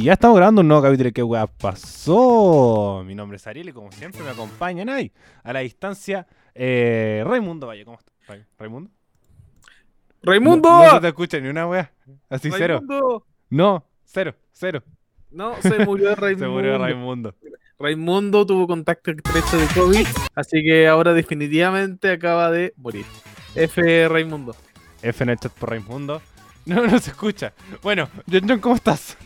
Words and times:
Y 0.00 0.04
ya 0.04 0.14
estamos 0.14 0.34
grabando 0.38 0.62
un 0.62 0.68
nuevo 0.68 0.82
capítulo 0.82 1.08
de 1.08 1.12
¿Qué 1.12 1.22
weá 1.22 1.46
pasó? 1.46 3.02
Mi 3.06 3.14
nombre 3.14 3.36
es 3.36 3.46
Ariel 3.46 3.68
y 3.68 3.72
como 3.74 3.92
siempre 3.92 4.22
me 4.22 4.30
acompañan 4.30 4.88
ahí, 4.88 5.12
a 5.44 5.52
la 5.52 5.60
distancia, 5.60 6.26
eh, 6.54 7.22
Raimundo 7.26 7.66
Valle. 7.66 7.84
¿Cómo 7.84 7.98
estás? 7.98 8.14
Ray- 8.26 8.46
¿Raimundo? 8.58 8.90
¡Raimundo! 10.22 10.70
No, 10.70 10.84
no 10.84 10.90
se 10.92 11.00
te 11.00 11.08
escucha 11.08 11.38
ni 11.38 11.48
una 11.48 11.66
weá. 11.66 11.92
Así 12.30 12.50
cero. 12.50 12.80
¡Raimundo! 12.80 13.26
No, 13.50 13.84
cero, 14.06 14.34
cero. 14.52 14.82
No, 15.30 15.60
se 15.60 15.84
murió 15.84 16.14
Raimundo. 16.14 16.46
Se 16.46 16.50
murió 16.50 16.78
Raimundo. 16.78 17.34
Raimundo 17.78 18.46
tuvo 18.46 18.66
contacto 18.66 19.10
estrecho 19.10 19.58
de 19.58 19.66
COVID, 19.78 20.06
así 20.34 20.62
que 20.64 20.88
ahora 20.88 21.12
definitivamente 21.12 22.10
acaba 22.10 22.50
de 22.50 22.72
morir. 22.78 23.04
F. 23.54 24.08
Raimundo. 24.08 24.56
F 25.02 25.24
en 25.24 25.28
el 25.28 25.36
chat 25.38 25.52
por 25.52 25.68
Raimundo. 25.68 26.22
No, 26.64 26.86
no 26.86 26.98
se 27.00 27.10
escucha. 27.10 27.52
Bueno, 27.82 28.08
John 28.32 28.44
John, 28.48 28.60
¿cómo 28.60 28.76
estás? 28.76 29.18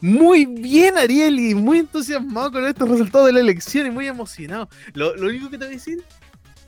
Muy 0.00 0.46
bien, 0.46 0.96
Ariel, 0.96 1.38
y 1.38 1.54
muy 1.54 1.78
entusiasmado 1.80 2.50
con 2.52 2.66
estos 2.66 2.88
resultados 2.88 3.26
de 3.26 3.32
la 3.34 3.40
elección 3.40 3.86
y 3.86 3.90
muy 3.90 4.06
emocionado. 4.06 4.68
Lo, 4.94 5.14
lo 5.16 5.28
único 5.28 5.50
que 5.50 5.58
te 5.58 5.64
voy 5.66 5.74
a 5.74 5.76
decir, 5.76 6.02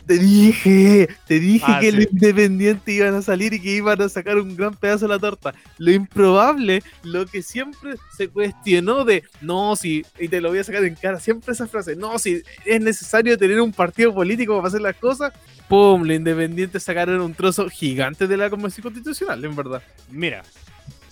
te 0.07 0.19
dije, 0.19 1.09
te 1.29 1.39
dije 1.39 1.65
Ah, 1.69 1.79
que 1.81 1.93
sí. 1.93 1.97
los 1.97 2.13
independientes 2.13 2.93
iban 2.93 3.15
a 3.15 3.23
salir 3.23 3.55
y 3.55 3.61
que 3.61 3.77
iban 3.77 4.03
a 4.03 4.09
sacar 4.09 4.37
un 4.37 4.57
gran 4.57 4.75
pedazo 4.75 5.07
de 5.07 5.15
la 5.15 5.19
torta. 5.21 5.55
Lo 5.79 5.93
improbable, 5.93 6.83
lo 7.05 7.25
que 7.25 7.41
siempre 7.43 7.95
se 8.17 8.29
cuestionó 8.29 9.05
de, 9.05 9.23
no, 9.41 9.77
si, 9.77 10.05
y 10.19 10.27
te 10.29 10.41
lo 10.41 10.49
voy 10.51 10.59
a 10.59 10.65
sacar 10.65 10.85
en 10.85 10.97
cara, 10.97 11.21
siempre 11.21 11.53
esa 11.53 11.69
frase, 11.69 11.95
no, 11.97 12.19
si 12.19 12.43
es 12.67 12.81
necesario 12.81 13.39
tener 13.39 13.61
un 13.61 13.73
partido 13.73 14.13
político 14.13 14.57
para 14.57 14.69
hacer 14.69 14.81
las 14.81 14.97
cosas, 14.97 15.33
¡pum! 15.69 16.03
Los 16.03 16.17
independientes 16.17 16.83
sacaron 16.83 17.21
un 17.21 17.33
trozo 17.33 17.71
gigante 17.71 18.27
de 18.27 18.37
la 18.37 18.51
Convención 18.51 18.83
Constitucional, 18.83 19.43
en 19.45 19.55
verdad. 19.55 19.83
Mira, 20.11 20.43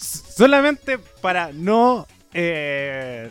solamente 0.01 0.98
para 1.20 1.53
no... 1.53 2.06
eh, 2.33 3.31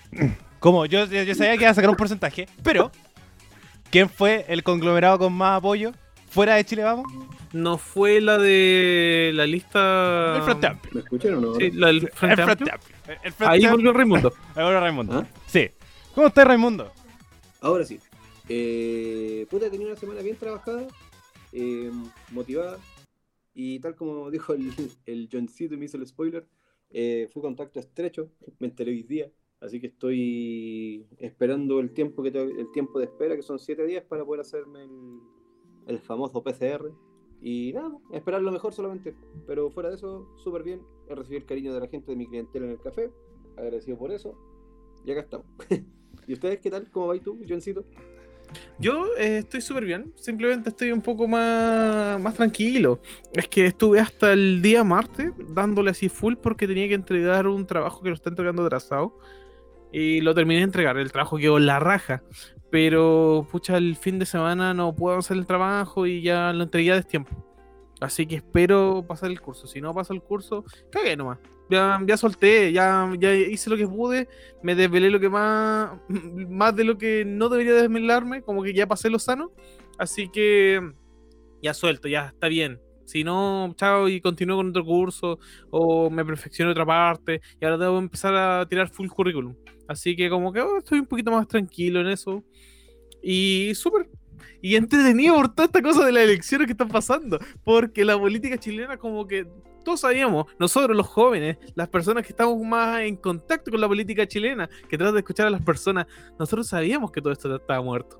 como 0.59 0.85
yo, 0.85 1.05
yo 1.05 1.35
sabía 1.35 1.57
que 1.57 1.63
iba 1.63 1.71
a 1.71 1.73
sacar 1.73 1.89
un 1.89 1.95
porcentaje, 1.95 2.47
pero... 2.63 2.91
¿Quién 3.91 4.07
fue 4.07 4.45
el 4.47 4.61
conglomerado 4.61 5.17
con 5.17 5.33
más 5.33 5.57
apoyo 5.57 5.93
fuera 6.29 6.53
de 6.53 6.63
Chile 6.63 6.83
Vamos? 6.83 7.11
No 7.53 7.79
fue 7.79 8.21
la 8.21 8.37
de 8.37 9.31
la 9.33 9.47
lista... 9.47 10.35
El 10.37 10.43
Frente 10.43 10.67
Amplio. 10.67 10.93
¿Me 10.93 10.99
escuchan 11.01 11.33
o 11.33 11.41
no? 11.41 11.55
Sí, 11.55 11.71
la 11.71 11.87
del 11.87 11.95
El 12.03 12.11
Frente 12.11 12.43
Frente 12.43 12.71
Amplio. 12.71 12.73
Amplio. 12.75 12.97
El 13.23 13.33
Frente 13.33 13.45
Ahí 13.45 13.65
Amplio. 13.65 13.71
volvió 13.71 13.93
Raimundo. 13.93 14.33
Ahí 14.55 14.63
volvió 14.63 14.79
Raimundo. 14.79 15.17
¿Ah? 15.17 15.27
Sí. 15.47 15.71
¿Cómo 16.13 16.27
estás, 16.27 16.45
Raimundo? 16.45 16.93
Ahora 17.61 17.83
sí. 17.83 17.99
Eh, 18.47 19.47
puta, 19.49 19.65
he 19.65 19.69
tenido 19.71 19.89
una 19.89 19.99
semana 19.99 20.21
bien 20.21 20.35
trabajada, 20.37 20.83
eh, 21.51 21.89
motivada, 22.29 22.77
y 23.55 23.79
tal 23.79 23.95
como 23.95 24.29
dijo 24.29 24.53
el, 24.53 24.71
el 25.07 25.29
Johncito 25.31 25.73
y 25.73 25.77
me 25.77 25.85
hizo 25.85 25.97
el 25.97 26.05
spoiler, 26.05 26.45
eh, 26.91 27.27
fue 27.31 27.41
contacto 27.41 27.79
estrecho, 27.79 28.31
me 28.59 28.67
enteré 28.67 28.91
hoy 28.91 29.03
día, 29.03 29.31
así 29.61 29.79
que 29.79 29.87
estoy 29.87 31.07
esperando 31.17 31.79
el 31.79 31.93
tiempo, 31.93 32.23
que 32.23 32.29
el 32.29 32.71
tiempo 32.71 32.99
de 32.99 33.05
espera, 33.05 33.35
que 33.35 33.43
son 33.43 33.59
7 33.59 33.85
días, 33.85 34.03
para 34.03 34.25
poder 34.25 34.41
hacerme 34.41 34.83
el, 34.83 35.19
el 35.87 35.99
famoso 35.99 36.43
PCR. 36.43 36.91
Y 37.41 37.71
nada, 37.73 37.97
esperar 38.11 38.41
lo 38.41 38.51
mejor 38.51 38.73
solamente. 38.73 39.15
Pero 39.47 39.69
fuera 39.71 39.89
de 39.89 39.95
eso, 39.95 40.27
súper 40.37 40.63
bien. 40.63 40.81
He 41.07 41.15
recibido 41.15 41.39
el 41.39 41.45
cariño 41.45 41.73
de 41.73 41.79
la 41.79 41.87
gente 41.87 42.11
de 42.11 42.17
mi 42.17 42.27
clientela 42.27 42.65
en 42.65 42.71
el 42.73 42.79
café. 42.79 43.11
Agradecido 43.55 43.97
por 43.97 44.11
eso. 44.11 44.37
Y 45.05 45.11
acá 45.11 45.21
estamos. 45.21 45.47
¿Y 46.27 46.33
ustedes 46.33 46.59
qué 46.59 46.69
tal? 46.69 46.91
¿Cómo 46.91 47.07
vais 47.07 47.23
tú, 47.23 47.39
Johncito? 47.47 47.85
Yo 48.79 49.07
eh, 49.17 49.39
estoy 49.39 49.61
súper 49.61 49.85
bien, 49.85 50.13
simplemente 50.15 50.69
estoy 50.69 50.91
un 50.91 51.01
poco 51.01 51.27
más, 51.27 52.19
más 52.21 52.35
tranquilo. 52.35 53.01
Es 53.33 53.47
que 53.47 53.65
estuve 53.67 53.99
hasta 53.99 54.33
el 54.33 54.61
día 54.61 54.83
martes 54.83 55.31
dándole 55.49 55.91
así 55.91 56.09
full 56.09 56.35
porque 56.35 56.67
tenía 56.67 56.87
que 56.87 56.93
entregar 56.93 57.47
un 57.47 57.65
trabajo 57.65 58.01
que 58.01 58.09
lo 58.09 58.15
está 58.15 58.29
entregando 58.29 58.65
atrasado. 58.65 59.17
Y 59.91 60.21
lo 60.21 60.35
terminé 60.35 60.59
de 60.59 60.65
entregar, 60.65 60.97
el 60.97 61.11
trabajo 61.11 61.37
quedó 61.37 61.57
en 61.57 61.65
la 61.65 61.79
raja. 61.79 62.23
Pero, 62.69 63.47
pucha, 63.51 63.77
el 63.77 63.95
fin 63.95 64.19
de 64.19 64.25
semana 64.27 64.73
no 64.73 64.95
puedo 64.95 65.17
hacer 65.17 65.37
el 65.37 65.47
trabajo 65.47 66.05
y 66.05 66.21
ya 66.21 66.53
lo 66.53 66.63
entregué 66.63 66.91
a 66.91 66.95
destiempo. 66.95 67.48
Así 67.99 68.25
que 68.25 68.35
espero 68.35 69.05
pasar 69.07 69.29
el 69.29 69.41
curso. 69.41 69.67
Si 69.67 69.81
no 69.81 69.93
paso 69.93 70.13
el 70.13 70.21
curso, 70.21 70.63
cagué 70.91 71.17
nomás. 71.17 71.39
Ya, 71.69 71.99
ya 72.07 72.17
solté, 72.17 72.71
ya, 72.71 73.11
ya 73.19 73.35
hice 73.35 73.69
lo 73.69 73.77
que 73.77 73.87
pude, 73.87 74.27
me 74.63 74.73
desvelé 74.73 75.11
lo 75.11 75.19
que 75.19 75.29
más, 75.29 75.99
más 76.09 76.75
de 76.75 76.83
lo 76.83 76.97
que 76.97 77.23
no 77.25 77.47
debería 77.47 77.73
desvelarme, 77.73 78.41
como 78.41 78.63
que 78.63 78.73
ya 78.73 78.87
pasé 78.87 79.09
lo 79.09 79.19
sano. 79.19 79.51
Así 79.97 80.29
que 80.29 80.81
ya 81.61 81.73
suelto, 81.73 82.07
ya 82.07 82.27
está 82.27 82.47
bien. 82.47 82.81
Si 83.05 83.23
no, 83.23 83.73
chao 83.75 84.07
y 84.07 84.21
continúo 84.21 84.57
con 84.57 84.69
otro 84.69 84.85
curso 84.85 85.39
o 85.71 86.11
me 86.11 86.23
perfecciono 86.23 86.71
otra 86.71 86.85
parte 86.85 87.41
y 87.59 87.65
ahora 87.65 87.77
debo 87.77 87.97
empezar 87.97 88.35
a 88.35 88.67
tirar 88.67 88.89
full 88.89 89.07
currículum. 89.07 89.55
Así 89.87 90.15
que 90.15 90.29
como 90.29 90.53
que 90.53 90.61
oh, 90.61 90.77
estoy 90.77 90.99
un 90.99 91.07
poquito 91.07 91.31
más 91.31 91.47
tranquilo 91.47 92.01
en 92.01 92.07
eso. 92.07 92.43
Y 93.23 93.73
súper. 93.73 94.07
Y 94.61 94.75
entretenido 94.75 95.35
por 95.35 95.49
toda 95.53 95.65
esta 95.65 95.81
cosa 95.81 96.05
de 96.05 96.11
las 96.11 96.23
elecciones 96.23 96.67
que 96.67 96.73
están 96.73 96.89
pasando. 96.89 97.39
Porque 97.63 98.03
la 98.03 98.17
política 98.17 98.57
chilena 98.57 98.97
como 98.97 99.27
que 99.27 99.47
todos 99.83 100.01
sabíamos, 100.01 100.45
nosotros 100.59 100.95
los 100.95 101.07
jóvenes, 101.07 101.57
las 101.75 101.87
personas 101.87 102.23
que 102.23 102.33
estamos 102.33 102.61
más 102.63 103.01
en 103.01 103.15
contacto 103.15 103.71
con 103.71 103.81
la 103.81 103.87
política 103.87 104.27
chilena, 104.27 104.69
que 104.89 104.97
tratan 104.97 105.15
de 105.15 105.21
escuchar 105.21 105.47
a 105.47 105.49
las 105.49 105.61
personas, 105.61 106.05
nosotros 106.37 106.67
sabíamos 106.67 107.11
que 107.11 107.21
todo 107.21 107.31
esto 107.31 107.55
estaba 107.55 107.81
muerto. 107.81 108.19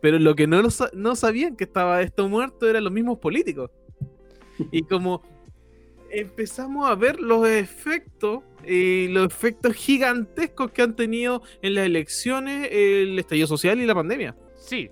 Pero 0.00 0.18
lo 0.18 0.34
que 0.34 0.46
no, 0.46 0.62
no 0.94 1.16
sabían 1.16 1.56
que 1.56 1.64
estaba 1.64 2.02
esto 2.02 2.28
muerto 2.28 2.68
eran 2.68 2.84
los 2.84 2.92
mismos 2.92 3.18
políticos. 3.18 3.70
Y 4.70 4.82
como 4.82 5.22
empezamos 6.10 6.88
a 6.88 6.94
ver 6.94 7.20
los 7.20 7.46
efectos, 7.48 8.42
y 8.66 9.08
los 9.08 9.26
efectos 9.26 9.74
gigantescos 9.74 10.70
que 10.70 10.82
han 10.82 10.94
tenido 10.94 11.42
en 11.62 11.74
las 11.74 11.86
elecciones, 11.86 12.68
el 12.70 13.18
estallido 13.18 13.46
social 13.46 13.80
y 13.80 13.86
la 13.86 13.94
pandemia. 13.94 14.36
Sí. 14.54 14.90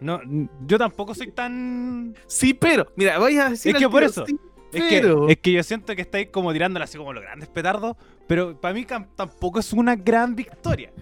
No, 0.00 0.20
yo 0.66 0.78
tampoco 0.78 1.14
soy 1.14 1.30
tan. 1.32 2.14
Sí, 2.26 2.54
pero, 2.54 2.86
mira, 2.96 3.18
voy 3.18 3.38
a 3.38 3.50
decir. 3.50 3.74
Es 3.74 3.82
que 3.82 3.88
por 3.88 4.02
eso, 4.02 4.26
sí, 4.26 4.38
Es 4.72 4.84
que, 4.84 5.14
es 5.28 5.38
que 5.38 5.52
yo 5.52 5.62
siento 5.62 5.94
que 5.96 6.02
estáis 6.02 6.28
como 6.28 6.52
tirándole 6.52 6.84
así 6.84 6.98
como 6.98 7.12
los 7.12 7.22
grandes 7.22 7.48
petardos, 7.48 7.96
pero 8.26 8.60
para 8.60 8.74
mí 8.74 8.84
tampoco 8.84 9.60
es 9.60 9.72
una 9.72 9.96
gran 9.96 10.34
victoria. 10.34 10.92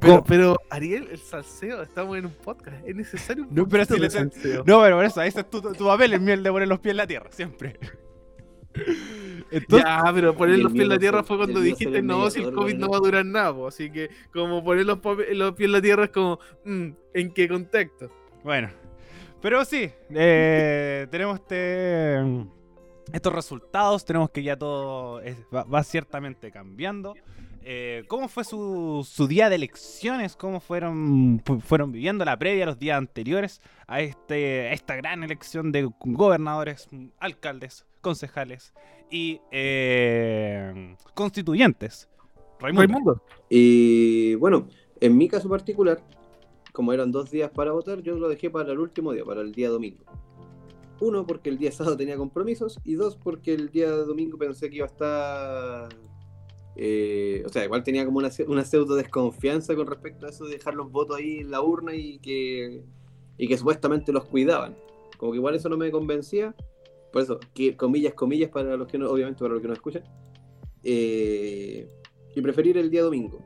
Pero, 0.00 0.24
pero, 0.24 0.60
Ariel, 0.70 1.08
el 1.10 1.18
salseo, 1.18 1.82
estamos 1.82 2.16
en 2.18 2.26
un 2.26 2.32
podcast, 2.32 2.76
es 2.86 2.94
necesario 2.94 3.44
un 3.44 3.54
No, 3.54 3.68
pero 3.68 3.84
si 3.84 3.94
de 3.94 4.08
le-. 4.08 4.56
No, 4.64 4.80
pero 4.80 4.96
por 4.96 5.04
eso, 5.04 5.22
ese 5.22 5.40
es 5.40 5.50
tu, 5.50 5.60
tu 5.60 5.84
papel, 5.84 6.14
el 6.14 6.20
mío, 6.20 6.34
el 6.34 6.42
de 6.42 6.50
poner 6.50 6.68
los 6.68 6.80
pies 6.80 6.92
en 6.92 6.96
la 6.96 7.06
tierra, 7.06 7.30
siempre. 7.30 7.78
Entonces, 9.50 9.86
ya, 9.86 10.10
pero 10.14 10.34
poner 10.34 10.58
los 10.58 10.72
pies 10.72 10.84
en 10.84 10.88
la 10.88 10.98
tierra 10.98 11.22
fue 11.22 11.36
cuando 11.36 11.60
dijiste, 11.60 12.02
no, 12.02 12.30
si 12.30 12.40
el 12.40 12.52
COVID 12.52 12.74
no 12.74 12.88
va 12.88 12.96
a 12.96 13.00
durar 13.00 13.24
nada, 13.24 13.54
po", 13.54 13.68
así 13.68 13.90
que 13.90 14.10
como 14.32 14.64
poner 14.64 14.86
los 14.86 14.98
pies 15.00 15.66
en 15.66 15.72
la 15.72 15.82
tierra 15.82 16.04
es 16.04 16.10
como, 16.10 16.38
mm, 16.64 16.88
¿en 17.14 17.34
qué 17.34 17.48
contexto? 17.48 18.10
Bueno. 18.44 18.70
Pero 19.40 19.64
sí, 19.64 19.90
eh, 20.14 21.06
tenemos 21.10 21.40
este, 21.40 22.20
estos 23.12 23.32
resultados, 23.32 24.04
tenemos 24.04 24.30
que 24.30 24.42
ya 24.42 24.56
todo 24.56 25.20
es- 25.20 25.36
va, 25.54 25.64
va 25.64 25.82
ciertamente 25.82 26.50
cambiando. 26.52 27.14
Eh, 27.64 28.02
¿Cómo 28.08 28.26
fue 28.26 28.42
su, 28.42 29.06
su 29.08 29.28
día 29.28 29.48
de 29.48 29.54
elecciones? 29.54 30.34
¿Cómo 30.36 30.58
fueron, 30.60 31.40
fu- 31.44 31.60
fueron 31.60 31.92
viviendo 31.92 32.24
la 32.24 32.36
previa, 32.36 32.66
los 32.66 32.78
días 32.78 32.98
anteriores 32.98 33.60
a, 33.86 34.00
este, 34.00 34.68
a 34.68 34.72
esta 34.72 34.96
gran 34.96 35.22
elección 35.22 35.70
de 35.70 35.88
gobernadores, 36.00 36.88
alcaldes, 37.20 37.84
concejales 38.00 38.72
y 39.12 39.40
eh, 39.52 40.96
constituyentes? 41.14 42.08
Raimundo. 42.58 42.80
Raimundo. 42.92 43.22
Y 43.48 44.34
bueno, 44.36 44.68
en 45.00 45.16
mi 45.16 45.28
caso 45.28 45.48
particular, 45.48 46.00
como 46.72 46.92
eran 46.92 47.12
dos 47.12 47.30
días 47.30 47.50
para 47.50 47.72
votar, 47.72 48.02
yo 48.02 48.18
lo 48.18 48.28
dejé 48.28 48.50
para 48.50 48.72
el 48.72 48.78
último 48.78 49.12
día, 49.12 49.24
para 49.24 49.42
el 49.42 49.52
día 49.52 49.68
domingo. 49.68 50.04
Uno, 51.00 51.26
porque 51.26 51.50
el 51.50 51.58
día 51.58 51.70
sábado 51.72 51.96
tenía 51.96 52.16
compromisos, 52.16 52.78
y 52.84 52.94
dos, 52.94 53.16
porque 53.16 53.54
el 53.54 53.70
día 53.70 53.90
domingo 53.90 54.38
pensé 54.38 54.70
que 54.70 54.76
iba 54.76 54.86
a 54.86 54.88
estar... 54.88 55.88
eh, 56.76 57.42
o 57.44 57.48
sea, 57.50 57.64
igual 57.64 57.84
tenía 57.84 58.04
como 58.04 58.18
una, 58.18 58.30
una 58.48 58.64
pseudo 58.64 58.96
desconfianza 58.96 59.74
con 59.76 59.86
respecto 59.86 60.26
a 60.26 60.30
eso 60.30 60.46
de 60.46 60.52
dejar 60.52 60.74
los 60.74 60.90
votos 60.90 61.18
ahí 61.18 61.38
en 61.40 61.50
la 61.50 61.60
urna 61.60 61.94
y 61.94 62.18
que, 62.18 62.82
y 63.36 63.48
que 63.48 63.58
supuestamente 63.58 64.12
los 64.12 64.24
cuidaban. 64.24 64.74
Como 65.18 65.32
que 65.32 65.38
igual 65.38 65.54
eso 65.54 65.68
no 65.68 65.76
me 65.76 65.90
convencía. 65.90 66.54
Por 67.12 67.22
eso, 67.22 67.38
que, 67.54 67.76
comillas, 67.76 68.14
comillas, 68.14 68.50
para 68.50 68.76
los 68.76 68.88
que 68.88 68.96
no, 68.96 69.10
obviamente 69.10 69.40
para 69.40 69.52
los 69.52 69.62
que 69.62 69.68
no 69.68 69.74
escuchan. 69.74 70.02
Eh, 70.82 71.86
y 72.34 72.40
preferir 72.40 72.78
el 72.78 72.90
día 72.90 73.02
domingo. 73.02 73.38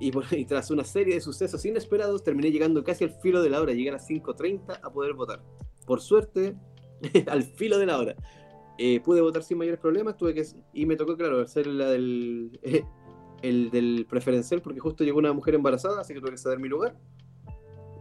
Y, 0.00 0.12
y 0.36 0.44
tras 0.44 0.70
una 0.70 0.84
serie 0.84 1.14
de 1.14 1.20
sucesos 1.20 1.64
inesperados, 1.64 2.22
terminé 2.22 2.50
llegando 2.50 2.84
casi 2.84 3.04
al 3.04 3.10
filo 3.20 3.42
de 3.42 3.50
la 3.50 3.60
hora. 3.60 3.72
Llegué 3.72 3.90
a 3.90 3.94
las 3.94 4.08
5.30 4.08 4.80
a 4.82 4.92
poder 4.92 5.14
votar. 5.14 5.42
Por 5.86 6.00
suerte, 6.00 6.56
al 7.26 7.42
filo 7.42 7.78
de 7.78 7.86
la 7.86 7.98
hora. 7.98 8.16
Eh, 8.78 9.00
pude 9.00 9.20
votar 9.20 9.42
sin 9.42 9.58
mayores 9.58 9.80
problemas. 9.80 10.16
Tuve 10.16 10.34
que, 10.34 10.46
y 10.72 10.86
me 10.86 10.96
tocó, 10.96 11.16
claro, 11.16 11.40
hacer 11.40 11.66
la 11.66 11.90
del, 11.90 12.60
el 13.42 13.70
del 13.70 14.06
preferencial, 14.08 14.62
porque 14.62 14.80
justo 14.80 15.04
llegó 15.04 15.18
una 15.18 15.32
mujer 15.32 15.54
embarazada, 15.54 16.00
así 16.00 16.14
que 16.14 16.20
tuve 16.20 16.30
que 16.32 16.38
ceder 16.38 16.58
mi 16.58 16.68
lugar. 16.68 16.96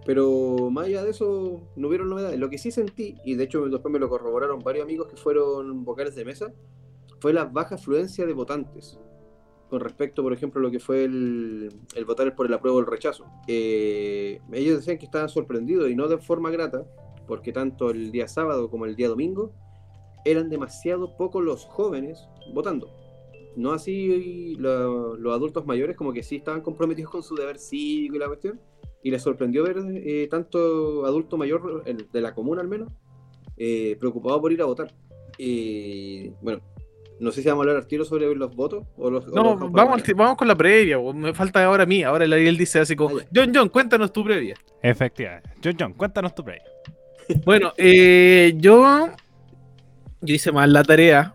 Pero 0.05 0.69
más 0.71 0.85
allá 0.85 1.03
de 1.03 1.09
eso, 1.09 1.61
no 1.75 1.89
hubieron 1.89 2.09
novedades. 2.09 2.39
Lo 2.39 2.49
que 2.49 2.57
sí 2.57 2.71
sentí, 2.71 3.17
y 3.25 3.35
de 3.35 3.43
hecho 3.43 3.67
después 3.67 3.91
me 3.91 3.99
lo 3.99 4.07
corroboraron 4.07 4.59
varios 4.59 4.85
amigos 4.85 5.07
que 5.07 5.17
fueron 5.17 5.83
vocales 5.83 6.15
de 6.15 6.23
mesa, 6.23 6.53
fue 7.19 7.33
la 7.33 7.45
baja 7.45 7.75
afluencia 7.75 8.25
de 8.25 8.33
votantes. 8.33 8.97
Con 9.69 9.79
respecto, 9.81 10.23
por 10.23 10.33
ejemplo, 10.33 10.59
a 10.59 10.63
lo 10.63 10.71
que 10.71 10.79
fue 10.79 11.03
el, 11.03 11.69
el 11.95 12.05
votar 12.05 12.35
por 12.35 12.45
el 12.45 12.53
apruebo 12.53 12.77
o 12.77 12.79
el 12.81 12.85
rechazo. 12.87 13.25
Eh, 13.47 14.39
ellos 14.53 14.77
decían 14.77 14.97
que 14.97 15.05
estaban 15.05 15.29
sorprendidos 15.29 15.89
y 15.89 15.95
no 15.95 16.07
de 16.07 16.17
forma 16.17 16.49
grata, 16.51 16.85
porque 17.27 17.51
tanto 17.51 17.89
el 17.89 18.11
día 18.11 18.27
sábado 18.27 18.69
como 18.69 18.85
el 18.85 18.95
día 18.95 19.09
domingo 19.09 19.51
eran 20.25 20.49
demasiado 20.49 21.15
pocos 21.17 21.43
los 21.43 21.65
jóvenes 21.65 22.27
votando. 22.53 22.89
No 23.55 23.71
así 23.71 24.55
lo- 24.55 25.17
los 25.17 25.33
adultos 25.33 25.65
mayores, 25.65 25.97
como 25.97 26.13
que 26.13 26.23
sí 26.23 26.37
estaban 26.37 26.61
comprometidos 26.61 27.11
con 27.11 27.23
su 27.23 27.35
deber 27.35 27.57
cívico 27.57 28.15
y 28.15 28.19
la 28.19 28.27
cuestión. 28.27 28.61
Y 29.03 29.11
les 29.11 29.21
sorprendió 29.21 29.63
ver 29.63 29.77
eh, 29.95 30.27
tanto 30.29 31.05
adulto 31.05 31.37
mayor, 31.37 31.83
el- 31.85 32.07
de 32.11 32.21
la 32.21 32.33
comuna 32.35 32.61
al 32.61 32.67
menos, 32.67 32.89
eh, 33.57 33.95
preocupado 33.99 34.39
por 34.41 34.51
ir 34.51 34.61
a 34.61 34.65
votar. 34.65 34.93
Y 35.37 36.29
bueno, 36.41 36.61
no 37.19 37.31
sé 37.31 37.41
si 37.41 37.47
vamos 37.47 37.61
a 37.61 37.63
hablar 37.69 37.75
al 37.83 37.87
tiro 37.87 38.05
sobre 38.05 38.33
los 38.35 38.55
votos 38.55 38.85
o 38.97 39.09
los. 39.09 39.25
o 39.27 39.31
No, 39.31 39.43
los- 39.43 39.71
vamos, 39.71 40.01
vamos 40.15 40.37
con 40.37 40.47
la 40.47 40.55
previa. 40.55 40.97
Me 41.13 41.33
falta 41.33 41.63
ahora 41.63 41.83
a 41.83 41.85
mí. 41.85 42.03
Ahora 42.03 42.25
el 42.25 42.33
Ariel 42.33 42.57
dice 42.57 42.79
así 42.79 42.95
como: 42.95 43.17
Ah. 43.17 43.23
John, 43.33 43.51
John, 43.53 43.69
cuéntanos 43.69 44.11
tu 44.13 44.23
previa. 44.23 44.55
Efectivamente. 44.81 45.49
John 45.63 45.75
John, 45.79 45.93
cuéntanos 45.93 46.33
tu 46.35 46.43
play. 46.43 46.59
Bueno, 47.45 47.73
eh, 47.77 48.53
yo, 48.57 49.09
yo 50.21 50.35
hice 50.35 50.51
mal 50.51 50.71
la 50.71 50.83
tarea. 50.83 51.33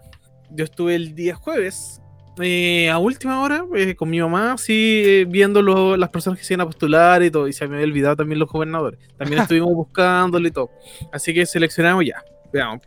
Yo 0.51 0.65
estuve 0.65 0.95
el 0.95 1.15
día 1.15 1.35
jueves 1.35 2.01
eh, 2.41 2.89
a 2.91 2.99
última 2.99 3.43
hora 3.43 3.65
eh, 3.77 3.95
con 3.95 4.09
mi 4.09 4.19
mamá, 4.21 4.57
sí, 4.59 5.03
eh, 5.05 5.27
viendo 5.29 5.61
lo- 5.63 5.97
las 5.99 6.09
personas 6.11 6.39
que 6.39 6.45
se 6.47 6.55
iban 6.55 6.63
a 6.63 6.67
postular 6.67 7.23
y 7.23 7.31
todo. 7.31 7.47
Y 7.49 7.53
se 7.53 7.67
me 7.69 7.75
había 7.77 7.87
olvidado 7.87 8.17
también 8.17 8.39
los 8.39 8.49
gobernadores. 8.49 8.99
También 9.19 9.43
estuvimos 9.55 9.75
buscándolo 9.75 10.47
y 10.47 10.51
todo. 10.51 10.71
Así 11.13 11.35
que 11.35 11.45
seleccionamos 11.47 12.05
ya. 12.07 12.23
Veamos. 12.53 12.83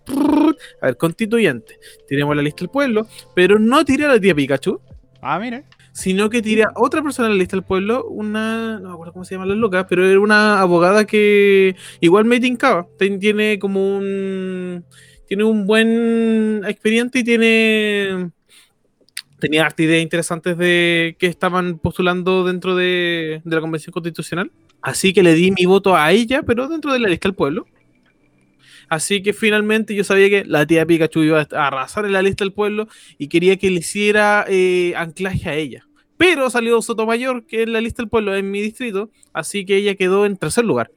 A 0.81 0.87
ver, 0.87 0.97
constituyente. 0.97 1.79
Tiremos 2.07 2.35
la 2.35 2.41
lista 2.41 2.59
del 2.59 2.69
pueblo, 2.69 3.07
pero 3.33 3.59
no 3.59 3.83
tiré 3.83 4.05
a 4.05 4.09
la 4.09 4.19
tía 4.19 4.35
Pikachu. 4.35 4.79
Ah, 5.21 5.39
mire. 5.39 5.63
sino 5.91 6.29
que 6.29 6.41
tiré 6.41 6.63
a 6.63 6.71
otra 6.75 7.01
persona 7.01 7.27
en 7.29 7.33
la 7.35 7.39
lista 7.39 7.55
del 7.55 7.63
pueblo, 7.63 8.05
una, 8.09 8.79
no 8.79 8.89
me 8.89 8.93
acuerdo 8.93 9.13
cómo 9.13 9.25
se 9.25 9.33
llama 9.33 9.47
la 9.47 9.55
loca, 9.55 9.87
pero 9.87 10.05
era 10.05 10.19
una 10.19 10.59
abogada 10.59 11.05
que 11.05 11.75
igual 12.01 12.25
me 12.25 12.39
tincaba, 12.39 12.85
tiene 12.99 13.57
como 13.57 13.97
un, 13.97 14.83
tiene 15.25 15.43
un 15.45 15.65
buen 15.65 16.61
expediente 16.67 17.19
y 17.19 17.23
tiene, 17.23 18.29
tenía 19.39 19.65
harta 19.65 19.83
ideas 19.83 20.03
interesantes 20.03 20.57
de 20.57 21.15
que 21.17 21.27
estaban 21.27 21.79
postulando 21.79 22.43
dentro 22.43 22.75
de, 22.75 23.41
de 23.43 23.55
la 23.55 23.61
convención 23.61 23.93
constitucional, 23.93 24.51
así 24.81 25.13
que 25.13 25.23
le 25.23 25.33
di 25.33 25.51
mi 25.51 25.65
voto 25.65 25.95
a 25.95 26.11
ella, 26.11 26.43
pero 26.43 26.67
dentro 26.67 26.93
de 26.93 26.99
la 26.99 27.07
lista 27.07 27.29
del 27.29 27.35
pueblo. 27.35 27.65
Así 28.89 29.23
que 29.23 29.33
finalmente 29.33 29.95
yo 29.95 30.03
sabía 30.03 30.29
que 30.29 30.45
la 30.45 30.65
tía 30.65 30.85
Pikachu 30.85 31.23
iba 31.23 31.47
a 31.51 31.67
arrasar 31.67 32.05
en 32.05 32.13
la 32.13 32.21
lista 32.21 32.43
del 32.43 32.53
pueblo 32.53 32.87
y 33.17 33.27
quería 33.27 33.57
que 33.57 33.69
le 33.69 33.79
hiciera 33.79 34.45
eh, 34.47 34.93
anclaje 34.95 35.49
a 35.49 35.55
ella. 35.55 35.87
Pero 36.17 36.49
salió 36.49 36.81
Sotomayor, 36.81 37.45
que 37.45 37.63
es 37.63 37.69
la 37.69 37.81
lista 37.81 38.01
del 38.01 38.09
pueblo 38.09 38.35
en 38.35 38.49
mi 38.49 38.61
distrito, 38.61 39.09
así 39.33 39.65
que 39.65 39.77
ella 39.77 39.95
quedó 39.95 40.25
en 40.25 40.37
tercer 40.37 40.63
lugar. 40.63 40.91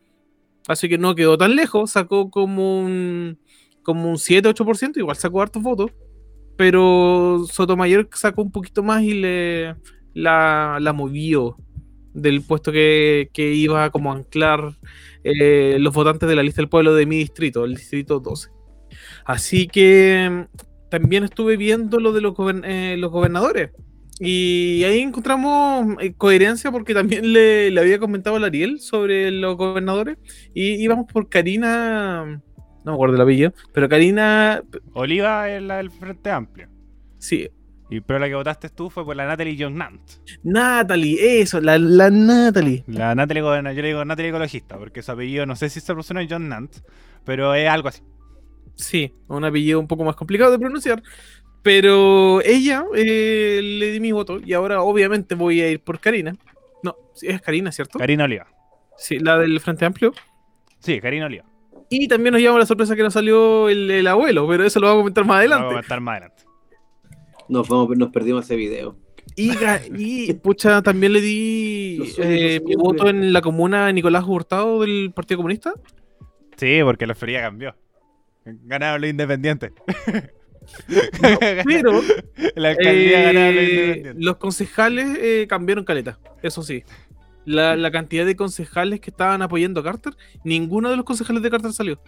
Así 0.69 0.88
que 0.88 0.99
no 0.99 1.14
quedó 1.14 1.37
tan 1.38 1.56
lejos, 1.56 1.93
sacó 1.93 2.31
como 2.31 2.81
un, 2.81 3.38
como 3.82 4.11
un 4.11 4.17
7-8%, 4.17 4.99
igual 4.99 5.17
sacó 5.17 5.43
hartos 5.43 5.62
votos. 5.62 5.91
Pero 6.56 7.44
Sotomayor 7.50 8.08
sacó 8.12 8.43
un 8.43 8.52
poquito 8.52 8.82
más 8.82 9.02
y 9.02 9.14
le 9.14 9.76
la, 10.14 10.79
la 10.81 10.93
movió 10.93 11.56
del 12.12 12.43
puesto 12.43 12.73
que, 12.73 13.31
que 13.32 13.55
iba 13.55 13.91
como 13.91 14.12
a 14.12 14.17
anclar 14.17 14.75
eh, 15.28 15.76
los 15.78 15.94
votantes 15.94 16.28
de 16.28 16.36
la 16.36 16.42
lista 16.42 16.62
del 16.62 16.69
pueblo 16.69 16.94
de 16.94 17.06
mi 17.06 17.19
distrito, 17.19 17.64
el 17.64 17.75
distrito 17.75 18.20
12. 18.20 18.50
Así 19.25 19.69
que 19.69 20.28
mm, 20.30 20.88
también 20.90 21.25
estuve 21.25 21.56
viendo 21.56 22.00
lo 22.00 22.12
de 22.12 22.20
los, 22.20 22.34
eh, 22.64 22.96
los 22.98 23.10
gobernadores. 23.10 23.70
Y 24.20 24.82
ahí 24.84 25.00
encontramos 25.00 25.96
eh, 26.00 26.12
coherencia 26.14 26.72
porque 26.72 26.92
también 26.94 27.32
le, 27.32 27.70
le 27.70 27.80
había 27.80 27.98
comentado 27.98 28.36
a 28.36 28.46
Ariel 28.46 28.80
sobre 28.80 29.30
los 29.30 29.56
gobernadores. 29.56 30.19
Y 30.54 30.82
íbamos 30.82 31.06
por 31.12 31.28
Karina, 31.28 32.24
no 32.24 32.42
me 32.84 32.92
acuerdo 32.92 33.16
el 33.16 33.22
apellido, 33.22 33.52
pero 33.72 33.88
Karina, 33.88 34.62
Oliva 34.94 35.50
es 35.50 35.62
la 35.62 35.76
del 35.76 35.90
Frente 35.90 36.31
Amplio. 36.31 36.69
sí, 37.19 37.48
Y 37.90 38.00
pero 38.00 38.19
la 38.19 38.29
que 38.29 38.35
votaste 38.35 38.69
tú 38.69 38.90
fue 38.90 39.05
por 39.05 39.17
la 39.17 39.26
Natalie 39.26 39.56
John 39.58 39.76
Nant. 39.76 40.00
Natalie, 40.43 41.40
eso, 41.40 41.61
la, 41.61 41.79
la 41.79 42.11
Natalie. 42.11 42.85
La 42.87 43.14
Natalie, 43.14 43.43
goberna- 43.43 43.73
yo 43.73 43.81
le 43.82 43.88
digo 43.88 44.05
Natalie 44.05 44.29
Ecologista, 44.31 44.76
porque 44.76 45.02
su 45.02 45.11
apellido 45.12 45.46
no 45.46 45.56
sé 45.56 45.70
si 45.70 45.81
se 45.81 45.87
pronuncia 45.87 46.26
John 46.29 46.49
Nant, 46.49 46.76
pero 47.25 47.55
es 47.55 47.69
algo 47.69 47.88
así. 47.88 48.02
Sí, 48.75 49.14
un 49.29 49.44
apellido 49.44 49.81
un 49.81 49.88
poco 49.88 50.05
más 50.05 50.17
complicado 50.17 50.50
de 50.50 50.58
pronunciar. 50.58 51.02
Pero 51.62 52.40
ella 52.43 52.85
eh, 52.94 53.61
le 53.62 53.91
di 53.93 54.00
mi 54.00 54.12
voto 54.12 54.38
y 54.44 54.52
ahora 54.52 54.81
obviamente 54.82 55.34
voy 55.34 55.61
a 55.61 55.70
ir 55.70 55.81
por 55.82 55.99
Karina. 55.99 56.34
No, 56.82 56.94
es 57.20 57.41
Karina, 57.43 57.73
¿cierto? 57.73 57.99
Karina 57.99 58.25
Oliva. 58.25 58.46
Sí, 58.96 59.19
la 59.19 59.38
del 59.38 59.58
Frente 59.61 59.84
Amplio. 59.84 60.12
Sí, 60.79 61.00
Karina 61.00 61.26
Oliva. 61.26 61.44
Y 61.91 62.06
también 62.06 62.32
nos 62.32 62.41
llevamos 62.41 62.61
la 62.61 62.67
sorpresa 62.67 62.94
que 62.94 63.02
nos 63.02 63.12
salió 63.14 63.69
el, 63.69 63.91
el 63.91 64.06
abuelo, 64.06 64.46
pero 64.46 64.64
eso 64.64 64.79
lo 64.79 64.87
vamos 64.87 65.00
a 65.00 65.02
comentar 65.02 65.25
más 65.25 65.29
Vamos 65.29 65.41
a 65.41 65.55
adelante. 65.56 65.69
comentar 65.75 66.00
más 66.00 66.12
adelante. 66.12 66.43
Nos, 67.48 67.68
vamos, 67.68 67.96
nos 67.96 68.10
perdimos 68.10 68.44
ese 68.44 68.56
video. 68.56 68.96
Y, 69.36 69.52
y, 69.96 70.32
pucha, 70.34 70.82
también 70.82 71.12
le 71.12 71.20
di 71.20 71.96
Los 71.98 72.12
sueños, 72.14 72.34
eh, 72.34 72.58
los 72.60 72.68
mi 72.68 72.74
voto 72.74 73.08
en 73.08 73.32
la 73.32 73.40
comuna 73.40 73.86
de 73.86 73.92
Nicolás 73.92 74.24
Hurtado 74.26 74.80
del 74.80 75.12
Partido 75.14 75.38
Comunista. 75.38 75.74
Sí, 76.56 76.80
porque 76.82 77.06
la 77.06 77.14
Florida 77.14 77.42
cambió. 77.42 77.76
Ganaron 78.44 79.00
los 79.00 79.10
independientes. 79.10 79.72
Pero 81.64 82.02
la 82.56 82.70
alcaldía 82.70 83.22
ganaron 83.22 83.54
los 83.54 83.64
eh, 83.64 83.68
independientes. 83.68 84.24
los 84.24 84.36
concejales 84.36 85.18
eh, 85.20 85.46
cambiaron 85.48 85.84
caleta, 85.84 86.18
eso 86.42 86.62
sí. 86.62 86.82
La, 87.44 87.76
la 87.76 87.90
cantidad 87.90 88.26
de 88.26 88.36
concejales 88.36 89.00
que 89.00 89.10
estaban 89.10 89.40
apoyando 89.40 89.80
a 89.80 89.84
Carter, 89.84 90.14
ninguno 90.44 90.90
de 90.90 90.96
los 90.96 91.04
concejales 91.04 91.42
de 91.42 91.50
Carter 91.50 91.72
salió. 91.72 92.00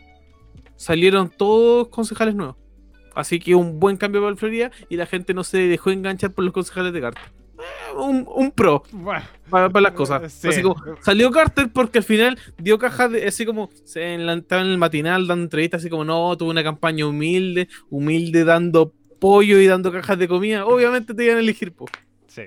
Salieron 0.77 1.31
todos 1.31 1.89
concejales 1.89 2.35
nuevos. 2.35 2.57
Así 3.21 3.39
que 3.39 3.55
un 3.55 3.79
buen 3.81 3.97
cambio 3.97 4.21
para 4.21 4.31
el 4.33 4.37
Florida 4.39 4.71
y 4.89 4.97
la 4.97 5.07
gente 5.07 5.35
no 5.35 5.45
se 5.45 5.59
dejó 5.59 5.91
enganchar 5.91 6.33
por 6.33 6.45
los 6.45 6.53
concejales 6.55 6.93
de 6.93 7.01
Carter. 7.01 7.23
Eh, 7.59 7.97
un, 7.99 8.27
un 8.35 8.51
pro 8.53 8.83
Bueno, 8.91 9.23
para, 9.51 9.69
para 9.69 9.83
las 9.83 9.93
cosas. 9.93 10.33
Sí. 10.33 10.49
Así 10.49 10.63
como, 10.63 10.77
salió 11.03 11.31
Carter 11.31 11.69
porque 11.73 11.99
al 11.99 12.05
final 12.05 12.39
dio 12.57 12.79
cajas 12.79 13.13
de. 13.13 13.27
Así 13.27 13.45
como 13.45 13.69
se 13.85 14.15
en 14.15 14.25
la- 14.27 14.35
estaba 14.35 14.63
en 14.63 14.69
el 14.69 14.79
matinal 14.79 15.27
dando 15.27 15.45
entrevistas, 15.45 15.83
así 15.83 15.91
como 15.91 16.05
no, 16.05 16.35
tuvo 16.39 16.51
una 16.51 16.63
campaña 16.65 17.07
humilde, 17.07 17.69
humilde 17.91 18.45
dando 18.45 18.95
pollo 19.19 19.59
y 19.61 19.67
dando 19.67 19.93
cajas 19.93 20.19
de 20.19 20.27
comida. 20.29 20.65
Obviamente 20.65 21.13
te 21.13 21.25
iban 21.25 21.37
a 21.37 21.41
elegir, 21.41 21.73
po. 21.73 21.85
sí. 22.27 22.43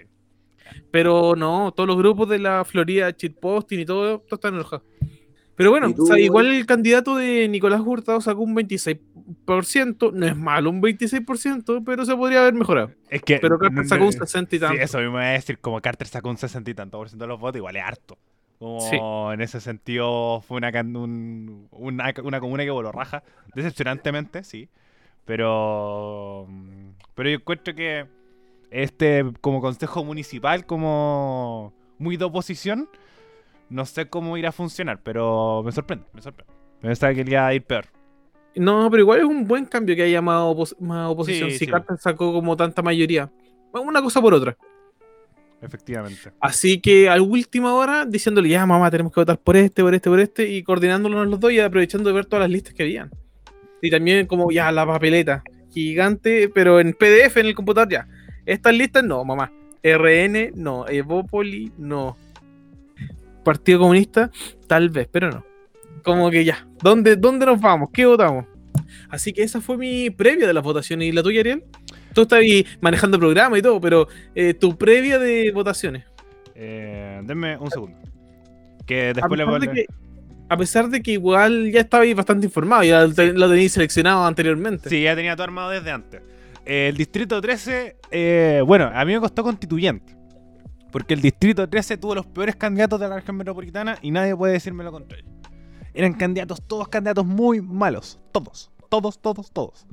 Pero 0.89 1.35
no, 1.35 1.71
todos 1.75 1.87
los 1.87 1.97
grupos 1.97 2.29
de 2.29 2.39
la 2.39 2.65
Florida, 2.65 3.15
Posting 3.39 3.79
y 3.81 3.85
todo, 3.85 4.19
todos 4.19 4.33
están 4.39 4.55
enojados. 4.55 4.83
Pero 5.55 5.69
bueno, 5.69 5.89
¿Y 5.89 5.93
tú, 5.93 6.03
o 6.03 6.05
sea, 6.07 6.15
Will? 6.15 6.25
igual 6.25 6.47
el 6.47 6.65
candidato 6.65 7.15
de 7.15 7.47
Nicolás 7.47 7.81
Hurtado 7.85 8.19
sacó 8.21 8.41
un 8.41 8.55
26%, 8.55 8.99
no 10.11 10.25
es 10.25 10.35
malo 10.35 10.69
un 10.69 10.81
26%, 10.81 11.83
pero 11.85 12.05
se 12.05 12.15
podría 12.15 12.41
haber 12.41 12.53
mejorado. 12.53 12.91
Es 13.09 13.21
que. 13.21 13.39
Pero 13.39 13.57
Carter 13.59 13.85
sacó 13.87 14.03
un 14.05 14.09
no- 14.09 14.25
60 14.25 14.55
y 14.55 14.59
Sí, 14.59 14.61
tanto. 14.65 14.81
eso 14.81 14.99
mismo 14.99 15.17
a 15.17 15.25
decir. 15.25 15.59
Como 15.59 15.79
Carter 15.81 16.07
sacó 16.07 16.29
un 16.29 16.37
60 16.37 16.69
y 16.71 16.73
tanto 16.73 16.97
por 16.97 17.09
ciento 17.09 17.23
de 17.25 17.29
los 17.29 17.39
votos, 17.39 17.57
igual 17.57 17.75
es 17.75 17.83
harto. 17.83 18.17
Como 18.59 18.79
Sí. 18.81 18.97
en 19.33 19.41
ese 19.41 19.59
sentido 19.59 20.41
fue 20.41 20.57
una, 20.57 20.69
un- 20.81 21.67
una, 21.71 22.13
una 22.23 22.39
comuna 22.39 22.63
que 22.63 22.71
voló 22.71 22.91
raja. 22.91 23.23
Decepcionantemente, 23.55 24.43
sí. 24.43 24.69
Pero. 25.25 26.45
mm, 26.49 26.89
Pero 27.15 27.29
yo 27.29 27.35
encuentro 27.35 27.75
que 27.75 28.05
este, 28.71 29.23
como 29.41 29.61
consejo 29.61 30.03
municipal, 30.03 30.65
como 30.65 31.73
muy 31.99 32.17
de 32.17 32.25
oposición, 32.25 32.89
no 33.69 33.85
sé 33.85 34.07
cómo 34.09 34.35
irá 34.37 34.49
a 34.49 34.51
funcionar, 34.51 34.99
pero 35.03 35.61
me 35.63 35.71
sorprende, 35.71 36.05
me 36.13 36.21
sorprende. 36.21 36.51
Pensaba 36.81 37.13
que 37.13 37.21
iba 37.21 37.45
a 37.47 37.53
ir 37.53 37.63
peor. 37.63 37.85
No, 38.55 38.89
pero 38.91 39.01
igual 39.01 39.19
es 39.19 39.25
un 39.25 39.47
buen 39.47 39.65
cambio 39.65 39.95
que 39.95 40.03
haya 40.03 40.21
más, 40.21 40.41
opos- 40.41 40.75
más 40.79 41.09
oposición. 41.09 41.49
Sí, 41.49 41.57
si 41.57 41.65
sí. 41.65 41.71
Carter 41.71 41.97
sacó 41.97 42.31
como 42.33 42.55
tanta 42.55 42.81
mayoría. 42.81 43.31
Una 43.71 44.01
cosa 44.01 44.21
por 44.21 44.33
otra. 44.33 44.55
Efectivamente. 45.61 46.31
Así 46.39 46.79
que 46.79 47.09
a 47.09 47.19
última 47.21 47.73
hora, 47.73 48.05
diciéndole, 48.05 48.49
ya 48.49 48.65
mamá, 48.65 48.91
tenemos 48.91 49.13
que 49.13 49.21
votar 49.21 49.39
por 49.39 49.55
este, 49.55 49.81
por 49.81 49.93
este, 49.95 50.09
por 50.09 50.19
este, 50.19 50.49
y 50.49 50.61
coordinándonos 50.61 51.25
los 51.27 51.39
dos 51.39 51.51
y 51.51 51.59
aprovechando 51.59 52.09
de 52.09 52.13
ver 52.15 52.25
todas 52.25 52.43
las 52.43 52.51
listas 52.51 52.73
que 52.73 52.83
habían. 52.83 53.09
Y 53.81 53.89
también 53.89 54.27
como 54.27 54.51
ya 54.51 54.71
la 54.71 54.85
papeleta 54.85 55.43
gigante, 55.71 56.49
pero 56.49 56.79
en 56.79 56.93
PDF 56.93 57.37
en 57.37 57.47
el 57.47 57.55
computador 57.55 57.89
ya. 57.89 58.07
Estas 58.45 58.75
listas 58.75 59.03
no, 59.03 59.23
mamá. 59.23 59.51
RN 59.81 60.51
no, 60.55 60.87
Evópoli 60.87 61.71
no. 61.77 62.17
Partido 63.43 63.79
Comunista, 63.79 64.29
tal 64.67 64.89
vez, 64.89 65.07
pero 65.11 65.29
no. 65.31 65.45
Como 66.03 66.29
que 66.29 66.43
ya. 66.43 66.67
¿Dónde, 66.81 67.15
dónde 67.15 67.45
nos 67.45 67.59
vamos? 67.61 67.89
¿Qué 67.93 68.05
votamos? 68.05 68.45
Así 69.09 69.31
que 69.33 69.43
esa 69.43 69.61
fue 69.61 69.77
mi 69.77 70.09
previa 70.09 70.47
de 70.47 70.53
las 70.53 70.63
votaciones. 70.63 71.07
¿Y 71.07 71.11
la 71.11 71.23
tuya, 71.23 71.39
Ariel? 71.41 71.63
Tú 72.13 72.21
estás 72.23 72.39
ahí 72.39 72.65
manejando 72.81 73.17
el 73.17 73.21
programa 73.21 73.57
y 73.57 73.61
todo, 73.61 73.79
pero 73.81 74.07
eh, 74.35 74.53
tu 74.53 74.77
previa 74.77 75.17
de 75.19 75.51
votaciones. 75.51 76.03
Eh, 76.55 77.21
denme 77.23 77.57
un 77.57 77.71
segundo. 77.71 77.97
Que 78.85 79.09
A 79.09 79.13
después 79.13 79.37
le 79.37 79.45
pesar, 79.45 79.59
de 79.61 79.67
vuelve- 79.67 79.73
que, 79.73 79.85
a 80.49 80.57
pesar 80.57 80.89
de 80.89 81.01
que 81.01 81.11
igual 81.11 81.71
ya 81.71 81.79
estabais 81.81 82.15
bastante 82.15 82.45
informado, 82.45 82.83
ya 82.83 83.05
lo 83.07 83.49
tenéis 83.49 83.71
seleccionado 83.71 84.25
anteriormente. 84.25 84.89
Sí, 84.89 85.01
ya 85.03 85.15
tenía 85.15 85.35
todo 85.35 85.45
armado 85.45 85.69
desde 85.71 85.91
antes. 85.91 86.21
El 86.65 86.95
distrito 86.95 87.41
13, 87.41 87.95
eh, 88.11 88.61
bueno, 88.65 88.89
a 88.93 89.03
mí 89.05 89.13
me 89.13 89.19
costó 89.19 89.43
constituyente. 89.43 90.15
Porque 90.91 91.13
el 91.15 91.21
distrito 91.21 91.67
13 91.67 91.97
tuvo 91.97 92.13
los 92.13 92.25
peores 92.27 92.55
candidatos 92.55 92.99
de 92.99 93.07
la 93.09 93.15
región 93.15 93.35
metropolitana 93.37 93.97
y 94.01 94.11
nadie 94.11 94.35
puede 94.35 94.53
decirme 94.53 94.83
lo 94.83 94.91
contrario. 94.91 95.25
Eran 95.93 96.13
candidatos, 96.13 96.61
todos 96.61 96.87
candidatos 96.87 97.25
muy 97.25 97.61
malos. 97.61 98.19
Todos, 98.31 98.71
todos, 98.89 99.19
todos, 99.19 99.51
todos. 99.51 99.85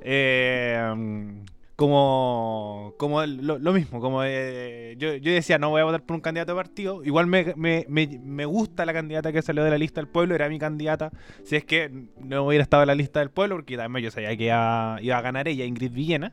Eh, 0.00 1.42
como 1.76 2.94
como 2.96 3.24
lo, 3.26 3.58
lo 3.58 3.72
mismo, 3.74 4.00
como 4.00 4.22
eh, 4.24 4.94
yo, 4.98 5.14
yo 5.16 5.30
decía, 5.32 5.58
no 5.58 5.68
voy 5.68 5.82
a 5.82 5.84
votar 5.84 6.02
por 6.02 6.14
un 6.14 6.22
candidato 6.22 6.52
de 6.52 6.56
partido. 6.56 7.04
Igual 7.04 7.26
me, 7.26 7.52
me, 7.54 7.84
me, 7.88 8.18
me 8.22 8.44
gusta 8.46 8.86
la 8.86 8.94
candidata 8.94 9.30
que 9.30 9.42
salió 9.42 9.62
de 9.62 9.70
la 9.70 9.78
lista 9.78 10.00
del 10.00 10.08
pueblo, 10.08 10.34
era 10.34 10.48
mi 10.48 10.58
candidata. 10.58 11.10
Si 11.44 11.54
es 11.54 11.64
que 11.64 11.90
no 12.18 12.44
hubiera 12.44 12.62
estado 12.62 12.82
en 12.82 12.86
la 12.86 12.94
lista 12.94 13.20
del 13.20 13.30
pueblo, 13.30 13.56
porque 13.56 13.76
también 13.76 14.04
yo 14.04 14.10
sabía 14.10 14.34
que 14.36 14.44
iba, 14.44 14.98
iba 15.02 15.18
a 15.18 15.20
ganar 15.20 15.48
ella, 15.48 15.66
Ingrid 15.66 15.92
Villena. 15.92 16.32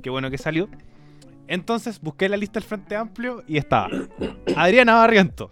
Qué 0.00 0.10
bueno 0.10 0.30
que 0.30 0.38
salió. 0.38 0.68
Entonces 1.48 2.00
busqué 2.00 2.28
la 2.28 2.36
lista 2.36 2.60
del 2.60 2.68
Frente 2.68 2.94
Amplio 2.96 3.42
y 3.48 3.58
estaba 3.58 3.88
Adriana 4.56 4.94
Barriento. 4.94 5.50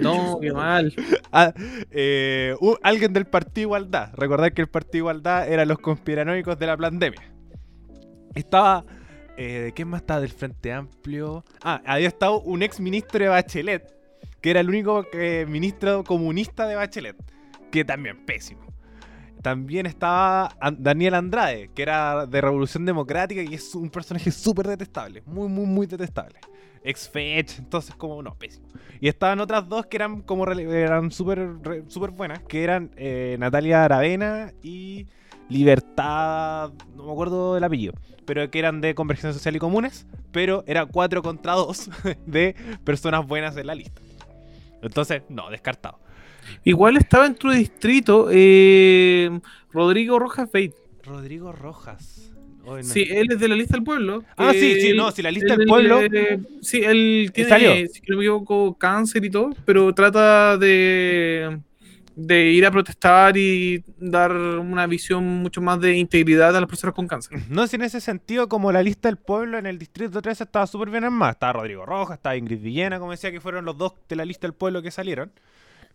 No, 0.00 0.38
qué 0.40 0.52
mal. 0.52 0.92
Ah, 1.32 1.52
eh, 1.90 2.54
alguien 2.82 3.12
del 3.12 3.26
Partido 3.26 3.66
Igualdad. 3.68 4.10
Recordad 4.14 4.52
que 4.52 4.62
el 4.62 4.68
Partido 4.68 4.98
Igualdad 5.02 5.48
eran 5.52 5.68
los 5.68 5.78
conspiranoicos 5.78 6.58
de 6.58 6.66
la 6.66 6.76
pandemia. 6.76 7.22
Estaba. 8.34 8.84
Eh, 9.36 9.72
¿Quién 9.74 9.88
más 9.88 10.02
estaba 10.02 10.20
del 10.20 10.30
Frente 10.30 10.72
Amplio? 10.72 11.44
Ah, 11.62 11.80
había 11.86 12.08
estado 12.08 12.40
un 12.42 12.62
ex 12.62 12.78
ministro 12.78 13.18
de 13.20 13.28
Bachelet, 13.28 13.90
que 14.42 14.50
era 14.50 14.60
el 14.60 14.68
único 14.68 15.04
que- 15.10 15.46
ministro 15.48 16.04
comunista 16.04 16.66
de 16.66 16.74
Bachelet, 16.74 17.16
que 17.70 17.84
también 17.84 18.24
pésimo. 18.26 18.60
También 19.42 19.86
estaba 19.86 20.54
An- 20.60 20.76
Daniel 20.82 21.14
Andrade, 21.14 21.70
que 21.74 21.80
era 21.82 22.26
de 22.26 22.40
Revolución 22.42 22.84
Democrática 22.84 23.40
y 23.42 23.54
es 23.54 23.74
un 23.74 23.88
personaje 23.88 24.30
súper 24.30 24.68
detestable, 24.68 25.22
muy, 25.24 25.48
muy, 25.48 25.64
muy 25.64 25.86
detestable. 25.86 26.38
Ex 26.82 27.08
Fetch, 27.08 27.58
entonces 27.58 27.94
como 27.94 28.22
no, 28.22 28.34
pésimo. 28.34 28.66
Y 29.00 29.08
estaban 29.08 29.40
otras 29.40 29.68
dos 29.68 29.86
que 29.86 29.96
eran 29.96 30.22
como 30.22 30.46
eran 30.50 31.10
súper 31.10 31.56
súper 31.88 32.10
buenas, 32.10 32.40
que 32.42 32.62
eran 32.62 32.90
eh, 32.96 33.36
Natalia 33.38 33.84
Aravena 33.84 34.52
y 34.62 35.06
Libertad, 35.48 36.70
no 36.94 37.06
me 37.06 37.12
acuerdo 37.12 37.54
del 37.54 37.64
apellido, 37.64 37.94
pero 38.24 38.48
que 38.50 38.58
eran 38.60 38.80
de 38.80 38.94
Convergencia 38.94 39.32
Social 39.32 39.56
y 39.56 39.58
Comunes, 39.58 40.06
pero 40.30 40.62
era 40.66 40.86
4 40.86 41.22
contra 41.22 41.54
2 41.54 41.90
de 42.26 42.54
personas 42.84 43.26
buenas 43.26 43.56
en 43.56 43.66
la 43.66 43.74
lista. 43.74 44.00
Entonces, 44.80 45.22
no, 45.28 45.50
descartado. 45.50 45.98
Igual 46.64 46.96
estaba 46.96 47.26
en 47.26 47.34
tu 47.34 47.50
distrito 47.50 48.28
eh, 48.30 49.40
Rodrigo 49.72 50.18
Rojas 50.18 50.50
Beit. 50.50 50.74
Rodrigo 51.02 51.52
Rojas. 51.52 52.32
Hoy 52.70 52.82
no- 52.82 52.88
Sí, 52.88 53.06
él 53.10 53.26
es 53.32 53.40
de 53.40 53.48
la 53.48 53.56
lista 53.56 53.74
del 53.76 53.84
pueblo. 53.84 54.24
Ah, 54.36 54.52
sí, 54.52 54.80
sí, 54.80 54.88
él- 54.88 54.96
no, 54.96 55.10
si 55.10 55.22
la 55.22 55.30
lista 55.30 55.56
del 55.56 55.66
pueblo. 55.66 56.00
eh, 56.02 56.38
sí, 56.62 56.82
él 56.84 57.30
tiene, 57.34 57.50
Salió. 57.50 57.70
si 57.88 58.00
no 58.08 58.16
me 58.16 58.22
equivoco, 58.24 58.76
cáncer 58.78 59.24
y 59.24 59.30
todo, 59.30 59.50
pero 59.64 59.92
trata 59.94 60.56
de, 60.56 61.58
de 62.14 62.50
ir 62.50 62.64
a 62.66 62.70
protestar 62.70 63.36
y 63.36 63.82
dar 63.98 64.32
una 64.36 64.86
visión 64.86 65.24
mucho 65.24 65.60
más 65.60 65.80
de 65.80 65.96
integridad 65.96 66.54
a 66.56 66.60
las 66.60 66.68
personas 66.68 66.94
con 66.94 67.08
cáncer. 67.08 67.38
No 67.48 67.66
sé, 67.66 67.76
en 67.76 67.82
ese 67.82 68.00
sentido, 68.00 68.48
como 68.48 68.70
la 68.72 68.82
lista 68.82 69.08
del 69.08 69.16
pueblo 69.16 69.58
en 69.58 69.66
el 69.66 69.78
distrito 69.78 70.22
13 70.22 70.44
estaba 70.44 70.66
súper 70.66 70.90
bien 70.90 71.04
armada. 71.04 71.32
Estaba 71.32 71.54
Rodrigo 71.54 71.84
Rojas, 71.86 72.18
estaba 72.18 72.36
Ingrid 72.36 72.60
Villena, 72.60 72.98
como 72.98 73.10
decía, 73.10 73.32
que 73.32 73.40
fueron 73.40 73.64
los 73.64 73.76
dos 73.76 73.94
de 74.08 74.16
la 74.16 74.24
lista 74.24 74.46
del 74.46 74.54
pueblo 74.54 74.80
que 74.82 74.90
salieron. 74.90 75.32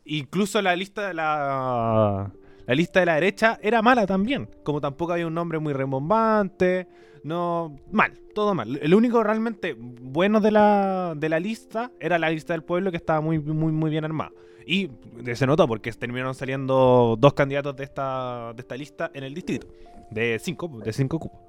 Incluso 0.05 0.61
la 0.61 0.75
lista 0.75 1.07
de 1.07 1.13
la. 1.15 2.31
La 2.65 2.75
lista 2.75 2.99
de 2.99 3.05
la 3.05 3.15
derecha 3.15 3.59
era 3.61 3.81
mala 3.81 4.05
también. 4.05 4.49
Como 4.63 4.81
tampoco 4.81 5.13
había 5.13 5.27
un 5.27 5.33
nombre 5.33 5.59
muy 5.59 5.73
rembombante. 5.73 6.87
No. 7.23 7.75
Mal, 7.91 8.13
todo 8.33 8.53
mal. 8.53 8.79
El 8.81 8.93
único 8.93 9.23
realmente 9.23 9.75
bueno 9.77 10.39
de 10.39 10.51
la, 10.51 11.13
de 11.15 11.29
la 11.29 11.39
lista 11.39 11.91
era 11.99 12.17
la 12.19 12.29
lista 12.29 12.53
del 12.53 12.63
pueblo 12.63 12.91
que 12.91 12.97
estaba 12.97 13.21
muy, 13.21 13.39
muy, 13.39 13.71
muy 13.71 13.89
bien 13.89 14.05
armada. 14.05 14.31
Y 14.65 14.89
se 15.33 15.45
notó 15.45 15.67
porque 15.67 15.91
terminaron 15.91 16.33
saliendo 16.33 17.15
dos 17.19 17.33
candidatos 17.33 17.75
de 17.75 17.83
esta, 17.83 18.53
de 18.55 18.61
esta 18.61 18.75
lista 18.75 19.11
en 19.13 19.23
el 19.23 19.33
distrito. 19.33 19.67
De 20.09 20.39
cinco, 20.39 20.67
de 20.83 20.93
cinco 20.93 21.19
cupos. 21.19 21.39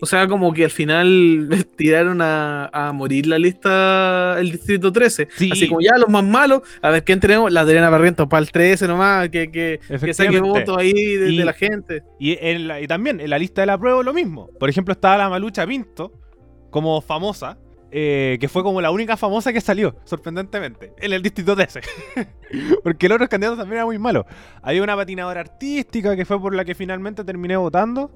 O 0.00 0.06
sea, 0.06 0.26
como 0.28 0.52
que 0.52 0.64
al 0.64 0.70
final 0.70 1.48
tiraron 1.76 2.20
a, 2.22 2.66
a 2.72 2.92
morir 2.92 3.26
la 3.26 3.38
lista 3.38 4.36
el 4.38 4.52
distrito 4.52 4.92
13. 4.92 5.28
Sí. 5.36 5.50
Así 5.52 5.68
como 5.68 5.80
ya 5.80 5.96
los 5.98 6.08
más 6.08 6.24
malos, 6.24 6.62
a 6.82 6.90
ver 6.90 7.04
quién 7.04 7.20
tenemos, 7.20 7.52
la 7.52 7.60
Adriana 7.62 7.90
Barrientos 7.90 8.26
para 8.28 8.40
el 8.42 8.50
13 8.50 8.86
nomás, 8.88 9.28
que, 9.28 9.50
que, 9.50 9.80
que 10.00 10.14
saque 10.14 10.40
votos 10.40 10.76
ahí 10.78 10.92
de, 10.92 11.30
Y- 11.32 11.36
de 11.38 11.44
la 11.44 11.52
gente. 11.52 12.02
Y, 12.18 12.36
en 12.40 12.68
la- 12.68 12.80
y 12.80 12.86
también 12.86 13.20
en 13.20 13.30
la 13.30 13.38
lista 13.38 13.62
de 13.62 13.66
la 13.66 13.78
prueba 13.78 14.02
lo 14.02 14.12
mismo. 14.14 14.48
Por 14.58 14.68
ejemplo, 14.68 14.92
estaba 14.92 15.16
la 15.18 15.28
Malucha 15.28 15.66
Pinto, 15.66 16.12
como 16.70 17.00
famosa, 17.00 17.58
eh, 17.90 18.36
que 18.40 18.48
fue 18.48 18.62
como 18.62 18.80
la 18.80 18.90
única 18.90 19.16
famosa 19.16 19.52
que 19.52 19.60
salió, 19.60 19.96
sorprendentemente, 20.04 20.92
en 20.98 21.12
el 21.12 21.22
distrito 21.22 21.54
13. 21.54 21.80
Porque 22.82 23.08
los 23.08 23.16
otros 23.16 23.28
candidatos 23.28 23.58
también 23.58 23.76
eran 23.78 23.86
muy 23.86 23.98
malos. 23.98 24.24
Había 24.62 24.82
una 24.82 24.96
patinadora 24.96 25.40
artística 25.40 26.16
que 26.16 26.24
fue 26.24 26.40
por 26.40 26.54
la 26.54 26.64
que 26.64 26.74
finalmente 26.74 27.24
terminé 27.24 27.56
votando. 27.56 28.10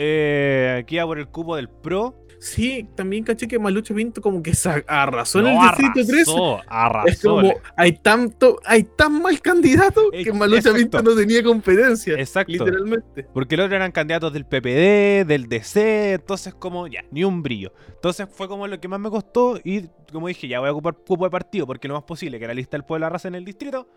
Eh, 0.00 0.84
que 0.86 0.94
iba 0.94 1.04
por 1.06 1.18
el 1.18 1.26
cupo 1.28 1.56
del 1.56 1.68
PRO. 1.68 2.14
Sí, 2.40 2.88
también 2.94 3.24
caché 3.24 3.48
que 3.48 3.58
Malucha 3.58 3.92
Pinto 3.92 4.20
como 4.20 4.40
que 4.40 4.54
se 4.54 4.84
arrasó 4.86 5.40
en 5.40 5.48
el 5.48 5.54
No, 5.56 5.62
distrito 5.62 6.06
13. 6.06 6.30
arrasó, 6.30 6.60
arrasó. 6.68 7.08
Es 7.08 7.20
como, 7.20 7.54
hay 7.76 7.92
tanto, 7.94 8.60
hay 8.64 8.84
tan 8.84 9.20
mal 9.20 9.40
candidato 9.40 10.08
que 10.12 10.32
Malucha 10.32 10.70
exacto. 10.70 10.78
Pinto 10.78 11.02
no 11.02 11.16
tenía 11.16 11.42
competencia. 11.42 12.14
Exacto. 12.14 12.52
Literalmente. 12.52 13.26
Porque 13.34 13.56
los 13.56 13.64
otros 13.66 13.76
eran 13.76 13.90
candidatos 13.90 14.32
del 14.32 14.44
PPD, 14.44 15.26
del 15.26 15.48
DC, 15.48 16.12
entonces 16.12 16.54
como 16.54 16.86
ya, 16.86 17.02
ni 17.10 17.24
un 17.24 17.42
brillo. 17.42 17.72
Entonces 17.88 18.28
fue 18.30 18.46
como 18.46 18.68
lo 18.68 18.78
que 18.78 18.86
más 18.86 19.00
me 19.00 19.10
costó 19.10 19.58
y 19.64 19.88
como 20.12 20.28
dije, 20.28 20.46
ya 20.46 20.60
voy 20.60 20.68
a 20.68 20.72
ocupar 20.72 20.94
cupo 20.94 21.24
de 21.24 21.30
partido 21.30 21.66
porque 21.66 21.88
lo 21.88 21.94
más 21.94 22.04
posible 22.04 22.38
que 22.38 22.46
la 22.46 22.54
lista 22.54 22.76
del 22.76 22.84
pueblo 22.84 23.06
arrase 23.06 23.26
en 23.26 23.34
el 23.34 23.44
distrito. 23.44 23.88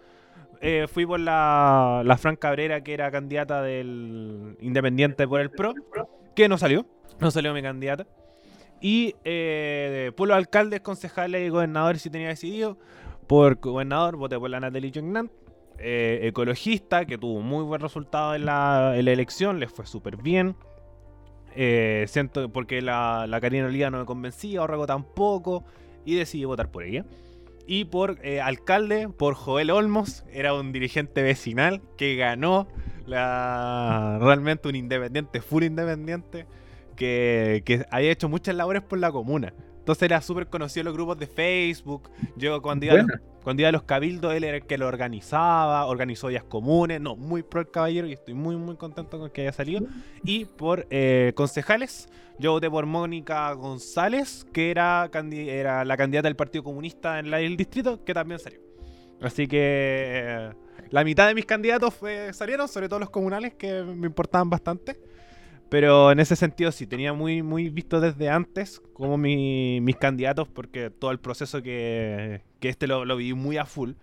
Eh, 0.62 0.88
fui 0.88 1.06
por 1.06 1.20
la, 1.20 2.04
la 2.06 2.18
Fran 2.18 2.36
Cabrera, 2.36 2.82
que 2.82 2.94
era 2.94 3.10
candidata 3.10 3.64
del 3.64 4.58
Independiente 4.62 5.28
por 5.28 5.42
el 5.42 5.50
PRO, 5.50 5.74
que 6.36 6.48
no 6.48 6.58
salió, 6.58 6.86
no 7.20 7.32
salió 7.32 7.54
mi 7.54 7.62
candidata. 7.64 8.06
Y 8.80 9.16
eh, 9.24 10.12
por 10.16 10.28
los 10.28 10.38
alcaldes, 10.38 10.82
concejales 10.82 11.46
y 11.46 11.50
gobernadores 11.50 12.02
si 12.02 12.10
tenía 12.10 12.30
decidido. 12.30 12.78
Por 13.28 13.60
gobernador 13.60 14.18
voté 14.18 14.38
por 14.38 14.50
la 14.50 14.60
Natalie 14.60 14.92
Jognant 14.94 15.32
eh, 15.78 16.28
ecologista, 16.28 17.06
que 17.06 17.18
tuvo 17.18 17.42
muy 17.42 17.64
buen 17.64 17.82
resultado 17.82 18.36
en 18.36 18.46
la, 18.46 18.96
elección, 18.98 19.60
les 19.60 19.72
fue 19.72 19.86
súper 19.86 20.18
bien. 20.18 20.56
Eh, 21.56 22.06
siento 22.08 22.50
porque 22.50 22.82
la, 22.82 23.26
la 23.28 23.42
Karina 23.42 23.68
no 23.90 24.00
me 24.00 24.06
convencía, 24.06 24.62
Orrego 24.62 24.86
tampoco, 24.86 25.64
y 26.06 26.16
decidí 26.16 26.46
votar 26.46 26.70
por 26.70 26.84
ella. 26.84 27.06
Y 27.68 27.86
por 27.86 28.18
eh, 28.24 28.42
alcalde, 28.42 29.10
por 29.10 29.36
Joel 29.36 29.72
Olmos, 29.72 30.26
era 30.32 30.54
un 30.54 30.72
dirigente 30.72 31.22
vecinal 31.22 31.82
que 31.98 32.16
ganó 32.16 32.68
realmente 33.08 34.68
un 34.68 34.76
independiente, 34.76 35.42
full 35.42 35.64
independiente, 35.64 36.46
que, 36.96 37.62
que 37.66 37.86
había 37.92 38.12
hecho 38.12 38.30
muchas 38.30 38.56
labores 38.56 38.82
por 38.82 39.00
la 39.00 39.12
comuna. 39.12 39.54
Entonces 39.82 40.04
era 40.04 40.22
súper 40.22 40.48
conocido 40.48 40.82
en 40.82 40.86
los 40.86 40.94
grupos 40.94 41.18
de 41.18 41.26
Facebook. 41.28 42.10
Yo 42.36 42.62
cuando 42.62 42.86
iba, 42.86 42.94
a 42.94 42.98
los, 42.98 43.08
Buena. 43.08 43.22
cuando 43.44 43.62
iba 43.64 43.70
a 43.70 43.72
los 43.72 43.82
cabildos, 43.84 44.34
él 44.36 44.44
era 44.44 44.58
el 44.58 44.66
que 44.68 44.78
lo 44.78 44.88
organizaba, 44.88 45.86
organizó 45.88 46.28
días 46.28 46.44
comunes. 46.44 47.02
No, 47.02 47.16
muy 47.16 47.42
pro 47.42 47.62
el 47.62 47.70
caballero 47.72 48.06
y 48.08 48.14
estoy 48.14 48.36
muy, 48.36 48.56
muy 48.58 48.76
contento 48.78 49.18
con 49.20 49.30
que 49.32 49.42
haya 49.42 49.52
salido. 49.52 49.82
Y 50.24 50.46
por 50.46 50.86
eh, 50.92 51.34
concejales, 51.36 52.08
yo 52.38 52.52
voté 52.52 52.70
por 52.70 52.86
Mónica 52.86 53.52
González, 53.54 54.46
que 54.54 54.70
era, 54.72 55.10
era 55.34 55.84
la 55.84 55.98
candidata 55.98 56.28
del 56.28 56.36
Partido 56.36 56.64
Comunista 56.64 57.18
en 57.20 57.32
la, 57.32 57.40
el 57.40 57.58
distrito, 57.58 58.04
que 58.06 58.14
también 58.14 58.40
salió. 58.40 58.60
Así 59.20 59.48
que 59.48 59.58
eh, 59.60 60.50
la 60.92 61.04
mitad 61.04 61.28
de 61.28 61.34
mis 61.36 61.46
candidatos 61.46 61.94
fue- 61.96 62.34
salieron, 62.34 62.68
sobre 62.68 62.88
todo 62.88 63.00
los 63.00 63.10
comunales, 63.10 63.56
que 63.56 63.82
me 63.84 64.06
importaban 64.08 64.50
bastante. 64.50 65.00
Pero 65.72 66.12
en 66.12 66.20
ese 66.20 66.36
sentido 66.36 66.72
sí, 66.74 66.86
tenía 66.88 67.14
muy, 67.14 67.44
muy 67.44 67.70
visto 67.70 68.02
desde 68.02 68.30
antes 68.30 68.82
como 68.94 69.18
mi- 69.18 69.80
mis 69.82 69.96
candidatos, 69.98 70.50
porque 70.50 70.90
todo 70.92 71.12
el 71.12 71.20
proceso 71.20 71.64
que, 71.64 72.44
que 72.60 72.70
este 72.70 72.88
lo, 72.88 73.06
lo 73.06 73.16
viví 73.18 73.34
muy 73.34 73.58
a 73.58 73.66
full. 73.66 73.94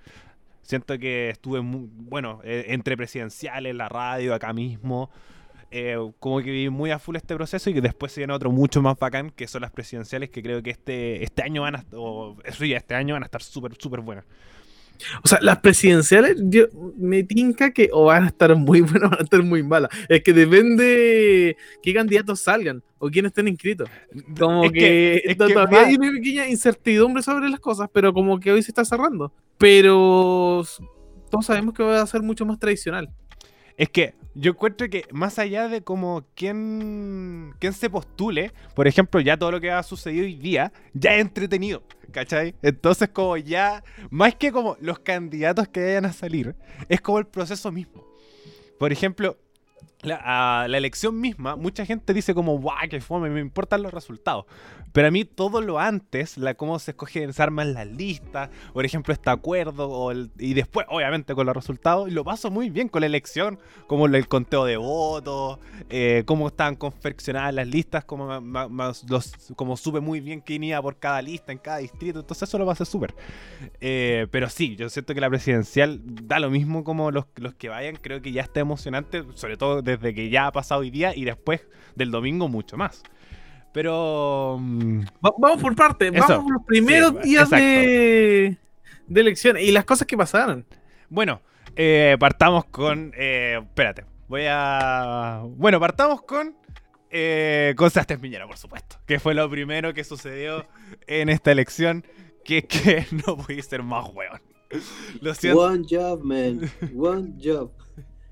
Siento 0.63 0.99
que 0.99 1.31
estuve, 1.31 1.61
muy, 1.63 1.89
bueno, 1.93 2.41
eh, 2.45 2.67
entre 2.69 2.97
presidenciales, 2.97 3.75
la 3.75 3.89
radio, 3.89 4.35
acá 4.35 4.53
mismo. 4.53 5.11
eh, 5.73 5.97
como 6.21 6.39
que 6.41 6.51
viví 6.53 6.71
muy 6.71 6.91
a 6.93 6.99
full 7.01 7.17
este 7.17 7.35
proceso 7.37 7.71
y 7.71 7.75
que 7.75 7.83
después 7.83 8.13
se 8.13 8.21
viene 8.23 8.33
otro 8.35 8.53
mucho 8.53 8.83
más 8.83 8.99
bacán, 8.99 9.31
que 9.31 9.49
son 9.49 9.63
las 9.63 9.73
presidenciales, 9.73 10.31
que 10.31 10.43
creo 10.43 10.63
que 10.63 10.71
este, 10.71 11.25
este 11.25 11.43
año 11.43 11.63
van 11.63 11.77
a, 11.77 11.85
o, 11.95 12.37
sí, 12.53 12.73
este 12.75 12.95
año 12.97 13.15
van 13.15 13.23
a 13.25 13.27
estar 13.27 13.43
súper, 13.43 13.75
súper 13.79 14.01
buenas. 14.03 14.25
O 15.25 15.29
sea, 15.29 15.39
las 15.43 15.59
presidenciales, 15.61 16.37
yo 16.45 16.67
me 16.97 17.23
tinca 17.23 17.71
que 17.73 17.89
o 17.93 18.07
van 18.07 18.25
a 18.25 18.27
estar 18.29 18.55
muy 18.57 18.81
buenas 18.83 19.05
o 19.09 19.11
van 19.11 19.21
a 19.21 19.23
estar 19.25 19.43
muy 19.43 19.63
malas. 19.63 19.91
Es 20.09 20.23
que 20.23 20.33
depende 20.33 21.57
qué 21.83 21.95
candidatos 21.95 22.41
salgan 22.41 22.83
o 22.99 23.09
quiénes 23.11 23.31
estén 23.31 23.49
inscritos. 23.49 23.89
Como 24.39 24.65
Es 24.65 24.73
que, 24.73 24.79
que- 24.79 25.15
es 25.25 25.37
que 25.37 25.55
todavía 25.55 25.79
va- 25.83 25.87
hay 25.87 25.95
una 25.97 26.11
pequeña 26.11 26.49
incertidumbre 26.49 27.23
sobre 27.23 27.49
las 27.49 27.61
cosas, 27.61 27.89
pero 27.93 28.13
como 28.13 28.41
que 28.41 28.51
hoy 28.53 28.63
se 28.63 28.71
está 28.71 28.85
cerrando. 28.85 29.33
Pero 29.59 30.65
todos 31.31 31.47
sabemos 31.47 31.75
que 31.75 31.83
va 31.83 32.01
a 32.03 32.07
ser 32.07 32.23
mucho 32.23 32.45
más 32.47 32.59
tradicional. 32.59 33.09
Es 33.79 33.89
que 33.91 34.15
yo 34.35 34.51
encuentro 34.51 34.91
que 34.91 35.05
más 35.13 35.39
allá 35.39 35.69
de 35.69 35.83
como 35.83 36.25
quién, 36.35 37.55
quién 37.61 37.73
se 37.73 37.89
postule, 37.89 38.53
por 38.75 38.89
ejemplo, 38.89 39.21
ya 39.21 39.37
todo 39.37 39.53
lo 39.53 39.61
que 39.61 39.71
ha 39.71 39.85
sucedido 39.85 40.25
hoy 40.25 40.35
día, 40.35 40.73
ya 40.95 41.15
es 41.15 41.21
entretenido, 41.21 41.85
¿cachai? 42.11 42.57
Entonces 42.61 43.09
como 43.11 43.37
ya, 43.37 43.85
más 44.11 44.35
que 44.35 44.51
como 44.51 44.77
los 44.81 44.99
candidatos 44.99 45.69
que 45.69 45.81
vayan 45.81 46.07
a 46.07 46.13
salir, 46.13 46.57
es 46.89 47.01
como 47.01 47.21
el 47.21 47.27
proceso 47.29 47.71
mismo. 47.71 48.05
Por 48.81 48.93
ejemplo, 48.93 49.39
la, 50.03 50.67
la 50.69 50.79
elección 50.79 51.21
misma, 51.21 51.57
mucha 51.57 51.85
gente 51.85 52.15
dice 52.15 52.35
como, 52.35 52.59
guau, 52.59 52.89
que 52.89 53.01
fome, 53.01 53.31
me 53.31 53.41
importan 53.41 53.83
los 53.83 53.93
resultados. 53.93 54.45
Pero 54.93 55.09
a 55.09 55.11
mí 55.11 55.25
todo 55.25 55.61
lo 55.61 55.79
antes, 55.79 56.39
la 56.39 56.55
cómo 56.55 56.79
se 56.79 56.93
escogen, 56.93 57.33
se 57.33 57.43
arman 57.43 57.75
las 57.75 57.87
listas, 57.87 58.49
por 58.73 58.85
ejemplo, 58.87 59.13
este 59.13 59.29
acuerdo, 59.29 60.11
y 60.39 60.55
después, 60.55 60.87
obviamente, 60.89 61.35
con 61.35 61.47
los 61.47 61.55
resultados, 61.55 62.11
lo 62.11 62.25
paso 62.25 62.51
muy 62.51 62.71
bien 62.71 62.89
con 62.89 63.01
la 63.01 63.07
elección, 63.07 63.59
como 63.87 64.07
el 64.07 64.29
conteo 64.29 64.65
de 64.65 64.77
votos, 64.79 65.59
eh, 65.91 66.23
cómo 66.27 66.49
estaban 66.49 66.77
confeccionadas 66.77 67.53
las 67.55 67.69
listas, 67.69 68.05
como, 68.05 68.41
ma- 68.41 68.69
ma- 68.69 68.93
los, 69.09 69.33
como 69.57 69.77
supe 69.77 70.01
muy 70.01 70.21
bien 70.21 70.41
quién 70.41 70.65
iba 70.65 70.81
por 70.81 70.97
cada 70.97 71.21
lista 71.21 71.53
en 71.53 71.59
cada 71.59 71.79
distrito, 71.79 72.21
entonces 72.21 72.49
eso 72.49 72.59
lo 72.59 72.65
pasé 72.67 72.85
súper. 72.87 73.15
Eh, 73.81 74.27
pero 74.31 74.49
sí, 74.49 74.75
yo 74.77 74.89
siento 74.89 75.13
que 75.15 75.21
la 75.21 75.29
presidencial 75.29 76.01
da 76.05 76.39
lo 76.39 76.51
mismo 76.51 76.83
como 76.83 77.11
los, 77.11 77.27
los 77.37 77.55
que 77.55 77.69
vayan, 77.69 77.97
creo 77.97 78.23
que 78.23 78.33
ya 78.33 78.43
está 78.43 78.61
emocionante, 78.61 79.23
sobre 79.35 79.57
todo 79.59 79.83
desde 79.89 80.15
que 80.15 80.29
ya 80.31 80.47
ha 80.47 80.53
pasado 80.53 80.83
hoy 80.83 80.91
día 80.91 81.15
y 81.17 81.25
después 81.25 81.63
del 81.97 82.11
domingo 82.11 82.49
mucho 82.49 82.77
más. 82.77 83.03
Pero... 83.73 84.57
mm, 84.61 85.01
Va- 85.25 85.35
vamos 85.39 85.61
por 85.63 85.75
parte, 85.77 86.09
Eso. 86.09 86.25
vamos 86.29 86.45
por 86.45 86.53
los 86.55 86.65
primeros 86.65 87.15
Sí, 87.23 87.29
días 87.31 87.51
de, 87.51 88.57
de 89.07 89.21
elecciones 89.21 89.63
y 89.63 89.73
las 89.73 89.85
cosas 89.85 90.07
que 90.07 90.17
pasaron. 90.17 90.65
Bueno, 91.09 91.41
eh, 91.77 92.17
partamos 92.19 92.65
con... 92.67 93.13
eh, 93.17 93.59
espérate, 93.63 94.05
voy 94.29 94.43
a... 94.49 95.43
Bueno, 95.57 95.79
partamos 95.81 96.23
con... 96.23 96.57
Eh, 97.11 97.73
con 97.77 97.91
Sebastián 97.91 98.21
Piñera, 98.21 98.47
por 98.47 98.59
supuesto. 98.59 98.97
Que 99.07 99.19
fue 99.19 99.33
lo 99.35 99.49
primero 99.49 99.95
que 99.95 100.05
sucedió 100.05 100.67
en 101.07 101.31
esta 101.31 101.53
elección. 101.53 102.05
Que, 102.45 102.65
que 102.67 103.07
no 103.27 103.37
pude 103.37 103.63
ser 103.63 103.83
más 103.83 104.09
hueón. 104.13 104.41
Lo 105.23 105.35
siento. 105.35 105.61
One 105.63 105.85
job, 105.89 106.23
man. 106.23 106.71
One 106.95 107.33
job. 107.43 107.71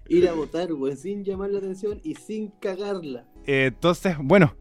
Ir 0.09 0.29
a 0.29 0.33
votar, 0.35 0.73
weón, 0.73 0.97
sin 0.97 1.25
llamar 1.25 1.51
la 1.51 1.59
atención 1.59 2.01
y 2.03 2.15
sin 2.15 2.49
cagarla. 2.61 3.27
Eh, 3.47 3.67
entonces, 3.67 4.17
bueno. 4.19 4.57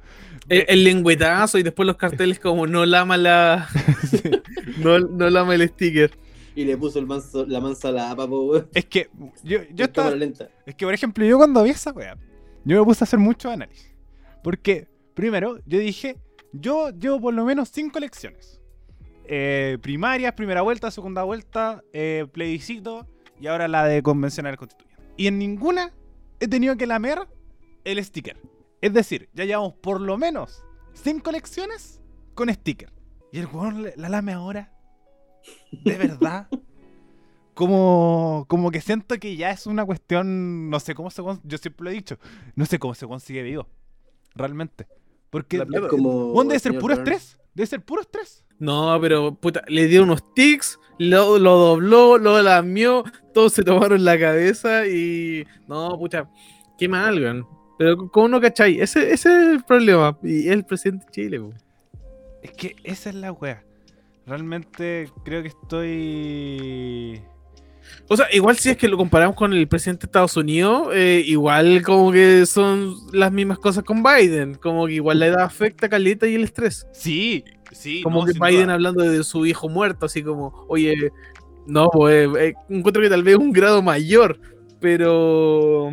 El, 0.48 0.66
el 0.68 0.84
lengüetazo 0.84 1.58
y 1.58 1.64
después 1.64 1.88
los 1.88 1.98
carteles 1.98 2.40
como 2.40 2.68
no 2.68 2.86
lama 2.86 3.18
la. 3.18 3.68
no, 4.78 5.00
no 5.00 5.30
lama 5.30 5.56
el 5.56 5.68
sticker. 5.70 6.12
Y 6.56 6.64
le 6.64 6.78
puso 6.78 7.00
el 7.00 7.06
manso, 7.06 7.46
la 7.46 7.60
mansa 7.60 7.92
lapa, 7.92 8.28
po, 8.28 8.46
weón. 8.46 8.70
Es 8.74 8.86
que 8.86 9.10
yo, 9.44 9.60
yo 9.74 9.86
estaba... 9.86 10.12
lenta. 10.12 10.50
Es 10.66 10.76
que, 10.76 10.86
por 10.86 10.94
ejemplo, 10.94 11.26
yo 11.26 11.38
cuando 11.38 11.64
vi 11.64 11.72
esa 11.72 11.92
wea, 11.92 12.18
yo 12.64 12.80
me 12.80 12.86
puse 12.86 13.04
a 13.04 13.06
hacer 13.06 13.20
mucho 13.20 13.50
análisis. 13.50 13.94
Porque, 14.44 14.88
primero, 15.14 15.60
yo 15.66 15.80
dije, 15.80 16.18
yo 16.54 16.92
llevo 16.92 17.20
por 17.20 17.34
lo 17.34 17.44
menos 17.44 17.70
cinco 17.70 17.98
elecciones. 17.98 18.62
Eh, 19.28 19.78
primarias, 19.82 20.34
primera 20.34 20.62
vuelta, 20.62 20.92
segunda 20.92 21.24
vuelta, 21.24 21.84
eh, 21.94 22.28
plebiscito 22.32 23.08
y 23.40 23.48
ahora 23.48 23.68
la 23.68 23.86
de 23.86 24.02
convencional 24.04 24.56
constituyente. 24.56 24.95
Y 25.18 25.28
en 25.28 25.40
ninguna 25.40 25.94
he 26.40 26.48
tenido 26.48 26.76
que 26.78 26.88
lamer 26.88 27.28
el 27.84 28.04
sticker. 28.04 28.38
Es 28.82 28.94
decir, 28.94 29.30
ya 29.34 29.46
llevamos 29.46 29.74
por 29.74 30.02
lo 30.02 30.18
menos 30.18 30.64
cinco 30.94 31.30
elecciones 31.30 32.02
con 32.34 32.54
sticker. 32.54 32.92
Y 33.32 33.40
el 33.40 33.48
weón 33.48 33.86
la 33.96 34.10
lame 34.10 34.34
ahora. 34.34 34.72
De 35.72 35.98
verdad. 35.98 36.48
Como, 37.54 38.44
como 38.50 38.70
que 38.70 38.82
siento 38.82 39.18
que 39.18 39.38
ya 39.38 39.50
es 39.50 39.66
una 39.66 39.86
cuestión, 39.86 40.70
no 40.70 40.78
sé 40.82 40.94
cómo 40.94 41.10
se 41.10 41.22
yo 41.22 41.58
siempre 41.58 41.86
lo 41.86 41.90
he 41.90 41.94
dicho, 41.94 42.20
no 42.54 42.66
sé 42.66 42.80
cómo 42.80 42.94
se 42.96 43.08
consigue 43.08 43.44
vivo, 43.44 43.70
realmente. 44.36 44.88
Porque 45.30 45.66
como. 45.90 46.44
debe 46.44 46.60
ser 46.60 46.78
puro 46.78 46.96
estrés, 46.96 47.40
debe 47.54 47.66
ser 47.66 47.82
puro 47.82 48.02
estrés. 48.02 48.45
No, 48.60 48.98
pero 49.02 49.36
puta, 49.36 49.64
le 49.68 49.88
dio 49.88 50.04
unos 50.04 50.34
tics, 50.34 50.80
lo, 50.98 51.38
lo 51.38 51.58
dobló, 51.58 52.18
lo 52.18 52.42
lamió, 52.42 53.04
todos 53.34 53.54
se 53.54 53.64
tomaron 53.64 54.04
la 54.06 54.20
cabeza 54.20 54.88
y. 54.88 55.46
No, 55.68 55.98
pucha, 55.98 56.30
qué 56.78 56.88
mal, 56.88 57.20
weón. 57.20 57.48
Pero 57.78 58.10
como 58.10 58.30
no 58.30 58.42
cachai, 58.42 58.80
ese, 58.80 59.12
ese 59.12 59.30
es 59.30 59.48
el 59.50 59.64
problema. 59.64 60.18
Y 60.24 60.48
es 60.48 60.54
el 60.54 60.66
presidente 60.66 61.06
de 61.06 61.12
Chile, 61.12 61.40
weón. 61.40 61.66
Es 62.42 62.52
que 62.52 62.76
esa 62.84 63.10
es 63.10 63.16
la 63.16 63.32
wea. 63.32 63.64
Realmente 64.28 65.10
creo 65.24 65.42
que 65.42 65.50
estoy... 65.50 67.22
O 68.08 68.16
sea, 68.18 68.28
igual 68.32 68.56
si 68.58 68.70
es 68.70 68.78
que 68.78 68.88
lo 68.88 68.98
comparamos 68.98 69.36
con 69.36 69.54
el 69.54 69.68
presidente 69.68 70.02
de 70.02 70.06
Estados 70.10 70.38
Unidos, 70.38 70.90
eh, 70.94 71.24
igual 71.26 71.82
como 71.84 72.12
que 72.12 72.46
son 72.46 72.96
las 73.14 73.32
mismas 73.32 73.60
cosas 73.60 73.84
con 73.84 74.04
Biden. 74.04 74.56
Como 74.56 74.86
que 74.88 74.94
igual 74.94 75.20
la 75.20 75.28
edad 75.28 75.42
afecta 75.42 75.88
a 75.88 75.90
caleta 75.90 76.28
y 76.28 76.36
el 76.36 76.44
estrés. 76.44 76.88
Sí, 76.94 77.44
sí. 77.76 78.02
Como 78.02 78.26
no, 78.26 78.26
que 78.26 78.40
Biden 78.40 78.66
duda. 78.66 78.74
hablando 78.74 79.04
de 79.04 79.24
su 79.24 79.46
hijo 79.46 79.70
muerto, 79.70 80.06
así 80.06 80.24
como, 80.24 80.66
oye, 80.68 81.12
no, 81.66 81.90
pues 81.90 82.30
eh, 82.38 82.54
encuentro 82.70 83.02
que 83.02 83.10
tal 83.10 83.24
vez 83.24 83.36
un 83.36 83.52
grado 83.52 83.82
mayor, 83.82 84.40
pero. 84.80 85.92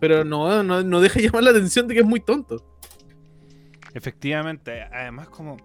Pero 0.00 0.24
no, 0.24 0.62
no, 0.62 0.82
no 0.82 1.00
deja 1.00 1.20
llamar 1.20 1.44
la 1.44 1.50
atención 1.50 1.86
de 1.86 1.94
que 1.94 2.00
es 2.00 2.06
muy 2.06 2.20
tonto. 2.20 2.64
Efectivamente, 3.94 4.82
además 4.82 5.28
como... 5.28 5.56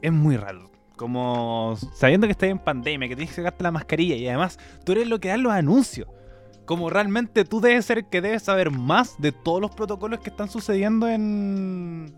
Es 0.00 0.12
muy 0.12 0.36
raro. 0.36 0.70
Como 0.96 1.76
sabiendo 1.94 2.26
que 2.26 2.32
estás 2.32 2.50
en 2.50 2.58
pandemia, 2.58 3.08
que 3.08 3.16
tienes 3.16 3.34
que 3.34 3.36
sacarte 3.42 3.64
la 3.64 3.70
mascarilla 3.70 4.14
y 4.14 4.28
además 4.28 4.58
tú 4.84 4.92
eres 4.92 5.08
lo 5.08 5.20
que 5.20 5.28
dan 5.28 5.42
los 5.42 5.52
anuncios. 5.52 6.08
Como 6.64 6.90
realmente 6.90 7.44
tú 7.44 7.60
debes 7.60 7.86
ser 7.86 7.98
el 7.98 8.08
que 8.08 8.20
debes 8.20 8.44
saber 8.44 8.70
más 8.70 9.20
de 9.20 9.32
todos 9.32 9.60
los 9.60 9.72
protocolos 9.74 10.20
que 10.20 10.30
están 10.30 10.48
sucediendo 10.48 11.08
en... 11.08 12.14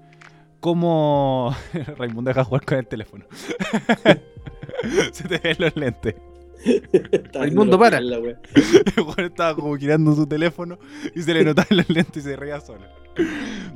Como... 0.64 1.54
Raimundo 1.98 2.30
deja 2.30 2.42
jugar 2.42 2.64
con 2.64 2.78
el 2.78 2.86
teléfono. 2.86 3.26
Se 5.12 5.28
te 5.28 5.36
ven 5.36 5.56
los 5.58 5.76
lentes. 5.76 6.14
Estaba 6.64 7.44
El 7.44 7.52
mundo 7.54 7.76
viendo 7.76 7.78
para. 7.78 8.00
la 8.00 8.18
wea. 8.18 8.40
El 8.96 9.02
weón 9.02 9.30
estaba 9.30 9.54
como 9.54 9.76
girando 9.76 10.14
su 10.14 10.26
teléfono 10.26 10.78
y 11.14 11.20
se 11.20 11.34
le 11.34 11.44
notaban 11.44 11.76
los 11.76 11.90
lentes 11.90 12.24
y 12.24 12.28
se 12.30 12.36
reía 12.36 12.62
solo. 12.62 12.80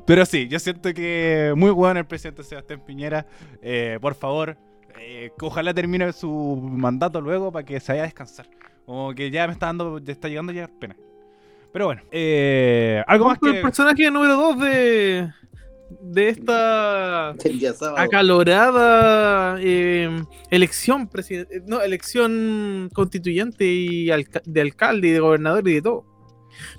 Pero 0.07 0.25
sí, 0.25 0.49
yo 0.49 0.59
siento 0.59 0.95
que 0.95 1.53
muy 1.55 1.73
bueno 1.73 2.01
el 2.01 2.07
presidente 2.07 2.43
Sebastián 2.43 2.81
Piñera. 2.87 3.27
Eh, 3.61 3.99
por 4.01 4.15
favor, 4.15 4.57
eh, 4.99 5.31
ojalá 5.43 5.75
termine 5.75 6.11
su 6.15 6.59
mandato 6.73 7.21
luego 7.21 7.53
para 7.53 7.67
que 7.67 7.81
se 7.81 7.93
vaya 7.93 8.05
a 8.05 8.07
descansar. 8.07 8.47
Como 8.87 9.15
que 9.15 9.31
ya 9.31 9.47
me 9.47 9.53
está 9.53 9.67
dando, 9.67 9.99
ya 9.99 10.13
está 10.13 10.29
llegando 10.29 10.55
ya 10.55 10.67
pena. 10.69 10.97
Pero 11.71 11.85
bueno, 11.85 12.01
eh, 12.11 13.05
algo 13.07 13.27
más 13.27 13.39
que... 13.39 13.51
el 13.51 13.61
personaje 13.61 14.11
número 14.11 14.37
2 14.37 14.61
de, 14.61 15.31
de 15.91 16.29
esta 16.29 17.35
acalorada 17.97 19.57
eh, 19.61 20.23
elección 20.51 21.09
no, 21.67 21.81
elección 21.81 22.91
constituyente 22.93 23.65
y 23.67 24.11
alca- 24.11 24.43
de 24.45 24.61
alcalde 24.61 25.09
y 25.09 25.11
de 25.13 25.21
gobernador 25.21 25.67
y 25.69 25.75
de 25.75 25.83
todo. 25.83 26.05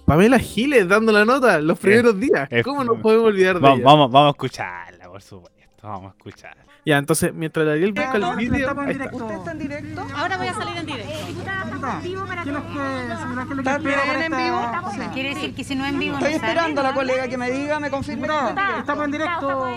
Pamela 0.05 0.39
Giles 0.39 0.87
dando 0.87 1.11
la 1.11 1.23
nota 1.25 1.59
los 1.61 1.79
primeros 1.79 2.19
días. 2.19 2.47
es- 2.51 2.63
¿Cómo 2.63 2.83
nos 2.83 2.99
podemos 2.99 3.27
olvidar 3.27 3.55
de 3.55 3.61
Vamos, 3.61 3.79
ella? 3.79 3.85
vamos, 3.85 4.11
vamos 4.11 4.27
a 4.27 4.31
escucharla, 4.31 5.07
por 5.09 5.21
supuesto. 5.21 5.58
Vamos 5.81 6.13
a 6.13 6.17
escucharla. 6.17 6.63
Ya, 6.85 6.97
entonces, 6.97 7.33
mientras 7.33 7.67
Ariel 7.67 7.91
busca 7.91 8.09
el 8.11 8.15
Estamos- 8.23 8.37
vídeo, 8.37 8.55
estamos 8.69 8.85
en. 8.89 9.01
¿Usted 9.13 9.35
está 9.35 9.51
en 9.51 9.59
directo? 9.59 10.07
Ahora 10.15 10.37
voy 10.37 10.47
a 10.47 10.53
salir 10.53 10.77
en 10.77 10.85
directo. 10.85 11.13
Diputada, 11.27 11.99
¿Quién 12.01 12.55
es 12.55 12.63
que, 12.63 12.79
señora, 13.17 13.43
qué 13.45 13.49
es 13.51 13.55
lo 13.55 13.55
que 13.55 13.59
¿Está 13.59 13.75
espera 13.77 14.01
para 14.05 14.19
bien 14.19 14.33
en 14.33 14.39
vivo? 14.39 15.11
Quiere 15.13 15.29
decir 15.35 15.55
que 15.55 15.63
si 15.63 15.75
no 15.75 15.85
en 15.85 15.99
vivo 15.99 16.13
no 16.13 16.19
Estoy 16.19 16.33
esperando 16.35 16.81
a 16.81 16.83
la 16.83 16.93
colega 16.93 17.27
que 17.27 17.37
me 17.37 17.51
diga, 17.51 17.79
me 17.79 17.89
confirme 17.89 18.27
que 18.27 18.33
está 18.33 18.49
en 18.49 18.55
Diputada, 18.55 18.67
directo. 18.67 18.79
estamos 18.91 19.05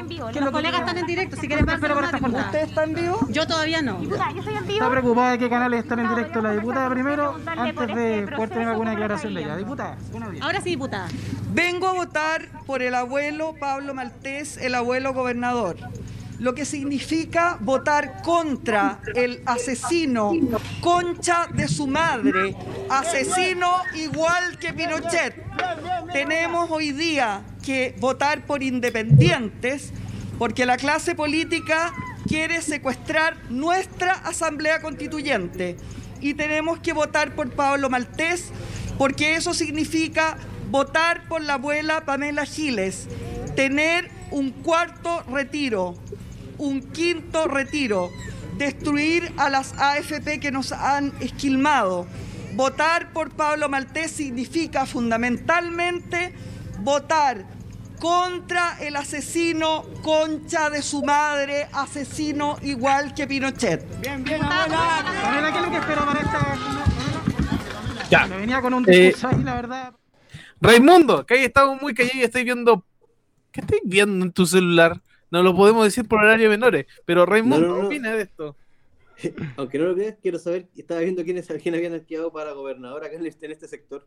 en 0.01 0.09
directo. 0.09 0.33
¿Qué 0.33 0.33
es 0.33 0.35
lo 0.35 0.41
Los 0.41 0.45
que 0.47 0.53
colegas 0.53 0.81
están 0.81 0.99
en 0.99 1.07
directo, 1.07 1.37
si 1.37 1.47
quieres 1.49 1.67
¿Qué 1.67 1.75
espera 1.75 1.95
para 1.95 2.07
esta 2.07 2.19
jornada? 2.19 2.45
¿Usted 2.47 2.59
está 2.63 2.85
en 2.85 2.95
vivo? 2.95 3.27
Yo 3.31 3.47
todavía 3.47 3.83
no. 3.83 4.01
¿Está 4.03 4.91
preocupada 4.91 5.31
de 5.33 5.39
qué 5.39 5.51
canales 5.51 5.81
están 5.83 5.99
en 6.01 6.09
directo 6.09 6.41
la 6.41 6.53
diputada 6.53 6.89
primero 6.91 7.37
antes 7.47 7.95
de 7.97 8.27
poder 8.35 8.49
tener 8.51 8.69
alguna 8.69 8.91
declaración 8.93 9.35
de 9.35 9.43
ella? 9.43 9.57
Diputada. 9.57 9.97
Ahora 10.41 10.61
sí, 10.61 10.71
diputada. 10.71 11.09
Vengo 11.53 11.89
a 11.89 11.93
votar 11.93 12.49
por 12.65 12.81
el 12.83 12.95
abuelo 12.95 13.55
Pablo 13.61 13.93
Maltés, 13.93 14.57
el 14.57 14.75
abuelo 14.75 15.13
gobernador. 15.13 15.77
Lo 16.43 16.57
que 16.57 16.65
significa 16.65 17.57
votar 17.61 18.21
contra 18.21 18.99
el 19.15 19.43
asesino, 19.47 20.33
concha 20.81 21.47
de 21.47 21.69
su 21.69 21.87
madre, 21.87 22.57
asesino 22.91 23.71
igual 23.95 24.59
que 24.59 24.73
Pinochet. 24.73 25.37
Tenemos 26.13 26.69
hoy 26.69 26.91
día 26.91 27.45
que 27.65 27.95
votar 28.01 28.45
por 28.45 28.65
independientes 28.65 29.93
porque 30.37 30.67
la 30.67 30.79
clase 30.79 31.15
política 31.15 31.95
quiere 32.27 32.61
secuestrar 32.61 33.37
nuestra 33.49 34.15
asamblea 34.15 34.83
constituyente 34.83 35.77
y 36.21 36.35
tenemos 36.35 36.81
que 36.81 36.93
votar 36.93 37.37
por 37.37 37.53
Pablo 37.53 37.89
Maltés 37.89 38.51
porque 38.99 39.37
eso 39.37 39.55
significa 39.55 40.37
votar 40.73 41.29
por 41.29 41.41
la 41.41 41.55
abuela 41.55 42.05
Pamela 42.05 42.47
Giles, 42.47 43.07
tener 43.55 44.11
un 44.33 44.51
cuarto 44.51 45.23
retiro, 45.31 46.02
un 46.63 46.81
quinto 46.93 47.49
retiro, 47.49 48.11
destruir 48.57 49.33
a 49.37 49.51
las 49.51 49.73
AFP 49.79 50.39
que 50.41 50.51
nos 50.53 50.73
han 50.73 51.13
esquilmado 51.21 52.07
votar 52.55 53.13
por 53.13 53.31
Pablo 53.31 53.69
Maltés 53.69 54.11
significa 54.13 54.87
fundamentalmente 54.87 56.35
votar 56.81 57.45
contra 57.99 58.77
el 58.81 58.97
asesino 58.97 59.85
concha 60.03 60.69
de 60.71 60.83
su 60.83 61.03
madre, 61.03 61.69
asesino 61.73 62.59
igual 62.63 63.15
que 63.15 63.27
Pinochet. 63.27 63.85
Pamela, 64.03 65.53
¿qué 65.53 65.59
es 65.59 65.65
lo 65.65 65.71
que 65.71 65.77
espero 65.79 66.05
para 66.05 66.21
esta? 66.21 66.57
Ya. 68.11 68.27
Me 68.27 68.37
venía 68.37 68.61
con 68.61 68.75
un 68.75 68.85
Eh, 68.89 69.07
discurso 69.07 69.29
ahí, 69.29 69.43
la 69.43 69.55
verdad. 69.55 69.95
Raimundo, 70.61 71.25
que 71.25 71.35
ahí 71.35 71.45
estamos 71.45 71.81
muy 71.81 71.95
callados 71.95 72.17
y 72.17 72.23
estoy 72.23 72.45
viendo. 72.45 72.85
¿Qué 73.51 73.61
estáis 73.61 73.83
viendo 73.85 74.25
en 74.25 74.33
tu 74.33 74.47
celular? 74.47 75.01
No 75.33 75.43
lo 75.43 75.57
podemos 75.57 75.85
decir 75.85 76.07
por 76.07 76.21
horario 76.21 76.49
menores, 76.49 76.87
pero 77.05 77.27
Raimundo, 77.27 77.59
No, 77.59 77.67
no, 77.69 77.75
no. 77.75 77.81
¿qué 77.81 77.87
opina 77.97 78.15
de 78.15 78.23
esto? 78.23 78.57
Aunque 79.57 79.79
no 79.79 79.87
lo 79.87 79.95
creas, 79.95 80.17
quiero 80.23 80.39
saber, 80.39 80.69
estaba 80.77 81.01
viendo 81.01 81.25
quiénes 81.25 81.49
quién 81.63 81.75
habían 81.75 81.95
arqueado 81.95 82.31
para 82.31 82.53
gobernador 82.53 83.05
acá 83.05 83.17
en 83.17 83.27
este, 83.27 83.47
en 83.47 83.53
este 83.53 83.67
sector. 83.67 84.07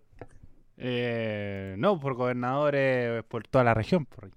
Eh, 0.77 1.75
no, 1.77 1.99
por 1.99 2.13
gobernadores 2.13 3.23
por 3.23 3.47
toda 3.47 3.63
la 3.63 3.73
región, 3.73 4.05
por 4.05 4.29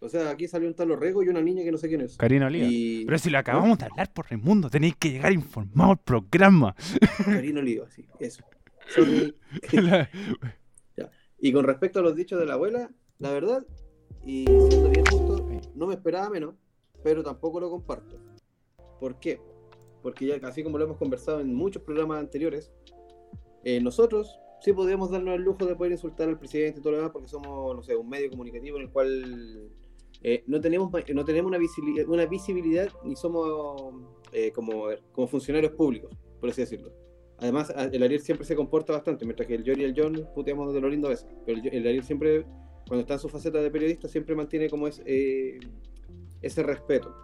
O 0.00 0.08
sea, 0.08 0.30
aquí 0.30 0.46
salió 0.46 0.68
un 0.68 0.74
tal 0.74 0.90
Orrego 0.92 1.22
y 1.24 1.28
una 1.28 1.40
niña 1.40 1.64
que 1.64 1.72
no 1.72 1.78
sé 1.78 1.88
quién 1.88 2.02
es. 2.02 2.16
Karina 2.16 2.46
Oliva. 2.46 2.66
Y... 2.70 3.04
Pero 3.04 3.18
si 3.18 3.28
lo 3.30 3.38
acabamos 3.38 3.78
de 3.78 3.86
hablar 3.86 4.12
por 4.12 4.30
Raimundo, 4.30 4.70
tenéis 4.70 4.94
que 4.96 5.10
llegar 5.10 5.32
informado 5.32 5.90
al 5.92 5.98
programa. 5.98 6.76
Karina 7.24 7.60
Oliva, 7.60 7.90
sí, 7.90 8.06
eso. 8.20 8.44
Sorry. 8.88 9.34
La- 9.72 10.08
Y 11.44 11.52
con 11.52 11.64
respecto 11.64 11.98
a 11.98 12.02
los 12.02 12.14
dichos 12.14 12.38
de 12.38 12.46
la 12.46 12.54
abuela, 12.54 12.88
la 13.18 13.32
verdad, 13.32 13.66
y 14.24 14.44
siendo 14.46 14.88
bien 14.90 15.04
justo, 15.06 15.31
no 15.74 15.86
me 15.86 15.94
esperaba 15.94 16.30
menos, 16.30 16.54
pero 17.02 17.22
tampoco 17.22 17.60
lo 17.60 17.70
comparto. 17.70 18.16
¿Por 19.00 19.18
qué? 19.18 19.40
Porque 20.02 20.26
ya 20.26 20.36
así 20.46 20.62
como 20.62 20.78
lo 20.78 20.84
hemos 20.84 20.96
conversado 20.96 21.40
en 21.40 21.54
muchos 21.54 21.82
programas 21.82 22.20
anteriores, 22.20 22.72
eh, 23.64 23.80
nosotros 23.80 24.38
sí 24.60 24.72
podríamos 24.72 25.10
darnos 25.10 25.34
el 25.34 25.42
lujo 25.42 25.66
de 25.66 25.74
poder 25.74 25.92
insultar 25.92 26.28
al 26.28 26.38
presidente 26.38 26.80
y 26.80 26.82
todo 26.82 26.92
lo 26.92 26.98
demás 26.98 27.12
porque 27.12 27.28
somos, 27.28 27.74
no 27.74 27.82
sé, 27.82 27.96
un 27.96 28.08
medio 28.08 28.30
comunicativo 28.30 28.76
en 28.76 28.84
el 28.84 28.90
cual 28.90 29.70
eh, 30.22 30.44
no 30.46 30.60
tenemos 30.60 30.92
no 31.14 31.24
tenemos 31.24 31.48
una 31.48 31.58
visibilidad, 31.58 32.08
una 32.08 32.26
visibilidad 32.26 32.88
ni 33.04 33.16
somos 33.16 33.94
eh, 34.32 34.52
como, 34.52 34.86
como 35.12 35.26
funcionarios 35.26 35.72
públicos, 35.72 36.10
por 36.40 36.50
así 36.50 36.62
decirlo. 36.62 36.92
Además, 37.38 37.74
el 37.76 38.02
Ariel 38.04 38.20
siempre 38.20 38.46
se 38.46 38.54
comporta 38.54 38.92
bastante, 38.92 39.24
mientras 39.24 39.48
que 39.48 39.56
el 39.56 39.64
Jory 39.64 39.82
y 39.82 39.84
el 39.84 39.94
John 39.96 40.28
puteamos 40.32 40.72
de 40.72 40.80
lo 40.80 40.88
lindo 40.88 41.08
a 41.08 41.10
veces. 41.10 41.26
Pero 41.44 41.60
el 41.60 41.86
Ariel 41.88 42.04
siempre, 42.04 42.46
cuando 42.92 43.04
está 43.04 43.14
en 43.14 43.20
su 43.20 43.30
faceta 43.30 43.58
de 43.62 43.70
periodista, 43.70 44.06
siempre 44.06 44.34
mantiene 44.34 44.68
como 44.68 44.86
es, 44.86 45.00
eh, 45.06 45.58
ese 46.42 46.62
respeto. 46.62 47.16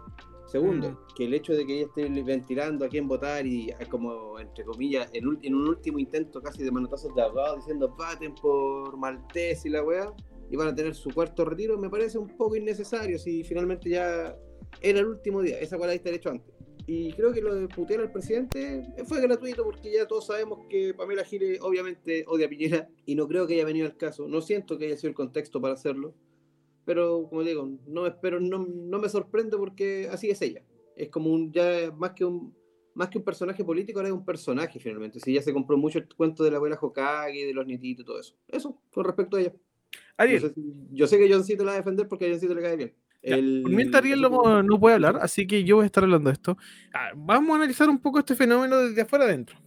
Segundo, 0.47 0.89
Mm. 0.89 0.97
que 1.15 1.25
el 1.25 1.33
hecho 1.35 1.53
de 1.53 1.63
que 1.63 1.75
ella 1.75 1.85
esté 1.85 2.09
ventilando 2.23 2.85
a 2.85 2.89
quién 2.89 3.07
votar 3.07 3.45
y 3.45 3.69
eh, 3.69 3.75
como, 3.87 4.39
entre 4.39 4.65
comillas, 4.65 5.11
en, 5.13 5.27
un 5.27 5.67
último 5.67 5.99
intento 5.99 6.41
casi 6.41 6.63
de 6.63 6.71
manotazos 6.71 7.13
de 7.13 7.21
abogados 7.21 7.57
diciendo 7.57 7.95
voten 7.95 8.33
por 8.33 8.97
Maltés 8.97 9.63
y 9.63 9.69
la 9.69 9.83
weá, 9.83 10.11
y 10.49 10.55
van 10.55 10.69
a 10.69 10.73
tener 10.73 10.95
su 10.95 11.11
cuarto 11.11 11.45
retiro, 11.45 11.77
me 11.77 11.87
parece 11.87 12.17
un 12.17 12.35
poco 12.35 12.55
innecesario 12.55 13.19
si 13.19 13.43
finalmente 13.43 13.91
ya 13.91 14.35
era 14.81 14.99
el 15.01 15.05
último 15.05 15.43
día. 15.43 15.59
Esa 15.59 15.77
cual 15.77 15.91
está 15.91 16.09
hecho 16.09 16.31
antes. 16.31 16.51
Y 16.91 17.13
creo 17.13 17.31
que 17.31 17.39
lo 17.39 17.53
de 17.53 17.67
putear 17.67 17.99
al 17.99 18.11
presidente 18.11 18.83
fue 19.05 19.21
gratuito 19.21 19.63
porque 19.63 19.91
ya 19.93 20.07
todos 20.07 20.25
sabemos 20.25 20.65
que 20.67 20.95
Pamela 20.95 21.23
Giles 21.23 21.59
obviamente 21.61 22.25
odia 22.27 22.47
a 22.47 22.49
Piñera 22.49 22.89
y 23.05 23.13
no 23.13 23.27
creo 23.27 23.45
que 23.45 23.53
haya 23.53 23.63
venido 23.63 23.85
al 23.85 23.95
caso. 23.95 24.27
No 24.27 24.41
siento 24.41 24.75
que 24.79 24.87
haya 24.87 24.97
sido 24.97 25.09
el 25.09 25.15
contexto 25.15 25.61
para 25.61 25.75
hacerlo. 25.75 26.15
Pero 26.85 27.27
como 27.29 27.43
digo, 27.43 27.69
no 27.85 28.01
me 28.01 28.07
espero, 28.07 28.39
no, 28.39 28.65
no 28.65 28.97
me 28.97 29.07
sorprende 29.07 29.55
porque 29.55 30.09
así 30.11 30.31
es 30.31 30.41
ella. 30.41 30.63
Es 30.95 31.09
como 31.09 31.31
un 31.31 31.51
ya 31.51 31.91
más 31.95 32.13
que 32.13 32.25
un 32.25 32.55
más 32.95 33.09
que 33.09 33.19
un 33.19 33.23
personaje 33.23 33.63
político, 33.63 33.99
ahora 33.99 34.09
es 34.09 34.15
un 34.15 34.25
personaje 34.25 34.79
finalmente. 34.79 35.19
Si 35.19 35.31
ya 35.31 35.43
se 35.43 35.53
compró 35.53 35.77
mucho 35.77 35.99
el 35.99 36.07
cuento 36.15 36.43
de 36.43 36.49
la 36.49 36.57
abuela 36.57 36.79
Hokage, 36.81 37.45
de 37.45 37.53
los 37.53 37.67
nietitos 37.67 38.01
y 38.01 38.05
todo 38.07 38.19
eso. 38.19 38.35
Eso, 38.47 38.81
con 38.91 39.05
respecto 39.05 39.37
a 39.37 39.41
ella. 39.41 39.53
Yo 40.27 40.39
sé, 40.39 40.53
yo 40.91 41.05
sé 41.05 41.19
que 41.19 41.31
Johncito 41.31 41.63
la 41.63 41.69
va 41.69 41.75
a 41.75 41.81
defender 41.81 42.07
porque 42.07 42.25
a 42.25 42.29
Johncito 42.29 42.55
le 42.55 42.63
cae 42.63 42.77
bien. 42.77 42.95
El- 43.21 43.63
mientras 43.67 44.01
Ariel 44.01 44.21
no, 44.21 44.63
no 44.63 44.79
puede 44.79 44.95
hablar, 44.95 45.19
así 45.21 45.45
que 45.45 45.63
yo 45.63 45.77
voy 45.77 45.83
a 45.83 45.85
estar 45.87 46.03
hablando 46.03 46.29
de 46.29 46.33
esto. 46.33 46.57
Ah, 46.93 47.09
vamos 47.15 47.51
a 47.51 47.55
analizar 47.55 47.89
un 47.89 47.99
poco 47.99 48.19
este 48.19 48.35
fenómeno 48.35 48.77
desde 48.77 49.01
afuera 49.01 49.25
adentro. 49.25 49.57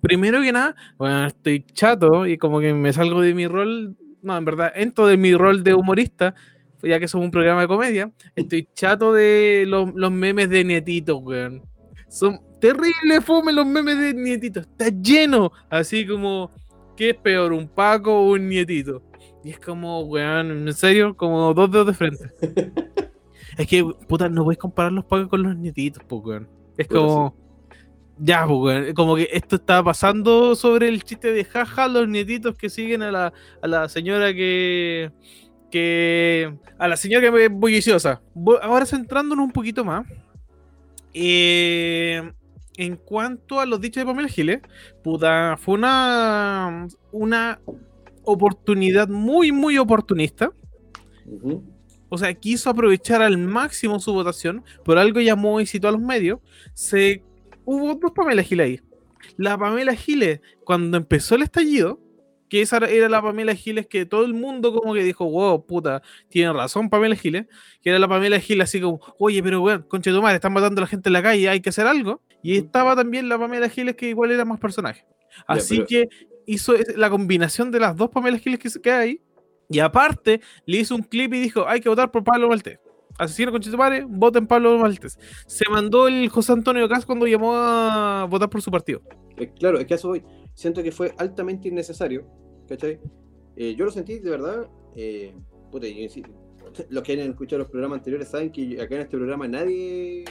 Primero 0.00 0.42
que 0.42 0.52
nada, 0.52 0.74
bueno, 0.98 1.26
estoy 1.26 1.64
chato 1.72 2.26
y 2.26 2.36
como 2.36 2.60
que 2.60 2.74
me 2.74 2.92
salgo 2.92 3.20
de 3.20 3.32
mi 3.34 3.46
rol, 3.46 3.96
no, 4.22 4.36
en 4.36 4.44
verdad, 4.44 4.72
entro 4.74 5.06
de 5.06 5.16
mi 5.16 5.34
rol 5.34 5.62
de 5.62 5.74
humorista, 5.74 6.34
ya 6.82 6.98
que 7.00 7.08
somos 7.08 7.24
un 7.26 7.30
programa 7.30 7.62
de 7.62 7.68
comedia. 7.68 8.12
Estoy 8.36 8.68
chato 8.74 9.12
de 9.12 9.64
los, 9.66 9.92
los 9.94 10.12
memes 10.12 10.50
de 10.50 10.64
nietitos, 10.64 11.18
weón. 11.22 11.62
Son 12.08 12.40
terribles 12.60 13.24
fome 13.24 13.52
los 13.52 13.66
memes 13.66 13.98
de 13.98 14.14
nietitos. 14.14 14.66
Está 14.66 14.88
lleno, 14.88 15.52
así 15.70 16.06
como, 16.06 16.50
¿qué 16.96 17.10
es 17.10 17.16
peor, 17.16 17.52
un 17.52 17.68
Paco 17.68 18.12
o 18.12 18.32
un 18.32 18.48
nietito? 18.48 19.02
Y 19.48 19.52
es 19.52 19.60
como, 19.60 20.02
weón, 20.02 20.50
en 20.68 20.74
serio, 20.74 21.16
como 21.16 21.54
dos 21.54 21.70
dedos 21.70 21.86
de 21.86 21.94
frente. 21.94 22.30
Es 23.56 23.66
que, 23.66 23.82
puta, 24.06 24.28
no 24.28 24.44
puedes 24.44 24.58
comparar 24.58 24.92
los 24.92 25.04
pagos 25.06 25.28
con 25.28 25.42
los 25.42 25.56
nietitos, 25.56 26.02
pues, 26.06 26.22
weón. 26.24 26.48
Es 26.76 26.86
Puta, 26.86 27.00
como. 27.00 27.34
Ya, 28.18 28.46
pues, 28.46 28.58
weón. 28.60 28.94
Como 28.94 29.16
que 29.16 29.28
esto 29.32 29.56
está 29.56 29.82
pasando 29.82 30.54
sobre 30.54 30.88
el 30.88 31.02
chiste 31.02 31.32
de 31.32 31.44
jaja, 31.44 31.88
los 31.88 32.06
nietitos 32.08 32.56
que 32.56 32.68
siguen 32.70 33.02
a 33.02 33.10
la, 33.10 33.32
a 33.62 33.66
la 33.66 33.88
señora 33.88 34.34
que. 34.34 35.12
que. 35.70 36.54
a 36.78 36.88
la 36.88 36.96
señora 36.96 37.30
que 37.32 37.44
es 37.46 37.50
bulliciosa. 37.50 38.22
Ahora 38.62 38.86
centrándonos 38.86 39.44
un 39.46 39.52
poquito 39.52 39.84
más. 39.84 40.06
eh, 41.14 42.32
en 42.76 42.96
cuanto 42.96 43.60
a 43.60 43.66
los 43.66 43.80
dichos 43.80 44.02
de 44.02 44.06
Pamela 44.06 44.28
Giles, 44.28 44.60
puta, 45.02 45.56
fue 45.58 45.74
una. 45.74 46.86
una 47.12 47.60
oportunidad 48.32 49.08
muy, 49.08 49.52
muy 49.52 49.78
oportunista. 49.78 50.52
O 52.08 52.16
sea, 52.16 52.32
quiso 52.34 52.70
aprovechar 52.70 53.20
al 53.22 53.36
máximo 53.38 54.00
su 54.00 54.12
votación, 54.12 54.64
por 54.84 54.98
algo 54.98 55.20
llamó 55.20 55.60
y 55.60 55.66
citó 55.66 55.88
a 55.88 55.92
los 55.92 56.00
medios. 56.00 56.40
Se... 56.74 57.22
Hubo 57.64 57.94
dos 57.96 58.12
Pamela 58.12 58.42
Giles 58.42 58.64
ahí. 58.64 58.80
La 59.36 59.58
Pamela 59.58 59.94
Giles, 59.94 60.40
cuando 60.64 60.96
empezó 60.96 61.34
el 61.34 61.42
estallido, 61.42 62.00
que 62.48 62.62
esa 62.62 62.78
era- 62.78 63.08
la 63.10 63.20
Pamela 63.20 63.54
Giles 63.54 63.86
que 63.86 64.06
todo 64.06 64.24
el 64.24 64.32
mundo 64.32 64.72
como 64.72 64.94
que 64.94 65.04
dijo, 65.04 65.30
wow, 65.30 65.66
puta, 65.66 66.00
tiene 66.30 66.50
razón 66.54 66.88
Pamela 66.88 67.14
Giles, 67.14 67.44
que 67.82 67.90
era 67.90 67.98
la 67.98 68.08
Pamela 68.08 68.40
Giles 68.40 68.64
así 68.64 68.80
como, 68.80 69.00
oye, 69.18 69.42
pero 69.42 69.60
weón, 69.60 69.82
conche 69.82 70.10
tu 70.10 70.22
madre, 70.22 70.36
están 70.36 70.54
matando 70.54 70.80
a 70.80 70.84
la 70.84 70.86
gente 70.88 71.10
en 71.10 71.12
la 71.12 71.22
calle, 71.22 71.46
hay 71.46 71.60
que 71.60 71.68
hacer 71.68 71.86
algo. 71.86 72.22
Y 72.42 72.56
estaba 72.56 72.96
también 72.96 73.28
la 73.28 73.38
Pamela 73.38 73.68
Giles 73.68 73.96
que 73.96 74.08
igual 74.08 74.30
era 74.30 74.46
más 74.46 74.58
personaje. 74.58 75.04
Así 75.46 75.76
pero- 75.76 75.86
que 75.88 76.08
hizo 76.48 76.74
la 76.96 77.10
combinación 77.10 77.70
de 77.70 77.80
las 77.80 77.96
dos 77.96 78.10
Pamela 78.10 78.38
Giles 78.38 78.58
que, 78.58 78.80
que 78.80 78.90
hay. 78.90 79.20
Y 79.68 79.78
aparte, 79.80 80.40
le 80.66 80.78
hizo 80.78 80.94
un 80.94 81.02
clip 81.02 81.32
y 81.34 81.40
dijo: 81.40 81.66
Hay 81.68 81.80
que 81.80 81.88
votar 81.88 82.10
por 82.10 82.24
Pablo 82.24 82.48
Maltés. 82.48 82.78
Asesino 83.18 83.50
con 83.50 83.60
Chitumare, 83.60 84.04
voten 84.08 84.46
Pablo 84.46 84.78
Maltés. 84.78 85.18
Se 85.46 85.68
mandó 85.68 86.06
el 86.08 86.28
José 86.28 86.52
Antonio 86.52 86.88
Cas 86.88 87.04
cuando 87.04 87.26
llamó 87.26 87.54
a 87.54 88.26
votar 88.30 88.48
por 88.48 88.62
su 88.62 88.70
partido. 88.70 89.02
Eh, 89.36 89.50
claro, 89.58 89.78
es 89.78 89.86
que 89.86 89.94
eso 89.94 90.08
voy. 90.08 90.24
Siento 90.54 90.82
que 90.82 90.92
fue 90.92 91.12
altamente 91.18 91.68
innecesario, 91.68 92.26
¿cachai? 92.68 93.00
Eh, 93.56 93.74
yo 93.76 93.84
lo 93.84 93.90
sentí 93.90 94.18
de 94.18 94.30
verdad. 94.30 94.68
eh, 94.94 95.34
yo 95.70 95.80
los 96.90 97.02
que 97.02 97.12
hayan 97.12 97.30
escuchado 97.30 97.60
los 97.60 97.70
programas 97.70 97.98
anteriores 97.98 98.28
saben 98.28 98.50
que 98.50 98.80
acá 98.80 98.94
en 98.94 99.02
este 99.02 99.16
programa 99.16 99.48
nadie 99.48 100.24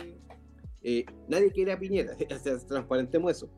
eh, 0.82 1.06
nadie 1.28 1.52
quiere 1.52 1.74
a 1.74 1.80
Piñera, 1.80 2.16
transparentemos 2.68 3.32
eso. 3.32 3.50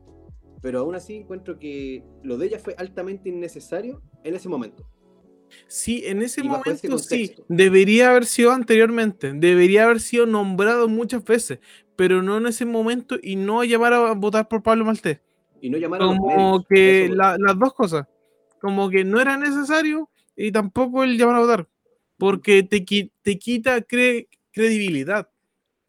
Pero 0.62 0.80
aún 0.80 0.94
así 0.94 1.14
encuentro 1.16 1.58
que 1.58 2.04
lo 2.22 2.36
de 2.36 2.46
ella 2.48 2.58
fue 2.58 2.74
altamente 2.76 3.28
innecesario 3.28 4.02
en 4.24 4.34
ese 4.34 4.48
momento. 4.48 4.86
Sí, 5.66 6.02
en 6.06 6.22
ese 6.22 6.42
momento 6.44 6.98
sí. 6.98 7.34
Debería 7.48 8.10
haber 8.10 8.26
sido 8.26 8.52
anteriormente. 8.52 9.32
Debería 9.34 9.84
haber 9.84 10.00
sido 10.00 10.26
nombrado 10.26 10.86
muchas 10.88 11.24
veces. 11.24 11.58
Pero 11.96 12.22
no 12.22 12.36
en 12.38 12.46
ese 12.46 12.64
momento 12.64 13.16
y 13.20 13.36
no 13.36 13.64
llamar 13.64 13.92
a 13.94 14.12
votar 14.12 14.48
por 14.48 14.62
Pablo 14.62 14.84
Maltés. 14.84 15.20
Y 15.60 15.70
no 15.70 15.78
llamar 15.78 16.02
a 16.02 16.04
los 16.06 16.16
Como 16.16 16.64
que 16.64 17.06
eso 17.06 17.14
la- 17.14 17.36
las 17.38 17.58
dos 17.58 17.74
cosas. 17.74 18.06
Como 18.60 18.90
que 18.90 19.04
no 19.04 19.20
era 19.20 19.36
necesario 19.36 20.08
y 20.36 20.52
tampoco 20.52 21.02
el 21.04 21.16
llamar 21.18 21.36
a 21.36 21.40
votar. 21.40 21.68
Porque 22.18 22.62
te, 22.62 22.84
te 23.22 23.38
quita 23.38 23.78
cre- 23.80 24.28
credibilidad. 24.52 25.29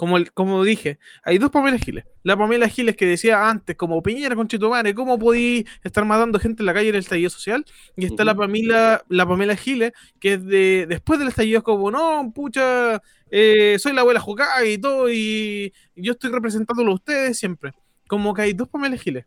Como, 0.02 0.18
el- 0.18 0.32
como 0.34 0.64
dije, 0.64 0.98
hay 1.24 1.38
dos 1.38 1.52
Pamela 1.52 1.78
Giles. 1.78 2.06
La 2.24 2.36
Pamela 2.36 2.68
Giles 2.68 2.96
que 2.96 3.06
decía 3.06 3.48
antes, 3.48 3.76
como 3.76 4.02
Piñera 4.02 4.36
con 4.36 4.48
Chetumare, 4.48 4.96
¿cómo 4.96 5.20
podí 5.20 5.64
estar 5.84 6.04
matando 6.06 6.40
gente 6.40 6.64
en 6.64 6.66
la 6.66 6.74
calle 6.74 6.90
en 6.90 6.96
el 6.96 7.02
estallido 7.02 7.30
social? 7.30 7.64
Y 7.96 8.06
está 8.06 8.26
la. 8.26 8.34
Pamela, 8.34 9.04
la 9.10 9.28
Pamela 9.28 9.56
Giles, 9.56 9.92
que 10.20 10.34
es 10.34 10.44
de 10.44 10.88
después 10.90 11.20
del 11.20 11.28
estallido 11.28 11.60
es 11.60 11.64
como, 11.64 11.92
no, 11.92 12.32
pucha, 12.34 13.00
eh, 13.30 13.78
soy 13.78 13.94
la 13.94 14.02
abuela 14.02 14.20
Jocá 14.20 14.66
y 14.66 14.80
todo, 14.80 15.08
y 15.12 15.72
yo 15.96 16.14
estoy 16.14 16.32
representándolo 16.32 16.94
a 16.94 16.96
ustedes 16.96 17.38
siempre. 17.38 17.72
Como 18.08 18.34
que 18.34 18.42
hay 18.42 18.54
dos 18.54 18.70
Pamela 18.70 18.98
Giles. 18.98 19.26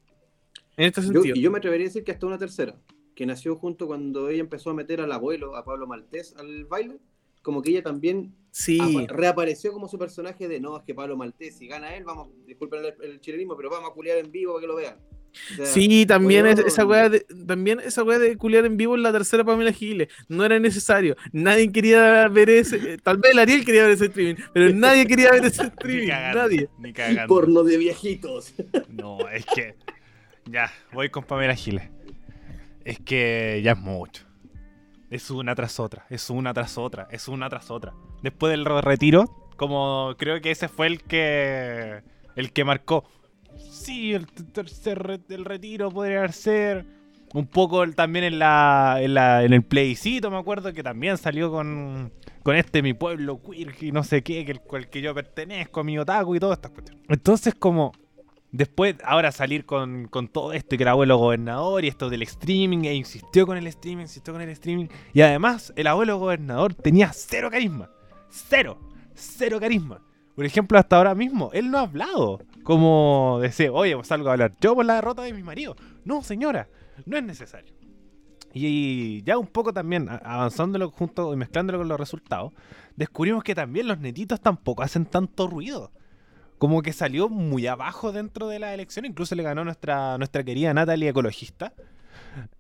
En 0.77 0.87
este 0.87 1.03
Yo- 1.03 1.13
sentido. 1.13 1.37
y 1.37 1.41
yo 1.41 1.53
me 1.53 1.59
atrevería 1.59 1.87
a 1.87 1.91
decir 1.91 2.03
que 2.03 2.11
hasta 2.11 2.27
una 2.27 2.37
tercera, 2.39 2.75
que 3.15 3.27
nació 3.27 3.55
junto 3.55 3.87
cuando 3.87 4.29
ella 4.29 4.41
empezó 4.41 4.71
a 4.71 4.75
meter 4.75 5.01
al 5.01 5.13
abuelo, 5.13 5.55
a 5.55 5.65
Pablo 5.65 5.87
Maltés, 5.87 6.35
al 6.37 6.65
baile, 6.65 6.99
como 7.45 7.63
que 7.63 7.71
ella 7.71 7.83
también 7.85 8.35
Sí, 8.51 8.79
apa- 8.81 9.13
reapareció 9.13 9.73
como 9.73 9.87
su 9.89 9.99
personaje 9.99 10.49
de 10.49 10.59
no, 10.61 10.77
es 10.77 10.83
que 10.85 10.95
Pablo 10.95 11.17
Maltés, 11.17 11.57
si 11.57 11.67
gana 11.69 11.95
él, 11.95 12.03
vamos, 12.05 12.29
disculpen 12.47 12.81
el, 12.85 12.95
el 13.13 13.21
chilenismo, 13.21 13.57
pero 13.57 13.71
vamos 13.71 13.91
a 13.91 13.93
culiar 13.95 14.19
en 14.19 14.33
vivo 14.33 14.55
para 14.55 14.61
que 14.63 14.67
lo 14.67 14.75
vean. 14.77 14.97
O 15.53 15.57
sea, 15.57 15.67
Sí, 15.67 16.07
también 16.07 16.47
es- 16.47 16.61
esa 16.61 16.87
weá 16.87 17.09
de, 17.09 17.27
también 17.47 17.81
esa 17.81 18.05
weá 18.05 18.21
de 18.21 18.37
culiar 18.37 18.65
en 18.67 18.77
vivo 18.77 18.95
en 18.95 19.03
la 19.03 19.11
tercera 19.11 19.43
Pamela 19.43 19.73
Giles. 19.73 20.07
No 20.29 20.45
era 20.45 20.61
necesario. 20.61 21.17
Nadie 21.33 21.73
quería 21.73 22.29
ver 22.29 22.49
ese. 22.51 22.77
eh, 22.77 22.99
Tal 23.03 23.19
vez 23.19 23.33
el 23.33 23.41
Ariel 23.41 23.65
quería 23.65 23.83
ver 23.83 23.91
ese 23.93 24.05
streaming, 24.07 24.37
pero 24.53 24.73
nadie 24.73 25.05
quería 25.07 25.33
ver 25.33 25.45
ese 25.45 25.63
Ni 25.65 25.69
streaming. 25.71 26.07
cagando. 26.09 26.39
Nadie. 26.43 26.69
Ni 26.79 26.93
cagando. 26.93 27.27
Porno 27.35 27.63
de 27.65 27.77
viejitos. 27.77 28.55
No, 28.89 29.29
es 29.29 29.45
que. 29.47 29.75
Ya, 30.49 30.73
voy 30.93 31.09
con 31.11 31.25
Pamela 31.25 31.57
Giles. 31.57 31.91
Es 32.85 33.01
que 33.01 33.61
ya 33.65 33.73
es 33.73 33.79
mucho. 33.79 34.23
Es 35.15 35.31
una 35.31 35.55
tras 35.55 35.79
otra, 35.79 36.07
es 36.11 36.29
una 36.29 36.53
tras 36.53 36.77
otra, 36.77 37.07
es 37.11 37.29
una 37.29 37.49
tras 37.49 37.71
otra. 37.71 37.95
Después 38.23 38.51
del 38.51 38.65
re- 38.65 38.81
retiro, 38.81 39.27
como 39.57 40.15
creo 40.19 40.41
que 40.41 40.51
ese 40.51 40.67
fue 40.69 40.89
el 40.89 41.03
que. 41.03 42.03
el 42.35 42.53
que 42.53 42.65
marcó. 42.65 43.05
Sí, 43.71 44.13
el 44.13 44.27
tercer 44.27 45.21
el 45.29 45.45
retiro 45.45 45.91
podría 45.91 46.27
ser. 46.33 46.85
Un 47.33 47.47
poco 47.47 47.89
también 47.93 48.25
en 48.25 48.39
la, 48.41 48.99
en 49.01 49.15
la. 49.15 49.45
en 49.45 49.53
el 49.53 49.63
plebiscito, 49.63 50.31
me 50.33 50.37
acuerdo 50.39 50.73
que 50.73 50.83
también 50.83 51.17
salió 51.17 51.51
con. 51.51 52.13
con 52.43 52.57
este 52.57 52.83
mi 52.83 52.93
pueblo 52.93 53.41
queer 53.41 53.73
y 53.81 53.93
no 53.93 54.03
sé 54.03 54.23
qué, 54.25 54.45
que 54.45 54.51
el 54.51 54.61
cual 54.63 54.89
que 54.91 55.01
yo 55.01 55.15
pertenezco, 55.15 55.85
mi 55.85 55.97
otaku 55.97 56.35
y 56.35 56.41
todas 56.41 56.59
estas 56.59 56.73
cuestiones. 56.73 57.05
Entonces, 57.09 57.55
como. 57.55 57.93
Después, 58.55 58.95
ahora 59.03 59.33
salir 59.33 59.67
con, 59.67 60.07
con 60.07 60.29
todo 60.29 60.53
esto 60.53 60.77
y 60.77 60.79
que 60.79 60.85
el 60.85 60.89
abuelo 60.89 61.19
gobernador 61.19 61.85
y 61.85 61.89
esto 61.89 62.09
del 62.09 62.23
streaming, 62.23 62.85
e 62.85 62.95
insistió 62.95 63.49
con 63.49 63.57
el 63.57 63.67
streaming, 63.67 64.03
insistió 64.03 64.33
con 64.33 64.41
el 64.43 64.49
streaming. 64.51 64.87
Y 65.13 65.23
además, 65.23 65.73
el 65.75 65.89
abuelo 65.89 66.21
gobernador 66.21 66.73
tenía 66.73 67.13
cero 67.13 67.49
carisma. 67.51 67.91
Cero. 68.31 68.79
Cero 69.13 69.59
carisma. 69.59 70.01
Por 70.37 70.45
ejemplo, 70.45 70.79
hasta 70.79 70.97
ahora 70.97 71.17
mismo, 71.17 71.51
él 71.53 71.69
no 71.69 71.79
ha 71.79 71.81
hablado. 71.81 72.43
Como 72.63 73.41
decir, 73.43 73.71
oye, 73.73 73.97
pues 73.97 74.07
salgo 74.07 74.29
a 74.29 74.35
hablar 74.35 74.53
yo 74.61 74.77
por 74.77 74.85
la 74.85 74.95
derrota 74.95 75.23
de 75.23 75.33
mi 75.33 75.43
marido. 75.43 75.75
No, 76.05 76.23
señora, 76.23 76.69
no 77.07 77.17
es 77.17 77.25
necesario. 77.25 77.75
Y 78.53 79.25
ya 79.25 79.37
un 79.37 79.49
poco 79.49 79.73
también, 79.73 80.09
avanzándolo 80.09 80.93
junto 80.93 81.35
y 81.35 81.37
mezclándolo 81.37 81.79
con 81.79 81.89
los 81.89 81.99
resultados, 81.99 82.53
descubrimos 82.95 83.43
que 83.43 83.57
también 83.57 83.89
los 83.89 83.99
netitos 83.99 84.41
tampoco 84.41 84.85
hacen 84.85 85.07
tanto 85.07 85.49
ruido 85.49 85.91
como 86.59 86.83
que 86.83 86.93
salió 86.93 87.29
muy 87.29 87.67
abajo 87.67 88.13
dentro 88.13 88.49
de 88.49 88.59
la 88.59 88.75
elección. 88.75 89.05
Incluso 89.05 89.35
le 89.35 89.43
ganó 89.43 89.65
nuestra, 89.65 90.19
nuestra 90.19 90.45
querida 90.45 90.75
Natalie 90.75 91.09
Ecologista. 91.09 91.73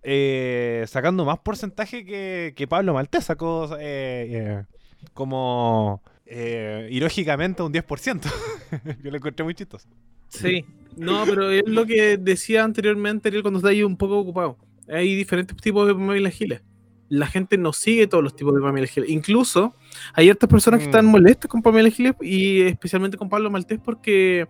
eh, 0.02 0.84
sacando 0.88 1.24
más 1.24 1.38
porcentaje 1.40 2.04
que, 2.04 2.54
que 2.56 2.68
Pablo 2.68 2.94
Maltés 2.94 3.24
sacó 3.24 3.76
eh, 3.78 4.28
eh, 4.30 4.64
como 5.12 6.02
irógicamente 6.26 7.62
un 7.62 7.72
10%. 7.72 8.20
Yo 9.02 9.10
lo 9.10 9.16
encontré 9.16 9.44
muy 9.44 9.54
chistoso. 9.54 9.88
Sí. 10.28 10.64
No, 10.96 11.24
pero 11.24 11.50
es 11.50 11.66
lo 11.66 11.86
que 11.86 12.16
decía 12.16 12.64
anteriormente 12.64 13.30
cuando 13.42 13.58
está 13.58 13.70
ahí 13.70 13.82
un 13.82 13.96
poco 13.96 14.18
ocupado. 14.18 14.58
Hay 14.88 15.14
diferentes 15.14 15.56
tipos 15.56 15.86
de 15.86 15.94
Pamela 15.94 16.30
Giles. 16.30 16.62
La 17.18 17.26
gente 17.26 17.56
no 17.58 17.72
sigue 17.72 18.06
todos 18.06 18.22
los 18.24 18.34
tipos 18.36 18.54
de 18.54 18.60
Pamela 18.60 18.86
Giles. 18.86 19.08
Incluso 19.10 19.74
hay 20.14 20.30
otras 20.30 20.50
personas 20.50 20.80
que 20.80 20.86
Mm. 20.86 20.90
están 20.90 21.06
molestas 21.06 21.48
con 21.50 21.62
Pamela 21.62 21.90
Giles 21.90 22.14
y 22.20 22.62
especialmente 22.62 23.16
con 23.16 23.28
Pablo 23.28 23.50
Maltés 23.50 23.78
porque 23.82 24.46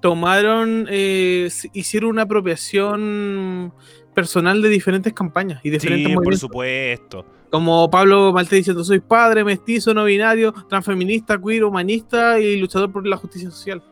tomaron, 0.00 0.86
eh, 0.90 1.48
hicieron 1.72 2.10
una 2.10 2.22
apropiación 2.22 3.72
personal 4.14 4.62
de 4.62 4.68
diferentes 4.68 5.12
campañas 5.12 5.60
y 5.64 5.70
diferentes 5.70 6.08
Sí, 6.08 6.14
por 6.14 6.36
supuesto. 6.36 7.26
Como 7.50 7.88
Pablo 7.90 8.32
Maltés 8.32 8.58
diciendo, 8.58 8.84
soy 8.84 9.00
padre, 9.00 9.44
mestizo, 9.44 9.94
no 9.94 10.04
binario, 10.04 10.52
transfeminista, 10.68 11.40
queer, 11.40 11.64
humanista 11.64 12.38
y 12.40 12.56
luchador 12.58 12.92
por 12.92 13.06
la 13.06 13.16
justicia 13.16 13.50
social. 13.50 13.82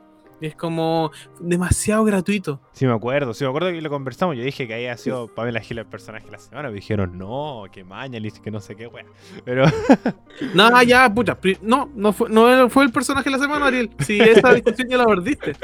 Es 0.43 0.57
como 0.57 1.13
demasiado 1.41 2.05
gratuito. 2.05 2.61
Sí, 2.73 2.85
me 2.85 2.93
acuerdo. 2.93 3.33
Sí, 3.33 3.45
me 3.45 3.51
acuerdo 3.51 3.71
que 3.71 3.81
lo 3.81 3.89
conversamos. 3.91 4.37
Yo 4.37 4.43
dije 4.43 4.67
que 4.67 4.75
había 4.75 4.97
sido 4.97 5.29
Pamela 5.29 5.61
Gil 5.61 5.79
el 5.79 5.87
personaje 5.87 6.27
de 6.27 6.33
la 6.33 6.39
semana. 6.39 6.69
Me 6.69 6.75
dijeron, 6.75 7.17
no, 7.17 7.63
que 7.71 7.85
Mañalis, 7.85 8.41
que 8.41 8.51
no 8.51 8.61
sé 8.61 8.75
qué, 8.75 8.89
wea. 8.89 9.05
Pero 9.45 9.65
No, 10.55 10.83
ya, 10.83 11.13
puta. 11.15 11.39
No, 11.63 11.89
no 11.95 12.13
fue, 12.13 12.29
no 12.29 12.69
fue 12.69 12.85
el 12.85 12.91
personaje 12.91 13.31
de 13.31 13.37
la 13.37 13.43
semana, 13.43 13.67
Ariel. 13.67 13.91
Si 14.01 14.21
esa 14.21 14.53
discusión 14.53 14.89
ya 14.89 14.97
la 14.99 15.07
perdiste. 15.07 15.55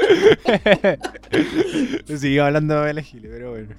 Sigo 2.17 2.45
hablando 2.45 2.75
de 2.75 2.81
Pamela 2.81 3.03
Gil, 3.03 3.27
pero 3.29 3.51
bueno. 3.51 3.75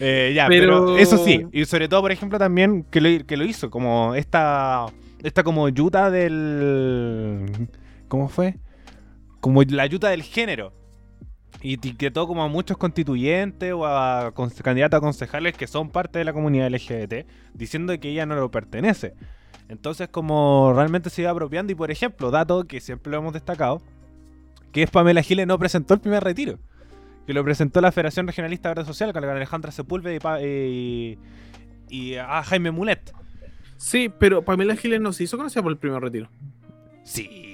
Eh, 0.00 0.32
ya, 0.34 0.48
pero... 0.48 0.86
Pero- 0.86 0.98
eso 0.98 1.24
sí. 1.24 1.46
Y 1.52 1.64
sobre 1.66 1.88
todo, 1.88 2.00
por 2.02 2.10
ejemplo, 2.12 2.38
también 2.38 2.84
que 2.90 3.00
lo, 3.00 3.24
que 3.26 3.36
lo 3.36 3.44
hizo. 3.44 3.70
Como 3.70 4.14
esta. 4.14 4.86
Esta 5.22 5.44
como 5.44 5.68
yuta 5.68 6.10
del. 6.10 7.68
¿Cómo 8.08 8.28
fue? 8.28 8.56
Como 9.42 9.62
la 9.64 9.84
yuta 9.84 10.08
del 10.08 10.22
género. 10.22 10.72
Y 11.60 11.74
etiquetó 11.74 12.26
como 12.26 12.42
a 12.42 12.48
muchos 12.48 12.78
constituyentes 12.78 13.72
o 13.74 13.84
a 13.86 14.32
candidatos 14.62 14.96
a 14.96 15.00
concejales 15.00 15.54
que 15.54 15.66
son 15.66 15.90
parte 15.90 16.18
de 16.18 16.24
la 16.24 16.32
comunidad 16.32 16.68
LGBT, 16.72 17.26
diciendo 17.52 17.92
que 18.00 18.08
ella 18.08 18.24
no 18.24 18.34
lo 18.36 18.50
pertenece. 18.50 19.12
Entonces, 19.68 20.08
como 20.08 20.72
realmente 20.74 21.10
se 21.10 21.22
iba 21.22 21.30
apropiando, 21.30 21.72
y 21.72 21.76
por 21.76 21.90
ejemplo, 21.90 22.30
dato 22.30 22.64
que 22.64 22.80
siempre 22.80 23.10
lo 23.12 23.18
hemos 23.18 23.32
destacado, 23.34 23.82
que 24.72 24.82
es 24.82 24.90
Pamela 24.90 25.22
Giles 25.22 25.46
no 25.46 25.58
presentó 25.58 25.94
el 25.94 26.00
primer 26.00 26.24
retiro, 26.24 26.58
que 27.26 27.34
lo 27.34 27.44
presentó 27.44 27.80
la 27.80 27.92
Federación 27.92 28.26
Regionalista 28.26 28.68
de 28.70 28.74
Verde 28.76 28.86
Social 28.86 29.12
con 29.12 29.22
Alejandra 29.24 29.70
Sepúlveda 29.70 30.14
y, 30.14 30.18
Pa- 30.18 30.42
y, 30.42 31.18
y 31.90 32.14
a 32.14 32.42
Jaime 32.42 32.70
Mulet. 32.70 33.12
Sí, 33.76 34.08
pero 34.18 34.42
Pamela 34.44 34.74
Giles 34.76 35.00
no 35.00 35.12
se 35.12 35.24
hizo 35.24 35.36
conocida 35.36 35.62
por 35.62 35.72
el 35.72 35.78
primer 35.78 36.00
retiro. 36.02 36.28
Sí. 37.04 37.51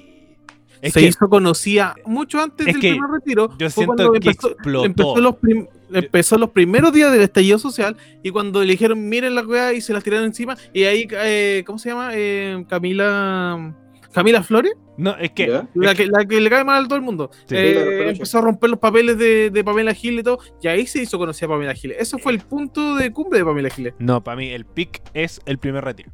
Es 0.81 0.93
se 0.93 1.01
que 1.01 1.07
hizo 1.07 1.29
conocida 1.29 1.95
mucho 2.07 2.41
antes 2.41 2.67
es 2.67 2.75
del 2.75 2.81
que 2.83 2.91
primer 2.91 3.11
retiro. 3.11 3.49
yo 3.59 3.71
fue 3.71 3.85
siento 3.85 3.95
cuando 3.95 4.13
que 4.13 4.29
empezó, 4.29 4.49
explotó. 4.51 4.85
empezó 4.85 5.17
los 5.21 5.37
prim- 5.37 5.67
empezó 5.93 6.39
los 6.39 6.51
primeros 6.51 6.93
días 6.93 7.11
del 7.13 7.23
estallido 7.23 7.59
social 7.59 7.97
y 8.23 8.31
cuando 8.31 8.61
le 8.63 8.73
dijeron 8.73 9.09
miren 9.09 9.35
la 9.35 9.43
weá 9.43 9.73
y 9.73 9.81
se 9.81 9.93
las 9.93 10.05
tiraron 10.05 10.27
encima 10.27 10.57
y 10.73 10.85
ahí 10.85 11.09
eh, 11.11 11.63
¿cómo 11.67 11.79
se 11.79 11.89
llama? 11.89 12.11
Eh, 12.13 12.65
Camila 12.69 13.75
Camila 14.13 14.43
Flores, 14.43 14.73
no, 14.97 15.17
es 15.19 15.31
que 15.33 15.47
la 15.75 15.95
que, 15.95 16.07
la 16.07 16.25
que 16.25 16.41
le 16.41 16.51
cae 16.51 16.65
mal 16.65 16.85
a 16.85 16.89
todo 16.89 16.97
el 16.97 17.03
mundo. 17.05 17.31
Sí. 17.47 17.55
Eh, 17.57 18.09
empezó 18.11 18.39
a 18.39 18.41
romper 18.41 18.71
los 18.71 18.79
papeles 18.79 19.19
de, 19.19 19.51
de 19.51 19.63
Pamela 19.65 19.93
Giles 19.95 20.21
y 20.21 20.23
todo, 20.25 20.39
y 20.63 20.67
ahí 20.69 20.87
se 20.87 21.03
hizo 21.03 21.19
conocida 21.19 21.47
Pamela 21.49 21.75
Giles. 21.75 21.99
Eso 22.01 22.19
fue 22.19 22.33
el 22.33 22.41
punto 22.41 22.97
de 22.97 23.13
cumbre 23.13 23.39
de 23.41 23.45
Pamela 23.45 23.69
Giles. 23.71 23.95
No, 23.99 24.25
para 24.25 24.37
mí 24.39 24.49
el 24.49 24.65
pick 24.65 25.03
es 25.13 25.41
el 25.45 25.59
primer 25.59 25.85
retiro. 25.85 26.11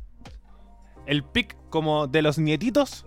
El 1.07 1.23
pick 1.23 1.57
como 1.71 2.09
de 2.09 2.21
los 2.23 2.37
nietitos 2.39 3.07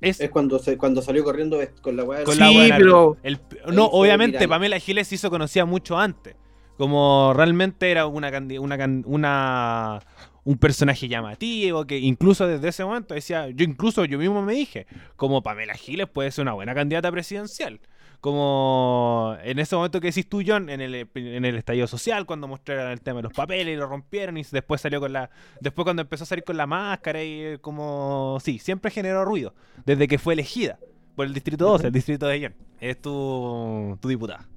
es, 0.00 0.20
Es 0.20 0.30
cuando, 0.30 0.58
se, 0.58 0.76
cuando 0.76 1.02
salió 1.02 1.24
corriendo 1.24 1.58
con 1.82 1.96
la 1.96 2.04
weá. 2.04 2.24
con 2.24 2.34
Sí, 2.34 2.68
la 2.68 2.76
pero- 2.76 3.16
el- 3.22 3.38
no, 3.72 3.86
obviamente 3.86 4.38
viral. 4.38 4.48
Pamela 4.48 4.78
Giles 4.78 5.08
se 5.08 5.14
hizo 5.16 5.30
conocida 5.30 5.64
mucho 5.64 5.98
antes. 5.98 6.34
Como 6.76 7.32
realmente 7.34 7.90
era 7.90 8.06
una, 8.06 8.28
una, 8.60 8.76
can- 8.78 9.02
una 9.06 10.00
un 10.44 10.58
personaje 10.58 11.08
llamativo 11.08 11.86
que 11.86 11.98
incluso 11.98 12.46
desde 12.46 12.68
ese 12.68 12.84
momento 12.84 13.14
decía, 13.14 13.48
yo 13.48 13.64
incluso 13.64 14.04
yo 14.04 14.16
mismo 14.18 14.42
me 14.42 14.52
dije, 14.52 14.86
como 15.16 15.42
Pamela 15.42 15.74
Giles 15.74 16.06
puede 16.08 16.30
ser 16.30 16.42
una 16.42 16.52
buena 16.52 16.72
candidata 16.74 17.10
presidencial. 17.10 17.80
Como 18.26 19.36
en 19.44 19.60
ese 19.60 19.76
momento 19.76 20.00
que 20.00 20.08
decís 20.08 20.28
tú, 20.28 20.42
John, 20.44 20.68
en 20.68 20.80
el, 20.80 20.94
en 21.14 21.44
el 21.44 21.54
estallido 21.54 21.86
social, 21.86 22.26
cuando 22.26 22.48
mostraron 22.48 22.90
el 22.90 23.00
tema 23.00 23.18
de 23.18 23.22
los 23.22 23.32
papeles 23.32 23.74
y 23.74 23.76
lo 23.78 23.86
rompieron, 23.86 24.36
y 24.36 24.42
después 24.42 24.80
salió 24.80 24.98
con 24.98 25.12
la. 25.12 25.30
Después 25.60 25.84
cuando 25.84 26.02
empezó 26.02 26.24
a 26.24 26.26
salir 26.26 26.42
con 26.42 26.56
la 26.56 26.66
máscara 26.66 27.22
y 27.22 27.40
eh, 27.40 27.58
como. 27.60 28.38
Sí, 28.42 28.58
siempre 28.58 28.90
generó 28.90 29.24
ruido. 29.24 29.54
Desde 29.84 30.08
que 30.08 30.18
fue 30.18 30.34
elegida 30.34 30.80
por 31.14 31.24
el 31.26 31.34
distrito 31.34 31.66
12, 31.66 31.86
el 31.86 31.92
distrito 31.92 32.26
de 32.26 32.40
John. 32.42 32.54
Es 32.80 33.00
tu, 33.00 33.96
tu 34.00 34.08
diputada. 34.08 34.48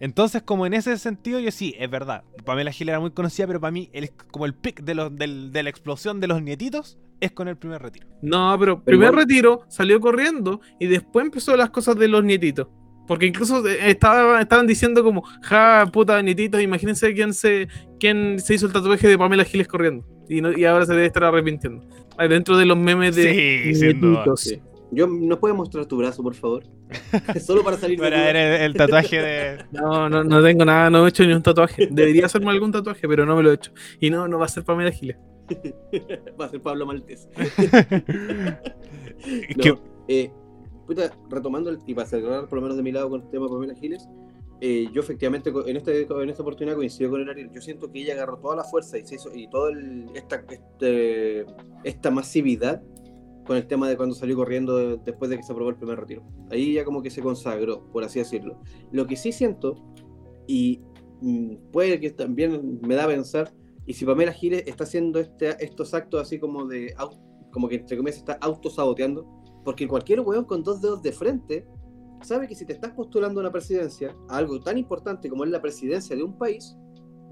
Entonces, 0.00 0.42
como 0.42 0.66
en 0.66 0.74
ese 0.74 0.98
sentido, 0.98 1.38
yo 1.38 1.52
sí, 1.52 1.76
es 1.78 1.88
verdad. 1.88 2.24
Pamela 2.44 2.72
Gil 2.72 2.88
era 2.88 2.98
muy 2.98 3.12
conocida, 3.12 3.46
pero 3.46 3.60
para 3.60 3.70
mí, 3.70 3.88
el, 3.92 4.10
como 4.10 4.46
el 4.46 4.52
pic 4.54 4.82
de, 4.82 4.96
los, 4.96 5.14
del- 5.16 5.52
de 5.52 5.62
la 5.62 5.70
explosión 5.70 6.18
de 6.20 6.26
los 6.26 6.42
nietitos 6.42 6.98
es 7.20 7.30
con 7.30 7.46
el 7.46 7.56
primer 7.56 7.80
retiro. 7.80 8.08
No, 8.20 8.56
pero 8.58 8.82
primer 8.82 9.14
retiro 9.14 9.62
salió 9.68 10.00
corriendo 10.00 10.60
y 10.80 10.86
después 10.86 11.24
empezó 11.24 11.56
las 11.56 11.70
cosas 11.70 11.96
de 11.96 12.08
los 12.08 12.22
nietitos. 12.24 12.66
Porque 13.06 13.26
incluso 13.26 13.66
eh, 13.66 13.90
estaba- 13.90 14.40
estaban 14.40 14.66
diciendo 14.66 15.02
como, 15.04 15.22
ja, 15.42 15.88
puta, 15.92 16.20
nietitos, 16.22 16.60
imagínense 16.60 17.14
quién 17.14 17.32
se, 17.34 17.68
quién 18.00 18.38
se 18.40 18.54
hizo 18.54 18.66
el 18.66 18.72
tatuaje 18.72 19.06
de 19.08 19.16
Pamela 19.18 19.44
Giles 19.44 19.68
corriendo. 19.68 20.04
Y, 20.28 20.40
no- 20.40 20.56
y 20.56 20.64
ahora 20.64 20.86
se 20.86 20.92
debe 20.92 21.06
estar 21.06 21.24
arrepintiendo. 21.24 21.86
Dentro 22.28 22.56
de 22.56 22.66
los 22.66 22.76
memes 22.76 23.14
de 23.14 23.74
Sí. 23.74 23.92
Sí. 24.36 24.60
Yo, 24.92 25.06
¿Nos 25.08 25.38
puedes 25.38 25.56
mostrar 25.56 25.84
tu 25.86 25.96
brazo, 25.98 26.22
por 26.22 26.34
favor? 26.34 26.64
Solo 27.44 27.64
para 27.64 27.76
salir 27.76 27.98
Para 27.98 28.16
ver 28.22 28.36
el, 28.36 28.62
el 28.62 28.74
tatuaje 28.74 29.20
de. 29.20 29.64
No, 29.72 30.08
no, 30.08 30.22
no 30.24 30.42
tengo 30.42 30.64
nada, 30.64 30.88
no 30.90 31.04
he 31.04 31.08
hecho 31.08 31.24
ni 31.26 31.32
un 31.32 31.42
tatuaje. 31.42 31.88
Debería 31.90 32.26
hacerme 32.26 32.50
algún 32.50 32.70
tatuaje, 32.72 33.06
pero 33.08 33.26
no 33.26 33.36
me 33.36 33.42
lo 33.42 33.50
he 33.50 33.54
hecho. 33.54 33.72
Y 34.00 34.10
no, 34.10 34.28
no 34.28 34.38
va 34.38 34.44
a 34.46 34.48
ser 34.48 34.64
Pamela 34.64 34.90
Giles. 34.92 35.16
Va 36.40 36.46
a 36.46 36.48
ser 36.48 36.60
Pablo 36.60 36.86
Maltés. 36.86 37.28
No, 39.56 39.80
eh, 40.08 40.30
puta, 40.86 41.10
retomando 41.28 41.70
el, 41.70 41.78
y 41.86 41.94
para 41.94 42.06
cerrar 42.06 42.48
por 42.48 42.56
lo 42.56 42.62
menos 42.62 42.76
de 42.76 42.82
mi 42.82 42.92
lado 42.92 43.10
con 43.10 43.22
el 43.22 43.28
tema 43.28 43.46
de 43.46 43.52
Pamela 43.52 43.74
Giles, 43.74 44.08
eh, 44.60 44.88
yo 44.92 45.02
efectivamente 45.02 45.50
en, 45.66 45.76
este, 45.76 46.02
en 46.02 46.30
esta 46.30 46.42
oportunidad 46.42 46.76
coincido 46.76 47.10
con 47.10 47.20
el 47.20 47.28
Ariel. 47.28 47.50
Yo 47.52 47.60
siento 47.60 47.90
que 47.90 48.00
ella 48.00 48.14
agarró 48.14 48.38
toda 48.38 48.56
la 48.56 48.64
fuerza 48.64 48.98
y 48.98 49.04
se 49.04 49.16
hizo, 49.16 49.34
y 49.34 49.48
toda 49.48 49.70
esta, 50.14 50.44
este, 50.48 51.44
esta 51.84 52.10
masividad 52.10 52.82
con 53.46 53.56
el 53.56 53.66
tema 53.66 53.88
de 53.88 53.96
cuando 53.96 54.14
salió 54.14 54.34
corriendo 54.34 54.76
de- 54.76 54.96
después 55.04 55.30
de 55.30 55.36
que 55.36 55.42
se 55.42 55.52
aprobó 55.52 55.70
el 55.70 55.76
primer 55.76 56.00
retiro. 56.00 56.22
Ahí 56.50 56.72
ya 56.72 56.84
como 56.84 57.02
que 57.02 57.10
se 57.10 57.20
consagró, 57.22 57.84
por 57.92 58.02
así 58.02 58.18
decirlo. 58.18 58.60
Lo 58.92 59.06
que 59.06 59.16
sí 59.16 59.30
siento, 59.30 59.76
y 60.46 60.80
mm, 61.20 61.70
puede 61.70 62.00
que 62.00 62.10
también 62.10 62.80
me 62.80 62.94
da 62.94 63.04
a 63.04 63.08
pensar, 63.08 63.52
y 63.84 63.92
si 63.92 64.04
Pamela 64.04 64.32
Giles 64.32 64.64
está 64.66 64.84
haciendo 64.84 65.20
este, 65.20 65.62
estos 65.64 65.94
actos 65.94 66.20
así 66.20 66.40
como 66.40 66.66
de, 66.66 66.92
como 67.52 67.68
que 67.68 67.76
entre 67.76 67.96
comillas 67.96 68.16
está 68.16 68.32
autosaboteando, 68.40 69.24
porque 69.66 69.88
cualquier 69.88 70.20
weón 70.20 70.44
con 70.44 70.62
dos 70.62 70.80
dedos 70.80 71.02
de 71.02 71.10
frente 71.10 71.66
sabe 72.22 72.46
que 72.46 72.54
si 72.54 72.64
te 72.64 72.72
estás 72.72 72.92
postulando 72.92 73.40
a 73.40 73.42
una 73.42 73.50
presidencia, 73.50 74.14
a 74.28 74.36
algo 74.36 74.60
tan 74.60 74.78
importante 74.78 75.28
como 75.28 75.42
es 75.42 75.50
la 75.50 75.60
presidencia 75.60 76.14
de 76.14 76.22
un 76.22 76.38
país, 76.38 76.76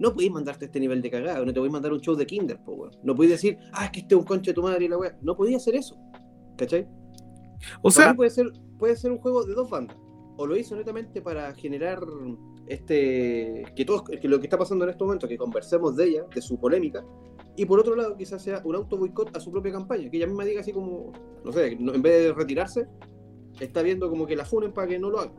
no 0.00 0.12
podéis 0.12 0.32
mandarte 0.32 0.64
este 0.64 0.80
nivel 0.80 1.00
de 1.00 1.12
cagada, 1.12 1.44
no 1.44 1.52
te 1.52 1.60
a 1.60 1.62
mandar 1.62 1.92
un 1.92 2.00
show 2.00 2.16
de 2.16 2.26
Kinder, 2.26 2.58
po, 2.64 2.72
weón. 2.72 2.90
No 3.04 3.14
podéis 3.14 3.34
decir, 3.34 3.58
ah, 3.72 3.84
es 3.84 3.92
que 3.92 4.00
este 4.00 4.16
es 4.16 4.18
un 4.18 4.26
conche 4.26 4.50
de 4.50 4.54
tu 4.54 4.62
madre 4.62 4.84
y 4.84 4.88
la 4.88 4.98
weá. 4.98 5.16
No 5.22 5.36
podía 5.36 5.58
hacer 5.58 5.76
eso, 5.76 5.96
¿cachai? 6.56 6.88
O 7.82 7.90
sea, 7.92 8.14
puede 8.14 8.30
ser, 8.30 8.50
puede 8.80 8.96
ser 8.96 9.12
un 9.12 9.18
juego 9.18 9.44
de 9.44 9.54
dos 9.54 9.70
bandas. 9.70 9.96
O 10.36 10.44
lo 10.44 10.56
hizo 10.56 10.74
netamente 10.74 11.22
para 11.22 11.54
generar 11.54 12.00
este 12.66 13.64
que 13.76 13.84
todos 13.84 14.02
que 14.02 14.26
lo 14.26 14.40
que 14.40 14.46
está 14.46 14.58
pasando 14.58 14.84
en 14.84 14.90
estos 14.90 15.06
momentos, 15.06 15.28
que 15.28 15.38
conversemos 15.38 15.94
de 15.94 16.04
ella, 16.06 16.24
de 16.34 16.42
su 16.42 16.58
polémica, 16.58 17.04
y 17.56 17.64
por 17.66 17.78
otro 17.78 17.94
lado 17.96 18.16
quizás 18.16 18.42
sea 18.42 18.60
un 18.64 18.74
auto 18.74 18.96
boicot 18.96 19.36
a 19.36 19.40
su 19.40 19.50
propia 19.50 19.72
campaña, 19.72 20.10
que 20.10 20.16
ella 20.16 20.26
misma 20.26 20.44
diga 20.44 20.60
así 20.60 20.72
como, 20.72 21.12
no 21.44 21.52
sé, 21.52 21.72
en 21.72 22.02
vez 22.02 22.24
de 22.24 22.32
retirarse, 22.32 22.86
está 23.60 23.82
viendo 23.82 24.10
como 24.10 24.26
que 24.26 24.36
la 24.36 24.44
funen 24.44 24.72
para 24.72 24.88
que 24.88 24.98
no 24.98 25.10
lo 25.10 25.20
haga. 25.20 25.32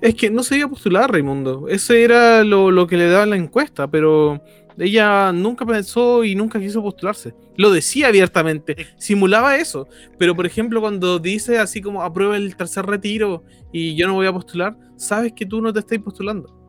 es 0.00 0.14
que 0.14 0.30
no 0.30 0.42
se 0.42 0.58
iba 0.58 0.66
a 0.66 0.70
postular, 0.70 1.10
Raimundo. 1.10 1.68
Ese 1.68 2.04
era 2.04 2.44
lo, 2.44 2.70
lo 2.70 2.86
que 2.86 2.96
le 2.96 3.08
daba 3.08 3.26
la 3.26 3.36
encuesta, 3.36 3.90
pero 3.90 4.42
ella 4.78 5.32
nunca 5.32 5.66
pensó 5.66 6.24
y 6.24 6.34
nunca 6.34 6.58
quiso 6.58 6.82
postularse. 6.82 7.34
Lo 7.56 7.70
decía 7.70 8.08
abiertamente, 8.08 8.76
simulaba 8.98 9.56
eso. 9.56 9.88
Pero, 10.18 10.34
por 10.34 10.46
ejemplo, 10.46 10.80
cuando 10.80 11.18
dice 11.18 11.58
así 11.58 11.80
como 11.80 12.02
aprueba 12.02 12.36
el 12.36 12.56
tercer 12.56 12.86
retiro 12.86 13.44
y 13.72 13.94
yo 13.94 14.06
no 14.06 14.14
voy 14.14 14.26
a 14.26 14.32
postular, 14.32 14.76
sabes 14.96 15.32
que 15.32 15.46
tú 15.46 15.60
no 15.60 15.72
te 15.72 15.80
estás 15.80 15.98
postulando. 15.98 16.61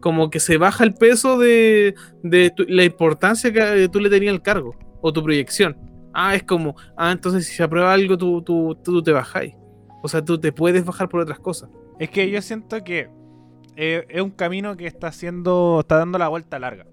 Como 0.00 0.30
que 0.30 0.40
se 0.40 0.58
baja 0.58 0.84
el 0.84 0.94
peso 0.94 1.38
de, 1.38 1.94
de 2.22 2.52
la 2.68 2.84
importancia 2.84 3.52
que 3.52 3.88
tú 3.88 4.00
le 4.00 4.10
tenías 4.10 4.32
al 4.32 4.42
cargo 4.42 4.74
o 5.00 5.12
tu 5.12 5.22
proyección. 5.22 5.76
Ah, 6.12 6.34
es 6.34 6.42
como, 6.42 6.76
ah, 6.96 7.12
entonces 7.12 7.46
si 7.46 7.54
se 7.54 7.62
aprueba 7.62 7.92
algo, 7.92 8.16
tú, 8.16 8.42
tú, 8.42 8.76
tú 8.82 9.02
te 9.02 9.12
bajáis. 9.12 9.54
O 10.02 10.08
sea, 10.08 10.24
tú 10.24 10.38
te 10.38 10.52
puedes 10.52 10.84
bajar 10.84 11.08
por 11.08 11.20
otras 11.20 11.38
cosas. 11.38 11.70
Es 11.98 12.10
que 12.10 12.30
yo 12.30 12.40
siento 12.42 12.82
que 12.84 13.08
eh, 13.76 14.06
es 14.08 14.22
un 14.22 14.30
camino 14.30 14.76
que 14.76 14.86
está 14.86 15.08
haciendo, 15.08 15.80
está 15.80 15.98
dando 15.98 16.18
la 16.18 16.28
vuelta 16.28 16.58
larga. 16.58 16.86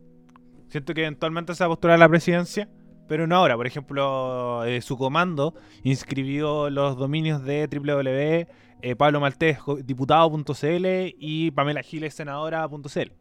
Siento 0.69 0.93
que 0.93 1.01
eventualmente 1.01 1.55
se 1.55 1.63
va 1.63 1.67
a 1.67 1.69
postular 1.69 1.95
a 1.95 1.99
la 1.99 2.09
presidencia, 2.09 2.69
pero 3.07 3.27
no 3.27 3.35
ahora. 3.35 3.55
Por 3.55 3.67
ejemplo, 3.67 4.63
eh, 4.65 4.81
su 4.81 4.97
comando 4.97 5.55
inscribió 5.83 6.69
los 6.69 6.97
dominios 6.97 7.43
de 7.43 7.67
www, 7.67 8.47
eh, 8.85 8.95
Pablo 8.95 9.19
Maltés, 9.19 9.57
diputado.cl 9.83 10.85
y 11.17 11.49
Pamela 11.49 11.81
Giles, 11.81 12.13
senadora.cl. 12.13 13.11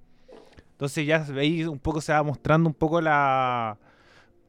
Entonces 0.73 1.07
ya 1.07 1.21
veis 1.21 1.67
un 1.67 1.79
poco, 1.79 2.03
se 2.03 2.13
va 2.13 2.23
mostrando 2.23 2.69
un 2.69 2.75
poco 2.75 3.01
la 3.01 3.79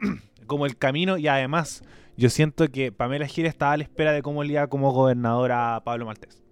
como 0.46 0.66
el 0.66 0.76
camino 0.78 1.18
y 1.18 1.30
además 1.30 1.84
yo 2.18 2.30
siento 2.30 2.68
que 2.68 2.92
Pamela 2.92 3.28
Giles 3.28 3.54
estaba 3.54 3.72
a 3.72 3.78
la 3.78 3.84
espera 3.84 4.12
de 4.12 4.22
cómo 4.22 4.44
le 4.44 4.54
iba 4.54 4.68
como 4.68 4.92
gobernadora 4.92 5.78
a 5.78 5.84
Pablo 5.86 6.06
Maltés. 6.06 6.44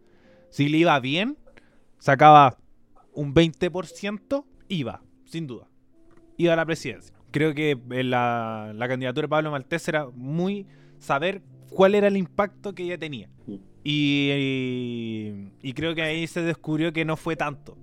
Si 0.50 0.70
le 0.70 0.78
iba 0.78 0.98
bien, 1.02 1.38
sacaba 2.00 2.58
un 3.12 3.36
20%, 3.36 4.46
iba, 4.70 5.02
sin 5.26 5.46
duda. 5.46 5.68
Iba 6.38 6.54
a 6.54 6.56
la 6.56 6.66
presidencia. 6.66 7.14
Creo 7.32 7.54
que 7.54 7.72
en 7.72 8.10
la, 8.10 8.72
la 8.74 8.88
candidatura 8.88 9.26
de 9.26 9.30
Pablo 9.30 9.52
Maltés 9.52 9.86
era 9.90 10.08
muy 10.14 10.68
saber 11.00 11.42
cuál 11.70 11.96
era 11.96 12.08
el 12.08 12.16
impacto 12.16 12.74
que 12.74 12.84
ella 12.84 12.98
tenía. 12.98 13.28
Y, 13.84 14.30
y, 14.32 15.52
y 15.62 15.74
creo 15.74 15.94
que 15.94 16.02
ahí 16.02 16.28
se 16.28 16.42
descubrió 16.42 16.94
que 16.94 17.06
no 17.06 17.18
fue 17.18 17.36
tanto. 17.36 17.78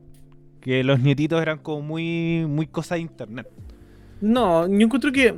Que 0.60 0.82
los 0.84 1.00
nietitos 1.00 1.40
eran 1.40 1.58
como 1.58 1.82
muy, 1.82 2.46
muy 2.46 2.66
cosa 2.66 2.94
de 2.94 3.02
internet. 3.02 3.48
No, 4.20 4.66
yo 4.66 4.86
encuentro 4.86 5.12
que 5.12 5.34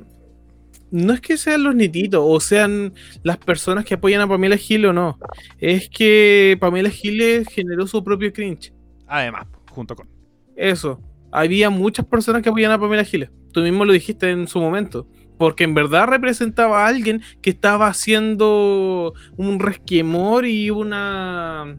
no 0.92 1.14
es 1.14 1.20
que 1.20 1.36
sean 1.36 1.62
los 1.62 1.74
nititos 1.74 2.20
o 2.22 2.38
sean 2.38 2.92
las 3.22 3.38
personas 3.38 3.84
que 3.84 3.94
apoyan 3.94 4.20
a 4.20 4.28
Pamela 4.28 4.56
Giles 4.56 4.90
o 4.90 4.92
no. 4.92 5.18
Es 5.58 5.88
que 5.88 6.56
Pamela 6.60 6.90
Giles 6.90 7.48
generó 7.48 7.86
su 7.86 8.04
propio 8.04 8.32
cringe. 8.32 8.72
Además, 9.06 9.46
junto 9.70 9.96
con. 9.96 10.08
Eso. 10.54 11.00
Había 11.30 11.70
muchas 11.70 12.04
personas 12.04 12.42
que 12.42 12.50
apoyan 12.50 12.72
a 12.72 12.78
Pamela 12.78 13.04
Giles. 13.04 13.30
Tú 13.52 13.62
mismo 13.62 13.86
lo 13.86 13.92
dijiste 13.94 14.30
en 14.30 14.46
su 14.46 14.60
momento. 14.60 15.08
Porque 15.42 15.64
en 15.64 15.74
verdad 15.74 16.06
representaba 16.06 16.84
a 16.84 16.86
alguien 16.86 17.20
que 17.40 17.50
estaba 17.50 17.88
haciendo 17.88 19.12
un 19.36 19.58
resquemor 19.58 20.46
y 20.46 20.70
una. 20.70 21.78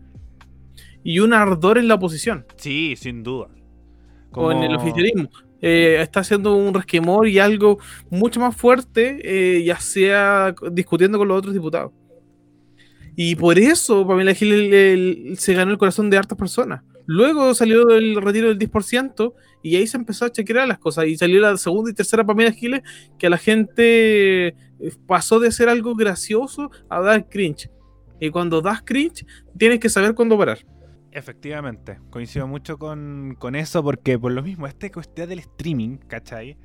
y 1.02 1.19
un 1.19 1.32
ardor 1.34 1.78
en 1.78 1.88
la 1.88 1.93
oposición. 1.95 2.45
Sí, 2.58 2.95
sin 2.97 3.23
duda. 3.23 3.47
o 4.34 4.52
en 4.52 4.58
el 4.63 4.76
Como- 4.76 4.82
oficialismo. 4.82 5.30
Eh, 5.62 5.97
está 6.02 6.19
haciendo 6.19 6.56
un 6.58 6.73
resquemor 6.73 7.26
y 7.30 7.39
algo 7.39 7.78
mucho 8.10 8.41
más 8.41 8.54
fuerte, 8.54 9.21
eh, 9.23 9.63
ya 9.63 9.80
sea 9.80 10.54
discutiendo 10.73 11.17
con 11.17 11.30
los 11.30 11.38
otros 11.38 11.54
diputados. 11.54 11.93
Y 13.15 13.38
por 13.38 13.58
eso 13.58 14.06
Pamela 14.06 14.34
le- 14.41 15.36
se 15.38 15.54
ganó 15.54 15.71
el 15.71 15.78
corazón 15.78 16.10
de 16.10 16.17
hartas 16.17 16.38
personas. 16.38 16.82
Luego 17.05 17.53
salió 17.53 17.89
el 17.89 18.15
retiro 18.21 18.47
del 18.47 18.59
10% 18.59 19.33
y 19.61 19.75
ahí 19.75 19.87
se 19.87 19.97
empezó 19.97 20.25
a 20.25 20.31
chequear 20.31 20.67
las 20.67 20.79
cosas. 20.79 21.05
Y 21.05 21.17
salió 21.17 21.39
la 21.41 21.57
segunda 21.57 21.91
y 21.91 21.93
tercera 21.93 22.25
Pamela 22.25 22.51
Giles 22.51 22.81
que 23.17 23.27
a 23.27 23.29
la 23.29 23.37
gente 23.37 24.47
eh, 24.47 24.55
pasó 25.07 25.39
de 25.39 25.51
ser 25.51 25.69
algo 25.69 25.95
gracioso 25.95 26.71
a 26.89 27.01
dar 27.01 27.27
cringe. 27.29 27.69
Y 28.19 28.29
cuando 28.29 28.61
das 28.61 28.81
cringe, 28.81 29.25
tienes 29.57 29.79
que 29.79 29.89
saber 29.89 30.13
cuándo 30.15 30.37
parar. 30.37 30.59
Efectivamente, 31.11 31.99
coincido 32.09 32.47
mucho 32.47 32.79
con, 32.79 33.35
con 33.37 33.55
eso 33.55 33.83
porque 33.83 34.17
por 34.17 34.31
lo 34.31 34.41
mismo, 34.41 34.65
esta 34.65 34.91
cuestión 34.91 35.29
del 35.29 35.39
streaming, 35.39 35.97
¿cachai? 36.07 36.57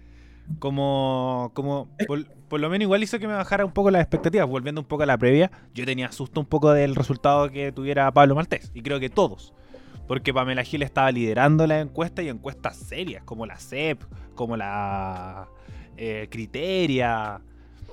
Como, 0.58 1.50
como 1.52 1.90
por, 2.06 2.24
por 2.48 2.58
lo 2.58 2.70
menos 2.70 2.84
igual 2.84 3.02
hizo 3.02 3.18
que 3.18 3.26
me 3.26 3.34
bajara 3.34 3.66
un 3.66 3.72
poco 3.72 3.90
las 3.90 4.00
expectativas, 4.00 4.48
volviendo 4.48 4.80
un 4.80 4.86
poco 4.86 5.02
a 5.02 5.06
la 5.06 5.18
previa, 5.18 5.50
yo 5.74 5.84
tenía 5.84 6.10
susto 6.12 6.40
un 6.40 6.46
poco 6.46 6.72
del 6.72 6.94
resultado 6.94 7.50
que 7.50 7.72
tuviera 7.72 8.10
Pablo 8.10 8.34
Maltés, 8.34 8.70
y 8.72 8.80
creo 8.80 8.98
que 8.98 9.10
todos, 9.10 9.52
porque 10.08 10.32
Pamela 10.32 10.64
Gil 10.64 10.82
estaba 10.82 11.12
liderando 11.12 11.66
la 11.66 11.80
encuesta 11.80 12.22
y 12.22 12.30
encuestas 12.30 12.78
serias, 12.78 13.22
como 13.24 13.46
la 13.46 13.58
CEP, 13.58 14.02
como 14.34 14.56
la 14.56 15.48
eh, 15.98 16.28
Criteria, 16.30 17.42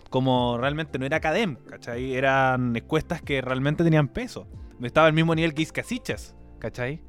como 0.10 0.58
realmente 0.58 0.97
no 0.97 1.06
era 1.06 1.17
Academ, 1.17 1.58
¿cachai? 1.58 2.15
Eran 2.15 2.73
encuestas 2.75 3.21
que 3.21 3.41
realmente 3.41 3.84
tenían 3.84 4.08
peso. 4.08 4.47
Estaba 4.82 5.08
al 5.08 5.13
mismo 5.13 5.36
nivel 5.36 5.54
que 5.54 5.62
Iscasichas, 5.62 6.36
¿cachai? 6.58 7.01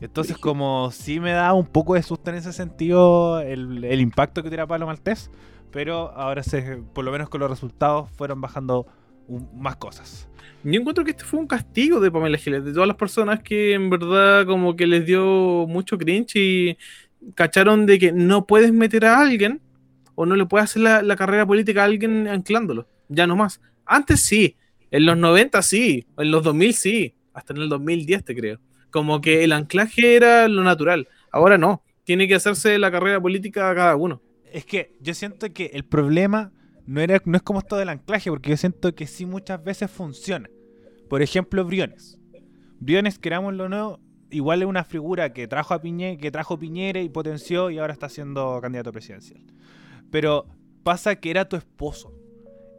Entonces, 0.00 0.36
como 0.36 0.90
sí 0.90 1.20
me 1.20 1.32
da 1.32 1.54
un 1.54 1.66
poco 1.66 1.94
de 1.94 2.02
susto 2.02 2.30
en 2.30 2.36
ese 2.36 2.52
sentido 2.52 3.40
el, 3.40 3.82
el 3.82 4.00
impacto 4.00 4.42
que 4.42 4.50
tiene 4.50 4.66
Pablo 4.66 4.86
Maltés, 4.86 5.30
pero 5.70 6.12
ahora 6.14 6.42
se, 6.42 6.76
por 6.92 7.04
lo 7.04 7.12
menos 7.12 7.30
con 7.30 7.40
los 7.40 7.48
resultados 7.48 8.10
fueron 8.10 8.42
bajando 8.42 8.86
un- 9.28 9.48
más 9.60 9.76
cosas. 9.76 10.28
Yo 10.62 10.80
encuentro 10.80 11.04
que 11.04 11.10
este 11.10 11.24
fue 11.24 11.40
un 11.40 11.46
castigo 11.46 12.00
de 12.00 12.10
Pamela 12.10 12.38
Giles, 12.38 12.64
de 12.64 12.72
todas 12.72 12.88
las 12.88 12.96
personas 12.96 13.42
que 13.42 13.74
en 13.74 13.90
verdad 13.90 14.46
como 14.46 14.76
que 14.76 14.86
les 14.86 15.04
dio 15.04 15.66
mucho 15.68 15.98
cringe 15.98 16.36
y 16.36 16.78
cacharon 17.34 17.86
de 17.86 17.98
que 17.98 18.12
no 18.12 18.46
puedes 18.46 18.72
meter 18.72 19.04
a 19.04 19.20
alguien 19.20 19.60
o 20.14 20.26
no 20.26 20.36
le 20.36 20.46
puedes 20.46 20.64
hacer 20.70 20.82
la, 20.82 21.02
la 21.02 21.16
carrera 21.16 21.46
política 21.46 21.82
a 21.82 21.86
alguien 21.86 22.28
anclándolo, 22.28 22.88
ya 23.08 23.26
no 23.26 23.36
más. 23.36 23.60
Antes 23.84 24.20
sí, 24.20 24.56
en 24.90 25.06
los 25.06 25.16
90 25.16 25.60
sí, 25.62 26.06
en 26.16 26.30
los 26.30 26.42
2000 26.42 26.72
sí, 26.74 27.14
hasta 27.32 27.52
en 27.52 27.60
el 27.62 27.68
2010 27.68 28.24
te 28.24 28.34
creo. 28.34 28.58
Como 28.90 29.20
que 29.20 29.42
el 29.44 29.52
anclaje 29.52 30.14
era 30.16 30.46
lo 30.48 30.62
natural, 30.62 31.08
ahora 31.32 31.58
no, 31.58 31.82
tiene 32.04 32.28
que 32.28 32.36
hacerse 32.36 32.78
la 32.78 32.90
carrera 32.90 33.20
política 33.20 33.70
a 33.70 33.74
cada 33.74 33.96
uno. 33.96 34.22
Es 34.52 34.64
que 34.64 34.92
yo 35.00 35.14
siento 35.14 35.52
que 35.52 35.66
el 35.74 35.84
problema 35.84 36.52
no, 36.86 37.00
era, 37.00 37.20
no 37.24 37.36
es 37.36 37.42
como 37.42 37.60
esto 37.60 37.76
del 37.76 37.88
anclaje, 37.88 38.30
porque 38.30 38.50
yo 38.50 38.56
siento 38.56 38.94
que 38.94 39.06
sí 39.06 39.26
muchas 39.26 39.62
veces 39.62 39.90
funciona. 39.90 40.48
Por 41.08 41.22
ejemplo, 41.22 41.64
Briones. 41.64 42.18
Briones, 42.80 43.18
querámoslo 43.18 43.64
o 43.64 43.68
no, 43.68 44.00
igual 44.30 44.62
es 44.62 44.68
una 44.68 44.84
figura 44.84 45.32
que 45.32 45.48
trajo 45.48 45.74
a 45.74 45.80
Piñe, 45.80 46.18
que 46.18 46.30
trajo 46.30 46.58
Piñera 46.58 47.00
y 47.00 47.08
potenció 47.08 47.70
y 47.70 47.78
ahora 47.78 47.92
está 47.92 48.08
siendo 48.08 48.60
candidato 48.60 48.92
presidencial. 48.92 49.42
Pero 50.10 50.46
pasa 50.82 51.16
que 51.16 51.30
era 51.30 51.48
tu 51.48 51.56
esposo. 51.56 52.12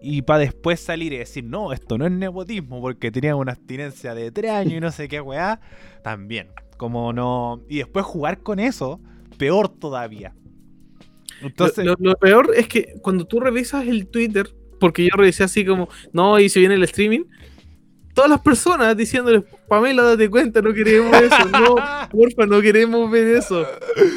Y 0.01 0.21
para 0.21 0.39
después 0.39 0.79
salir 0.79 1.13
y 1.13 1.17
decir, 1.17 1.43
no, 1.43 1.73
esto 1.73 1.97
no 1.97 2.05
es 2.05 2.11
nepotismo 2.11 2.81
porque 2.81 3.11
tenía 3.11 3.35
una 3.35 3.53
abstinencia 3.53 4.13
de 4.13 4.31
tres 4.31 4.51
años 4.51 4.73
y 4.73 4.79
no 4.79 4.91
sé 4.91 5.07
qué 5.07 5.21
weá, 5.21 5.59
también. 6.03 6.49
Como 6.77 7.13
no. 7.13 7.63
Y 7.69 7.77
después 7.77 8.05
jugar 8.05 8.43
con 8.43 8.59
eso, 8.59 8.99
peor 9.37 9.69
todavía. 9.69 10.35
Lo- 11.41 11.47
Entonces, 11.47 11.85
lo, 11.85 11.95
lo 11.99 12.15
peor 12.15 12.51
es 12.55 12.67
que 12.67 12.93
cuando 13.01 13.25
tú 13.25 13.39
revisas 13.39 13.87
el 13.87 14.07
Twitter, 14.07 14.47
porque 14.79 15.03
yo 15.03 15.09
revisé 15.15 15.43
así 15.43 15.65
como, 15.65 15.89
no, 16.13 16.39
y 16.39 16.49
se 16.49 16.59
viene 16.59 16.75
el 16.75 16.83
streaming, 16.83 17.23
todas 18.13 18.29
las 18.29 18.39
personas 18.41 18.95
diciéndole, 18.95 19.43
Pamela, 19.67 20.03
date 20.03 20.29
cuenta, 20.29 20.61
no 20.61 20.73
queremos 20.73 21.13
eso, 21.21 21.49
no, 21.49 21.75
porfa, 22.11 22.45
no 22.45 22.61
queremos 22.61 23.09
ver 23.11 23.37
eso. 23.37 23.65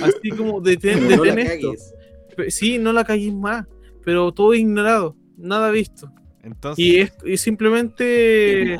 Así 0.02 0.30
como, 0.30 0.60
detén, 0.60 1.08
no 1.08 1.22
detén 1.22 1.38
esto. 1.40 1.68
cagues. 1.72 1.94
Pe- 2.36 2.50
Sí, 2.50 2.78
no 2.78 2.92
la 2.92 3.04
cagues 3.04 3.34
más, 3.34 3.66
pero 4.04 4.30
todo 4.32 4.54
ignorado, 4.54 5.16
nada 5.36 5.70
visto. 5.72 6.10
entonces 6.44 6.84
Y, 6.84 7.00
es, 7.00 7.12
y 7.24 7.36
simplemente 7.36 8.76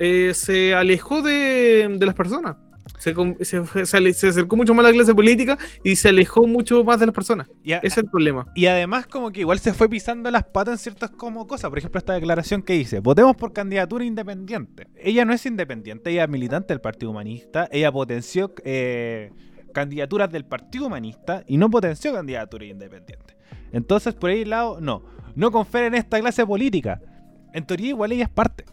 eh, 0.00 0.32
se 0.34 0.74
alejó 0.74 1.22
de, 1.22 1.88
de 1.98 2.06
las 2.06 2.14
personas. 2.14 2.56
Se, 2.98 3.14
se, 3.86 4.12
se 4.14 4.28
acercó 4.28 4.56
mucho 4.56 4.74
más 4.74 4.84
a 4.84 4.88
la 4.88 4.94
clase 4.94 5.14
política 5.14 5.56
y 5.84 5.96
se 5.96 6.08
alejó 6.08 6.46
mucho 6.46 6.82
más 6.84 6.98
de 6.98 7.06
las 7.06 7.14
personas. 7.14 7.48
Y, 7.62 7.72
a- 7.72 7.78
Ese 7.78 7.86
es 7.86 7.98
el 7.98 8.06
problema. 8.10 8.46
y 8.54 8.66
además 8.66 9.06
como 9.06 9.30
que 9.30 9.40
igual 9.40 9.58
se 9.60 9.72
fue 9.72 9.88
pisando 9.88 10.30
las 10.30 10.44
patas 10.44 10.74
en 10.74 10.78
ciertas 10.78 11.10
como 11.10 11.46
cosas. 11.46 11.70
Por 11.70 11.78
ejemplo, 11.78 11.98
esta 11.98 12.14
declaración 12.14 12.62
que 12.62 12.72
dice, 12.72 13.00
votemos 13.00 13.36
por 13.36 13.52
candidatura 13.52 14.04
independiente. 14.04 14.88
Ella 14.96 15.24
no 15.24 15.32
es 15.32 15.46
independiente, 15.46 16.10
ella 16.10 16.24
es 16.24 16.28
militante 16.28 16.74
del 16.74 16.80
Partido 16.80 17.10
Humanista. 17.12 17.68
Ella 17.70 17.92
potenció 17.92 18.52
eh, 18.64 19.30
candidaturas 19.72 20.30
del 20.32 20.44
Partido 20.44 20.86
Humanista 20.86 21.44
y 21.46 21.56
no 21.56 21.70
potenció 21.70 22.12
candidaturas 22.12 22.68
independientes. 22.68 23.36
Entonces, 23.72 24.14
por 24.14 24.30
ahí 24.30 24.44
lado, 24.44 24.80
no. 24.80 25.04
No 25.36 25.52
conferen 25.52 25.94
esta 25.94 26.18
clase 26.18 26.44
política. 26.46 27.00
En 27.52 27.64
teoría, 27.64 27.90
igual 27.90 28.10
ella 28.12 28.24
es 28.24 28.30
parte. 28.30 28.64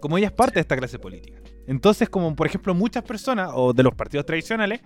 Como 0.00 0.18
ella 0.18 0.26
es 0.28 0.32
parte 0.32 0.54
de 0.56 0.60
esta 0.60 0.76
clase 0.76 0.98
política. 0.98 1.37
Entonces, 1.68 2.08
como 2.08 2.34
por 2.34 2.46
ejemplo 2.48 2.74
muchas 2.74 3.04
personas, 3.04 3.50
o 3.54 3.72
de 3.72 3.82
los 3.84 3.94
partidos 3.94 4.26
tradicionales, 4.26 4.80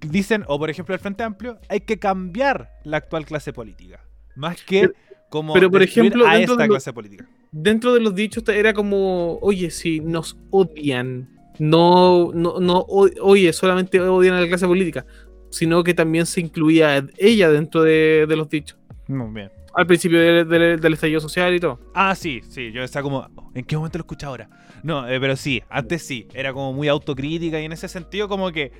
dicen, 0.00 0.44
o 0.48 0.58
por 0.58 0.68
ejemplo 0.68 0.94
el 0.94 1.00
Frente 1.00 1.22
Amplio, 1.22 1.58
hay 1.68 1.80
que 1.80 1.98
cambiar 1.98 2.70
la 2.84 2.98
actual 2.98 3.24
clase 3.24 3.52
política. 3.52 4.00
Más 4.34 4.62
que 4.62 4.90
como 5.30 5.54
pero, 5.54 5.70
por 5.70 5.82
ejemplo, 5.82 6.26
a 6.26 6.34
dentro 6.34 6.52
esta 6.54 6.62
de 6.64 6.68
lo- 6.68 6.74
clase 6.74 6.92
política. 6.92 7.26
Dentro 7.52 7.94
de 7.94 8.00
los 8.00 8.14
dichos 8.14 8.44
era 8.48 8.74
como, 8.74 9.38
oye, 9.40 9.70
si 9.70 10.00
nos 10.00 10.36
odian, 10.50 11.28
no, 11.58 12.30
no, 12.34 12.60
no, 12.60 12.84
oye, 12.88 13.52
solamente 13.52 13.98
odian 14.00 14.34
a 14.34 14.40
la 14.42 14.46
clase 14.48 14.66
política, 14.66 15.06
sino 15.50 15.82
que 15.82 15.94
también 15.94 16.26
se 16.26 16.40
incluía 16.40 17.06
ella 17.16 17.48
dentro 17.50 17.82
de, 17.82 18.26
de 18.28 18.36
los 18.36 18.48
dichos. 18.50 18.78
Muy 19.08 19.32
bien. 19.32 19.50
Al 19.76 19.86
principio 19.86 20.18
de- 20.18 20.44
de- 20.44 20.76
del 20.78 20.92
estallido 20.94 21.20
social 21.20 21.54
y 21.54 21.60
todo. 21.60 21.78
Ah, 21.94 22.14
sí, 22.14 22.40
sí, 22.48 22.72
yo 22.72 22.82
estaba 22.82 23.02
como, 23.02 23.28
¿en 23.54 23.62
qué 23.64 23.76
momento 23.76 23.98
lo 23.98 24.02
escuché 24.02 24.24
ahora? 24.26 24.48
No, 24.82 25.06
eh, 25.08 25.20
pero 25.20 25.36
sí, 25.36 25.62
antes 25.68 26.02
sí, 26.02 26.26
era 26.34 26.52
como 26.52 26.72
muy 26.72 26.88
autocrítica 26.88 27.60
y 27.60 27.64
en 27.66 27.72
ese 27.72 27.86
sentido 27.88 28.26
como 28.28 28.50
que... 28.52 28.72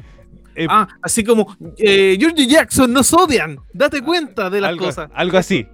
eh, 0.55 0.67
Ah, 0.71 0.89
así 1.03 1.23
como, 1.23 1.55
eh, 1.79 2.17
George 2.19 2.47
Jackson 2.47 2.93
nos 2.93 3.13
odian, 3.13 3.59
date 3.75 4.01
cuenta 4.03 4.49
de 4.49 4.61
las 4.61 4.71
algo, 4.71 4.87
cosas. 4.87 5.11
algo 5.15 5.37
así. 5.39 5.67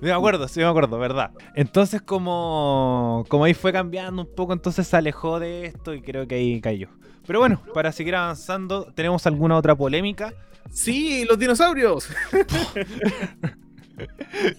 Me 0.00 0.12
acuerdo, 0.12 0.46
sí 0.46 0.60
me 0.60 0.66
acuerdo, 0.66 0.96
¿verdad? 0.96 1.32
Entonces 1.56 2.00
como, 2.00 3.24
como 3.28 3.44
ahí 3.44 3.54
fue 3.54 3.72
cambiando 3.72 4.22
un 4.22 4.32
poco, 4.32 4.52
entonces 4.52 4.86
se 4.86 4.96
alejó 4.96 5.40
de 5.40 5.66
esto 5.66 5.92
y 5.92 6.02
creo 6.02 6.28
que 6.28 6.36
ahí 6.36 6.60
cayó. 6.60 6.88
Pero 7.26 7.40
bueno, 7.40 7.60
para 7.74 7.90
seguir 7.90 8.14
avanzando, 8.14 8.92
¿tenemos 8.94 9.26
alguna 9.26 9.56
otra 9.56 9.74
polémica? 9.74 10.32
Sí, 10.70 11.24
los 11.28 11.36
dinosaurios. 11.36 12.08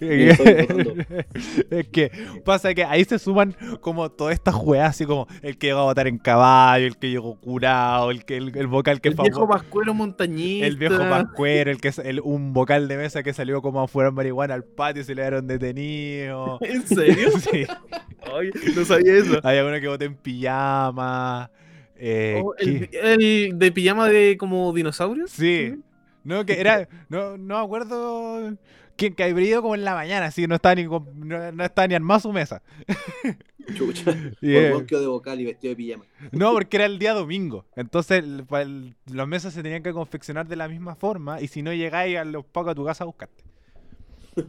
es 1.70 1.88
que 1.90 2.12
pasa 2.46 2.74
que 2.74 2.84
ahí 2.84 3.06
se 3.06 3.20
suman 3.20 3.56
como 3.82 4.10
todas 4.12 4.34
estas 4.34 4.56
juegas, 4.56 4.90
así 4.92 5.06
como 5.06 5.28
el 5.42 5.58
que 5.58 5.68
llegó 5.68 5.80
a 5.80 5.84
votar 5.84 6.08
en 6.08 6.18
caballo, 6.18 6.86
el 6.86 6.98
que 6.98 7.10
llegó 7.10 7.40
curado, 7.40 8.12
el 8.12 8.26
que 8.26 8.38
el, 8.38 8.56
el 8.56 8.68
vocal 8.68 9.02
que 9.02 9.10
el 9.10 9.16
viejo 9.16 9.48
pascuero 9.48 9.94
montañista. 9.94 10.66
el 10.68 10.78
viejo 10.78 10.98
pascuero, 10.98 11.72
el 11.72 11.80
que 11.82 11.90
es 11.90 12.00
el, 12.00 12.20
un 12.22 12.54
vocal 12.54 12.88
de 12.88 12.98
mesa 12.98 13.24
que 13.24 13.34
salió 13.34 13.62
como 13.62 13.82
afuera 13.82 14.10
en 14.10 14.16
marihuana 14.16 14.54
al 14.54 14.64
patio 14.64 15.02
y 15.02 15.06
se 15.06 15.16
le 15.16 15.22
dieron 15.22 15.48
detenido. 15.48 16.58
¿En 16.62 16.86
serio? 16.88 17.30
sí. 17.52 17.66
Ay, 18.22 18.52
no 18.76 18.86
sabía 18.86 19.16
eso. 19.18 19.40
Hay 19.44 19.58
alguno 19.58 19.80
que 19.80 19.88
votó 19.88 20.06
en 20.06 20.16
pijama. 20.16 21.52
eh, 21.96 22.42
Oh, 22.44 22.54
el, 22.58 22.90
el 22.92 23.60
de 23.60 23.72
pijama 23.72 24.08
de 24.10 24.38
como 24.38 24.72
dinosaurios. 24.74 25.32
Sí. 25.32 25.76
No, 26.24 26.46
que 26.46 26.60
era. 26.60 26.88
No, 27.08 27.38
no 27.38 27.58
me 27.60 27.64
acuerdo. 27.66 28.54
Quién 29.00 29.14
que 29.16 29.24
habría 29.24 29.48
ido 29.50 29.62
como 29.64 29.74
en 29.76 29.84
la 29.84 29.96
mañana, 29.96 30.28
así 30.28 30.42
que 30.44 30.48
no 30.48 30.56
estaba 30.56 30.76
ni, 30.76 30.86
con- 30.86 31.08
no, 31.28 31.52
no 31.52 31.64
estaba 31.64 31.88
ni 31.88 31.96
armada 31.96 32.20
su 32.20 32.32
mesa. 32.32 32.62
Chucha. 33.74 34.16
Y, 34.42 34.54
Por 34.56 34.72
bosqueo 34.74 35.00
de 35.00 35.08
vocal 35.08 35.40
y 35.42 35.46
vestido 35.46 35.72
de 35.72 35.76
pijama. 35.76 36.04
no, 36.32 36.52
porque 36.54 36.78
era 36.78 36.86
el 36.86 37.00
día 37.00 37.14
domingo. 37.14 37.66
Entonces, 37.76 38.20
el- 38.24 38.44
pa- 38.46 38.62
el- 38.62 38.96
las 39.12 39.28
mesas 39.28 39.54
se 39.54 39.64
tenían 39.64 39.82
que 39.84 39.94
confeccionar 39.94 40.48
de 40.48 40.56
la 40.56 40.68
misma 40.68 40.96
forma. 40.96 41.40
Y 41.42 41.48
si 41.48 41.62
no 41.62 41.72
llegáis 41.74 42.18
a 42.18 42.26
los 42.26 42.46
pagos 42.46 42.72
a 42.72 42.76
tu 42.76 42.86
casa 42.86 43.04
a 43.04 43.08
buscarte. 43.08 43.44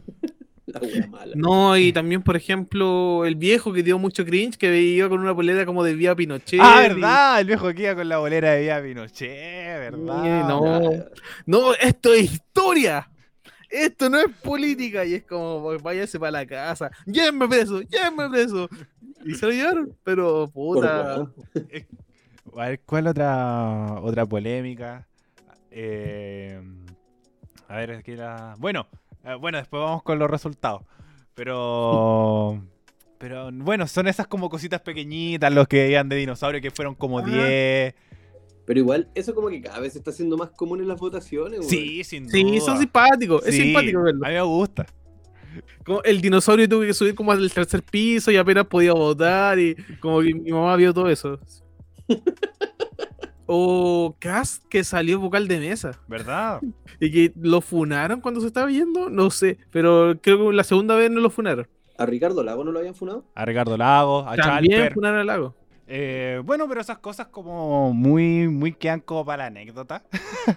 La 0.67 0.79
wea 0.79 1.07
mala. 1.07 1.33
No, 1.35 1.75
y 1.75 1.91
también, 1.91 2.21
por 2.21 2.37
ejemplo, 2.37 3.25
el 3.25 3.35
viejo 3.35 3.73
que 3.73 3.83
dio 3.83 3.99
mucho 3.99 4.23
cringe, 4.23 4.57
que 4.57 4.79
iba 4.81 5.09
con 5.09 5.19
una 5.19 5.35
polera 5.35 5.65
como 5.65 5.83
de 5.83 5.95
Vía 5.95 6.15
Pinochet. 6.15 6.61
ah, 6.63 6.83
y- 6.85 6.87
¿verdad? 6.89 7.41
El 7.41 7.47
viejo 7.47 7.73
que 7.73 7.81
iba 7.83 7.95
con 7.95 8.07
la 8.07 8.19
bolera 8.19 8.51
de 8.51 8.61
Vía 8.61 8.81
Pinochet, 8.81 9.79
¿verdad? 9.79 10.47
No. 10.47 10.81
No, 11.45 11.73
esto 11.73 12.13
es 12.13 12.31
historia. 12.33 13.09
Esto 13.71 14.09
no 14.09 14.19
es 14.19 14.29
política. 14.43 15.05
Y 15.05 15.15
es 15.15 15.23
como, 15.23 15.77
váyase 15.79 16.19
para 16.19 16.31
la 16.31 16.45
casa. 16.45 16.91
Llévenme 17.05 17.47
preso, 17.47 17.81
llévenme 17.81 18.29
preso. 18.29 18.69
Y 19.23 19.35
se 19.35 19.45
lo 19.45 19.51
llevaron, 19.51 19.95
pero 20.03 20.49
puta. 20.49 21.15
weón. 21.15 21.33
A 22.57 22.67
ver, 22.67 22.79
¿cuál 22.81 23.07
otra 23.07 23.99
otra 24.01 24.25
polémica? 24.25 25.07
Eh, 25.71 26.61
a 27.67 27.75
ver, 27.77 27.91
aquí 27.91 28.15
la... 28.15 28.55
Bueno, 28.59 28.87
eh, 29.23 29.35
bueno, 29.35 29.57
después 29.57 29.81
vamos 29.81 30.03
con 30.03 30.19
los 30.19 30.29
resultados. 30.29 30.81
Pero... 31.33 32.61
Pero 33.17 33.51
bueno, 33.53 33.87
son 33.87 34.07
esas 34.07 34.25
como 34.25 34.49
cositas 34.49 34.81
pequeñitas, 34.81 35.53
los 35.53 35.67
que 35.67 35.91
iban 35.91 36.09
de 36.09 36.15
dinosaurio, 36.15 36.59
que 36.59 36.71
fueron 36.71 36.95
como 36.95 37.19
Ah. 37.19 37.93
10. 38.71 38.73
Pero 38.73 38.79
igual, 38.79 39.09
eso 39.15 39.35
como 39.35 39.49
que 39.49 39.61
cada 39.61 39.79
vez 39.81 39.91
se 39.93 39.99
está 39.99 40.11
haciendo 40.11 40.37
más 40.37 40.51
común 40.51 40.79
en 40.79 40.87
las 40.87 40.97
votaciones. 40.97 41.67
Sí, 41.67 42.03
sin 42.05 42.23
duda. 42.23 42.31
Sí, 42.31 42.59
son 42.61 42.77
simpáticos. 42.79 43.45
Es 43.45 43.55
simpático 43.55 44.01
verlo. 44.01 44.25
A 44.25 44.29
mí 44.29 44.35
me 44.35 44.41
gusta. 44.41 44.85
Como 45.83 46.01
el 46.03 46.21
dinosaurio 46.21 46.69
tuvo 46.69 46.81
que 46.81 46.93
subir 46.93 47.13
como 47.13 47.33
al 47.33 47.51
tercer 47.51 47.83
piso 47.83 48.31
y 48.31 48.37
apenas 48.37 48.65
podía 48.67 48.93
votar. 48.93 49.59
Y 49.59 49.75
como 49.99 50.21
que 50.21 50.33
mi 50.33 50.51
mamá 50.51 50.77
vio 50.77 50.93
todo 50.93 51.09
eso. 51.09 51.37
O 53.53 54.15
Cass 54.17 54.61
que 54.69 54.81
salió 54.81 55.19
vocal 55.19 55.45
de 55.49 55.59
mesa. 55.59 55.99
¿Verdad? 56.07 56.61
Y 57.01 57.11
que 57.11 57.33
lo 57.35 57.59
funaron 57.59 58.21
cuando 58.21 58.39
se 58.39 58.47
estaba 58.47 58.71
yendo, 58.71 59.09
no 59.09 59.29
sé. 59.29 59.57
Pero 59.71 60.17
creo 60.21 60.47
que 60.49 60.55
la 60.55 60.63
segunda 60.63 60.95
vez 60.95 61.11
no 61.11 61.19
lo 61.19 61.29
funaron. 61.29 61.67
¿A 61.97 62.05
Ricardo 62.05 62.43
Lago 62.45 62.63
no 62.63 62.71
lo 62.71 62.79
habían 62.79 62.95
funado? 62.95 63.25
A 63.35 63.43
Ricardo 63.43 63.75
Lagos, 63.75 64.25
a 64.25 64.37
También 64.37 64.71
Chalper. 64.77 64.93
funaron 64.93 65.19
al 65.19 65.27
lago. 65.27 65.55
Eh, 65.93 66.41
bueno, 66.45 66.69
pero 66.69 66.79
esas 66.79 66.99
cosas 66.99 67.27
como 67.27 67.93
muy, 67.93 68.47
muy 68.47 68.71
quedan 68.71 69.01
como 69.01 69.25
para 69.25 69.43
la 69.43 69.47
anécdota. 69.47 70.03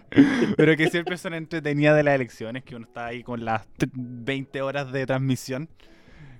pero 0.56 0.76
que 0.76 0.88
siempre 0.90 1.16
son 1.16 1.34
entretenidas 1.34 1.96
de 1.96 2.04
las 2.04 2.14
elecciones, 2.14 2.62
que 2.62 2.76
uno 2.76 2.86
está 2.86 3.06
ahí 3.06 3.24
con 3.24 3.44
las 3.44 3.66
t- 3.66 3.88
20 3.92 4.62
horas 4.62 4.92
de 4.92 5.04
transmisión 5.06 5.68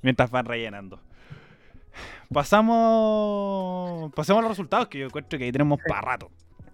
mientras 0.03 0.31
van 0.31 0.47
rellenando. 0.47 1.01
Pasamos. 2.33 4.13
Pasemos 4.13 4.39
a 4.39 4.43
los 4.43 4.51
resultados, 4.51 4.89
que 4.89 4.99
yo 4.99 5.07
encuentro 5.07 5.39
que 5.39 5.45
ahí 5.45 5.53
tenemos 5.53 5.81
para 5.89 6.01
rato. 6.01 6.31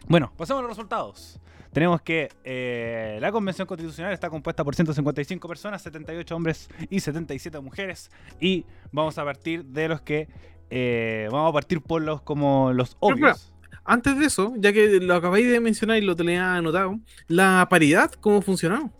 Bueno, 0.06 0.32
pasemos 0.36 0.58
a 0.60 0.62
los 0.62 0.70
resultados. 0.70 1.40
Tenemos 1.72 2.02
que 2.02 2.28
eh, 2.44 3.18
la 3.20 3.30
Convención 3.30 3.66
Constitucional 3.66 4.12
está 4.12 4.28
compuesta 4.28 4.64
por 4.64 4.74
155 4.74 5.46
personas, 5.48 5.80
78 5.82 6.34
hombres 6.34 6.68
y 6.90 7.00
77 7.00 7.60
mujeres. 7.60 8.10
Y 8.40 8.66
vamos 8.92 9.16
a 9.18 9.24
partir 9.24 9.64
de 9.64 9.88
los 9.88 10.00
que. 10.00 10.28
Eh, 10.70 11.28
vamos 11.30 11.50
a 11.50 11.52
partir 11.52 11.80
por 11.80 12.02
los 12.02 12.22
como 12.22 12.72
los 12.72 12.94
Pero, 12.94 13.14
obvios. 13.14 13.52
Antes 13.84 14.18
de 14.18 14.26
eso, 14.26 14.54
ya 14.56 14.72
que 14.72 15.00
lo 15.00 15.14
acabáis 15.14 15.50
de 15.50 15.60
mencionar 15.60 15.98
y 15.98 16.02
lo 16.02 16.14
tenía 16.14 16.54
anotado, 16.54 16.98
la 17.26 17.66
paridad, 17.68 18.12
¿cómo 18.12 18.40
funcionó? 18.40 18.92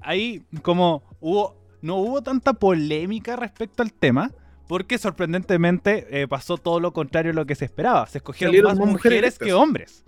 Ahí 0.00 0.42
como 0.62 1.02
hubo. 1.20 1.64
No 1.82 1.96
hubo 1.96 2.22
tanta 2.22 2.54
polémica 2.54 3.36
respecto 3.36 3.82
al 3.82 3.92
tema. 3.92 4.32
Porque 4.66 4.98
sorprendentemente 4.98 6.08
eh, 6.10 6.26
pasó 6.26 6.56
todo 6.58 6.80
lo 6.80 6.92
contrario 6.92 7.30
a 7.30 7.34
lo 7.34 7.46
que 7.46 7.54
se 7.54 7.64
esperaba. 7.64 8.04
Se 8.06 8.18
escogieron 8.18 8.56
más 8.64 8.76
más 8.76 8.88
mujeres 8.88 9.02
mujeres 9.18 9.38
que 9.38 9.52
hombres. 9.52 10.04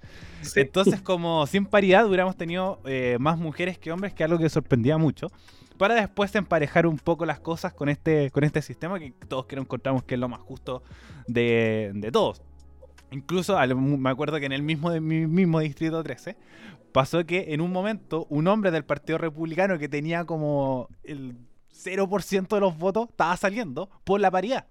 Entonces, 0.56 1.00
como 1.02 1.46
sin 1.46 1.64
paridad, 1.64 2.06
hubiéramos 2.06 2.36
tenido 2.36 2.80
eh, 2.84 3.18
más 3.20 3.38
mujeres 3.38 3.78
que 3.78 3.92
hombres, 3.92 4.14
que 4.14 4.24
algo 4.24 4.38
que 4.38 4.48
sorprendía 4.48 4.98
mucho. 4.98 5.28
Para 5.78 5.94
después 5.94 6.34
emparejar 6.34 6.86
un 6.86 6.98
poco 6.98 7.24
las 7.24 7.40
cosas 7.40 7.72
con 7.72 7.88
este, 7.88 8.30
con 8.30 8.44
este 8.44 8.62
sistema 8.62 8.98
que 8.98 9.12
todos 9.28 9.46
creo 9.46 9.62
encontramos 9.62 10.02
que 10.02 10.14
es 10.14 10.20
lo 10.20 10.28
más 10.28 10.40
justo 10.40 10.82
de, 11.26 11.92
de 11.94 12.10
todos. 12.10 12.42
Incluso 13.10 13.56
me 13.76 14.10
acuerdo 14.10 14.38
que 14.38 14.46
en 14.46 14.52
el 14.52 14.62
mismo, 14.62 14.90
de 14.90 15.00
mi 15.00 15.26
mismo 15.26 15.60
distrito 15.60 16.02
13 16.02 16.36
pasó 16.92 17.24
que 17.24 17.54
en 17.54 17.60
un 17.60 17.72
momento 17.72 18.26
un 18.28 18.48
hombre 18.48 18.70
del 18.70 18.84
Partido 18.84 19.18
Republicano 19.18 19.78
que 19.78 19.88
tenía 19.88 20.24
como 20.24 20.88
el 21.04 21.36
0% 21.72 22.48
de 22.48 22.60
los 22.60 22.76
votos 22.76 23.08
estaba 23.10 23.36
saliendo 23.36 23.88
por 24.04 24.20
la 24.20 24.30
paridad. 24.30 24.66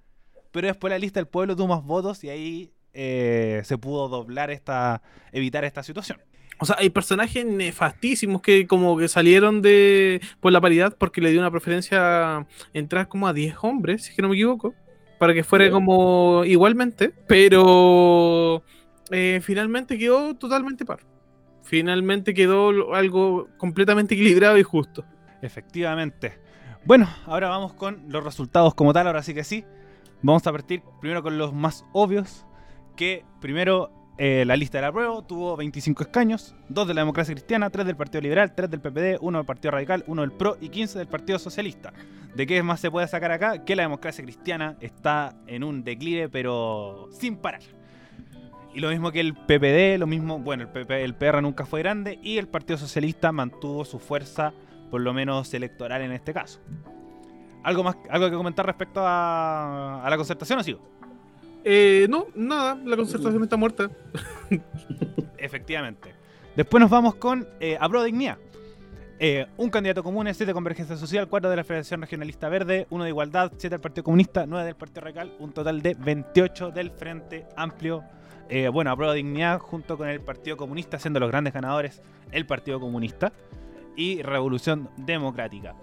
Pero 0.52 0.68
después 0.68 0.92
la 0.92 1.00
lista 1.00 1.20
del 1.20 1.28
pueblo 1.28 1.56
tuvo 1.56 1.68
más 1.68 1.84
votos 1.84 2.24
y 2.24 2.30
ahí 2.30 2.74
eh, 2.94 3.62
se 3.64 3.78
pudo 3.78 4.08
doblar 4.08 4.52
esta, 4.52 5.02
evitar 5.32 5.64
esta 5.64 5.84
situación. 5.84 6.20
O 6.60 6.66
sea, 6.66 6.78
hay 6.80 6.90
personajes 6.90 7.46
nefastísimos 7.46 8.42
que 8.42 8.66
como 8.66 8.98
que 8.98 9.08
salieron 9.08 9.62
de 9.62 10.22
por 10.40 10.52
la 10.52 10.62
paridad 10.62 10.96
porque 10.98 11.22
le 11.22 11.32
dio 11.32 11.40
una 11.40 11.52
preferencia 11.52 12.38
a 12.38 12.48
entrar 12.74 13.08
como 13.08 13.28
a 13.28 13.34
10 13.34 13.56
hombres, 13.62 14.04
si 14.04 14.10
es 14.10 14.16
que 14.16 14.22
no 14.22 14.30
me 14.30 14.36
equivoco, 14.36 14.74
para 15.20 15.34
que 15.34 15.44
fuera 15.44 15.70
como 15.70 16.44
igualmente, 16.46 17.14
pero 17.28 18.64
eh, 19.12 19.40
finalmente 19.44 19.98
quedó 19.98 20.36
totalmente 20.36 20.86
par. 20.86 21.00
Finalmente 21.64 22.34
quedó 22.34 22.96
algo 22.96 23.50
completamente 23.58 24.16
equilibrado 24.16 24.58
y 24.58 24.64
justo. 24.64 25.04
Efectivamente. 25.42 26.40
Bueno, 26.86 27.10
ahora 27.26 27.50
vamos 27.50 27.74
con 27.74 28.06
los 28.08 28.24
resultados 28.24 28.74
como 28.74 28.94
tal, 28.94 29.08
ahora 29.08 29.22
sí 29.22 29.34
que 29.34 29.44
sí. 29.44 29.66
Vamos 30.22 30.48
a 30.48 30.52
partir 30.52 30.82
primero 31.02 31.22
con 31.22 31.38
los 31.38 31.54
más 31.54 31.86
obvios, 31.94 32.46
que 32.96 33.26
primero 33.42 33.92
eh, 34.20 34.46
la 34.46 34.56
lista 34.56 34.80
del 34.80 34.86
apruebo 34.86 35.22
tuvo 35.22 35.56
25 35.56 36.04
escaños, 36.04 36.56
2 36.70 36.88
de 36.88 36.94
la 36.96 37.02
democracia 37.02 37.36
cristiana, 37.36 37.70
3 37.70 37.86
del 37.86 37.96
Partido 37.96 38.22
Liberal, 38.22 38.56
3 38.56 38.70
del 38.70 38.82
PPD, 38.82 39.18
1 39.22 39.38
del 39.38 39.46
Partido 39.46 39.72
Radical, 39.72 40.04
1 40.08 40.22
del 40.22 40.32
PRO 40.32 40.58
y 40.60 40.70
15 40.70 40.98
del 40.98 41.08
Partido 41.08 41.38
Socialista. 41.38 41.94
¿De 42.36 42.48
qué 42.48 42.64
más 42.64 42.80
se 42.80 42.90
puede 42.90 43.08
sacar 43.08 43.32
acá? 43.32 43.64
Que 43.64 43.76
la 43.76 43.84
democracia 43.84 44.24
cristiana 44.24 44.76
está 44.82 45.36
en 45.46 45.64
un 45.64 45.84
declive, 45.84 46.30
pero 46.30 47.10
sin 47.12 47.38
parar. 47.38 47.62
Y 48.74 48.80
lo 48.80 48.90
mismo 48.90 49.12
que 49.12 49.20
el 49.20 49.36
PPD, 49.36 50.00
lo 50.00 50.08
mismo, 50.08 50.40
bueno, 50.40 50.64
el, 50.64 50.70
PP, 50.70 51.04
el 51.04 51.14
PR 51.16 51.42
nunca 51.42 51.66
fue 51.66 51.82
grande 51.82 52.20
y 52.22 52.38
el 52.38 52.48
Partido 52.48 52.78
Socialista 52.78 53.32
mantuvo 53.32 53.86
su 53.86 54.00
fuerza, 54.00 54.54
por 54.90 55.02
lo 55.02 55.14
menos 55.14 55.54
electoral 55.54 56.02
en 56.02 56.12
este 56.12 56.34
caso. 56.34 56.60
¿Algo 57.64 57.84
más 57.84 57.98
algo 58.10 58.30
que 58.30 58.36
comentar 58.36 58.66
respecto 58.66 59.02
a, 59.06 60.04
a 60.04 60.10
la 60.10 60.16
concertación 60.18 60.60
o 60.60 60.64
sigo? 60.64 60.97
Eh, 61.70 62.08
no, 62.10 62.28
nada, 62.34 62.80
la 62.86 62.96
concertación 62.96 63.44
está 63.44 63.58
muerta. 63.58 63.92
Efectivamente. 65.38 66.16
Después 66.56 66.80
nos 66.80 66.90
vamos 66.90 67.16
con 67.16 67.46
eh, 67.60 67.78
Apruebo 67.78 68.06
Dignidad. 68.06 68.38
Eh, 69.20 69.48
un 69.58 69.70
candidato 69.70 70.02
común, 70.02 70.28
7 70.28 70.46
de 70.46 70.54
Convergencia 70.54 70.96
Social, 70.96 71.28
4 71.28 71.50
de 71.50 71.56
la 71.58 71.66
Federación 71.66 72.00
Regionalista 72.00 72.48
Verde, 72.48 72.88
1 72.90 73.04
de 73.04 73.10
Igualdad, 73.10 73.52
7 73.58 73.74
del 73.74 73.82
Partido 73.82 74.06
Comunista, 74.06 74.46
9 74.46 74.66
del 74.66 74.76
Partido 74.76 75.02
Radical, 75.02 75.34
un 75.40 75.52
total 75.52 75.82
de 75.82 75.96
28 75.96 76.72
del 76.72 76.90
Frente 76.92 77.46
Amplio. 77.58 78.02
Eh, 78.48 78.70
bueno, 78.70 78.90
Apruebo 78.90 79.12
Dignidad 79.12 79.60
junto 79.60 79.98
con 79.98 80.08
el 80.08 80.22
Partido 80.22 80.56
Comunista, 80.56 80.98
siendo 81.00 81.20
los 81.20 81.30
grandes 81.30 81.54
ganadores 81.54 82.02
el 82.32 82.46
Partido 82.46 82.80
Comunista 82.80 83.34
y 83.98 84.22
Revolución 84.22 84.90
Democrática. 84.96 85.76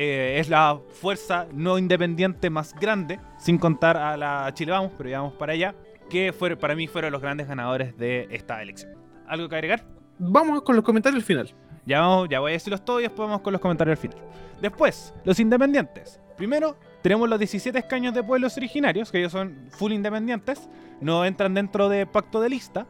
Eh, 0.00 0.38
es 0.38 0.48
la 0.48 0.78
fuerza 1.00 1.48
no 1.52 1.76
independiente 1.76 2.50
más 2.50 2.72
grande, 2.78 3.18
sin 3.36 3.58
contar 3.58 3.96
a 3.96 4.16
la 4.16 4.48
Chile 4.54 4.70
Vamos, 4.70 4.92
pero 4.96 5.08
ya 5.10 5.18
vamos 5.18 5.34
para 5.34 5.54
allá, 5.54 5.74
que 6.08 6.32
fue, 6.32 6.54
para 6.56 6.76
mí 6.76 6.86
fueron 6.86 7.10
los 7.10 7.20
grandes 7.20 7.48
ganadores 7.48 7.96
de 7.98 8.28
esta 8.30 8.62
elección. 8.62 8.92
¿Algo 9.26 9.48
que 9.48 9.56
agregar? 9.56 9.82
Vamos 10.20 10.62
con 10.62 10.76
los 10.76 10.84
comentarios 10.84 11.20
al 11.20 11.26
final. 11.26 11.52
Ya, 11.84 12.00
vamos, 12.00 12.28
ya 12.28 12.38
voy 12.38 12.50
a 12.50 12.54
decirlos 12.54 12.84
todos 12.84 13.00
y 13.00 13.04
después 13.04 13.26
vamos 13.28 13.40
con 13.42 13.52
los 13.52 13.60
comentarios 13.60 13.98
al 13.98 14.00
final. 14.00 14.18
Después, 14.62 15.12
los 15.24 15.40
independientes. 15.40 16.20
Primero, 16.36 16.76
tenemos 17.02 17.28
los 17.28 17.38
17 17.40 17.76
escaños 17.76 18.14
de 18.14 18.22
pueblos 18.22 18.56
originarios, 18.56 19.10
que 19.10 19.18
ellos 19.18 19.32
son 19.32 19.66
full 19.70 19.90
independientes, 19.90 20.68
no 21.00 21.24
entran 21.24 21.54
dentro 21.54 21.88
de 21.88 22.06
pacto 22.06 22.40
de 22.40 22.50
lista. 22.50 22.86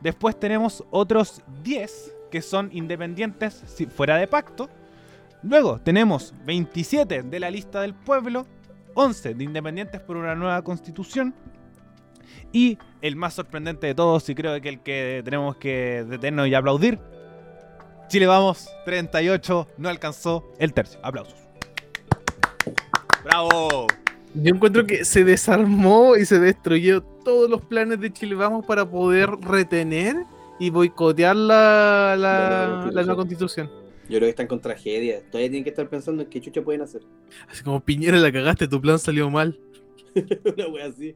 Después 0.00 0.38
tenemos 0.38 0.84
otros 0.90 1.42
10 1.64 2.14
que 2.30 2.42
son 2.42 2.70
independientes 2.72 3.54
si- 3.66 3.86
fuera 3.86 4.16
de 4.16 4.28
pacto. 4.28 4.68
Luego 5.42 5.80
tenemos 5.80 6.34
27 6.44 7.22
de 7.22 7.40
la 7.40 7.50
lista 7.50 7.80
del 7.80 7.94
pueblo, 7.94 8.46
11 8.94 9.34
de 9.34 9.44
independientes 9.44 10.00
por 10.00 10.16
una 10.16 10.34
nueva 10.34 10.62
constitución. 10.62 11.34
Y 12.52 12.78
el 13.02 13.14
más 13.16 13.34
sorprendente 13.34 13.86
de 13.86 13.94
todos, 13.94 14.28
y 14.28 14.34
creo 14.34 14.60
que 14.60 14.68
el 14.68 14.80
que 14.80 15.22
tenemos 15.24 15.56
que 15.56 16.04
detenernos 16.08 16.48
y 16.48 16.54
aplaudir, 16.54 16.98
Chile 18.08 18.26
vamos, 18.26 18.68
38, 18.86 19.68
no 19.76 19.88
alcanzó 19.88 20.50
el 20.58 20.72
tercio. 20.72 20.98
Aplausos. 21.02 21.36
¡Bravo! 23.22 23.86
Yo 24.34 24.54
encuentro 24.54 24.86
que 24.86 25.04
se 25.04 25.24
desarmó 25.24 26.16
y 26.16 26.24
se 26.24 26.38
destruyó 26.38 27.02
todos 27.02 27.50
los 27.50 27.62
planes 27.62 28.00
de 28.00 28.12
Chile 28.12 28.34
Vamos 28.34 28.64
para 28.64 28.88
poder 28.88 29.30
retener 29.30 30.16
y 30.58 30.70
boicotear 30.70 31.36
la, 31.36 32.14
la, 32.16 32.82
La 32.86 32.92
la 32.92 33.02
nueva 33.02 33.16
constitución. 33.16 33.70
Yo 34.08 34.16
creo 34.16 34.20
que 34.20 34.30
están 34.30 34.46
con 34.46 34.60
tragedia. 34.60 35.20
Todavía 35.20 35.48
tienen 35.50 35.64
que 35.64 35.70
estar 35.70 35.88
pensando 35.88 36.22
en 36.22 36.28
qué 36.30 36.40
chucha 36.40 36.62
pueden 36.62 36.82
hacer. 36.82 37.02
Así 37.48 37.62
como 37.62 37.80
Piñera 37.84 38.18
la 38.18 38.32
cagaste, 38.32 38.66
tu 38.68 38.80
plan 38.80 38.98
salió 38.98 39.28
mal. 39.30 39.58
Una 40.56 40.66
wea 40.68 40.86
así. 40.86 41.14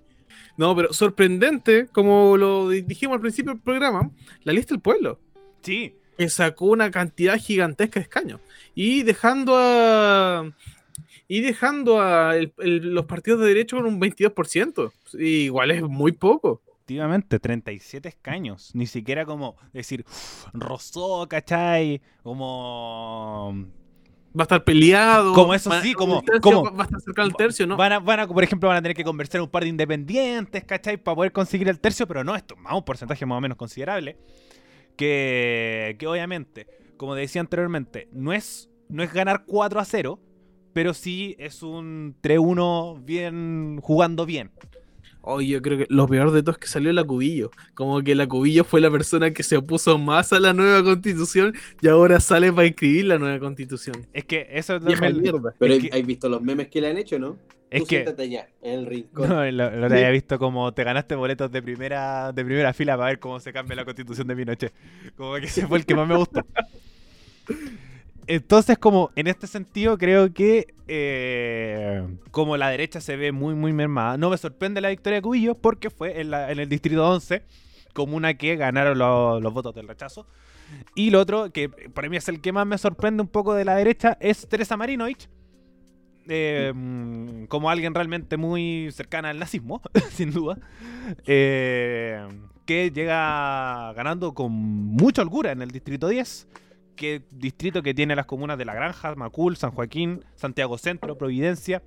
No, 0.57 0.77
pero 0.77 0.93
sorprendente, 0.93 1.87
como 1.93 2.37
lo 2.37 2.69
di- 2.69 2.83
dijimos 2.83 3.15
al 3.17 3.21
principio 3.21 3.53
del 3.53 3.63
programa, 3.63 4.11
la 4.45 4.53
lista 4.53 4.75
del 4.75 4.83
pueblo, 4.83 5.19
Sí, 5.63 5.95
que 6.19 6.29
sacó 6.29 6.67
una 6.67 6.91
cantidad 6.91 7.39
gigantesca 7.39 8.01
de 8.01 8.05
escaños. 8.05 8.41
Y 8.75 9.03
dejando 9.03 9.55
a. 9.57 10.53
Y 11.29 11.41
dejando 11.41 12.01
a 12.03 12.37
el- 12.37 12.53
el- 12.59 12.93
los 12.95 13.07
partidos 13.07 13.41
de 13.41 13.47
derecho 13.49 13.77
con 13.77 13.87
un 13.87 13.99
22%. 14.01 14.93
Y 15.15 15.45
igual 15.45 15.71
es 15.71 15.83
muy 15.83 16.13
poco. 16.13 16.61
Efectivamente, 16.93 17.39
37 17.41 18.09
escaños. 18.09 18.71
Ni 18.75 18.87
siquiera 18.87 19.25
como 19.25 19.57
decir, 19.73 20.05
"Uf, 20.09 20.47
rozó, 20.53 21.27
¿cachai? 21.29 22.01
Como... 22.23 23.55
Va 24.39 24.43
a 24.43 24.45
estar 24.45 24.65
peleado. 24.65 25.35
Como 25.35 25.53
eso 25.53 25.71
sí, 25.83 25.93
como- 25.93 26.23
tercio 26.23 26.41
como- 26.41 26.65
Va 26.65 26.71
va 26.71 26.83
a 26.85 26.87
estar 26.87 27.01
cerca 27.03 27.23
del 27.23 27.35
tercio, 27.35 27.67
¿no? 27.67 27.77
Van 27.77 27.93
a, 27.93 27.99
van 27.99 28.21
a, 28.21 28.27
por 28.27 28.43
ejemplo, 28.43 28.69
van 28.69 28.79
a 28.79 28.83
tener 28.83 28.97
que 28.97 29.05
conversar 29.05 29.43
un 29.43 29.49
par 29.51 29.63
de 29.65 29.69
independientes, 29.69 30.65
¿cachai? 30.65 30.97
Para 30.97 31.17
poder 31.17 31.33
conseguir 31.33 31.69
el 31.69 31.79
tercio, 31.81 32.07
pero 32.07 32.25
no, 32.25 32.35
esto 32.35 32.55
es 32.55 32.61
más 32.61 32.73
un 32.75 32.83
porcentaje 32.85 33.27
más 33.27 33.37
o 33.37 33.41
menos 33.43 33.59
considerable. 33.59 34.17
Que, 34.97 35.97
que 35.99 36.07
obviamente, 36.07 36.67
como 36.97 37.15
decía 37.15 37.41
anteriormente, 37.41 38.09
no 38.13 38.33
es, 38.33 38.71
no 38.89 39.03
es 39.03 39.13
ganar 39.13 39.45
4 39.47 39.81
a 39.81 39.85
0, 39.85 40.19
pero 40.73 40.95
sí 40.95 41.37
es 41.39 41.63
un 41.63 42.17
3-1 42.23 43.05
bien, 43.05 43.81
jugando 43.83 44.25
bien. 44.27 44.51
Oye, 45.23 45.47
yo 45.49 45.63
creo 45.63 45.79
que 45.79 45.87
lo 45.89 46.07
peor 46.09 46.33
de 46.33 46.43
todo 46.43 46.53
es 46.53 46.59
que 46.59 46.67
salió 46.67 46.93
la 46.93 47.05
Cubillo. 47.05 47.51
Como 47.75 48.03
que 48.03 48.15
la 48.15 48.27
Cubillo 48.27 48.65
fue 48.65 48.81
la 48.81 48.91
persona 48.91 49.31
que 49.33 49.43
se 49.43 49.57
opuso 49.57 49.97
más 49.99 50.33
a 50.33 50.41
la 50.41 50.53
nueva 50.53 50.83
constitución 50.83 51.55
y 51.81 51.89
ahora 51.89 52.19
sale 52.21 52.53
para 52.53 52.67
escribir 52.67 53.05
la 53.07 53.19
nueva 53.19 53.39
constitución. 53.39 54.07
Es 54.13 54.25
que 54.25 54.49
eso 54.51 54.77
es 54.77 54.83
mierda. 54.83 55.55
Pero 55.59 55.75
Es 55.75 55.83
¿hay- 55.83 55.89
que- 55.91 55.97
¿has 56.01 56.07
visto 56.07 56.29
los 56.29 56.43
memes 56.43 56.69
que 56.69 56.81
le 56.81 56.89
han 56.91 56.99
hecho, 56.99 57.19
no? 57.19 57.37
Es 57.71 57.81
Tú 57.83 57.87
que 57.87 57.97
siéntate 57.97 58.23
allá, 58.25 58.49
en 58.61 58.81
el 58.81 58.87
rincón. 58.87 59.29
no, 59.31 59.51
lo, 59.51 59.71
lo 59.71 59.87
había 59.87 60.11
visto 60.11 60.39
como 60.39 60.75
te 60.75 60.85
ganaste 60.85 61.15
boletos 61.15 61.51
de 61.51 61.63
primera 61.63 62.31
de 62.33 62.45
primera 62.45 62.75
fila 62.75 62.97
para 62.99 63.09
ver 63.11 63.19
cómo 63.19 63.41
se 63.41 63.51
cambia 63.53 63.77
la 63.77 63.85
constitución 63.87 64.27
de 64.27 64.37
Pinochet. 64.37 64.73
Como 65.17 65.35
que 65.37 65.47
ese 65.47 65.67
fue 65.67 65.79
el 65.79 65.87
que 65.87 65.95
más 65.95 66.07
me 66.07 66.17
gustó. 66.17 66.45
Entonces, 68.27 68.79
como 68.79 69.11
en 69.17 69.27
este 69.27 69.47
sentido, 69.47 69.99
creo 69.99 70.33
que 70.33 70.75
eh, 70.89 72.07
como 72.31 72.57
la 72.57 72.69
derecha 72.71 73.01
se 73.01 73.17
ve 73.17 73.33
muy, 73.33 73.55
muy 73.55 73.73
mermada, 73.73 74.17
no 74.17 74.31
me 74.31 74.39
sorprende 74.39 74.81
la 74.81 74.91
victoria 74.91 75.17
de 75.17 75.23
Cubillo 75.23 75.55
porque 75.57 75.91
fue 75.91 76.21
en, 76.21 76.33
el 76.33 76.69
distrito 76.69 77.09
11, 77.09 77.43
comuna 77.93 78.35
que 78.35 78.57
ganaron 78.57 78.97
lo- 78.99 79.41
los 79.41 79.53
votos 79.53 79.75
del 79.75 79.89
rechazo. 79.89 80.27
Y 80.95 81.11
lo 81.11 81.21
otro, 81.21 81.51
que 81.53 81.69
para 81.69 82.09
mí 82.09 82.17
es 82.17 82.29
el 82.29 82.41
que 82.41 82.53
más 82.53 82.67
me 82.67 82.79
sorprende 82.79 83.23
un 83.23 83.29
poco 83.29 83.55
de 83.55 83.65
la 83.65 83.75
derecha, 83.77 84.17
es 84.21 84.49
Teresa 84.49 84.77
Marinovich. 84.77 85.29
eh, 86.29 86.73
como 87.49 87.69
alguien 87.69 87.93
realmente 87.95 88.37
muy 88.37 88.89
cercana 88.93 89.31
al 89.31 89.39
nazismo, 89.41 89.83
sin 90.13 90.31
duda. 90.31 90.57
eh, 91.27 92.25
que 92.65 92.93
llega 92.93 93.93
ganando 93.95 94.33
con 94.35 94.53
mucha 94.53 95.23
holgura 95.23 95.51
en 95.51 95.63
el 95.63 95.71
distrito 95.73 96.07
10 96.09 96.47
que 96.97 97.23
distrito 97.31 97.83
que 97.83 97.95
tiene 97.95 98.15
las 98.17 98.27
comunas 98.27 98.59
de 98.59 98.65
La 98.65 98.75
Granja, 98.75 99.15
Macul, 99.15 99.57
San 99.57 99.71
Joaquín, 99.73 100.25
Santiago 100.35 100.79
Centro, 100.79 101.17
Providencia, 101.19 101.83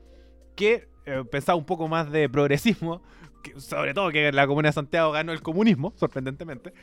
que 0.55 0.87
eh, 1.05 1.23
pensaba 1.29 1.55
un 1.57 1.65
poco 1.65 1.87
más 1.87 2.11
de 2.11 2.27
progresismo, 2.29 3.01
que- 3.43 3.59
sobre 3.59 3.93
todo 3.93 4.09
que 4.11 4.31
la 4.31 4.47
comuna 4.47 4.69
de 4.69 4.73
Santiago 4.73 5.11
ganó 5.11 5.31
el 5.31 5.41
comunismo, 5.41 5.93
sorprendentemente. 5.97 6.73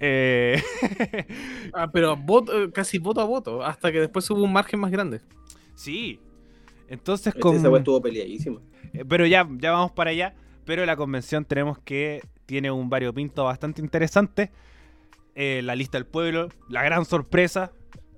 Eh, 0.00 0.60
Ah, 1.72 1.90
pero 1.92 2.16
voto- 2.16 2.64
eh, 2.64 2.70
casi 2.72 2.98
voto 2.98 3.20
a 3.20 3.24
voto, 3.24 3.62
hasta 3.64 3.92
que 3.92 4.00
después 4.00 4.28
hubo 4.30 4.42
un 4.42 4.52
margen 4.52 4.80
más 4.80 4.90
grande. 4.90 5.20
sí. 5.74 6.20
Entonces, 6.90 7.26
Este, 7.28 7.40
con... 7.40 7.54
Esa 7.54 7.68
estuvo 7.76 8.00
peleadísima. 8.00 8.62
Pero 9.06 9.26
ya, 9.26 9.46
ya 9.58 9.72
vamos 9.72 9.92
para 9.92 10.10
allá. 10.10 10.34
Pero 10.64 10.86
la 10.86 10.96
convención 10.96 11.44
tenemos 11.44 11.78
que 11.80 12.22
tiene 12.46 12.70
un 12.70 12.88
variopinto 12.88 13.44
bastante 13.44 13.82
interesante. 13.82 14.50
Eh, 15.40 15.62
la 15.62 15.76
lista 15.76 15.98
del 15.98 16.04
pueblo, 16.04 16.48
la 16.68 16.82
gran 16.82 17.04
sorpresa. 17.04 17.70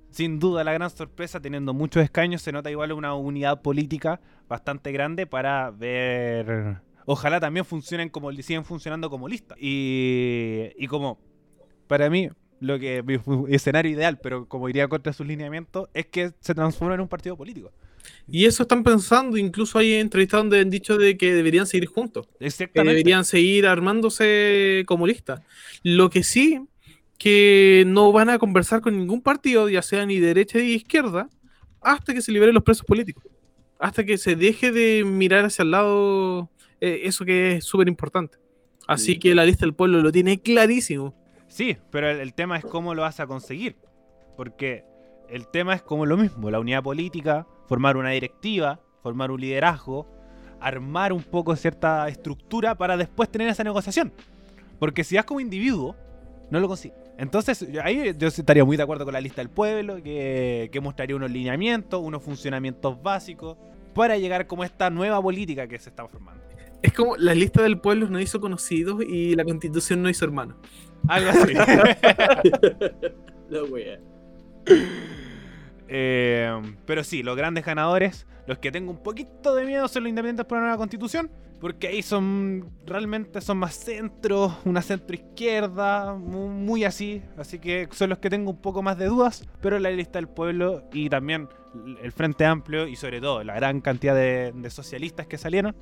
Sin 0.09 0.39
duda 0.39 0.63
la 0.63 0.73
gran 0.73 0.89
sorpresa, 0.89 1.39
teniendo 1.39 1.71
muchos 1.71 2.03
escaños, 2.03 2.41
se 2.41 2.51
nota 2.51 2.71
igual 2.71 2.93
una 2.93 3.13
unidad 3.13 3.61
política 3.61 4.19
bastante 4.49 4.91
grande 4.91 5.27
para 5.27 5.69
ver... 5.69 6.77
Ojalá 7.05 7.39
también 7.39 7.63
funcionen 7.63 8.09
como 8.09 8.31
siguen 8.31 8.65
funcionando 8.65 9.11
como 9.11 9.27
lista. 9.27 9.53
Y, 9.59 10.69
y 10.79 10.87
como, 10.87 11.19
para 11.85 12.09
mí, 12.09 12.27
lo 12.59 12.79
que 12.79 13.03
mi 13.03 13.19
escenario 13.53 13.91
ideal, 13.91 14.17
pero 14.17 14.47
como 14.47 14.67
iría 14.67 14.87
contra 14.87 15.13
sus 15.13 15.27
lineamientos, 15.27 15.89
es 15.93 16.07
que 16.07 16.31
se 16.39 16.55
transforme 16.55 16.95
en 16.95 17.01
un 17.01 17.07
partido 17.07 17.37
político. 17.37 17.71
Y 18.27 18.45
eso 18.45 18.63
están 18.63 18.83
pensando, 18.83 19.37
incluso 19.37 19.77
hay 19.77 19.93
entrevistas 19.93 20.39
donde 20.39 20.59
han 20.59 20.71
dicho 20.71 20.97
de 20.97 21.17
que 21.17 21.35
deberían 21.35 21.67
seguir 21.67 21.87
juntos. 21.87 22.27
que 22.39 22.47
Exactamente. 22.47 22.95
deberían 22.95 23.25
seguir 23.25 23.67
armándose 23.67 24.85
como 24.87 25.05
lista. 25.05 25.43
Lo 25.83 26.09
que 26.09 26.23
sí, 26.23 26.61
que 27.21 27.83
no 27.85 28.11
van 28.11 28.31
a 28.31 28.39
conversar 28.39 28.81
con 28.81 28.97
ningún 28.97 29.21
partido, 29.21 29.69
ya 29.69 29.83
sea 29.83 30.07
ni 30.07 30.17
derecha 30.19 30.57
ni 30.57 30.71
izquierda, 30.71 31.29
hasta 31.79 32.15
que 32.15 32.21
se 32.23 32.31
liberen 32.31 32.55
los 32.55 32.63
presos 32.63 32.83
políticos. 32.83 33.23
Hasta 33.77 34.03
que 34.03 34.17
se 34.17 34.35
deje 34.35 34.71
de 34.71 35.03
mirar 35.05 35.45
hacia 35.45 35.61
el 35.61 35.69
lado, 35.69 36.49
eh, 36.79 37.01
eso 37.03 37.23
que 37.23 37.57
es 37.57 37.63
súper 37.65 37.87
importante. 37.87 38.39
Así 38.87 39.13
Sí. 39.13 39.19
que 39.19 39.35
la 39.35 39.45
lista 39.45 39.67
del 39.67 39.75
pueblo 39.75 40.01
lo 40.01 40.11
tiene 40.11 40.41
clarísimo. 40.41 41.13
Sí, 41.47 41.77
pero 41.91 42.09
el, 42.09 42.21
el 42.21 42.33
tema 42.33 42.57
es 42.57 42.65
cómo 42.65 42.95
lo 42.95 43.03
vas 43.03 43.19
a 43.19 43.27
conseguir. 43.27 43.75
Porque 44.35 44.83
el 45.29 45.47
tema 45.47 45.75
es 45.75 45.83
como 45.83 46.07
lo 46.07 46.17
mismo, 46.17 46.49
la 46.49 46.59
unidad 46.59 46.81
política, 46.81 47.45
formar 47.67 47.97
una 47.97 48.09
directiva, 48.09 48.79
formar 49.03 49.29
un 49.29 49.41
liderazgo, 49.41 50.07
armar 50.59 51.13
un 51.13 51.21
poco 51.21 51.55
cierta 51.55 52.07
estructura 52.07 52.73
para 52.73 52.97
después 52.97 53.29
tener 53.29 53.47
esa 53.47 53.63
negociación. 53.63 54.11
Porque 54.79 55.03
si 55.03 55.17
vas 55.17 55.25
como 55.25 55.39
individuo, 55.39 55.95
no 56.49 56.59
lo 56.59 56.67
consigues. 56.67 56.97
Entonces, 57.17 57.67
ahí 57.83 58.15
yo 58.17 58.27
estaría 58.27 58.65
muy 58.65 58.77
de 58.77 58.83
acuerdo 58.83 59.05
con 59.05 59.13
la 59.13 59.21
lista 59.21 59.41
del 59.41 59.49
pueblo, 59.49 60.01
que, 60.01 60.69
que 60.71 60.79
mostraría 60.79 61.15
unos 61.15 61.29
lineamientos, 61.29 62.01
unos 62.01 62.23
funcionamientos 62.23 63.01
básicos, 63.01 63.57
para 63.93 64.17
llegar 64.17 64.47
como 64.47 64.63
esta 64.63 64.89
nueva 64.89 65.21
política 65.21 65.67
que 65.67 65.77
se 65.77 65.89
está 65.89 66.07
formando. 66.07 66.41
Es 66.81 66.93
como 66.93 67.15
la 67.17 67.35
lista 67.35 67.61
del 67.61 67.77
pueblo 67.79 68.07
nos 68.09 68.21
hizo 68.21 68.41
conocidos 68.41 69.03
y 69.03 69.35
la 69.35 69.43
constitución 69.43 70.01
nos 70.01 70.11
hizo 70.11 70.25
hermanos. 70.25 70.55
Algo 71.07 71.29
así. 71.29 71.53
La 73.49 73.63
wea. 73.63 73.99
Eh, 75.87 76.61
pero 76.85 77.03
sí, 77.03 77.21
los 77.21 77.35
grandes 77.35 77.65
ganadores, 77.65 78.25
los 78.47 78.57
que 78.59 78.71
tengo 78.71 78.91
un 78.91 79.03
poquito 79.03 79.53
de 79.55 79.65
miedo 79.65 79.87
son 79.89 80.03
los 80.03 80.09
independientes 80.09 80.45
por 80.45 80.57
la 80.57 80.61
nueva 80.63 80.77
constitución, 80.77 81.29
porque 81.61 81.87
ahí 81.87 82.01
son 82.01 82.71
realmente 82.87 83.39
son 83.39 83.59
más 83.59 83.75
centro, 83.75 84.57
una 84.65 84.81
centro 84.81 85.15
izquierda, 85.15 86.15
muy, 86.15 86.49
muy 86.49 86.83
así, 86.83 87.21
así 87.37 87.59
que 87.59 87.87
son 87.91 88.09
los 88.09 88.17
que 88.17 88.31
tengo 88.31 88.49
un 88.49 88.61
poco 88.61 88.81
más 88.81 88.97
de 88.97 89.05
dudas, 89.05 89.47
pero 89.61 89.77
la 89.77 89.91
lista 89.91 90.17
del 90.17 90.27
pueblo 90.27 90.89
y 90.91 91.07
también 91.07 91.47
el 92.01 92.11
Frente 92.11 92.45
Amplio 92.45 92.87
y 92.87 92.95
sobre 92.95 93.21
todo 93.21 93.43
la 93.43 93.53
gran 93.53 93.79
cantidad 93.79 94.15
de, 94.15 94.51
de 94.55 94.69
socialistas 94.71 95.27
que 95.27 95.37
salieron 95.37 95.75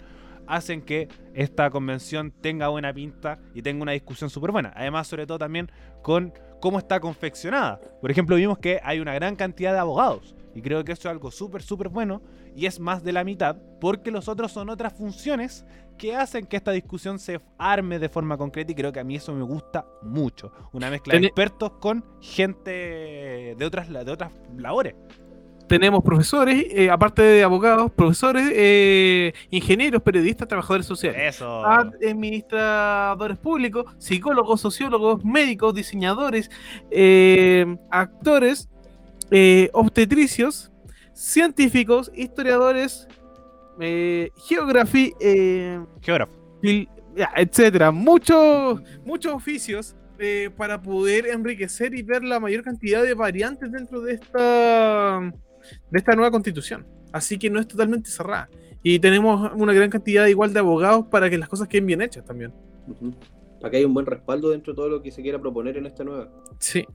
hacen 0.48 0.82
que 0.82 1.08
esta 1.34 1.70
convención 1.70 2.32
tenga 2.32 2.68
buena 2.68 2.92
pinta 2.94 3.40
y 3.54 3.62
tenga 3.62 3.84
una 3.84 3.92
discusión 3.94 4.30
súper 4.30 4.52
buena. 4.52 4.74
Además, 4.76 5.08
sobre 5.08 5.28
todo 5.28 5.38
también 5.38 5.72
con 6.02 6.34
cómo 6.60 6.80
está 6.80 7.00
confeccionada. 7.00 7.80
Por 8.02 8.10
ejemplo, 8.12 8.36
vimos 8.36 8.58
que 8.58 8.80
hay 8.84 9.00
una 9.00 9.14
gran 9.14 9.36
cantidad 9.36 9.74
de 9.74 9.80
abogados. 9.80 10.36
Y 10.60 10.62
creo 10.62 10.84
que 10.84 10.92
eso 10.92 11.08
es 11.08 11.12
algo 11.14 11.32
súper, 11.32 11.62
súper 11.62 11.88
bueno. 11.88 12.22
Y 12.54 12.66
es 12.66 12.82
más 12.82 13.02
de 13.02 13.14
la 13.14 13.24
mitad, 13.24 13.56
porque 13.80 14.12
los 14.12 14.28
otros 14.28 14.52
son 14.52 14.70
otras 14.70 14.92
funciones 14.92 15.66
que 15.98 16.18
hacen 16.18 16.46
que 16.46 16.58
esta 16.58 16.72
discusión 16.72 17.18
se 17.18 17.40
arme 17.58 17.98
de 17.98 18.10
forma 18.10 18.38
concreta. 18.38 18.74
Y 18.74 18.76
creo 18.76 18.92
que 18.92 19.00
a 19.00 19.06
mí 19.06 19.16
eso 19.16 19.34
me 19.34 19.44
gusta 19.44 19.86
mucho. 20.04 20.52
Una 20.74 20.90
mezcla 20.90 21.18
de 21.18 21.28
expertos 21.28 21.72
con 21.80 22.04
gente 22.20 23.56
de 23.58 23.66
otras, 23.66 23.88
de 23.88 24.12
otras 24.12 24.34
labores. 24.58 24.96
Tenemos 25.70 26.04
profesores, 26.04 26.66
eh, 26.72 26.90
aparte 26.90 27.22
de 27.22 27.44
abogados, 27.44 27.90
profesores, 27.92 28.52
eh, 28.54 29.32
ingenieros, 29.50 30.02
periodistas, 30.02 30.48
trabajadores 30.48 30.86
sociales. 30.86 31.36
Eso. 31.36 31.66
administradores 31.66 33.38
públicos, 33.38 33.86
psicólogos, 33.98 34.60
sociólogos, 34.60 35.24
médicos, 35.24 35.74
diseñadores, 35.74 36.52
eh, 36.92 37.78
actores, 37.92 38.68
eh, 39.32 39.70
obstetricios, 39.74 40.72
científicos, 41.14 42.12
historiadores, 42.16 43.08
eh, 43.80 44.32
geografía, 44.36 45.12
eh, 45.20 45.80
etcétera. 47.36 47.92
Muchos, 47.92 48.82
muchos 49.06 49.34
oficios 49.34 49.96
eh, 50.18 50.50
para 50.56 50.82
poder 50.82 51.28
enriquecer 51.28 51.94
y 51.94 52.04
ver 52.04 52.24
la 52.24 52.40
mayor 52.40 52.64
cantidad 52.64 53.02
de 53.04 53.14
variantes 53.14 53.72
dentro 53.72 54.02
de 54.02 54.14
esta, 54.14 55.20
de 55.90 55.98
esta 55.98 56.16
nueva 56.16 56.32
constitución. 56.32 56.86
Así 57.12 57.38
que 57.38 57.50
no 57.50 57.60
es 57.60 57.68
totalmente 57.68 58.10
cerrada. 58.10 58.50
Y 58.84 59.00
tenemos 59.00 59.52
una 59.56 59.74
gran 59.74 59.90
cantidad 59.90 60.26
igual 60.28 60.54
de 60.54 60.60
abogados 60.60 61.06
para 61.08 61.30
que 61.30 61.38
las 61.38 61.50
cosas 61.50 61.68
queden 61.68 61.86
bien 61.86 62.02
hechas 62.02 62.26
también. 62.26 62.54
Ujú. 62.88 63.14
Para 63.60 63.72
que 63.72 63.78
haya 63.78 63.88
un 63.88 63.94
buen 63.94 64.06
respaldo 64.06 64.50
dentro 64.50 64.74
de 64.74 64.76
todo 64.76 64.90
lo 64.90 65.02
que 65.02 65.12
se 65.12 65.22
quiera 65.22 65.40
proponer 65.40 65.78
en 65.78 65.86
esta 65.86 66.04
nueva. 66.04 66.30
Sí. 66.60 66.86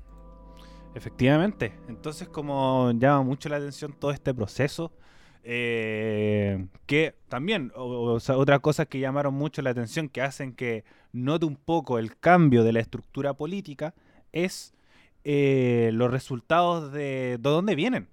Efectivamente. 0.94 1.80
Entonces, 1.88 2.28
como 2.28 2.92
llama 2.92 3.22
mucho 3.22 3.48
la 3.48 3.56
atención 3.56 3.92
todo 3.98 4.12
este 4.12 4.32
proceso, 4.32 4.92
eh, 5.42 6.66
que 6.86 7.16
también, 7.28 7.72
o- 7.74 8.12
o 8.14 8.20
sea, 8.20 8.36
otras 8.38 8.60
cosas 8.60 8.86
que 8.86 9.00
llamaron 9.00 9.34
mucho 9.34 9.60
la 9.62 9.70
atención, 9.70 10.08
que 10.08 10.22
hacen 10.22 10.54
que 10.54 10.84
note 11.12 11.46
un 11.46 11.56
poco 11.56 11.98
el 11.98 12.16
cambio 12.18 12.62
de 12.64 12.72
la 12.72 12.80
estructura 12.80 13.34
política, 13.34 13.94
es 14.32 14.72
eh, 15.24 15.90
los 15.94 16.10
resultados 16.10 16.92
de, 16.92 17.38
de 17.38 17.50
dónde 17.50 17.74
vienen. 17.74 18.08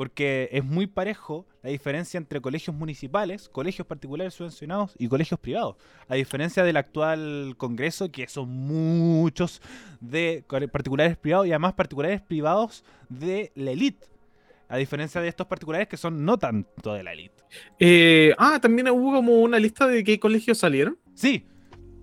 Porque 0.00 0.48
es 0.50 0.64
muy 0.64 0.86
parejo 0.86 1.44
la 1.62 1.68
diferencia 1.68 2.16
entre 2.16 2.40
colegios 2.40 2.74
municipales, 2.74 3.50
colegios 3.50 3.86
particulares 3.86 4.32
subvencionados 4.32 4.94
y 4.96 5.08
colegios 5.08 5.38
privados. 5.38 5.76
A 6.08 6.14
diferencia 6.14 6.64
del 6.64 6.78
actual 6.78 7.52
Congreso, 7.58 8.10
que 8.10 8.26
son 8.26 8.48
muchos 8.48 9.60
de 10.00 10.42
particulares 10.72 11.18
privados 11.18 11.48
y 11.48 11.50
además 11.50 11.74
particulares 11.74 12.22
privados 12.22 12.82
de 13.10 13.52
la 13.54 13.72
elite. 13.72 14.06
A 14.70 14.78
diferencia 14.78 15.20
de 15.20 15.28
estos 15.28 15.46
particulares 15.46 15.86
que 15.86 15.98
son 15.98 16.24
no 16.24 16.38
tanto 16.38 16.94
de 16.94 17.02
la 17.02 17.12
elite. 17.12 17.44
Eh, 17.78 18.32
ah, 18.38 18.58
también 18.58 18.88
hubo 18.88 19.12
como 19.12 19.34
una 19.42 19.58
lista 19.58 19.86
de 19.86 20.02
qué 20.02 20.18
colegios 20.18 20.56
salieron. 20.56 20.96
Sí, 21.12 21.44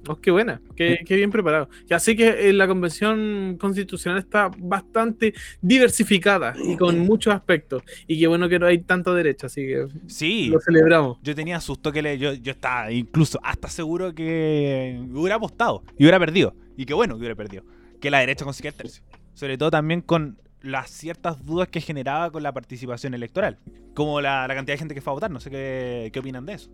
Oh, 0.07 0.15
qué 0.15 0.31
buena, 0.31 0.61
qué, 0.75 0.99
qué 1.05 1.15
bien 1.15 1.31
preparado. 1.31 1.69
Ya 1.85 1.99
sé 1.99 2.15
que 2.15 2.49
eh, 2.49 2.53
la 2.53 2.67
convención 2.67 3.57
constitucional 3.59 4.19
está 4.19 4.49
bastante 4.57 5.33
diversificada 5.61 6.55
y 6.63 6.77
con 6.77 6.99
muchos 6.99 7.33
aspectos. 7.33 7.83
Y 8.07 8.19
qué 8.19 8.27
bueno 8.27 8.47
que 8.47 8.57
no 8.57 8.67
hay 8.67 8.79
tanta 8.79 9.13
derecha, 9.13 9.47
así 9.47 9.65
que 9.67 9.87
sí. 10.07 10.47
lo 10.47 10.59
celebramos. 10.61 11.17
Yo 11.23 11.35
tenía 11.35 11.59
susto 11.59 11.91
que 11.91 12.01
le, 12.01 12.17
yo, 12.17 12.33
yo 12.33 12.51
estaba 12.51 12.91
incluso 12.91 13.39
hasta 13.43 13.67
seguro 13.67 14.15
que 14.15 14.99
hubiera 15.13 15.35
apostado 15.35 15.83
y 15.97 16.03
hubiera 16.03 16.19
perdido. 16.19 16.55
Y 16.77 16.85
qué 16.85 16.93
bueno 16.93 17.15
que 17.15 17.19
hubiera 17.19 17.35
perdido. 17.35 17.63
Que 17.99 18.09
la 18.09 18.19
derecha 18.19 18.45
consiga 18.45 18.69
el 18.69 18.75
tercio. 18.75 19.03
Sobre 19.33 19.57
todo 19.57 19.71
también 19.71 20.01
con 20.01 20.37
las 20.61 20.89
ciertas 20.89 21.45
dudas 21.45 21.67
que 21.67 21.81
generaba 21.81 22.31
con 22.31 22.43
la 22.43 22.53
participación 22.53 23.13
electoral. 23.13 23.57
Como 23.93 24.21
la, 24.21 24.47
la 24.47 24.55
cantidad 24.55 24.75
de 24.75 24.79
gente 24.79 24.93
que 24.93 25.01
fue 25.01 25.11
a 25.11 25.15
votar. 25.15 25.31
No 25.31 25.39
sé 25.39 25.49
qué, 25.49 26.09
qué 26.13 26.19
opinan 26.19 26.45
de 26.45 26.53
eso. 26.53 26.69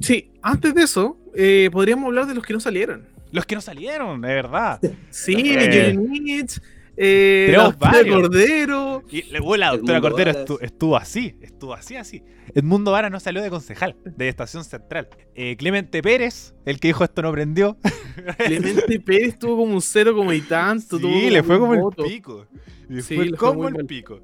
Sí, 0.00 0.30
antes 0.42 0.74
de 0.74 0.82
eso, 0.82 1.18
eh, 1.34 1.68
podríamos 1.72 2.06
hablar 2.06 2.26
de 2.26 2.34
los 2.34 2.44
que 2.44 2.52
no 2.52 2.60
salieron. 2.60 3.06
Los 3.32 3.44
que 3.46 3.54
no 3.54 3.60
salieron, 3.60 4.20
de 4.20 4.28
verdad. 4.28 4.80
Sí, 5.10 5.34
Eh, 5.36 5.92
Jenny 5.92 6.44
eh, 6.98 7.48
la 7.54 7.64
doctora. 7.64 7.98
Cordero. 8.08 9.02
Y 9.10 9.22
luego 9.30 9.56
la 9.56 9.70
doctora 9.72 9.98
Edmundo 9.98 10.08
Cordero 10.16 10.58
estuvo 10.62 10.96
así, 10.96 11.36
estuvo 11.42 11.74
así, 11.74 11.96
así. 11.96 12.22
Edmundo 12.54 12.92
Vara 12.92 13.10
no 13.10 13.20
salió 13.20 13.42
de 13.42 13.50
concejal, 13.50 13.96
de 14.04 14.28
Estación 14.28 14.64
Central. 14.64 15.08
Eh, 15.34 15.56
Clemente 15.56 16.00
Pérez, 16.02 16.54
el 16.64 16.80
que 16.80 16.88
dijo 16.88 17.04
esto 17.04 17.20
no 17.20 17.32
prendió. 17.32 17.76
Clemente 18.38 18.98
Pérez 19.00 19.38
tuvo 19.38 19.58
como 19.58 19.74
un 19.74 19.82
cero 19.82 20.14
como 20.14 20.32
y 20.32 20.40
tanto. 20.40 20.98
tuvo 20.98 21.12
Sí, 21.12 21.28
le 21.28 21.42
fue 21.42 21.58
como 21.58 21.74
el 21.74 21.82
pico. 22.08 22.46
Le 22.88 23.02
Sí, 23.02 23.14
fue 23.16 23.30
como 23.32 23.68
el 23.68 23.74
mal. 23.74 23.86
pico. 23.86 24.20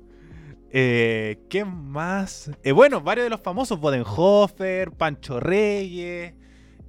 Eh, 0.74 1.38
¿Qué 1.50 1.64
más? 1.66 2.50
Eh, 2.62 2.72
bueno, 2.72 3.02
varios 3.02 3.26
de 3.26 3.30
los 3.30 3.40
famosos, 3.42 3.78
Bodenhofer, 3.78 4.90
Pancho 4.92 5.38
Reyes. 5.38 6.34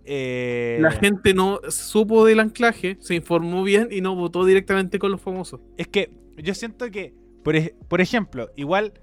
eh, 0.06 0.78
La 0.80 0.92
gente 0.92 1.34
no 1.34 1.60
supo 1.70 2.26
del 2.26 2.40
anclaje, 2.40 2.98
se 3.02 3.16
informó 3.16 3.62
bien 3.64 3.90
y 3.92 4.00
no 4.00 4.16
votó 4.16 4.46
directamente 4.46 5.00
con 5.00 5.12
los 5.12 5.20
famosos. 5.22 5.60
Es 5.78 5.88
que 5.88 6.12
yo 6.38 6.54
siento 6.54 6.90
que, 6.92 7.14
por, 7.44 7.56
por 7.90 8.00
ejemplo, 8.00 8.50
igual 8.56 8.94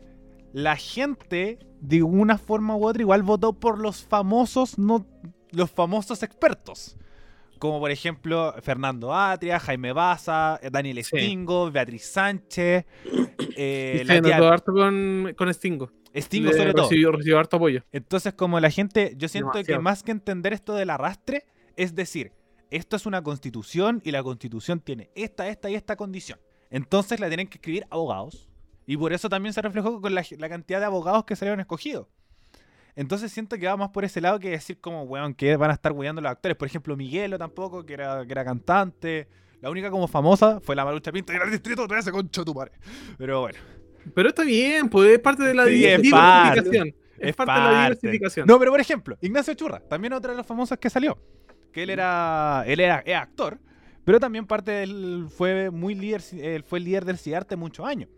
la 0.52 0.76
gente, 0.76 1.58
de 1.80 2.02
una 2.02 2.38
forma 2.38 2.74
u 2.74 2.86
otra, 2.86 3.02
igual 3.02 3.22
votó 3.22 3.52
por 3.52 3.78
los 3.78 4.02
famosos, 4.02 4.78
no 4.78 5.06
los 5.52 5.70
famosos 5.70 6.22
expertos. 6.22 6.96
Como 7.60 7.78
por 7.78 7.90
ejemplo 7.90 8.54
Fernando 8.62 9.14
Atria, 9.14 9.60
Jaime 9.60 9.92
Baza, 9.92 10.58
eh, 10.62 10.70
Daniel 10.72 11.04
Sí. 11.04 11.16
Stingo, 11.16 11.70
Beatriz 11.70 12.06
Sánchez, 12.06 12.86
eh, 13.56 14.02
la 14.06 14.20
tía 14.20 14.38
harto 14.38 14.72
con, 14.72 15.34
con 15.36 15.54
Stingo. 15.54 15.92
Stingo 16.16 16.52
sobre 16.52 16.72
todo. 16.72 16.88
Recibió, 16.88 17.12
recibió 17.12 17.38
harto 17.38 17.58
apoyo. 17.58 17.84
Entonces, 17.92 18.32
como 18.32 18.58
la 18.60 18.70
gente, 18.70 19.12
yo 19.16 19.28
siento 19.28 19.62
que 19.62 19.78
más 19.78 20.02
que 20.02 20.10
entender 20.10 20.54
esto 20.54 20.74
del 20.74 20.88
arrastre, 20.88 21.44
es 21.76 21.94
decir, 21.94 22.32
esto 22.70 22.96
es 22.96 23.04
una 23.04 23.22
constitución 23.22 24.00
y 24.04 24.10
la 24.10 24.22
constitución 24.22 24.80
tiene 24.80 25.10
esta, 25.14 25.46
esta 25.48 25.68
y 25.68 25.74
esta 25.74 25.96
condición. 25.96 26.40
Entonces 26.70 27.20
la 27.20 27.28
tienen 27.28 27.46
que 27.46 27.58
escribir 27.58 27.86
abogados. 27.90 28.48
Y 28.86 28.96
por 28.96 29.12
eso 29.12 29.28
también 29.28 29.52
se 29.52 29.60
reflejó 29.60 30.00
con 30.00 30.14
la, 30.14 30.24
la 30.38 30.48
cantidad 30.48 30.80
de 30.80 30.86
abogados 30.86 31.24
que 31.24 31.36
salieron 31.36 31.60
escogidos. 31.60 32.06
Entonces 32.96 33.32
siento 33.32 33.56
que 33.58 33.66
va 33.66 33.76
más 33.76 33.90
por 33.90 34.04
ese 34.04 34.20
lado 34.20 34.38
que 34.38 34.50
decir 34.50 34.78
como, 34.80 35.02
weón, 35.04 35.34
que 35.34 35.56
van 35.56 35.70
a 35.70 35.74
estar 35.74 35.92
weyando 35.92 36.20
los 36.20 36.30
actores. 36.30 36.56
Por 36.56 36.66
ejemplo, 36.66 36.96
Miguelo 36.96 37.38
tampoco, 37.38 37.84
que 37.84 37.94
era, 37.94 38.24
que 38.26 38.32
era 38.32 38.44
cantante. 38.44 39.28
La 39.60 39.70
única 39.70 39.90
como 39.90 40.08
famosa 40.08 40.60
fue 40.60 40.74
la 40.74 40.84
Marucha 40.84 41.12
Pinto 41.12 41.32
y 41.32 41.36
era 41.36 41.44
el 41.44 41.50
distrito 41.50 41.86
de 41.86 41.98
ese 41.98 42.10
concho 42.10 42.44
tu 42.44 42.54
madre. 42.54 42.72
Pero 43.18 43.40
bueno. 43.42 43.58
Pero 44.14 44.30
está 44.30 44.42
bien, 44.42 44.88
pues 44.88 45.10
es 45.10 45.18
parte 45.18 45.42
de 45.42 45.54
la 45.54 45.66
Sí, 45.66 45.72
diversificación. 45.72 46.88
Es, 46.88 46.94
Es 47.18 47.36
parte, 47.36 47.52
de 47.52 47.58
la 47.58 47.82
diversificación. 47.82 48.46
No, 48.46 48.58
pero 48.58 48.70
por 48.70 48.80
ejemplo, 48.80 49.16
Ignacio 49.20 49.52
Churra, 49.54 49.80
también 49.80 50.14
otro 50.14 50.30
de 50.30 50.38
los 50.38 50.46
famosos 50.46 50.78
que 50.78 50.88
salió. 50.88 51.18
Que 51.72 51.82
él 51.82 51.90
era, 51.90 52.64
él 52.66 52.80
era, 52.80 53.02
actor, 53.20 53.58
pero 54.04 54.18
también 54.18 54.46
parte 54.46 54.72
del, 54.72 55.26
fue 55.28 55.70
muy 55.70 55.94
líder, 55.94 56.22
él 56.32 56.64
fue 56.64 56.78
el 56.78 56.84
líder 56.86 57.04
del 57.04 57.18
CIARTE 57.18 57.56
muchos 57.56 57.86
años. 57.86 58.08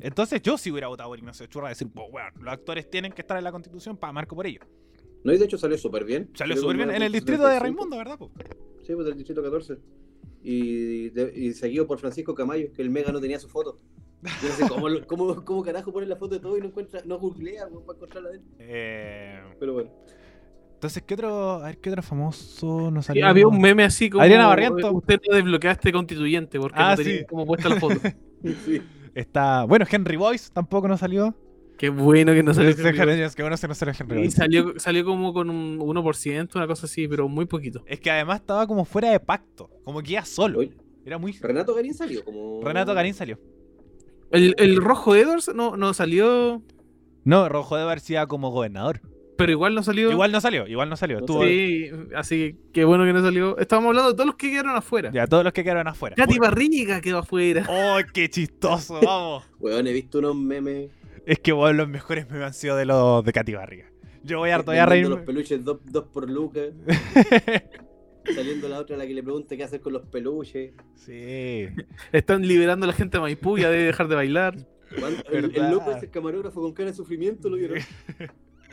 Entonces 0.00 0.40
yo 0.42 0.56
sí 0.58 0.70
hubiera 0.70 0.88
votado 0.88 1.10
por 1.10 1.18
Ignacio 1.18 1.46
Churra, 1.46 1.68
decir, 1.70 1.88
pues 1.92 2.06
bueno, 2.10 2.28
los 2.40 2.52
actores 2.52 2.88
tienen 2.90 3.12
que 3.12 3.22
estar 3.22 3.36
en 3.36 3.44
la 3.44 3.52
constitución 3.52 3.96
para 3.96 4.12
marco 4.12 4.34
por 4.36 4.46
ello. 4.46 4.60
No, 5.24 5.32
y 5.32 5.38
de 5.38 5.44
hecho 5.44 5.58
salió 5.58 5.76
súper 5.78 6.04
bien. 6.04 6.30
Salió 6.34 6.56
súper 6.56 6.76
bien 6.76 6.90
en 6.90 7.02
el 7.02 7.10
9.75. 7.10 7.12
distrito 7.12 7.46
de 7.48 7.58
Raimundo, 7.60 7.96
¿verdad? 7.96 8.18
po? 8.18 8.30
Sí, 8.84 8.92
pues 8.94 9.06
del 9.06 9.16
distrito 9.16 9.42
14. 9.42 9.76
Y, 10.42 11.10
de- 11.10 11.32
y 11.34 11.52
seguido 11.52 11.86
por 11.86 11.98
Francisco 11.98 12.34
Camayo, 12.34 12.72
que 12.72 12.82
el 12.82 12.90
Mega 12.90 13.12
no 13.12 13.20
tenía 13.20 13.38
su 13.38 13.48
foto. 13.48 13.78
Yo 14.22 14.48
no 14.48 14.54
sé 14.54 14.68
cómo, 14.68 14.86
cómo, 15.06 15.44
cómo 15.44 15.62
carajo 15.62 15.92
ponen 15.92 16.08
la 16.08 16.16
foto 16.16 16.34
de 16.36 16.40
todo 16.40 16.56
y 16.56 16.60
no 16.60 16.66
encuentra, 16.66 17.02
no 17.04 17.18
googlea 17.18 17.64
para 17.68 17.80
encontrarla 17.80 18.30
de 18.30 18.36
él. 18.36 18.42
Eh, 18.58 19.40
Pero 19.60 19.72
bueno. 19.74 19.90
Entonces, 20.74 21.02
¿qué 21.04 21.14
otro, 21.14 21.52
a 21.62 21.66
ver, 21.66 21.78
¿qué 21.78 21.90
otro 21.90 22.02
famoso 22.02 22.90
nos 22.90 23.06
salió? 23.06 23.26
había 23.26 23.46
un 23.46 23.60
meme 23.60 23.84
así 23.84 24.10
como. 24.10 24.22
Adriana 24.24 24.48
Barrientos. 24.48 24.90
Usted 24.92 25.20
no 25.28 25.36
desbloqueaste 25.36 25.92
constituyente 25.92 26.58
porque 26.58 26.78
Ah, 26.80 26.90
no 26.90 26.96
tenía 27.02 27.18
sí. 27.20 27.24
como 27.26 27.46
puesta 27.46 27.68
la 27.68 27.78
foto. 27.80 28.00
Sí. 28.64 28.82
Está, 29.14 29.64
bueno, 29.64 29.84
Henry 29.90 30.16
Boyce 30.16 30.50
tampoco 30.52 30.88
nos 30.88 31.00
salió. 31.00 31.34
Qué 31.78 31.88
bueno 31.88 32.32
que 32.32 32.42
no 32.42 32.54
salió. 32.54 32.74
Qué 32.76 32.82
bueno 32.82 33.56
que 33.56 33.68
no 33.68 33.74
salió 33.74 33.94
Henry 33.98 34.16
Y 34.16 34.22
Boyce. 34.22 34.36
salió, 34.36 34.74
salió 34.78 35.04
como 35.04 35.32
con 35.32 35.50
un 35.50 35.78
1%, 35.78 36.54
una 36.56 36.66
cosa 36.66 36.86
así, 36.86 37.08
pero 37.08 37.28
muy 37.28 37.46
poquito. 37.46 37.82
Es 37.86 38.00
que 38.00 38.10
además 38.10 38.40
estaba 38.40 38.66
como 38.66 38.84
fuera 38.84 39.10
de 39.10 39.20
pacto, 39.20 39.68
como 39.84 40.02
que 40.02 40.12
iba 40.12 40.24
solo. 40.24 40.60
Era 41.04 41.18
muy... 41.18 41.32
Renato 41.32 41.74
Garín 41.74 41.94
salió 41.94 42.24
como. 42.24 42.60
Renato 42.62 42.94
Garín 42.94 43.14
salió. 43.14 43.38
El, 44.30 44.54
el 44.58 44.76
rojo 44.76 45.14
Edwards 45.16 45.50
no, 45.54 45.76
no 45.76 45.92
salió, 45.92 46.62
No, 47.24 47.48
Rojo 47.48 47.76
de 47.76 47.84
García 47.84 48.26
como 48.26 48.50
gobernador. 48.50 49.00
Pero 49.42 49.52
igual 49.52 49.74
no 49.74 49.82
salió. 49.82 50.10
Igual 50.10 50.32
no 50.32 50.40
salió, 50.40 50.66
igual 50.66 50.88
no 50.88 50.96
salió. 50.96 51.18
No 51.18 51.26
Estuvo- 51.26 51.44
Sí, 51.44 51.90
así 52.16 52.36
que 52.36 52.56
qué 52.72 52.84
bueno 52.84 53.04
que 53.04 53.12
no 53.12 53.22
salió. 53.22 53.58
Estábamos 53.58 53.88
hablando 53.90 54.10
de 54.10 54.14
todos 54.16 54.26
los 54.26 54.36
que 54.36 54.50
quedaron 54.50 54.76
afuera. 54.76 55.10
Ya, 55.12 55.26
todos 55.26 55.44
los 55.44 55.52
que 55.52 55.62
quedaron 55.64 55.86
afuera. 55.88 56.16
Katy 56.16 56.38
Barriga 56.38 57.00
quedó 57.00 57.18
afuera. 57.18 57.66
¡Oh, 57.68 57.98
qué 58.12 58.28
chistoso! 58.30 59.00
Vamos. 59.04 59.44
Weón, 59.60 59.86
he 59.86 59.92
visto 59.92 60.18
unos 60.18 60.34
memes. 60.36 60.90
es 61.26 61.38
que 61.38 61.52
bueno, 61.52 61.74
los 61.78 61.88
mejores 61.88 62.28
me 62.30 62.42
han 62.44 62.54
sido 62.54 62.76
de 62.76 62.84
los 62.86 63.24
de 63.24 63.32
Katy 63.32 63.52
Barriga. 63.54 63.86
Yo 64.24 64.38
voy 64.38 64.50
a 64.50 64.54
harto 64.54 64.70
a 64.70 64.74
vendiendo 64.74 64.90
reírme. 64.90 65.16
los 65.16 65.24
peluches 65.26 65.64
dos, 65.64 65.78
dos 65.84 66.04
por 66.12 66.30
lucas. 66.30 66.68
Saliendo 68.34 68.68
la 68.68 68.78
otra 68.78 68.94
a 68.94 68.98
la 69.00 69.06
que 69.06 69.14
le 69.14 69.22
pregunta 69.22 69.56
qué 69.56 69.64
hacer 69.64 69.80
con 69.80 69.92
los 69.94 70.02
peluches. 70.06 70.72
sí. 70.94 71.66
Están 72.12 72.46
liberando 72.46 72.84
a 72.84 72.86
la 72.88 72.92
gente 72.92 73.16
de 73.16 73.20
Maipú, 73.22 73.58
ya 73.58 73.68
debe 73.68 73.82
dejar 73.84 74.06
de 74.06 74.14
bailar. 74.14 74.54
¿Cuándo- 74.98 75.22
El, 75.30 75.44
el 75.46 75.50
Verdad. 75.50 75.70
López, 75.72 76.02
el 76.04 76.10
camarógrafo 76.10 76.60
con 76.60 76.72
cara 76.72 76.90
de 76.90 76.96
sufrimiento, 76.96 77.48
lo 77.50 77.56
vieron. 77.56 77.78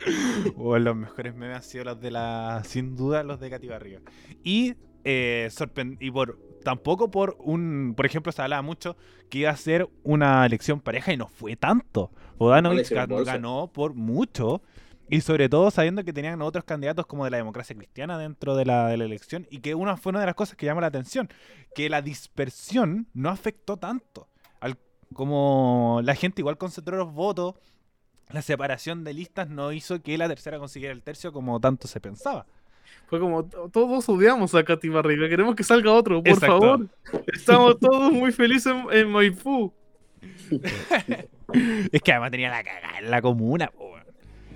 O 0.56 0.78
los 0.78 0.96
mejores 0.96 1.34
memes 1.34 1.56
han 1.56 1.62
sido 1.62 1.84
los 1.84 2.00
de 2.00 2.10
la. 2.10 2.62
Sin 2.64 2.96
duda, 2.96 3.22
los 3.22 3.40
de 3.40 3.50
Katy 3.50 3.68
Barriga. 3.68 4.00
Y, 4.42 4.74
eh, 5.04 5.48
y 6.00 6.10
por. 6.10 6.38
Tampoco 6.64 7.10
por 7.10 7.36
un. 7.40 7.94
Por 7.96 8.06
ejemplo, 8.06 8.32
se 8.32 8.42
hablaba 8.42 8.62
mucho 8.62 8.96
que 9.28 9.38
iba 9.38 9.50
a 9.50 9.56
ser 9.56 9.88
una 10.02 10.44
elección 10.44 10.80
pareja 10.80 11.12
y 11.12 11.16
no 11.16 11.28
fue 11.28 11.56
tanto. 11.56 12.10
Bodanovich 12.38 12.82
hicieron 12.82 13.08
ganó, 13.08 13.24
ganó 13.24 13.70
por 13.72 13.94
mucho. 13.94 14.62
Y 15.12 15.22
sobre 15.22 15.48
todo 15.48 15.72
sabiendo 15.72 16.04
que 16.04 16.12
tenían 16.12 16.40
otros 16.40 16.62
candidatos 16.64 17.04
como 17.04 17.24
de 17.24 17.32
la 17.32 17.38
democracia 17.38 17.74
cristiana 17.74 18.16
dentro 18.16 18.54
de 18.54 18.64
la, 18.64 18.86
de 18.86 18.96
la 18.96 19.04
elección. 19.04 19.46
Y 19.50 19.58
que 19.58 19.74
una 19.74 19.96
fue 19.96 20.10
una 20.10 20.20
de 20.20 20.26
las 20.26 20.36
cosas 20.36 20.56
que 20.56 20.66
llamó 20.66 20.80
la 20.80 20.86
atención. 20.86 21.28
Que 21.74 21.90
la 21.90 22.00
dispersión 22.00 23.08
no 23.12 23.28
afectó 23.28 23.76
tanto. 23.76 24.28
Al, 24.60 24.78
como 25.12 26.00
la 26.04 26.14
gente 26.14 26.42
igual 26.42 26.58
concentró 26.58 26.96
los 26.96 27.12
votos 27.12 27.56
la 28.32 28.42
separación 28.42 29.04
de 29.04 29.12
listas 29.14 29.48
no 29.48 29.72
hizo 29.72 30.00
que 30.02 30.16
la 30.18 30.28
tercera 30.28 30.58
consiguiera 30.58 30.92
el 30.94 31.02
tercio 31.02 31.32
como 31.32 31.58
tanto 31.60 31.88
se 31.88 32.00
pensaba. 32.00 32.46
Fue 33.08 33.18
como, 33.20 33.44
"To- 33.44 33.68
todos 33.70 34.08
odiamos 34.08 34.54
a 34.54 34.62
Katy 34.64 34.88
Barriga, 34.88 35.28
queremos 35.28 35.54
que 35.56 35.64
salga 35.64 35.92
otro, 35.92 36.22
por 36.22 36.28
Exacto. 36.32 36.60
favor. 36.60 36.86
Estamos 37.32 37.78
todos 37.80 38.12
muy 38.12 38.30
felices 38.32 38.72
en, 38.72 38.84
en 38.92 39.10
Maipú. 39.10 39.72
Es 41.92 42.00
que 42.02 42.12
además 42.12 42.30
tenía 42.30 42.50
la 42.50 42.62
cagada 42.62 42.98
en 42.98 43.10
la 43.10 43.20
comuna. 43.20 43.68
po, 43.68 43.92
weón. 43.92 44.04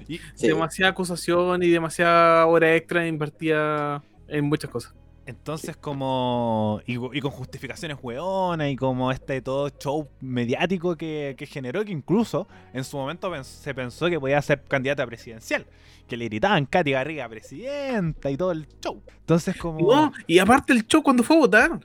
Y 0.07 0.19
Sí. 0.35 0.47
Demasiada 0.49 0.93
acusación 0.93 1.63
y 1.63 1.69
demasiada 1.69 2.47
hora 2.47 2.75
extra 2.77 3.07
invertida 3.07 4.03
en 4.29 4.45
muchas 4.45 4.71
cosas. 4.71 4.95
Entonces 5.27 5.77
como... 5.77 6.81
Y, 6.87 6.95
y 7.17 7.21
con 7.21 7.31
justificaciones 7.31 7.99
hueonas 8.03 8.71
y 8.71 8.77
como 8.77 9.11
este 9.11 9.41
todo 9.41 9.69
show 9.71 10.09
mediático 10.21 10.97
que, 10.97 11.35
que 11.39 11.47
generó 11.47 11.85
que 11.85 11.93
incluso 11.93 12.47
en 12.73 12.85
su 12.85 12.97
momento 12.97 13.31
pens- 13.33 13.45
se 13.45 13.75
pensó 13.75 14.09
que 14.09 14.21
podía 14.21 14.41
ser 14.43 14.63
candidata 14.65 15.07
presidencial. 15.07 15.67
Que 16.09 16.17
le 16.17 16.27
gritaban 16.27 16.67
Katy 16.67 16.91
Garriga 16.93 17.29
presidenta 17.29 18.31
y 18.31 18.37
todo 18.37 18.53
el 18.53 18.69
show. 18.83 19.03
Entonces 19.21 19.57
como... 19.57 19.79
No, 19.81 20.13
y 20.27 20.39
aparte 20.39 20.73
el 20.73 20.87
show 20.87 21.03
cuando 21.03 21.23
fue 21.23 21.37
a 21.37 21.41
votar. 21.41 21.81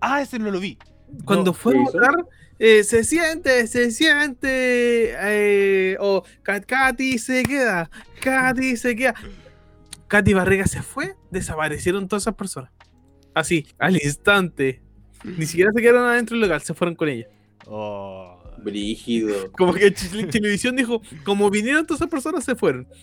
Ah, 0.00 0.22
ese 0.22 0.38
no 0.38 0.50
lo 0.50 0.58
vi. 0.60 0.78
Cuando 1.24 1.52
No, 1.52 1.54
fue 1.54 1.76
a 1.76 1.82
votar, 1.82 2.14
eh, 2.58 2.84
se 2.84 3.04
siente, 3.04 3.66
se 3.66 3.90
siente. 3.90 5.14
eh, 5.20 5.96
o 6.00 6.22
Ka- 6.42 6.60
Katy 6.60 7.18
se 7.18 7.42
queda, 7.42 7.90
Katy 8.20 8.76
se 8.76 8.96
queda. 8.96 9.14
Katy 10.06 10.32
Barriga 10.32 10.66
se 10.66 10.80
fue, 10.82 11.16
desaparecieron 11.30 12.08
todas 12.08 12.22
esas 12.22 12.34
personas. 12.34 12.70
Así, 13.38 13.66
al 13.78 13.94
instante. 13.94 14.82
Ni 15.24 15.46
siquiera 15.46 15.70
se 15.74 15.80
quedaron 15.80 16.04
adentro 16.04 16.34
del 16.34 16.42
local, 16.42 16.60
se 16.60 16.74
fueron 16.74 16.94
con 16.94 17.08
ella. 17.08 17.26
Oh. 17.66 18.38
Brígido. 18.62 19.52
Como 19.56 19.72
que 19.72 19.90
Televisión 19.90 20.74
dijo, 20.76 21.00
como 21.24 21.48
vinieron 21.48 21.86
todas 21.86 22.00
esas 22.00 22.10
personas, 22.10 22.44
se 22.44 22.54
fueron. 22.54 22.86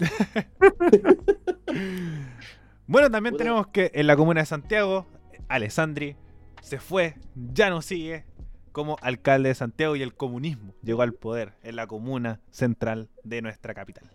Bueno, 2.87 3.09
también 3.09 3.35
tenemos 3.35 3.65
que 3.67 3.89
en 3.95 4.05
la 4.05 4.15
comuna 4.15 4.41
de 4.41 4.45
Santiago, 4.45 5.07
Alessandri 5.47 6.15
se 6.61 6.79
fue, 6.79 7.15
ya 7.33 7.71
no 7.71 7.81
sigue 7.81 8.25
como 8.71 8.97
alcalde 9.01 9.49
de 9.49 9.55
Santiago 9.55 9.95
y 9.95 10.03
el 10.03 10.13
comunismo 10.13 10.75
llegó 10.83 11.01
al 11.01 11.13
poder 11.13 11.53
en 11.63 11.77
la 11.77 11.87
comuna 11.87 12.41
central 12.51 13.09
de 13.23 13.41
nuestra 13.41 13.73
capital. 13.73 14.11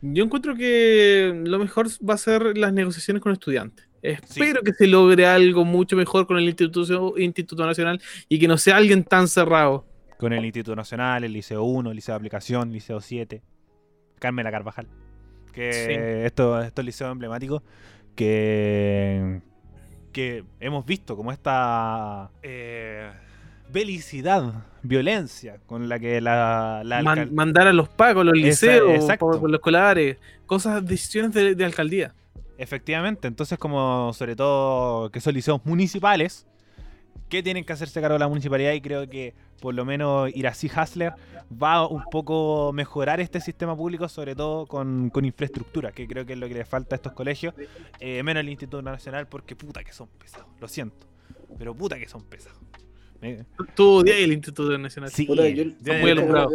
Yo 0.00 0.24
encuentro 0.24 0.54
que 0.54 1.32
lo 1.44 1.58
mejor 1.58 1.88
va 2.08 2.14
a 2.14 2.18
ser 2.18 2.56
las 2.56 2.72
negociaciones 2.72 3.22
con 3.22 3.32
estudiantes. 3.32 3.88
Espero 4.04 4.62
que 4.62 4.72
se 4.74 4.86
logre 4.86 5.26
algo 5.26 5.64
mucho 5.64 5.96
mejor 5.96 6.26
con 6.26 6.36
el 6.36 6.44
Instituto, 6.44 7.14
Instituto 7.18 7.64
Nacional 7.66 8.00
y 8.28 8.38
que 8.38 8.46
no 8.48 8.58
sea 8.58 8.76
alguien 8.76 9.02
tan 9.04 9.28
cerrado. 9.28 9.86
Con 10.18 10.32
el 10.32 10.44
Instituto 10.44 10.76
Nacional, 10.76 11.24
el 11.24 11.32
Liceo 11.32 11.62
1, 11.64 11.90
el 11.90 11.96
Liceo 11.96 12.12
de 12.12 12.16
Aplicación, 12.16 12.70
Liceo 12.72 13.00
7, 13.00 13.42
Carmela 14.18 14.50
Carvajal. 14.50 14.86
Que 15.52 15.72
Sí. 15.72 15.92
estos, 16.26 16.64
estos 16.66 16.84
liceos 16.84 17.10
emblemáticos 17.12 17.62
que, 18.14 19.40
que 20.12 20.44
hemos 20.60 20.84
visto 20.86 21.16
como 21.16 21.32
esta 21.32 22.30
eh, 22.42 23.10
belicidad, 23.72 24.64
violencia 24.82 25.58
con 25.66 25.88
la 25.88 25.98
que 25.98 26.20
la, 26.20 26.82
la 26.84 27.02
Man- 27.02 27.34
mandar 27.34 27.66
a 27.68 27.72
los 27.72 27.88
pagos, 27.88 28.24
los 28.24 28.34
Esa- 28.36 28.66
liceos, 28.66 29.04
por- 29.18 29.40
por 29.40 29.50
los 29.50 29.58
escolares, 29.58 30.16
cosas, 30.46 30.84
decisiones 30.86 31.32
de, 31.32 31.54
de 31.54 31.64
alcaldía. 31.64 32.14
Efectivamente, 32.58 33.26
entonces 33.28 33.58
como 33.58 34.12
sobre 34.12 34.36
todo 34.36 35.10
que 35.10 35.20
son 35.20 35.34
liceos 35.34 35.60
municipales, 35.64 36.46
que 37.28 37.42
tienen 37.42 37.64
que 37.64 37.72
hacerse 37.72 38.00
cargo 38.00 38.14
de 38.14 38.20
la 38.20 38.28
municipalidad 38.28 38.72
y 38.72 38.80
creo 38.80 39.08
que 39.08 39.34
por 39.60 39.74
lo 39.74 39.84
menos 39.84 40.30
Irací 40.36 40.70
Hasler 40.74 41.14
va 41.50 41.74
a 41.74 41.86
un 41.86 42.04
poco 42.10 42.72
mejorar 42.72 43.20
este 43.20 43.40
sistema 43.40 43.74
público, 43.76 44.08
sobre 44.08 44.36
todo 44.36 44.66
con, 44.66 45.10
con 45.10 45.24
infraestructura, 45.24 45.90
que 45.90 46.06
creo 46.06 46.26
que 46.26 46.34
es 46.34 46.38
lo 46.38 46.46
que 46.48 46.54
le 46.54 46.64
falta 46.64 46.94
a 46.94 46.96
estos 46.96 47.12
colegios, 47.12 47.54
eh, 47.98 48.22
menos 48.22 48.42
el 48.42 48.50
Instituto 48.50 48.82
Nacional, 48.82 49.26
porque 49.26 49.56
puta 49.56 49.82
que 49.82 49.92
son 49.92 50.08
pesados, 50.18 50.46
lo 50.60 50.68
siento, 50.68 51.06
pero 51.58 51.74
puta 51.74 51.98
que 51.98 52.06
son 52.08 52.22
pesados. 52.24 52.58
Tú 53.74 54.00
odias 54.00 54.18
el 54.18 54.32
Instituto 54.34 54.76
Nacional. 54.76 55.10
Sí, 55.10 55.26
yo- 55.26 55.64
muy 55.98 56.10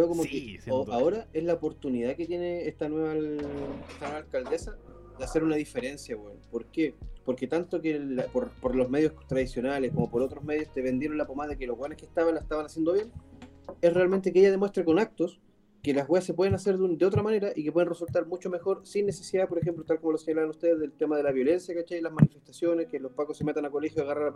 como 0.08 0.24
Sí, 0.24 0.56
que 0.58 0.62
sin 0.62 0.72
o- 0.74 0.86
duda. 0.86 0.96
ahora 0.96 1.28
es 1.34 1.44
la 1.44 1.56
oportunidad 1.56 2.16
que 2.16 2.28
tiene 2.28 2.68
esta 2.68 2.88
nueva, 2.88 3.14
esta 3.16 4.06
nueva 4.06 4.18
alcaldesa 4.18 4.78
de 5.20 5.26
hacer 5.26 5.44
una 5.44 5.56
diferencia, 5.56 6.16
weón. 6.18 6.40
¿Por 6.52 6.66
qué? 6.68 6.96
Porque 7.26 7.48
tanto 7.48 7.80
que 7.82 8.00
la- 8.00 8.26
por, 8.28 8.50
por 8.62 8.76
los 8.76 8.90
medios 8.90 9.14
tradicionales 9.28 9.92
como 9.94 10.10
por 10.10 10.22
otros 10.22 10.44
medios 10.44 10.72
te 10.74 10.82
vendieron 10.82 11.18
la 11.18 11.28
pomada 11.28 11.56
que 11.56 11.68
los 11.68 11.78
guanes 11.78 11.98
que 11.98 12.06
estaban 12.06 12.34
la 12.34 12.40
estaban 12.42 12.66
haciendo 12.66 12.94
bien, 12.94 13.12
es 13.82 13.94
realmente 13.94 14.32
que 14.34 14.40
ella 14.40 14.52
demuestre 14.52 14.84
con 14.84 14.98
actos 15.00 15.40
que 15.84 15.94
las 15.94 16.10
weas 16.10 16.26
se 16.26 16.34
pueden 16.34 16.54
hacer 16.56 16.78
de, 16.78 16.84
un- 16.84 16.98
de 16.98 17.06
otra 17.06 17.22
manera 17.24 17.52
y 17.56 17.64
que 17.64 17.72
pueden 17.72 17.88
resultar 17.88 18.26
mucho 18.26 18.50
mejor 18.50 18.82
sin 18.86 19.06
necesidad, 19.06 19.48
por 19.48 19.60
ejemplo, 19.60 19.84
tal 19.86 20.00
como 20.00 20.14
lo 20.14 20.18
señalaban 20.18 20.50
ustedes, 20.50 20.80
del 20.80 20.92
tema 20.94 21.16
de 21.16 21.24
la 21.24 21.32
violencia, 21.32 21.74
¿cachai? 21.76 22.02
Las 22.02 22.12
manifestaciones, 22.12 22.88
que 22.88 23.00
los 23.00 23.14
pacos 23.14 23.38
se 23.38 23.46
metan 23.46 23.66
a 23.66 23.70
colegio, 23.70 24.02
agarran 24.04 24.34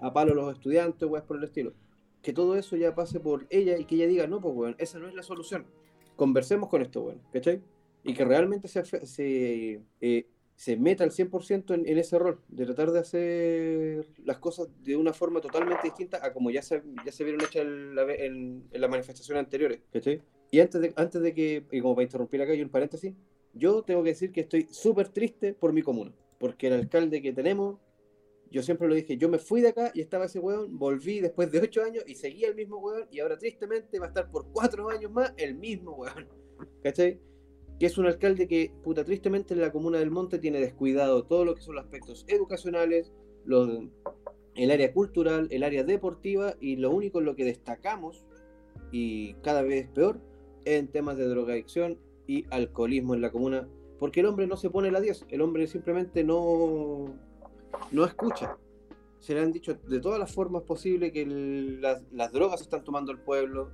a, 0.00 0.06
a 0.06 0.12
palo 0.12 0.32
a 0.32 0.34
los 0.34 0.52
estudiantes, 0.54 1.08
weas 1.08 1.24
por 1.24 1.36
el 1.38 1.44
estilo 1.44 1.72
que 2.22 2.32
todo 2.32 2.54
eso 2.54 2.76
ya 2.76 2.94
pase 2.94 3.18
por 3.18 3.46
ella 3.50 3.76
y 3.78 3.84
que 3.84 3.96
ella 3.96 4.06
diga, 4.06 4.26
no, 4.28 4.40
pues, 4.40 4.54
weón, 4.54 4.76
esa 4.78 5.00
no 5.00 5.08
es 5.08 5.14
la 5.16 5.24
solución. 5.24 5.66
Conversemos 6.14 6.68
con 6.68 6.80
esto, 6.80 7.02
weón, 7.02 7.20
¿cachai? 7.32 7.60
Y 8.04 8.14
que 8.14 8.24
realmente 8.24 8.68
se, 8.68 8.84
se, 8.84 9.80
eh, 10.00 10.26
se 10.56 10.76
meta 10.76 11.04
al 11.04 11.10
100% 11.12 11.74
en, 11.74 11.86
en 11.88 11.98
ese 11.98 12.18
rol, 12.18 12.40
de 12.48 12.64
tratar 12.66 12.90
de 12.92 12.98
hacer 13.00 14.06
las 14.24 14.38
cosas 14.38 14.68
de 14.82 14.96
una 14.96 15.12
forma 15.12 15.40
totalmente 15.40 15.82
distinta 15.84 16.18
a 16.24 16.32
como 16.32 16.50
ya 16.50 16.62
se, 16.62 16.82
ya 17.04 17.12
se 17.12 17.24
vieron 17.24 17.40
hechas 17.42 17.62
en, 17.62 17.94
la 17.94 18.02
en- 18.12 18.64
en 18.70 18.80
las 18.80 18.90
manifestaciones 18.90 19.44
anteriores, 19.44 19.80
¿cachai? 19.92 20.20
Y 20.50 20.60
antes 20.60 20.80
de, 20.80 20.92
antes 20.96 21.22
de 21.22 21.32
que, 21.34 21.64
y 21.70 21.80
como 21.80 21.94
para 21.94 22.04
interrumpir 22.04 22.42
acá, 22.42 22.54
y 22.54 22.62
un 22.62 22.68
paréntesis, 22.68 23.14
yo 23.54 23.82
tengo 23.82 24.02
que 24.02 24.10
decir 24.10 24.32
que 24.32 24.40
estoy 24.42 24.66
súper 24.70 25.08
triste 25.08 25.54
por 25.54 25.72
mi 25.72 25.82
comuna, 25.82 26.12
porque 26.38 26.66
el 26.66 26.74
alcalde 26.74 27.22
que 27.22 27.32
tenemos 27.32 27.78
yo 28.50 28.62
siempre 28.62 28.86
lo 28.86 28.94
dije, 28.94 29.16
yo 29.16 29.30
me 29.30 29.38
fui 29.38 29.62
de 29.62 29.68
acá 29.68 29.90
y 29.94 30.02
estaba 30.02 30.26
ese 30.26 30.38
weón, 30.38 30.78
volví 30.78 31.20
después 31.20 31.50
de 31.50 31.58
ocho 31.60 31.82
años 31.82 32.04
y 32.06 32.14
seguía 32.16 32.48
el 32.48 32.54
mismo 32.54 32.76
weón 32.76 33.08
y 33.10 33.20
ahora 33.20 33.38
tristemente 33.38 33.98
va 33.98 34.04
a 34.04 34.08
estar 34.08 34.30
por 34.30 34.46
cuatro 34.52 34.90
años 34.90 35.10
más 35.10 35.32
el 35.38 35.54
mismo 35.54 35.92
weón. 35.92 36.28
¿Cachai? 36.82 37.18
Que 37.78 37.86
es 37.86 37.98
un 37.98 38.06
alcalde 38.06 38.46
que, 38.46 38.72
puta, 38.82 39.04
tristemente 39.04 39.54
en 39.54 39.60
la 39.60 39.72
comuna 39.72 39.98
del 39.98 40.10
Monte 40.10 40.38
tiene 40.38 40.60
descuidado 40.60 41.24
todo 41.24 41.44
lo 41.44 41.54
que 41.54 41.62
son 41.62 41.74
los 41.74 41.84
aspectos 41.84 42.24
educacionales, 42.28 43.12
el 44.54 44.70
área 44.70 44.92
cultural, 44.92 45.48
el 45.50 45.62
área 45.62 45.82
deportiva 45.82 46.54
y 46.60 46.76
lo 46.76 46.90
único 46.90 47.18
en 47.18 47.24
lo 47.24 47.34
que 47.34 47.44
destacamos 47.44 48.24
y 48.92 49.34
cada 49.34 49.62
vez 49.62 49.88
peor 49.88 50.20
en 50.64 50.88
temas 50.88 51.16
de 51.16 51.26
drogadicción 51.26 51.98
y 52.26 52.44
alcoholismo 52.50 53.14
en 53.14 53.20
la 53.20 53.32
comuna 53.32 53.68
Porque 53.98 54.20
el 54.20 54.26
hombre 54.26 54.46
no 54.46 54.56
se 54.56 54.70
pone 54.70 54.90
la 54.90 55.00
10, 55.00 55.26
el 55.30 55.40
hombre 55.40 55.66
simplemente 55.66 56.24
no, 56.24 57.06
no 57.90 58.04
escucha. 58.04 58.56
Se 59.20 59.34
le 59.34 59.40
han 59.40 59.52
dicho 59.52 59.74
de 59.74 60.00
todas 60.00 60.18
las 60.18 60.34
formas 60.34 60.62
posibles 60.62 61.12
que 61.12 61.24
las, 61.26 62.32
drogas 62.32 62.60
están 62.60 62.82
tomando 62.82 63.12
el 63.12 63.20
pueblo, 63.20 63.70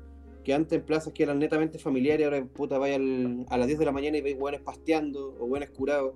que 0.48 0.54
antes 0.54 0.78
en 0.78 0.82
plazas 0.86 1.12
que 1.12 1.24
eran 1.24 1.38
netamente 1.38 1.78
familiares, 1.78 2.24
ahora 2.24 2.42
puta 2.42 2.78
vaya 2.78 2.96
al- 2.96 3.44
a 3.50 3.58
las 3.58 3.66
10 3.66 3.78
de 3.80 3.84
la 3.84 3.92
mañana 3.92 4.16
y 4.16 4.22
veis 4.22 4.34
hueones 4.40 4.62
pasteando 4.62 5.36
o 5.38 5.44
hueones 5.44 5.68
curados. 5.68 6.14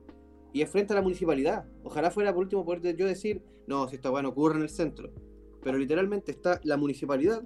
Y 0.55 0.63
es 0.63 0.71
frente 0.71 0.95
a 0.95 0.97
la 0.97 1.03
municipalidad. 1.03 1.67
Ojalá 1.85 2.11
fuera 2.11 2.33
por 2.33 2.45
último 2.45 2.65
poder 2.65 2.97
yo 2.97 3.05
decir, 3.07 3.43
no, 3.67 3.87
si 3.91 3.97
esta 3.97 4.11
weá 4.11 4.23
no 4.23 4.31
ocurre 4.31 4.57
en 4.57 4.63
el 4.63 4.71
centro. 4.71 5.11
Pero 5.63 5.77
literalmente 5.77 6.31
está 6.33 6.59
la 6.65 6.79
municipalidad, 6.79 7.43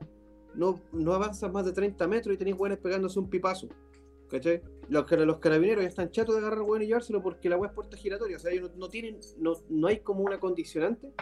no, 0.55 0.81
no 0.93 1.13
avanzas 1.13 1.53
más 1.53 1.65
de 1.67 1.73
30 1.73 2.07
metros 2.07 2.33
y 2.37 2.39
tenéis 2.39 2.57
hueones 2.57 2.79
pegándose 2.79 3.19
un 3.19 3.29
pipazo. 3.31 3.67
Los, 4.89 5.05
cara- 5.07 5.25
los 5.25 5.39
carabineros 5.39 5.83
ya 5.83 5.89
están 5.89 6.13
chatos 6.13 6.37
de 6.37 6.41
agarrar 6.41 6.63
hueón 6.63 6.83
y 6.83 6.87
llevárselo 6.87 7.21
porque 7.21 7.49
la 7.49 7.57
hueá 7.57 7.71
es 7.71 7.75
puerta 7.75 7.97
giratoria. 7.97 8.37
O 8.37 8.39
sea, 8.39 8.53
ellos 8.53 8.71
no, 8.75 8.77
no 8.79 8.89
tienen, 8.89 9.19
no, 9.39 9.55
no 9.69 9.89
hay 9.89 9.99
como 9.99 10.21
una 10.23 10.39
condicionante 10.39 11.13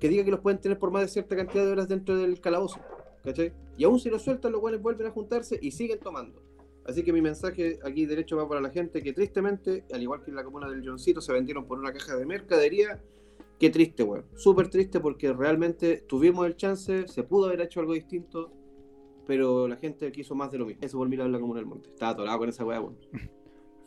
que 0.00 0.08
diga 0.08 0.24
que 0.24 0.30
los 0.30 0.40
pueden 0.40 0.58
tener 0.58 0.78
por 0.78 0.90
más 0.90 1.02
de 1.02 1.08
cierta 1.08 1.36
cantidad 1.36 1.66
de 1.66 1.72
horas 1.72 1.86
dentro 1.86 2.16
del 2.16 2.40
calabozo. 2.40 2.80
¿Cachai? 3.22 3.52
Y 3.76 3.84
aún 3.84 3.98
si 4.00 4.10
lo 4.10 4.18
sueltan, 4.18 4.52
los 4.52 4.62
hueones 4.62 4.82
vuelven 4.82 5.06
a 5.06 5.10
juntarse 5.10 5.58
y 5.60 5.70
siguen 5.70 6.00
tomando. 6.00 6.42
Así 6.84 7.04
que 7.04 7.12
mi 7.12 7.20
mensaje 7.20 7.78
aquí 7.84 8.06
derecho 8.06 8.36
va 8.36 8.48
para 8.48 8.60
la 8.60 8.70
gente 8.70 9.02
que 9.02 9.12
tristemente, 9.12 9.84
al 9.92 10.02
igual 10.02 10.22
que 10.22 10.30
en 10.30 10.36
la 10.36 10.44
comuna 10.44 10.68
del 10.68 10.86
Johncito, 10.86 11.20
se 11.20 11.32
vendieron 11.32 11.66
por 11.66 11.78
una 11.78 11.92
caja 11.92 12.16
de 12.16 12.26
mercadería. 12.26 13.00
Qué 13.58 13.70
triste, 13.70 14.02
weón. 14.02 14.24
Súper 14.34 14.68
triste 14.68 14.98
porque 14.98 15.32
realmente 15.32 15.98
tuvimos 16.08 16.46
el 16.46 16.56
chance, 16.56 17.06
se 17.06 17.22
pudo 17.22 17.46
haber 17.46 17.60
hecho 17.60 17.78
algo 17.78 17.92
distinto, 17.92 18.52
pero 19.26 19.68
la 19.68 19.76
gente 19.76 20.10
quiso 20.10 20.34
más 20.34 20.50
de 20.50 20.58
lo 20.58 20.66
mismo. 20.66 20.82
Eso 20.82 20.98
por 20.98 21.08
mirar 21.08 21.30
la 21.30 21.38
comuna 21.38 21.60
del 21.60 21.66
monte. 21.66 21.90
Estaba 21.90 22.12
atorado 22.12 22.38
con 22.40 22.48
esa 22.48 22.64
weá, 22.64 22.80
weón. 22.80 22.98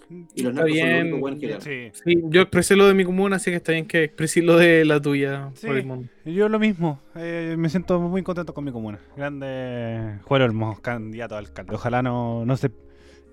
Y 0.10 0.44
los 0.44 0.52
Está 0.52 0.52
narcos 0.52 0.56
son 0.56 0.56
los 0.56 0.74
bien. 0.74 1.02
únicos 1.14 1.22
weones 1.22 1.40
que. 1.66 1.92
Sí. 1.94 2.02
Sí, 2.06 2.22
yo 2.30 2.42
expresé 2.42 2.76
lo 2.76 2.88
de 2.88 2.94
mi 2.94 3.04
comuna, 3.06 3.36
así 3.38 3.50
que 3.52 3.58
está 3.58 3.72
bien 3.72 3.86
que 3.86 4.04
expresé 4.04 4.42
lo 4.42 4.58
de 4.58 4.86
la 4.86 5.02
tuya 5.02 5.50
Sí. 5.56 5.68
por 5.68 5.78
el 5.78 5.86
mundo. 5.86 6.08
Yo 6.26 6.48
lo 6.50 6.60
mismo, 6.60 7.00
eh, 7.16 7.56
me 7.58 7.70
siento 7.70 8.00
muy 8.00 8.22
contento 8.24 8.54
con 8.54 8.64
mi 8.64 8.72
comuna. 8.72 9.00
Grande 9.18 10.20
Juan 10.24 10.42
Olmos, 10.44 10.80
candidato 10.80 11.36
a 11.36 11.40
alcalde. 11.40 11.74
Ojalá 11.76 12.02
no, 12.02 12.46
no 12.46 12.58
se 12.58 12.72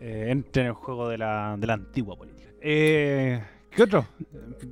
eh, 0.00 0.26
entre 0.30 0.62
en 0.62 0.68
el 0.68 0.74
juego 0.74 1.08
de 1.08 1.18
la, 1.18 1.56
de 1.58 1.66
la 1.66 1.74
antigua 1.74 2.16
política. 2.16 2.48
Eh, 2.60 3.40
¿Qué 3.70 3.84
otro? 3.84 4.06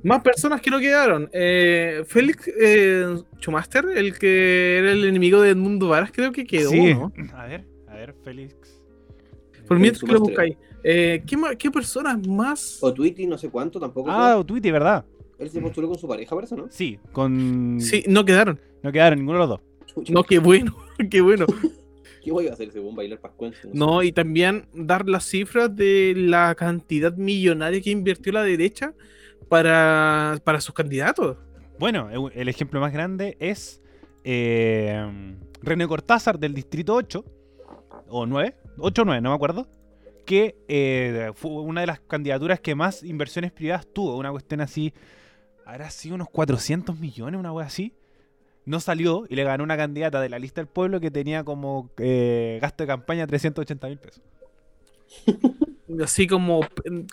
Más 0.03 0.21
personas 0.21 0.61
que 0.61 0.69
no 0.69 0.79
quedaron. 0.79 1.29
Eh, 1.33 2.03
Félix 2.05 2.47
eh, 2.59 3.15
Chumaster, 3.39 3.85
el 3.95 4.17
que 4.19 4.77
era 4.77 4.91
el 4.91 5.05
enemigo 5.05 5.41
de 5.41 5.49
Edmundo 5.51 5.87
Varas, 5.89 6.11
creo 6.11 6.31
que 6.31 6.45
quedó, 6.45 6.69
Sí. 6.69 6.93
¿no? 6.93 7.11
A 7.33 7.45
ver, 7.47 7.65
a 7.87 7.95
ver, 7.95 8.13
Félix. 8.23 8.53
Por 9.67 9.77
Félix 9.77 9.81
mientras 9.81 10.03
que 10.03 10.11
lo 10.13 10.19
buscáis. 10.19 10.57
Eh, 10.83 11.23
¿qué, 11.27 11.37
ma- 11.37 11.55
¿Qué 11.55 11.69
personas 11.71 12.25
más? 12.27 12.79
O 12.81 12.93
Tweety, 12.93 13.27
no 13.27 13.37
sé 13.37 13.49
cuánto, 13.49 13.79
tampoco. 13.79 14.09
Ah, 14.11 14.33
fue. 14.35 14.45
Tweety, 14.45 14.71
¿verdad? 14.71 15.05
Él 15.39 15.49
se 15.49 15.59
postuló 15.61 15.87
con 15.87 15.97
su 15.97 16.07
pareja, 16.07 16.35
parece, 16.35 16.55
¿no? 16.55 16.67
Sí, 16.69 16.99
con. 17.11 17.77
Sí, 17.79 18.03
no 18.07 18.23
quedaron. 18.25 18.59
No 18.83 18.91
quedaron 18.91 19.19
ninguno 19.19 19.39
de 19.39 19.47
los 19.47 19.49
dos. 19.49 19.61
Chucha, 19.87 20.13
No, 20.13 20.23
qué 20.23 20.39
bueno, 20.39 20.75
qué 21.09 21.21
bueno. 21.21 21.45
¿Qué 22.23 22.31
voy 22.31 22.47
a 22.47 22.53
hacer 22.53 22.69
buen 22.79 22.95
bailar 22.95 23.19
pascuense? 23.19 23.61
sé. 23.63 23.69
No, 23.73 24.03
y 24.03 24.11
también 24.11 24.67
dar 24.73 25.07
las 25.09 25.25
cifras 25.25 25.75
de 25.75 26.13
la 26.15 26.53
cantidad 26.55 27.15
millonaria 27.17 27.81
que 27.81 27.89
invirtió 27.89 28.31
la 28.31 28.43
derecha 28.43 28.93
para, 29.49 30.39
para 30.43 30.61
sus 30.61 30.73
candidatos. 30.75 31.37
Bueno, 31.79 32.09
el- 32.11 32.39
el 32.39 32.47
ejemplo 32.47 32.79
más 32.79 32.93
grande 32.93 33.37
es 33.39 33.81
eh, 34.23 35.35
René 35.63 35.87
Cortázar 35.87 36.37
del 36.39 36.53
Distrito 36.53 36.93
8, 36.93 37.25
o 38.07 38.25
9, 38.27 38.55
8 38.77 39.01
o 39.01 39.05
9, 39.05 39.21
no 39.21 39.29
me 39.29 39.35
acuerdo, 39.35 39.67
que 40.21 40.55
eh, 40.67 41.31
fue 41.35 41.51
una 41.51 41.81
de 41.81 41.87
las 41.87 41.99
candidaturas 41.99 42.59
que 42.59 42.75
más 42.75 43.03
inversiones 43.03 43.51
privadas 43.51 43.87
tuvo, 43.91 44.17
una 44.17 44.31
cuestión 44.31 44.61
así, 44.61 44.93
habrá 45.65 45.89
sido 45.89 46.15
unos 46.15 46.29
400 46.29 46.97
millones, 46.99 47.39
una 47.39 47.51
wea 47.51 47.67
así. 47.67 47.93
No 48.65 48.79
salió 48.79 49.25
y 49.27 49.35
le 49.35 49.43
ganó 49.43 49.63
una 49.63 49.75
candidata 49.75 50.21
de 50.21 50.29
la 50.29 50.37
lista 50.37 50.61
del 50.61 50.67
pueblo 50.67 50.99
que 50.99 51.09
tenía 51.09 51.43
como 51.43 51.89
eh, 51.97 52.59
gasto 52.61 52.83
de 52.83 52.87
campaña 52.87 53.25
380 53.25 53.87
mil 53.87 53.97
pesos. 53.97 54.21
Así 56.01 56.25
como, 56.25 56.61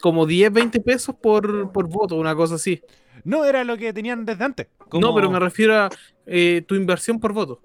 como 0.01 0.25
10, 0.27 0.53
20 0.53 0.81
pesos 0.81 1.15
por, 1.21 1.73
por 1.73 1.89
voto, 1.89 2.15
una 2.15 2.37
cosa 2.37 2.55
así. 2.55 2.81
No, 3.25 3.45
era 3.45 3.65
lo 3.65 3.77
que 3.77 3.93
tenían 3.93 4.25
desde 4.25 4.45
antes. 4.45 4.69
como- 4.89 5.05
No, 5.09 5.15
pero 5.15 5.29
me 5.31 5.41
refiero 5.41 5.75
a 5.75 5.91
eh, 6.27 6.63
tu 6.67 6.77
inversión 6.77 7.19
por 7.19 7.33
voto. 7.33 7.61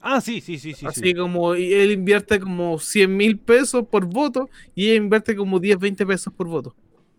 Ah, 0.00 0.20
sí, 0.20 0.40
sí, 0.40 0.58
sí, 0.58 0.74
sí. 0.74 0.86
Así 0.86 1.00
sí. 1.00 1.14
como 1.14 1.54
él 1.54 1.90
invierte 1.90 2.38
como 2.38 2.78
100 2.78 3.16
mil 3.16 3.38
pesos 3.38 3.86
por 3.90 4.06
voto 4.06 4.48
y 4.74 4.86
ella 4.86 4.96
invierte 4.96 5.34
como 5.34 5.58
10, 5.58 5.78
20 5.78 6.06
pesos 6.06 6.32
por 6.32 6.46
voto. 6.46 6.74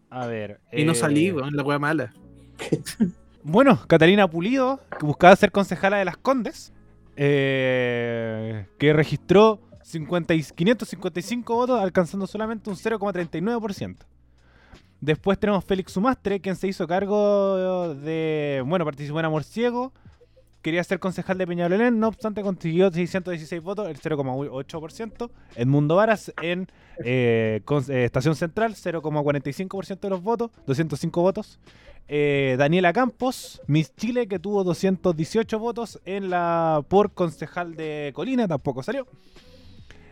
A 0.09 0.25
ver. 0.27 0.59
Y 0.71 0.85
no 0.85 0.93
eh, 0.93 0.95
salí, 0.95 1.31
weón, 1.31 1.55
la 1.55 1.63
wea 1.63 1.79
mala. 1.79 2.13
Bueno, 3.41 3.79
Catalina 3.87 4.29
Pulido, 4.29 4.81
que 4.99 5.05
buscaba 5.05 5.33
ser 5.35 5.51
concejala 5.51 5.97
de 5.97 6.03
las 6.03 6.17
Condes, 6.17 6.73
eh, 7.15 8.67
que 8.77 8.91
registró 8.91 9.61
50 9.83 10.33
y 10.33 10.43
555 10.43 11.55
votos, 11.55 11.79
alcanzando 11.79 12.27
solamente 12.27 12.69
un 12.69 12.75
0,39%. 12.75 13.95
Después 15.01 15.39
tenemos 15.39 15.63
Félix 15.63 15.93
Sumastre, 15.93 16.41
quien 16.41 16.57
se 16.57 16.67
hizo 16.67 16.85
cargo 16.85 17.95
de. 17.95 18.61
Bueno, 18.65 18.83
participó 18.83 19.19
en 19.19 19.25
Amor 19.25 19.45
Ciego. 19.45 19.93
Quería 20.61 20.83
ser 20.83 20.99
concejal 20.99 21.37
de 21.37 21.47
Peñalolén, 21.47 21.99
no 21.99 22.09
obstante 22.09 22.41
consiguió 22.41 22.91
616 22.91 23.63
votos, 23.63 23.87
el 23.87 23.97
0,8%. 23.97 25.29
Edmundo 25.55 25.95
Varas 25.95 26.33
en 26.41 26.67
eh, 27.05 27.61
eh, 27.65 28.03
Estación 28.03 28.35
Central, 28.35 28.75
0,45% 28.75 29.99
de 30.01 30.09
los 30.09 30.21
votos, 30.21 30.51
205 30.67 31.21
votos. 31.21 31.59
Eh, 32.09 32.57
Daniela 32.59 32.91
Campos, 32.91 33.61
Miss 33.67 33.95
Chile, 33.95 34.27
que 34.27 34.37
tuvo 34.37 34.65
218 34.65 35.59
votos 35.59 36.01
en 36.03 36.29
la 36.29 36.83
por 36.89 37.13
concejal 37.13 37.75
de 37.75 38.11
Colina, 38.13 38.45
tampoco 38.45 38.83
salió. 38.83 39.07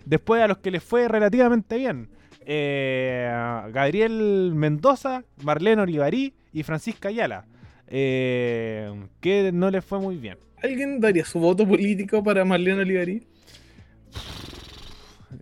Después 0.06 0.41
a 0.41 0.48
los 0.48 0.60
que 0.60 0.72
les 0.72 0.84
fue 0.84 1.10
relativamente 1.10 1.78
bien. 1.78 2.10
Gabriel 2.45 4.54
Mendoza, 4.56 5.26
Marlene 5.43 5.82
Olivarí 5.82 6.34
y 6.54 6.64
Francisca 6.64 7.10
Ayala. 7.10 7.45
Eh, 7.88 9.07
que 9.21 9.51
no 9.51 9.71
les 9.71 9.83
fue 9.83 9.99
muy 9.99 10.17
bien. 10.17 10.38
¿Alguien 10.61 10.99
daría 10.99 11.25
su 11.25 11.39
voto 11.39 11.67
político 11.67 12.23
para 12.23 12.43
Marlene 12.43 12.81
Olivarí? 12.81 13.27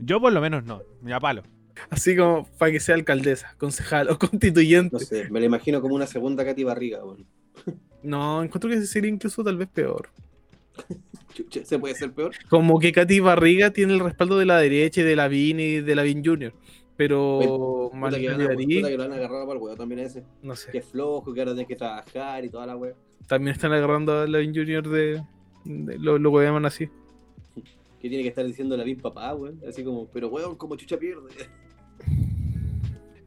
Yo 0.01 0.19
por 0.19 0.33
lo 0.33 0.41
menos 0.41 0.65
no, 0.65 0.81
ni 1.01 1.11
a 1.11 1.19
palo. 1.19 1.43
Así 1.89 2.15
como 2.15 2.47
para 2.57 2.71
que 2.71 2.79
sea 2.79 2.95
alcaldesa, 2.95 3.55
concejal 3.57 4.09
o 4.09 4.17
constituyente. 4.17 4.93
No 4.93 4.99
sé, 4.99 5.29
me 5.29 5.39
lo 5.39 5.45
imagino 5.45 5.81
como 5.81 5.95
una 5.95 6.07
segunda 6.07 6.45
Katy 6.45 6.63
Barriga. 6.63 6.99
No, 8.03 8.43
encuentro 8.43 8.69
que 8.69 8.81
sería 8.85 9.09
incluso 9.09 9.43
tal 9.43 9.57
vez 9.57 9.67
peor. 9.67 10.09
¿Se 11.63 11.79
puede 11.79 11.95
ser 11.95 12.11
peor? 12.11 12.33
Como 12.49 12.79
que 12.79 12.91
Katy 12.91 13.19
Barriga 13.19 13.71
tiene 13.71 13.93
el 13.93 13.99
respaldo 13.99 14.37
de 14.37 14.45
la 14.45 14.59
derecha 14.59 15.01
y 15.01 15.03
de 15.03 15.15
la 15.15 15.27
BIN 15.27 15.59
y 15.59 15.81
de 15.81 15.95
la 15.95 16.03
BIN 16.03 16.23
Junior. 16.23 16.53
Pero 16.97 17.39
Puta 17.91 17.91
que, 17.91 17.97
Marlene 17.99 18.27
van 18.27 18.35
a, 18.35 18.43
puta 18.43 18.55
Olivarí, 18.55 18.81
que 18.83 18.97
lo 18.97 19.03
han 19.03 19.11
agarrado 19.13 19.45
para 19.47 19.57
el 19.59 19.63
weón 19.63 19.77
también 19.77 19.99
ese. 19.99 20.23
no 20.41 20.53
Que 20.53 20.57
sé. 20.57 20.77
es 20.77 20.85
flojo, 20.85 21.33
que 21.33 21.41
ahora 21.41 21.53
tiene 21.53 21.67
que 21.67 21.75
trabajar 21.75 22.45
y 22.45 22.49
toda 22.49 22.65
la 22.65 22.75
weón. 22.77 22.95
También 23.27 23.53
están 23.55 23.73
agarrando 23.73 24.19
a 24.21 24.27
la 24.27 24.37
Junior 24.39 24.87
de, 24.87 25.21
de- 25.65 25.99
lo, 25.99 26.17
lo 26.17 26.31
que 26.31 26.43
llaman 26.45 26.65
así. 26.65 26.87
Que 27.99 28.07
tiene 28.09 28.21
que 28.23 28.29
estar 28.29 28.45
diciendo 28.45 28.77
la 28.77 28.85
misma 28.85 29.03
papá, 29.03 29.33
weón. 29.33 29.59
Así 29.67 29.83
como, 29.83 30.07
pero 30.07 30.27
weón, 30.29 30.55
como 30.55 30.75
chucha 30.75 30.97
pierde. 30.97 31.23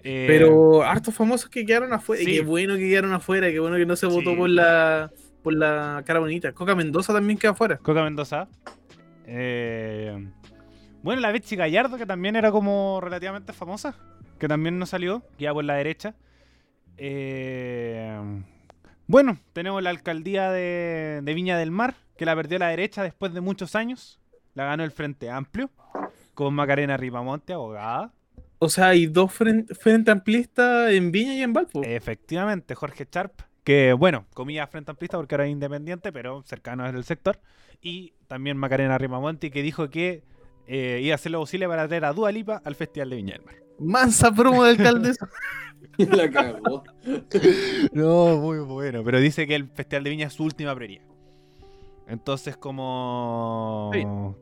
Eh, 0.05 0.25
Pero 0.29 0.83
hartos 0.83 1.15
famosos 1.15 1.51
que 1.51 1.67
quedaron 1.67 1.93
afuera. 1.93 2.23
Sí. 2.23 2.31
Y 2.31 2.35
qué 2.37 2.43
bueno 2.43 2.77
que 2.77 2.89
quedaron 2.89 3.13
afuera, 3.13 3.51
qué 3.51 3.59
bueno 3.59 3.77
que 3.77 3.85
no 3.87 3.97
se 3.97 4.07
votó 4.07 4.31
Sí. 4.31 4.37
por 4.37 4.49
la 4.49 5.11
por 5.43 5.53
la 5.55 6.03
cara 6.07 6.21
bonita. 6.21 6.53
Coca 6.53 6.75
Mendoza 6.75 7.13
también 7.13 7.39
queda 7.39 7.51
afuera. 7.53 7.79
Coca 7.79 8.03
Mendoza. 8.05 8.49
Eh, 9.27 10.27
bueno, 11.03 11.21
la 11.21 11.33
Betsy 11.33 11.57
Gallardo, 11.57 11.97
que 11.97 12.07
también 12.07 12.37
era 12.37 12.51
como 12.51 13.01
relativamente 13.01 13.53
famosa, 13.53 13.97
que 14.39 14.49
también 14.49 14.79
no 14.79 14.87
salió, 14.87 15.23
ya 15.39 15.53
por 15.53 15.65
la 15.65 15.75
derecha. 15.75 16.15
Eh, 16.97 18.43
bueno, 19.07 19.39
tenemos 19.53 19.83
la 19.83 19.91
alcaldía 19.91 20.51
de, 20.51 21.21
de 21.23 21.35
Viña 21.35 21.57
del 21.57 21.71
Mar, 21.71 21.95
que 22.17 22.27
la 22.27 22.35
perdió 22.35 22.59
la 22.59 22.69
derecha 22.69 23.03
después 23.03 23.33
de 23.33 23.41
muchos 23.41 23.75
años. 23.75 24.21
La 24.55 24.65
ganó 24.65 24.85
el 24.85 24.91
Frente 24.91 25.31
Amplio, 25.31 25.71
con 26.35 26.53
Macarena 26.55 26.97
Ripamonte, 26.97 27.53
abogada. 27.53 28.13
O 28.59 28.69
sea, 28.69 28.89
hay 28.89 29.07
dos 29.07 29.33
frente, 29.33 29.75
frente 29.75 30.11
amplistas 30.11 30.91
en 30.91 31.13
Viña 31.13 31.35
y 31.35 31.43
en 31.43 31.53
Valpo. 31.53 31.83
Efectivamente, 31.85 32.75
Jorge 32.75 33.07
Sharp, 33.11 33.41
que 33.63 33.93
bueno, 33.93 34.27
comía 34.35 34.67
Frente 34.67 34.91
Amplista 34.91 35.17
porque 35.17 35.37
era 35.37 35.47
independiente, 35.47 36.13
pero 36.13 36.43
cercano 36.43 36.85
al 36.85 37.05
sector. 37.05 37.39
Y 37.81 38.15
también 38.27 38.57
Macarena 38.57 38.99
Ripamonte, 38.99 39.53
que 39.53 39.63
dijo 39.63 39.91
que 39.91 40.25
eh, 40.69 41.01
iba 41.03 41.13
a 41.13 41.17
hacer 41.17 41.33
lo 41.33 41.41
posible 41.41 41.67
para 41.67 41.89
traer 41.89 42.05
a 42.05 42.13
Dua 42.13 42.31
Lipa 42.31 42.61
al 42.63 42.75
Festival 42.75 43.09
de 43.09 43.17
Viña 43.17 43.33
del 43.33 43.45
Mar. 43.45 43.55
Mansa 43.79 44.31
promo 44.31 44.65
de 44.65 44.71
alcaldesa. 44.71 45.29
la 45.97 46.31
cagó. 46.31 46.85
No, 47.93 48.37
muy 48.37 48.59
bueno. 48.59 49.03
Pero 49.03 49.19
dice 49.19 49.47
que 49.47 49.55
el 49.55 49.69
Festival 49.71 50.05
de 50.05 50.11
Viña 50.11 50.27
es 50.27 50.35
su 50.35 50.45
última 50.45 50.75
prioridad. 50.75 51.05
Entonces, 52.07 52.57
como, 52.57 53.91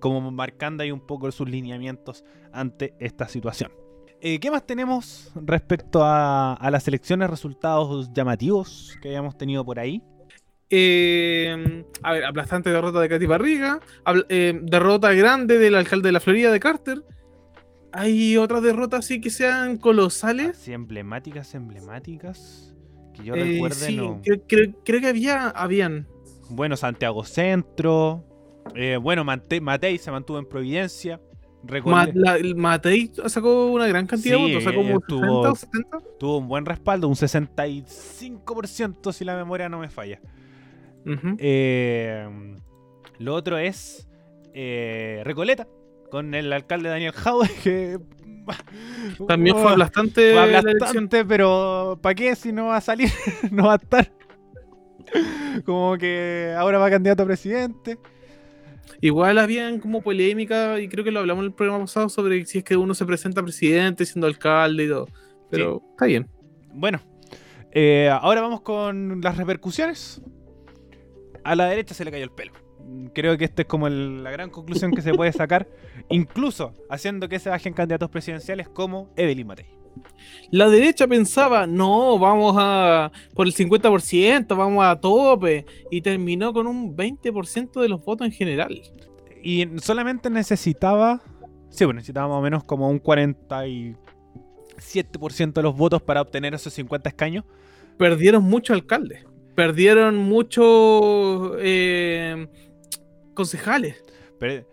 como 0.01 0.31
marcando 0.31 0.83
ahí 0.83 0.93
un 0.93 1.01
poco 1.01 1.31
sus 1.33 1.49
lineamientos 1.49 2.25
ante 2.53 2.95
esta 3.01 3.29
situación. 3.29 3.73
Eh, 4.21 4.39
¿Qué 4.41 4.51
más 4.51 4.65
tenemos 4.65 5.33
respecto 5.35 6.05
a, 6.05 6.55
a 6.55 6.71
las 6.71 6.87
elecciones, 6.89 7.29
resultados 7.29 8.13
llamativos 8.13 8.97
que 9.03 9.09
habíamos 9.09 9.37
tenido 9.37 9.65
por 9.65 9.79
ahí? 9.79 10.03
Eh, 10.71 11.85
a 12.03 12.13
ver, 12.13 12.25
aplastante 12.25 12.71
derrota 12.71 13.01
de 13.01 13.09
Katy 13.09 13.27
Barriga. 13.27 13.81
eh, 14.29 14.59
derrota 14.63 15.13
grande 15.13 15.59
del 15.59 15.75
alcalde 15.75 16.09
de 16.09 16.13
la 16.13 16.21
Florida, 16.21 16.51
de 16.51 16.61
Carter. 16.61 17.03
Hay 17.93 18.37
otras 18.37 18.63
derrotas 18.63 19.01
así 19.05 19.21
que 19.21 19.31
sean 19.31 19.79
colosales. 19.79 20.51
Así 20.59 20.73
emblemáticas, 20.73 21.55
emblemáticas. 21.55 22.75
Que 23.15 23.25
yo 23.25 23.35
Eh, 23.35 23.45
recuerde, 23.45 23.75
sí, 23.77 23.97
no. 23.97 24.21
creo, 24.23 24.43
creo- 24.47 24.75
creo 24.85 25.01
que 25.01 25.07
había, 25.07 25.49
habían. 25.49 26.07
Bueno, 26.51 26.77
Santiago 26.77 27.25
Centro. 27.25 28.25
eh, 28.75 28.97
bueno, 29.01 29.25
Matei 29.25 29.97
se 29.99 30.11
mantuvo 30.11 30.39
en 30.41 30.47
Providencia. 30.47 31.21
Ma- 31.85 32.09
la- 32.13 32.37
Matei 32.57 33.11
sacó 33.27 33.67
una 33.73 33.87
gran 33.87 34.07
cantidad 34.07 34.37
Sí, 34.37 34.43
de 34.43 34.49
votos, 34.57 34.65
sacó 34.65 34.81
eh, 34.81 34.87
como 34.87 35.01
tuvo- 35.01 35.21
60 35.43 35.51
o 35.51 35.55
70. 35.55 35.99
tuvo 36.19 36.39
un 36.39 36.49
buen 36.49 36.67
respaldo, 36.67 37.09
un 37.09 37.15
65% 37.17 39.13
si 39.13 39.25
la 39.25 39.37
memoria 39.37 39.69
no 39.69 39.79
me 39.79 39.89
falla. 39.89 40.21
Eh, 41.39 42.29
lo 43.19 43.35
otro 43.35 43.59
es 43.59 44.09
eh, 44.55 45.23
Recoleta, 45.25 45.69
con 46.11 46.35
el 46.35 46.53
alcalde 46.53 46.89
Daniel 46.89 47.13
Jaude, 47.13 47.51
que 47.63 47.99
También 49.29 49.57
fue 49.57 49.73
aplastante. 49.73 50.33
Fue 50.33 50.57
aplastante, 50.57 51.25
pero 51.25 51.99
¿para 52.01 52.15
qué 52.15 52.35
si 52.37 52.53
no 52.53 52.67
va 52.67 52.77
a 52.77 52.81
salir? 52.81 53.11
no 53.51 53.67
va 53.67 53.75
a 53.75 53.77
estar. 53.77 54.13
Como 55.65 55.97
que 55.97 56.55
ahora 56.57 56.79
va 56.79 56.91
candidato 56.91 57.23
a 57.23 57.27
presidente. 57.27 57.99
Igual 59.01 59.39
habían 59.39 59.79
como 59.79 60.01
polémica, 60.01 60.81
y 60.81 60.89
creo 60.89 61.05
que 61.05 61.11
lo 61.11 61.21
hablamos 61.21 61.43
en 61.43 61.51
el 61.51 61.55
programa 61.55 61.85
pasado, 61.85 62.09
sobre 62.09 62.45
si 62.47 62.59
es 62.59 62.65
que 62.65 62.77
uno 62.77 62.95
se 62.95 63.05
presenta 63.05 63.43
presidente 63.43 64.07
siendo 64.07 64.27
alcalde 64.27 64.85
y 64.85 64.89
todo. 64.89 65.09
Pero 65.51 65.83
está 65.91 66.07
bien. 66.07 66.29
Bueno, 66.73 67.01
eh, 67.73 68.11
ahora 68.11 68.41
vamos 68.41 68.63
con 68.63 69.21
las 69.21 69.37
repercusiones. 69.37 70.23
A 71.47 71.55
la 71.57 71.67
derecha 71.67 71.95
se 71.95 72.05
le 72.05 72.11
cayó 72.11 72.25
el 72.25 72.31
pelo. 72.31 72.53
Creo 73.15 73.37
que 73.39 73.45
esta 73.45 73.63
es 73.63 73.69
como 73.69 73.87
el- 73.87 74.23
la 74.23 74.31
gran 74.31 74.51
conclusión 74.51 74.93
que 74.93 75.03
se 75.03 75.13
puede 75.15 75.33
sacar, 75.43 75.69
incluso 76.09 76.75
haciendo 76.91 77.29
que 77.29 77.39
se 77.39 77.49
bajen 77.51 77.73
candidatos 77.73 78.11
presidenciales 78.11 78.69
como 78.69 79.09
Evelyn 79.17 79.47
Matei. 79.47 79.67
La 80.51 80.69
derecha 80.69 81.07
pensaba, 81.07 81.67
no, 81.67 82.19
vamos 82.19 82.55
a 82.59 83.11
por 83.35 83.47
el 83.47 83.55
50%, 83.55 84.55
vamos 84.57 84.85
a 84.85 85.01
tope. 85.01 85.65
Y 85.91 86.03
terminó 86.03 86.53
con 86.53 86.67
un 86.67 86.95
20% 86.95 87.81
de 87.81 87.89
los 87.89 88.05
votos 88.05 88.27
en 88.27 88.33
general. 88.33 88.83
Y 89.43 89.67
solamente 89.81 90.29
necesitaba, 90.29 91.23
sí, 91.71 91.85
bueno, 91.87 91.99
necesitaba 91.99 92.29
más 92.29 92.37
o 92.39 92.43
menos 92.43 92.65
como 92.65 92.91
un 92.91 93.01
47% 93.01 95.53
de 95.55 95.63
los 95.63 95.75
votos 95.77 96.03
para 96.03 96.21
obtener 96.21 96.53
esos 96.55 96.75
50 96.75 97.09
escaños. 97.09 97.45
Perdieron 97.97 98.45
muchos 98.45 98.75
alcaldes. 98.75 99.25
Perdieron 99.57 100.19
muchos 100.19 101.57
eh, 101.61 102.47
concejales. 103.33 104.05
Pero, 104.39 104.67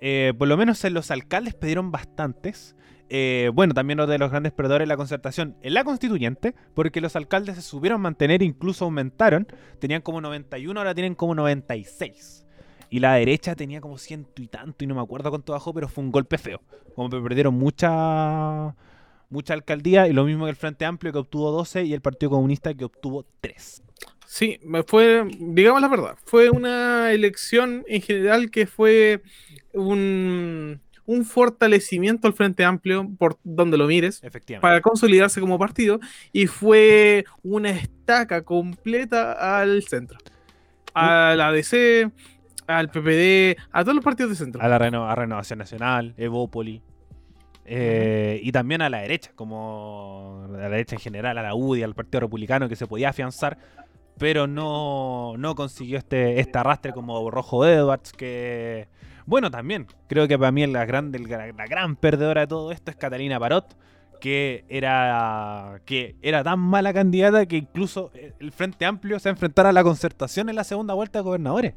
eh, 0.00 0.34
por 0.36 0.48
lo 0.48 0.56
menos 0.56 0.84
en 0.84 0.94
los 0.94 1.12
alcaldes 1.12 1.54
pidieron 1.54 1.92
bastantes. 1.92 2.74
Eh, 3.08 3.52
bueno, 3.54 3.72
también 3.72 4.00
otro 4.00 4.10
de 4.10 4.18
los 4.18 4.32
grandes 4.32 4.52
perdedores 4.52 4.88
la 4.88 4.96
concertación 4.96 5.56
en 5.62 5.74
la 5.74 5.84
constituyente, 5.84 6.56
porque 6.74 7.00
los 7.00 7.14
alcaldes 7.14 7.54
se 7.54 7.62
supieron 7.62 8.00
mantener, 8.00 8.42
incluso 8.42 8.84
aumentaron. 8.84 9.46
Tenían 9.78 10.02
como 10.02 10.20
91, 10.20 10.78
ahora 10.80 10.92
tienen 10.92 11.14
como 11.14 11.36
96. 11.36 12.46
Y 12.90 12.98
la 12.98 13.14
derecha 13.14 13.54
tenía 13.54 13.80
como 13.80 13.96
ciento 13.96 14.42
y 14.42 14.48
tanto, 14.48 14.82
y 14.82 14.88
no 14.88 14.96
me 14.96 15.02
acuerdo 15.02 15.30
cuánto 15.30 15.52
bajó, 15.52 15.72
pero 15.72 15.88
fue 15.88 16.02
un 16.02 16.10
golpe 16.10 16.36
feo. 16.36 16.60
Como 16.96 17.10
que 17.10 17.20
perdieron 17.20 17.54
mucha, 17.54 18.74
mucha 19.30 19.54
alcaldía, 19.54 20.08
y 20.08 20.12
lo 20.12 20.24
mismo 20.24 20.46
que 20.46 20.50
el 20.50 20.56
Frente 20.56 20.84
Amplio 20.84 21.12
que 21.12 21.18
obtuvo 21.18 21.52
12 21.52 21.84
y 21.84 21.94
el 21.94 22.00
Partido 22.00 22.30
Comunista 22.30 22.74
que 22.74 22.84
obtuvo 22.84 23.24
3. 23.40 23.84
Sí, 24.26 24.58
fue, 24.86 25.24
digamos 25.38 25.80
la 25.80 25.88
verdad, 25.88 26.16
fue 26.24 26.50
una 26.50 27.12
elección 27.12 27.84
en 27.86 28.02
general 28.02 28.50
que 28.50 28.66
fue 28.66 29.22
un, 29.72 30.80
un 31.06 31.24
fortalecimiento 31.24 32.26
al 32.26 32.34
Frente 32.34 32.64
Amplio, 32.64 33.08
por 33.18 33.38
donde 33.44 33.76
lo 33.78 33.86
mires, 33.86 34.22
Efectivamente. 34.24 34.62
para 34.62 34.80
consolidarse 34.80 35.40
como 35.40 35.58
partido, 35.58 36.00
y 36.32 36.46
fue 36.46 37.24
una 37.42 37.70
estaca 37.70 38.42
completa 38.42 39.60
al 39.60 39.82
centro. 39.84 40.18
A 40.94 41.34
la 41.36 41.48
ADC, 41.48 42.10
al 42.66 42.88
PPD, 42.90 43.56
a 43.70 43.82
todos 43.84 43.94
los 43.94 44.04
partidos 44.04 44.30
de 44.30 44.36
centro. 44.36 44.62
a 44.62 44.68
la 44.68 44.78
reno- 44.78 45.08
a 45.08 45.14
Renovación 45.14 45.58
Nacional, 45.58 46.14
Evópoli. 46.16 46.82
eh, 47.68 48.40
y 48.42 48.52
también 48.52 48.80
a 48.82 48.88
la 48.88 48.98
derecha, 48.98 49.32
como 49.34 50.46
a 50.54 50.56
la 50.56 50.68
derecha 50.68 50.94
en 50.96 51.00
general, 51.00 51.36
a 51.38 51.42
la 51.42 51.54
UDI, 51.54 51.82
al 51.82 51.94
Partido 51.94 52.20
Republicano, 52.20 52.68
que 52.68 52.76
se 52.76 52.86
podía 52.86 53.08
afianzar, 53.10 53.58
pero 54.18 54.46
no, 54.46 55.34
no 55.38 55.54
consiguió 55.54 55.98
este, 55.98 56.40
este 56.40 56.58
arrastre 56.58 56.92
como 56.92 57.30
Rojo 57.30 57.66
Edwards, 57.66 58.12
que, 58.12 58.88
bueno, 59.26 59.50
también, 59.50 59.86
creo 60.08 60.26
que 60.28 60.38
para 60.38 60.52
mí 60.52 60.66
la 60.66 60.84
gran, 60.84 61.12
la 61.12 61.66
gran 61.66 61.96
perdedora 61.96 62.42
de 62.42 62.46
todo 62.46 62.72
esto 62.72 62.90
es 62.90 62.96
Catalina 62.96 63.38
Parot, 63.38 63.76
que 64.20 64.64
era, 64.68 65.80
que 65.84 66.16
era 66.22 66.42
tan 66.42 66.58
mala 66.58 66.92
candidata 66.92 67.46
que 67.46 67.58
incluso 67.58 68.10
el 68.40 68.52
Frente 68.52 68.86
Amplio 68.86 69.18
se 69.18 69.28
va 69.28 69.32
a 69.32 69.34
enfrentar 69.34 69.66
a 69.66 69.72
la 69.72 69.82
concertación 69.82 70.48
en 70.48 70.56
la 70.56 70.64
segunda 70.64 70.94
vuelta 70.94 71.18
de 71.18 71.24
gobernadores. 71.24 71.74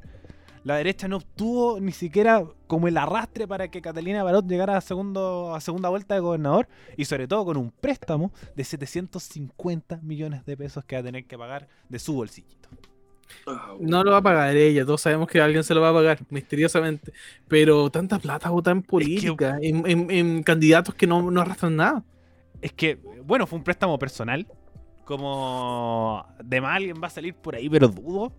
La 0.64 0.76
derecha 0.76 1.08
no 1.08 1.18
obtuvo 1.18 1.80
ni 1.80 1.92
siquiera 1.94 2.44
como 2.68 2.88
el 2.88 2.98
arrastre 2.98 3.48
para 3.48 3.70
que 3.70 3.82
Catalina 3.82 4.24
Barot 4.24 4.46
llegara 4.48 4.76
a, 4.78 4.82
segundo, 4.82 5.56
a 5.56 5.62
segunda 5.62 5.90
vuelta 5.90 6.16
de 6.16 6.20
gobernador 6.22 6.68
y 6.98 7.06
sobre 7.06 7.28
todo 7.28 7.46
con 7.46 7.58
un 7.58 7.72
préstamo 7.72 8.32
de 8.56 8.64
750 8.64 9.98
millones 10.04 10.46
de 10.46 10.58
pesos 10.58 10.84
que 10.86 10.96
va 10.98 11.00
a 11.00 11.04
tener 11.04 11.26
que 11.26 11.38
pagar 11.38 11.68
de 11.88 11.98
su 12.00 12.14
bolsillito. 12.14 12.70
No 13.80 14.04
lo 14.04 14.12
va 14.12 14.18
a 14.18 14.22
pagar 14.22 14.56
ella, 14.56 14.86
todos 14.86 15.02
sabemos 15.02 15.28
que 15.30 15.40
alguien 15.40 15.64
se 15.64 15.74
lo 15.74 15.82
va 15.82 15.90
a 15.90 15.94
pagar, 15.94 16.20
misteriosamente. 16.30 17.14
Pero 17.48 17.90
tanta 17.90 18.20
plata 18.20 18.50
votar 18.50 18.76
en 18.76 18.82
política, 18.84 19.58
en, 19.62 19.88
en- 19.90 20.12
en 20.12 20.44
candidatos 20.44 20.96
que 20.96 21.08
no, 21.08 21.30
no 21.32 21.42
arrastran 21.42 21.76
nada. 21.76 22.04
Es 22.62 22.74
que, 22.74 23.00
bueno, 23.24 23.48
fue 23.48 23.58
un 23.60 23.64
préstamo 23.64 23.98
personal. 23.98 24.46
Como 25.06 26.26
de 26.44 26.62
más 26.62 26.76
alguien 26.78 26.98
va 27.02 27.08
a 27.08 27.12
salir 27.12 27.34
por 27.36 27.56
ahí, 27.56 27.70
pero 27.70 27.88
dudo. 27.88 28.32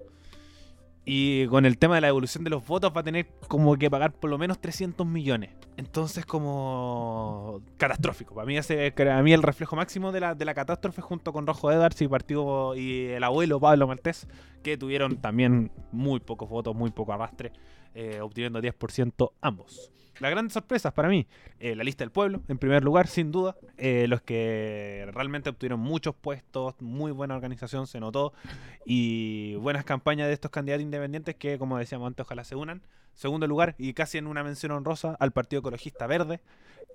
Y 1.05 1.47
con 1.47 1.65
el 1.65 1.79
tema 1.79 1.95
de 1.95 2.03
la 2.03 2.09
devolución 2.09 2.45
de 2.45 2.51
los 2.51 2.67
votos 2.67 2.93
va 2.95 3.01
a 3.01 3.05
tener 3.05 3.27
como 3.49 3.77
que 3.77 3.91
pagar 3.91 4.13
por 4.13 4.31
lo 4.31 4.39
menos 4.39 4.61
300 4.61 5.07
millones. 5.07 5.51
Entonces 5.77 6.27
como 6.27 7.63
catastrófico. 7.79 8.35
Para 8.35 8.47
mí, 8.47 8.57
ese, 8.57 8.93
para 8.93 9.23
mí 9.23 9.33
el 9.33 9.43
reflejo 9.43 9.77
máximo 9.77 10.13
de 10.13 10.21
la, 10.21 10.35
de 10.35 10.45
la 10.45 10.55
catástrofe 10.55 11.01
junto 11.01 11.33
con 11.33 11.47
Rojo 11.47 11.73
Edwards 11.73 12.01
y 12.03 12.09
partido 12.09 12.77
y 12.77 13.07
el 13.07 13.25
abuelo 13.25 13.59
Pablo 13.59 13.87
Maltés, 13.87 14.29
que 14.63 14.77
tuvieron 14.77 15.17
también 15.17 15.73
muy 15.91 16.21
pocos 16.21 16.49
votos, 16.49 16.77
muy 16.77 16.91
poco 16.91 17.15
arrastre, 17.15 17.53
eh, 17.95 18.21
obteniendo 18.21 18.61
10% 18.61 19.33
ambos. 19.41 19.91
Las 20.21 20.31
grandes 20.31 20.53
sorpresas 20.53 20.93
para 20.93 21.09
mí, 21.09 21.27
eh, 21.59 21.75
la 21.75 21.83
lista 21.83 22.05
del 22.05 22.11
pueblo, 22.11 22.43
en 22.49 22.59
primer 22.59 22.85
lugar, 22.85 23.07
sin 23.09 23.33
duda. 23.33 23.57
eh, 23.79 24.07
los 24.09 24.21
que 24.21 25.09
realmente 25.15 25.49
obtuvieron 25.51 25.81
muchos 25.81 26.15
puestos, 26.15 26.75
muy 26.81 27.11
buena 27.13 27.35
organización, 27.35 27.87
se 27.87 27.99
notó. 28.01 28.33
Y 28.85 29.55
buenas 29.57 29.85
campañas 29.85 30.29
de 30.29 30.35
estos 30.35 30.51
candidatos 30.51 30.83
independientes 30.83 31.35
que, 31.37 31.59
como 31.59 31.79
decíamos 31.79 32.07
antes, 32.07 32.25
ojalá 32.27 32.45
se 32.45 32.55
unan. 32.55 32.83
Segundo 33.15 33.47
lugar, 33.47 33.75
y 33.79 33.93
casi 33.95 34.19
en 34.19 34.27
una 34.27 34.45
mención 34.45 34.73
honrosa, 34.73 35.17
al 35.19 35.33
Partido 35.33 35.61
Ecologista 35.61 36.07
Verde, 36.07 36.41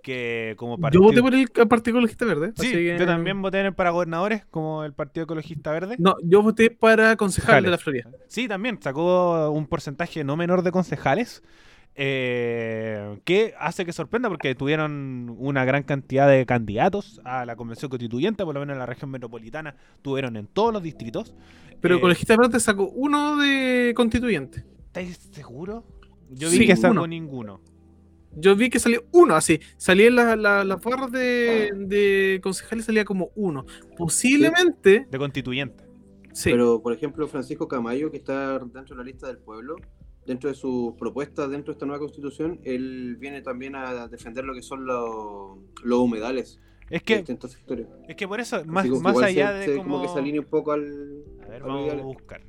que 0.02 0.54
como 0.58 0.76
Yo 0.78 0.82
partido... 0.82 1.02
voté 1.04 1.22
por 1.22 1.34
el 1.34 1.68
Partido 1.68 1.98
Ecologista 1.98 2.26
Verde. 2.26 2.54
Sí, 2.56 2.72
que- 2.72 2.98
yo 3.00 3.06
también 3.06 3.42
voté 3.42 3.72
para 3.72 3.90
gobernadores, 3.90 4.46
como 4.52 4.84
el 4.84 4.94
Partido 4.94 5.24
Ecologista 5.24 5.72
Verde. 5.72 5.96
No, 6.00 6.16
yo 6.24 6.42
voté 6.42 6.70
para 6.70 7.16
concejal 7.16 7.64
de 7.64 7.70
la 7.72 7.78
Florida. 7.80 8.10
Sí, 8.28 8.48
también 8.48 8.80
sacó 8.82 9.50
un 9.52 9.66
porcentaje 9.68 10.24
no 10.24 10.36
menor 10.38 10.62
de 10.62 10.72
concejales. 10.72 11.44
Eh, 11.98 13.20
que 13.24 13.54
hace 13.60 13.86
que 13.86 13.94
sorprenda 13.94 14.30
porque 14.30 14.54
tuvieron 14.56 15.34
una 15.40 15.64
gran 15.66 15.84
cantidad 15.84 16.28
de 16.30 16.46
candidatos 16.46 17.22
a 17.24 17.46
la 17.46 17.56
convención 17.56 17.90
constituyente, 17.90 18.44
por 18.44 18.54
lo 18.54 18.60
menos 18.60 18.74
en 18.74 18.80
la 18.80 18.86
región 18.86 19.10
metropolitana, 19.12 19.76
tuvieron 20.02 20.36
en 20.38 20.48
todos 20.48 20.74
los 20.74 20.84
distritos. 20.84 21.34
Pero 21.82 21.96
Eh, 21.96 21.98
Ecologista 22.00 22.36
Verde 22.38 22.60
sacó 22.60 22.88
uno 22.90 23.38
de 23.38 23.94
constituyente. 23.96 24.66
¿Estáis 24.88 25.18
seguros? 25.32 25.84
Yo 26.32 26.50
Sí, 26.50 26.60
vi 26.60 26.68
que 26.68 26.76
sacó 26.76 26.92
uno. 26.94 27.08
ninguno. 27.08 27.62
Yo 28.38 28.56
vi 28.56 28.70
que 28.70 28.80
salió 28.80 29.06
uno, 29.12 29.36
así. 29.36 29.60
Salía 29.78 30.08
en 30.08 30.16
la- 30.16 30.36
la- 30.36 30.64
las 30.66 30.82
barras 30.82 31.12
de, 31.12 31.72
de 31.78 32.40
concejales, 32.44 32.86
salía 32.86 33.06
como 33.06 33.30
uno. 33.36 33.66
Posiblemente, 33.98 35.08
De 35.10 35.18
constituyente. 35.18 35.84
sí. 36.34 36.50
Pero, 36.52 36.82
por 36.82 36.92
ejemplo, 36.94 37.28
Francisco 37.28 37.68
Camayo, 37.68 38.12
que 38.12 38.18
está 38.18 38.60
dentro 38.60 38.84
de 38.84 38.96
la 38.96 39.04
lista 39.04 39.28
del 39.28 39.38
pueblo, 39.38 39.76
dentro 40.26 40.50
de 40.50 40.56
sus 40.56 40.94
propuestas, 40.96 41.50
dentro 41.50 41.72
de 41.74 41.78
esta 41.78 41.86
nueva 41.86 42.00
constitución, 42.00 42.60
él 42.64 43.16
viene 43.20 43.42
también 43.42 43.76
a 43.76 44.08
defender 44.08 44.44
lo 44.46 44.54
que 44.54 44.62
son 44.62 44.86
los, 44.86 45.58
los 45.84 46.00
humedales 46.00 46.60
Es 46.90 47.04
de 47.06 47.24
que, 47.24 47.38
es 48.08 48.16
que 48.16 48.28
por 48.28 48.40
eso, 48.40 48.64
más, 48.66 48.86
que 48.86 48.92
más 48.92 49.18
allá 49.22 49.52
se- 49.52 49.58
de 49.60 49.66
se- 49.66 49.76
como... 49.78 49.84
como 49.96 50.02
que 50.04 50.08
se 50.10 50.20
alinea 50.20 50.42
un 50.42 50.48
poco 50.48 50.72
al... 50.72 51.24
A 51.46 51.50
ver, 51.50 51.62
vamos 51.64 51.92
a 51.92 51.96
buscar. 51.98 52.42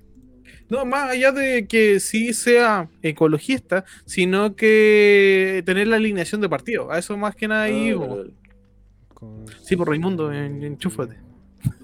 No, 0.69 0.85
más 0.85 1.11
allá 1.11 1.33
de 1.33 1.67
que 1.67 2.01
sí 2.01 2.33
sea 2.33 2.89
ecologista, 3.03 3.85
sino 4.05 4.57
que 4.57 5.63
tener 5.67 5.87
la 5.89 5.97
alineación 5.97 6.41
de 6.41 6.49
partido. 6.49 6.91
A 6.91 6.99
eso 6.99 7.17
más 7.17 7.37
que 7.37 7.47
nada 7.47 7.63
Ah, 7.63 7.67
ahí. 7.67 7.93
vale, 7.93 7.95
bo. 8.09 8.17
vale. 8.17 8.31
Con 9.15 9.45
Sí, 9.63 9.77
por 9.77 9.89
Raimundo, 9.89 10.33
en, 10.33 10.63
enchúfate. 10.63 11.17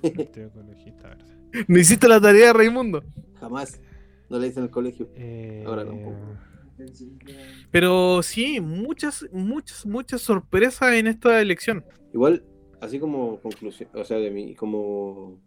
Ecologista. 0.03 1.17
No 1.69 1.79
hiciste 1.79 2.09
la 2.09 2.19
tarea, 2.21 2.53
Raimundo. 2.55 3.05
Jamás. 3.39 3.79
No 4.33 4.39
le 4.39 4.47
dicen 4.47 4.63
en 4.63 4.65
el 4.65 4.71
colegio. 4.71 5.11
Eh, 5.15 5.63
Ahora 5.67 5.85
tampoco. 5.85 6.17
Pero 7.71 8.23
sí, 8.23 8.63
muchas, 8.63 9.29
muchas, 9.31 9.85
muchas 9.85 10.23
sorpresas 10.23 10.95
en 10.95 11.07
esta 11.07 11.43
elección. 11.43 11.85
Igual, 12.15 12.43
así 12.81 12.99
como 12.99 13.39
conclusión, 13.41 13.91
o 13.95 14.03
sea, 14.05 14.17
de 14.17 14.31
mí, 14.31 14.55
como 14.55 15.39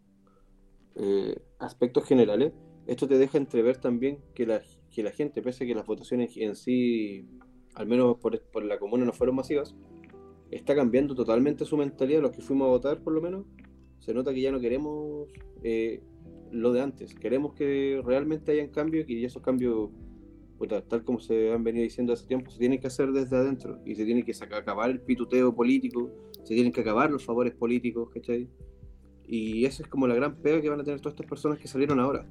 eh, 0.94 1.36
aspectos 1.58 2.04
generales, 2.04 2.52
esto 2.86 3.08
te 3.08 3.18
deja 3.18 3.38
entrever 3.38 3.76
también 3.78 4.20
que 4.36 4.46
la, 4.46 4.62
que 4.92 5.02
la 5.02 5.10
gente, 5.10 5.42
pese 5.42 5.64
a 5.64 5.66
que 5.66 5.74
las 5.74 5.84
votaciones 5.84 6.36
en 6.36 6.54
sí, 6.54 7.28
al 7.74 7.88
menos 7.88 8.18
por, 8.18 8.40
por 8.52 8.64
la 8.64 8.78
comuna, 8.78 9.04
no 9.04 9.12
fueron 9.12 9.34
masivas, 9.34 9.74
está 10.52 10.76
cambiando 10.76 11.16
totalmente 11.16 11.64
su 11.64 11.76
mentalidad. 11.76 12.22
Los 12.22 12.30
que 12.30 12.40
fuimos 12.40 12.66
a 12.66 12.70
votar, 12.70 13.00
por 13.00 13.12
lo 13.12 13.20
menos, 13.20 13.46
se 13.98 14.14
nota 14.14 14.32
que 14.32 14.42
ya 14.42 14.52
no 14.52 14.60
queremos 14.60 15.28
eh, 15.64 16.04
lo 16.52 16.72
de 16.72 16.80
antes. 16.80 17.14
Queremos 17.14 17.54
que 17.54 18.00
realmente 18.04 18.52
hayan 18.52 18.68
cambios 18.68 19.08
y 19.08 19.24
esos 19.24 19.42
cambios, 19.42 19.90
tal 20.88 21.04
como 21.04 21.20
se 21.20 21.52
han 21.52 21.62
venido 21.64 21.82
diciendo 21.82 22.12
hace 22.12 22.26
tiempo, 22.26 22.50
se 22.50 22.58
tienen 22.58 22.80
que 22.80 22.86
hacer 22.86 23.12
desde 23.12 23.36
adentro 23.36 23.80
y 23.84 23.94
se 23.94 24.04
tiene 24.04 24.24
que 24.24 24.32
saca- 24.32 24.58
acabar 24.58 24.90
el 24.90 25.00
pituteo 25.00 25.54
político, 25.54 26.10
se 26.44 26.54
tienen 26.54 26.72
que 26.72 26.80
acabar 26.80 27.10
los 27.10 27.24
favores 27.24 27.54
políticos, 27.54 28.08
¿cachai? 28.12 28.48
Y 29.28 29.64
esa 29.64 29.82
es 29.82 29.88
como 29.88 30.06
la 30.06 30.14
gran 30.14 30.36
pega 30.36 30.60
que 30.60 30.68
van 30.68 30.80
a 30.80 30.84
tener 30.84 31.00
todas 31.00 31.14
estas 31.14 31.26
personas 31.28 31.58
que 31.58 31.66
salieron 31.68 31.98
ahora. 32.00 32.26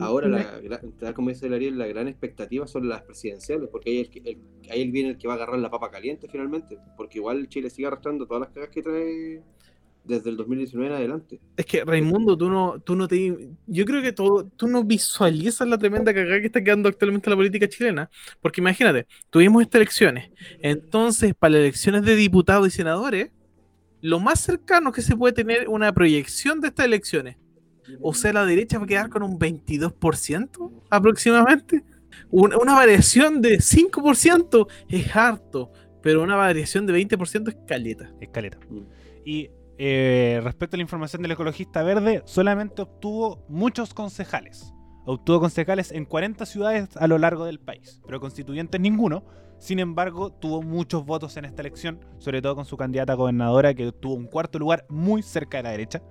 Ahora, 0.00 0.28
la, 0.28 0.80
tal 1.00 1.14
como 1.14 1.28
dice 1.30 1.46
el 1.46 1.54
Ariel, 1.54 1.76
la 1.78 1.86
gran 1.88 2.06
expectativa 2.06 2.66
son 2.68 2.88
las 2.88 3.02
presidenciales, 3.02 3.68
porque 3.68 3.90
ahí, 3.90 3.98
el, 4.24 4.26
el- 4.28 4.70
ahí 4.70 4.90
viene 4.90 5.10
el 5.10 5.18
que 5.18 5.26
va 5.26 5.34
a 5.34 5.36
agarrar 5.36 5.58
la 5.58 5.70
papa 5.70 5.90
caliente 5.90 6.28
finalmente, 6.30 6.78
porque 6.96 7.18
igual 7.18 7.48
Chile 7.48 7.68
sigue 7.70 7.86
arrastrando 7.88 8.26
todas 8.26 8.42
las 8.42 8.50
cagas 8.50 8.68
que 8.70 8.82
trae 8.82 9.42
desde 10.04 10.30
el 10.30 10.36
2019 10.36 10.86
en 10.90 10.96
adelante. 10.96 11.40
Es 11.56 11.66
que 11.66 11.84
Raimundo, 11.84 12.36
tú 12.36 12.48
no, 12.48 12.80
tú 12.80 12.96
no 12.96 13.06
te. 13.06 13.50
Yo 13.66 13.84
creo 13.84 14.02
que 14.02 14.12
todo, 14.12 14.46
tú 14.56 14.66
no 14.66 14.82
visualizas 14.82 15.68
la 15.68 15.78
tremenda 15.78 16.14
cagada 16.14 16.40
que 16.40 16.46
está 16.46 16.64
quedando 16.64 16.88
actualmente 16.88 17.28
la 17.28 17.36
política 17.36 17.68
chilena. 17.68 18.10
Porque 18.40 18.60
imagínate, 18.60 19.06
tuvimos 19.30 19.62
estas 19.62 19.80
elecciones. 19.80 20.30
Entonces, 20.60 21.34
para 21.34 21.52
las 21.52 21.60
elecciones 21.60 22.02
de 22.04 22.16
diputados 22.16 22.66
y 22.68 22.70
senadores, 22.70 23.30
lo 24.00 24.18
más 24.20 24.40
cercano 24.40 24.92
que 24.92 25.02
se 25.02 25.16
puede 25.16 25.34
tener 25.34 25.68
una 25.68 25.92
proyección 25.92 26.60
de 26.60 26.68
estas 26.68 26.86
elecciones. 26.86 27.36
O 28.00 28.14
sea, 28.14 28.32
la 28.32 28.44
derecha 28.44 28.78
va 28.78 28.84
a 28.84 28.88
quedar 28.88 29.08
con 29.08 29.22
un 29.22 29.38
22% 29.38 30.72
aproximadamente. 30.90 31.84
Una, 32.30 32.58
una 32.58 32.74
variación 32.74 33.40
de 33.40 33.58
5% 33.58 34.66
es 34.88 35.16
harto, 35.16 35.72
pero 36.02 36.22
una 36.22 36.36
variación 36.36 36.86
de 36.86 36.94
20% 36.94 37.48
es 37.48 37.56
caleta. 37.66 38.12
Escaleta. 38.20 38.58
Mm. 38.68 38.80
Y 39.24 39.50
eh, 39.78 40.40
respecto 40.42 40.74
a 40.74 40.78
la 40.78 40.82
información 40.82 41.22
del 41.22 41.30
ecologista 41.30 41.84
verde, 41.84 42.22
solamente 42.24 42.82
obtuvo 42.82 43.44
muchos 43.48 43.94
concejales. 43.94 44.74
Obtuvo 45.06 45.40
concejales 45.40 45.92
en 45.92 46.04
40 46.04 46.44
ciudades 46.46 46.96
a 46.96 47.06
lo 47.06 47.16
largo 47.16 47.44
del 47.44 47.60
país, 47.60 48.02
pero 48.04 48.20
constituyentes 48.20 48.80
ninguno. 48.80 49.24
Sin 49.58 49.78
embargo, 49.78 50.30
tuvo 50.30 50.62
muchos 50.62 51.06
votos 51.06 51.36
en 51.36 51.44
esta 51.44 51.62
elección, 51.62 52.04
sobre 52.18 52.42
todo 52.42 52.56
con 52.56 52.64
su 52.64 52.76
candidata 52.76 53.14
gobernadora, 53.14 53.72
que 53.72 53.92
tuvo 53.92 54.14
un 54.14 54.26
cuarto 54.26 54.58
lugar 54.58 54.84
muy 54.88 55.22
cerca 55.22 55.58
de 55.58 55.62
la 55.62 55.70
derecha, 55.70 56.02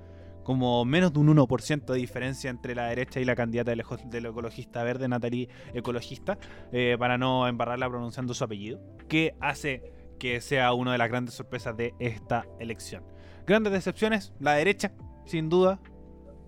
como 0.44 0.86
menos 0.86 1.12
de 1.12 1.20
un 1.20 1.28
1% 1.28 1.86
de 1.86 2.00
diferencia 2.00 2.50
entre 2.50 2.74
la 2.74 2.88
derecha 2.88 3.20
y 3.20 3.26
la 3.26 3.36
candidata 3.36 3.72
del 3.72 4.26
ecologista 4.26 4.82
verde, 4.84 5.10
Natalie 5.10 5.50
Ecologista, 5.74 6.38
eh, 6.72 6.96
para 6.98 7.18
no 7.18 7.48
embarrarla 7.48 7.90
pronunciando 7.90 8.34
su 8.34 8.46
apellido, 8.46 8.80
que 9.10 9.36
hace 9.42 9.92
que 10.20 10.42
sea 10.42 10.74
una 10.74 10.94
de 10.94 10.98
las 10.98 11.10
grandes 11.10 11.36
sorpresas 11.36 11.76
de 11.76 11.94
esta 12.00 12.46
elección. 12.60 13.17
Grandes 13.48 13.72
decepciones, 13.74 14.34
la 14.40 14.54
derecha, 14.54 14.92
sin 15.26 15.50
duda, 15.50 15.80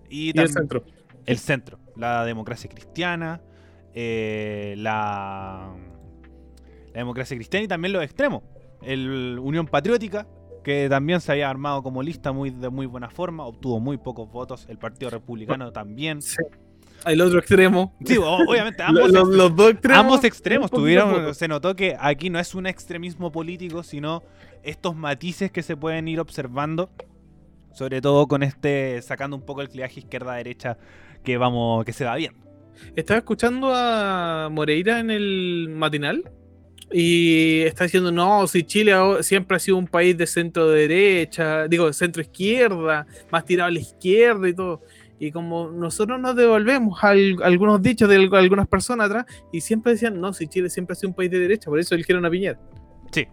y, 0.08 0.36
Y 0.36 0.40
el 0.40 0.48
centro. 0.50 0.84
el 1.26 1.38
centro, 1.38 1.78
la 1.96 2.24
democracia 2.24 2.68
cristiana, 2.70 3.40
eh, 3.94 4.74
la, 4.78 5.74
la 6.92 6.98
democracia 6.98 7.36
cristiana 7.36 7.64
y 7.64 7.68
también 7.68 7.92
los 7.92 8.04
extremos. 8.04 8.42
El 8.82 9.38
Unión 9.40 9.66
Patriótica, 9.66 10.26
que 10.62 10.88
también 10.88 11.20
se 11.20 11.32
había 11.32 11.48
armado 11.48 11.82
como 11.82 12.02
lista 12.02 12.32
muy, 12.32 12.50
de 12.50 12.68
muy 12.70 12.86
buena 12.86 13.08
forma, 13.10 13.44
obtuvo 13.46 13.80
muy 13.80 13.96
pocos 13.98 14.30
votos. 14.30 14.66
El 14.68 14.78
Partido 14.78 15.10
Republicano 15.10 15.72
también. 15.72 16.20
Sí. 16.22 16.36
El 17.06 17.20
otro 17.22 17.38
extremo. 17.38 17.96
Sí, 18.04 18.18
obviamente, 18.18 18.82
ambos, 18.86 19.10
los, 19.10 19.28
ex- 19.28 19.36
los 19.36 19.56
dos 19.56 19.70
extremos. 19.70 20.00
ambos 20.00 20.24
extremos 20.24 20.70
tuvieron, 20.70 21.34
se 21.34 21.48
notó 21.48 21.74
que 21.74 21.96
aquí 21.98 22.28
no 22.28 22.38
es 22.38 22.54
un 22.54 22.66
extremismo 22.66 23.32
político, 23.32 23.82
sino 23.82 24.22
estos 24.62 24.94
matices 24.96 25.50
que 25.50 25.62
se 25.62 25.76
pueden 25.76 26.08
ir 26.08 26.20
observando, 26.20 26.90
sobre 27.72 28.00
todo 28.00 28.26
con 28.26 28.42
este, 28.42 29.00
sacando 29.02 29.36
un 29.36 29.42
poco 29.42 29.62
el 29.62 29.68
clivaje 29.68 30.00
izquierda-derecha 30.00 30.76
que 31.24 31.36
vamos, 31.36 31.84
que 31.84 31.92
se 31.92 32.04
va 32.04 32.16
bien. 32.16 32.34
Estaba 32.96 33.18
escuchando 33.18 33.72
a 33.74 34.48
Moreira 34.50 35.00
en 35.00 35.10
el 35.10 35.68
matinal 35.70 36.30
y 36.92 37.60
está 37.60 37.84
diciendo, 37.84 38.10
no, 38.10 38.46
si 38.46 38.64
Chile 38.64 38.92
siempre 39.22 39.56
ha 39.56 39.60
sido 39.60 39.76
un 39.76 39.86
país 39.86 40.16
de 40.16 40.26
centro 40.26 40.68
derecha, 40.68 41.68
digo, 41.68 41.86
de 41.86 41.92
centro 41.92 42.20
izquierda, 42.22 43.06
más 43.30 43.44
tirado 43.44 43.68
a 43.68 43.70
la 43.70 43.78
izquierda 43.80 44.48
y 44.48 44.54
todo. 44.54 44.82
Y 45.18 45.30
como 45.30 45.68
nosotros 45.70 46.18
nos 46.18 46.34
devolvemos 46.34 47.04
a 47.04 47.10
al- 47.10 47.36
algunos 47.42 47.82
dichos 47.82 48.08
de 48.08 48.16
al- 48.16 48.34
algunas 48.34 48.66
personas 48.66 49.06
atrás 49.10 49.26
y 49.52 49.60
siempre 49.60 49.92
decían, 49.92 50.18
no, 50.20 50.32
si 50.32 50.48
Chile 50.48 50.70
siempre 50.70 50.94
ha 50.94 50.96
sido 50.96 51.10
un 51.10 51.14
país 51.14 51.30
de 51.30 51.38
derecha, 51.38 51.68
por 51.70 51.78
eso 51.78 51.94
eligieron 51.94 52.24
a 52.24 52.30
Piñera. 52.30 52.58
Sí. 53.12 53.28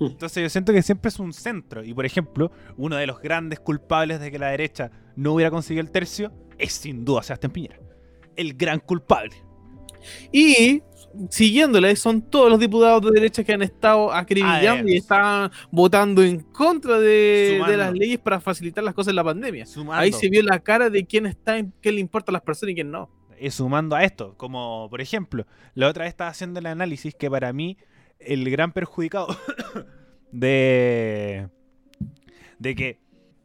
Entonces 0.00 0.42
yo 0.42 0.48
siento 0.48 0.72
que 0.72 0.82
siempre 0.82 1.08
es 1.08 1.18
un 1.18 1.32
centro. 1.32 1.84
Y 1.84 1.94
por 1.94 2.06
ejemplo, 2.06 2.50
uno 2.76 2.96
de 2.96 3.06
los 3.06 3.20
grandes 3.20 3.60
culpables 3.60 4.20
de 4.20 4.30
que 4.30 4.38
la 4.38 4.48
derecha 4.48 4.90
no 5.16 5.34
hubiera 5.34 5.50
conseguido 5.50 5.82
el 5.82 5.90
tercio 5.90 6.32
es 6.58 6.72
sin 6.72 7.04
duda 7.04 7.22
Sebastián 7.22 7.52
Piñera. 7.52 7.78
El 8.36 8.54
gran 8.54 8.80
culpable. 8.80 9.36
Y 10.32 10.82
siguiéndole, 11.30 11.96
son 11.96 12.22
todos 12.22 12.50
los 12.50 12.60
diputados 12.60 13.02
de 13.02 13.10
derecha 13.10 13.42
que 13.42 13.52
han 13.52 13.62
estado 13.62 14.12
acribillando 14.12 14.88
y 14.88 14.96
están 14.96 15.50
votando 15.70 16.22
en 16.22 16.40
contra 16.40 16.98
de, 16.98 17.60
las 17.76 17.92
leyes 17.92 18.18
para 18.18 18.40
facilitar 18.40 18.84
las 18.84 18.94
cosas 18.94 19.10
en 19.10 19.16
la 19.16 19.24
pandemia. 19.24 19.66
Sumando, 19.66 20.00
Ahí 20.00 20.12
se 20.12 20.28
vio 20.28 20.42
la 20.42 20.60
cara 20.60 20.90
de 20.90 21.04
quién 21.06 21.26
está, 21.26 21.58
en 21.58 21.72
qué 21.80 21.92
le 21.92 22.00
importa 22.00 22.30
a 22.30 22.34
las 22.34 22.42
personas 22.42 22.72
y 22.72 22.74
quién 22.74 22.90
no. 22.90 23.10
eh, 23.38 23.50
sumando 23.50 23.96
a 23.96 24.04
esto. 24.04 24.34
Como 24.36 24.88
por 24.90 25.00
ejemplo, 25.00 25.46
la 25.74 25.88
otra 25.88 26.04
vez 26.04 26.10
estaba 26.10 26.30
haciendo 26.30 26.60
el 26.60 26.66
análisis 26.66 27.14
que 27.14 27.30
para 27.30 27.52
mí 27.52 27.76
el 28.18 28.48
gran 28.50 28.72
perjudicado 28.72 29.28
de, 30.32 31.48
de 32.58 32.74
que 32.74 32.98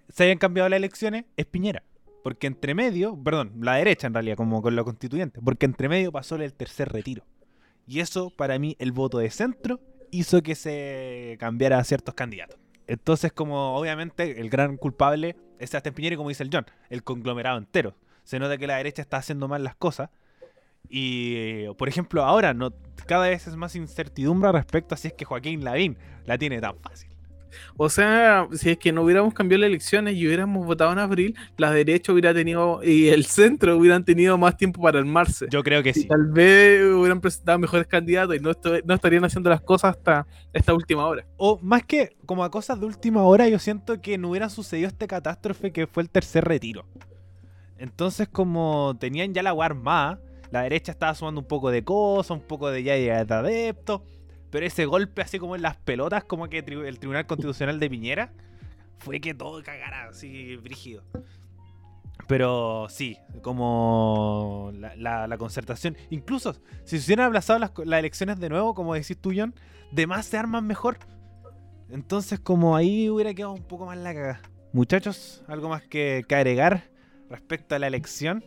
se 0.09 0.25
hayan 0.25 0.37
cambiado 0.37 0.69
las 0.69 0.77
elecciones 0.77 1.25
es 1.37 1.45
Piñera. 1.45 1.83
Porque 2.23 2.47
entre 2.47 2.73
medio, 2.73 3.21
perdón, 3.21 3.51
la 3.59 3.75
derecha 3.75 4.07
en 4.07 4.13
realidad, 4.13 4.37
como 4.37 4.61
con 4.61 4.75
lo 4.75 4.85
constituyente, 4.85 5.41
porque 5.43 5.65
entre 5.65 5.89
medio 5.89 6.11
pasó 6.11 6.35
el 6.35 6.53
tercer 6.53 6.89
retiro. 6.89 7.25
Y 7.85 7.99
eso, 7.99 8.29
para 8.29 8.57
mí, 8.59 8.77
el 8.79 8.93
voto 8.93 9.17
de 9.17 9.29
centro 9.29 9.81
hizo 10.09 10.41
que 10.41 10.55
se 10.55 11.35
cambiara 11.39 11.79
a 11.79 11.83
ciertos 11.83 12.15
candidatos. 12.15 12.57
Entonces, 12.87 13.33
como 13.33 13.75
obviamente 13.77 14.39
el 14.39 14.49
gran 14.49 14.77
culpable 14.77 15.35
es 15.59 15.69
Sebastián 15.71 15.95
Piñera 15.95 16.13
y 16.13 16.17
como 16.17 16.29
dice 16.29 16.43
el 16.43 16.49
John, 16.51 16.65
el 16.89 17.03
conglomerado 17.03 17.57
entero. 17.57 17.95
Se 18.23 18.39
nota 18.39 18.57
que 18.57 18.67
la 18.67 18.77
derecha 18.77 19.01
está 19.01 19.17
haciendo 19.17 19.47
mal 19.47 19.63
las 19.63 19.75
cosas. 19.75 20.09
Y, 20.89 21.67
por 21.77 21.87
ejemplo, 21.87 22.23
ahora 22.23 22.53
no, 22.53 22.73
cada 23.07 23.29
vez 23.29 23.47
es 23.47 23.55
más 23.55 23.75
incertidumbre 23.75 24.51
respecto 24.51 24.95
a 24.95 24.97
si 24.97 25.07
es 25.07 25.13
que 25.13 25.25
Joaquín 25.25 25.63
Lavín 25.63 25.97
la 26.25 26.37
tiene 26.37 26.61
tan 26.61 26.77
fácil. 26.79 27.13
O 27.77 27.89
sea, 27.89 28.47
si 28.51 28.71
es 28.71 28.77
que 28.77 28.91
no 28.91 29.03
hubiéramos 29.03 29.33
cambiado 29.33 29.61
las 29.61 29.67
elecciones 29.67 30.15
y 30.15 30.25
hubiéramos 30.25 30.65
votado 30.65 30.91
en 30.91 30.99
abril, 30.99 31.35
la 31.57 31.71
derecha 31.71 32.11
hubiera 32.11 32.33
tenido 32.33 32.81
y 32.83 33.09
el 33.09 33.25
centro 33.25 33.77
hubieran 33.77 34.03
tenido 34.03 34.37
más 34.37 34.57
tiempo 34.57 34.81
para 34.81 34.99
armarse. 34.99 35.47
Yo 35.51 35.63
creo 35.63 35.83
que 35.83 35.89
Y 35.89 35.93
sí. 35.93 36.07
tal 36.07 36.27
vez 36.27 36.83
hubieran 36.83 37.21
presentado 37.21 37.59
mejores 37.59 37.87
candidatos 37.87 38.35
y 38.35 38.39
no, 38.39 38.51
estarían 38.51 39.25
haciendo 39.25 39.49
las 39.49 39.61
cosas 39.61 39.95
hasta 39.95 40.27
esta 40.51 40.73
última 40.73 41.05
hora. 41.05 41.25
O 41.37 41.59
más 41.61 41.83
que 41.83 42.15
como 42.25 42.43
a 42.43 42.51
cosas 42.51 42.79
de 42.79 42.85
última 42.85 43.23
hora, 43.23 43.47
yo 43.47 43.59
siento 43.59 44.01
que 44.01 44.17
no 44.17 44.29
hubiera 44.29 44.49
sucedido 44.49 44.87
este 44.87 45.07
catástrofe 45.07 45.71
que 45.71 45.87
fue 45.87 46.03
el 46.03 46.09
tercer 46.09 46.45
retiro. 46.45 46.85
Entonces, 47.77 48.27
como 48.29 48.95
tenían 48.99 49.33
ya 49.33 49.43
la 49.43 49.53
weá 49.53 49.65
armada, 49.65 50.19
la 50.53 50.61
derecha 50.61 50.91
estaba 50.91 51.15
sumando 51.15 51.41
un 51.41 51.47
poco 51.47 51.71
de 51.71 51.83
cosas, 51.83 52.37
un 52.37 52.43
poco 52.43 52.69
de 52.69 52.83
ya 52.83 52.93
de 52.93 53.11
adeptos, 53.11 54.01
pero 54.51 54.67
ese 54.67 54.85
golpe 54.85 55.23
así 55.23 55.39
como 55.39 55.55
en 55.55 55.63
las 55.63 55.77
pelotas, 55.77 56.25
como 56.25 56.47
que 56.47 56.59
el 56.59 56.99
Tribunal 56.99 57.25
Constitucional 57.25 57.79
de 57.79 57.89
Piñera, 57.89 58.31
fue 58.99 59.19
que 59.19 59.33
todo 59.33 59.63
cagara 59.63 60.09
así 60.09 60.55
brígido. 60.57 61.03
Pero 62.27 62.85
sí, 62.87 63.17
como 63.41 64.71
la, 64.75 65.35
concertación. 65.39 65.97
Incluso 66.11 66.53
si 66.83 66.99
se 66.99 67.07
hubieran 67.07 67.29
aplazado 67.29 67.57
las, 67.57 67.71
elecciones 67.99 68.39
de 68.39 68.49
nuevo, 68.49 68.75
como 68.75 68.93
decís 68.93 69.17
tú, 69.19 69.33
John, 69.35 69.55
de 69.91 70.05
más 70.05 70.27
se 70.27 70.37
arman 70.37 70.67
mejor. 70.67 70.99
Entonces, 71.89 72.39
como 72.39 72.75
ahí 72.75 73.09
hubiera 73.09 73.33
quedado 73.33 73.53
un 73.53 73.63
poco 73.63 73.87
más 73.87 73.97
la 73.97 74.13
cagada. 74.13 74.41
Muchachos, 74.71 75.43
¿algo 75.47 75.67
más 75.69 75.81
que 75.81 76.23
agregar 76.29 76.91
respecto 77.27 77.73
a 77.73 77.79
la 77.79 77.87
elección? 77.87 78.43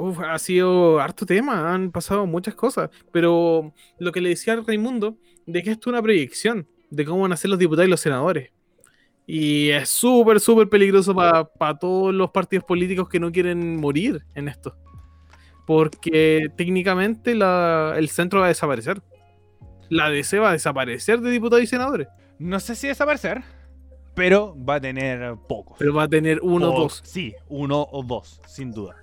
Uf, 0.00 0.20
ha 0.20 0.38
sido 0.38 1.00
harto 1.00 1.26
tema, 1.26 1.74
han 1.74 1.90
pasado 1.90 2.24
muchas 2.24 2.54
cosas, 2.54 2.88
pero 3.10 3.74
lo 3.98 4.12
que 4.12 4.20
le 4.20 4.28
decía 4.28 4.52
a 4.52 4.60
Raimundo, 4.64 5.16
de 5.44 5.62
que 5.62 5.70
esto 5.72 5.90
es 5.90 5.92
una 5.92 6.02
proyección 6.02 6.68
de 6.90 7.04
cómo 7.04 7.22
van 7.22 7.32
a 7.32 7.36
ser 7.36 7.50
los 7.50 7.58
diputados 7.58 7.88
y 7.88 7.90
los 7.90 8.00
senadores. 8.00 8.50
Y 9.26 9.70
es 9.70 9.88
súper, 9.88 10.38
súper 10.40 10.68
peligroso 10.68 11.14
para 11.14 11.78
todos 11.78 12.14
los 12.14 12.30
partidos 12.30 12.64
políticos 12.64 13.08
que 13.08 13.18
no 13.20 13.32
quieren 13.32 13.76
morir 13.80 14.24
en 14.34 14.46
esto. 14.48 14.76
Porque 15.66 16.48
técnicamente 16.56 17.34
la- 17.34 17.94
el 17.98 18.08
centro 18.08 18.40
va 18.40 18.46
a 18.46 18.48
desaparecer. 18.48 19.02
La 19.90 20.08
DC 20.10 20.38
va 20.38 20.50
a 20.50 20.52
desaparecer 20.52 21.20
de 21.20 21.30
diputados 21.30 21.62
y 21.62 21.66
senadores. 21.66 22.08
No 22.38 22.60
sé 22.60 22.74
si 22.74 22.86
desaparecer, 22.88 23.42
pero 24.14 24.54
va 24.64 24.76
a 24.76 24.80
tener 24.80 25.34
pocos. 25.48 25.76
Pero 25.78 25.92
va 25.92 26.04
a 26.04 26.08
tener 26.08 26.40
uno 26.42 26.70
O- 26.72 26.80
dos. 26.82 27.02
Sí, 27.04 27.34
uno 27.48 27.86
o 27.90 28.02
dos, 28.02 28.40
sin 28.46 28.70
duda. 28.70 28.96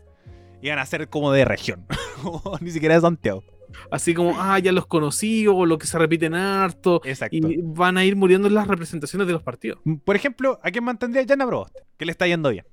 Y 0.66 0.70
van 0.70 0.80
a 0.80 0.86
ser 0.88 1.08
como 1.10 1.32
de 1.32 1.46
región. 1.46 1.86
Ni 2.60 2.72
siquiera 2.72 2.96
de 2.96 3.02
Santiago. 3.02 3.44
Así 3.92 4.16
como, 4.16 4.34
ah, 4.42 4.58
ya 4.58 4.72
los 4.72 4.88
conocí, 4.88 5.46
o 5.46 5.64
lo 5.64 5.78
que 5.78 5.86
se 5.86 5.96
repiten 6.00 6.34
harto. 6.34 7.02
Exacto. 7.06 7.38
Y 7.38 7.60
van 7.62 8.00
a 8.00 8.04
ir 8.04 8.16
muriendo 8.16 8.48
en 8.48 8.56
las 8.56 8.68
representaciones 8.68 9.28
de 9.28 9.34
los 9.34 9.44
partidos. 9.44 9.80
Por 10.04 10.16
ejemplo, 10.16 10.60
¿a 10.64 10.72
quién 10.72 10.84
mantendría 10.84 11.22
Yarna 11.22 11.46
Proboste? 11.46 11.84
Que 12.00 12.06
le 12.06 12.12
está 12.12 12.26
yendo 12.26 12.50
bien. 12.50 12.66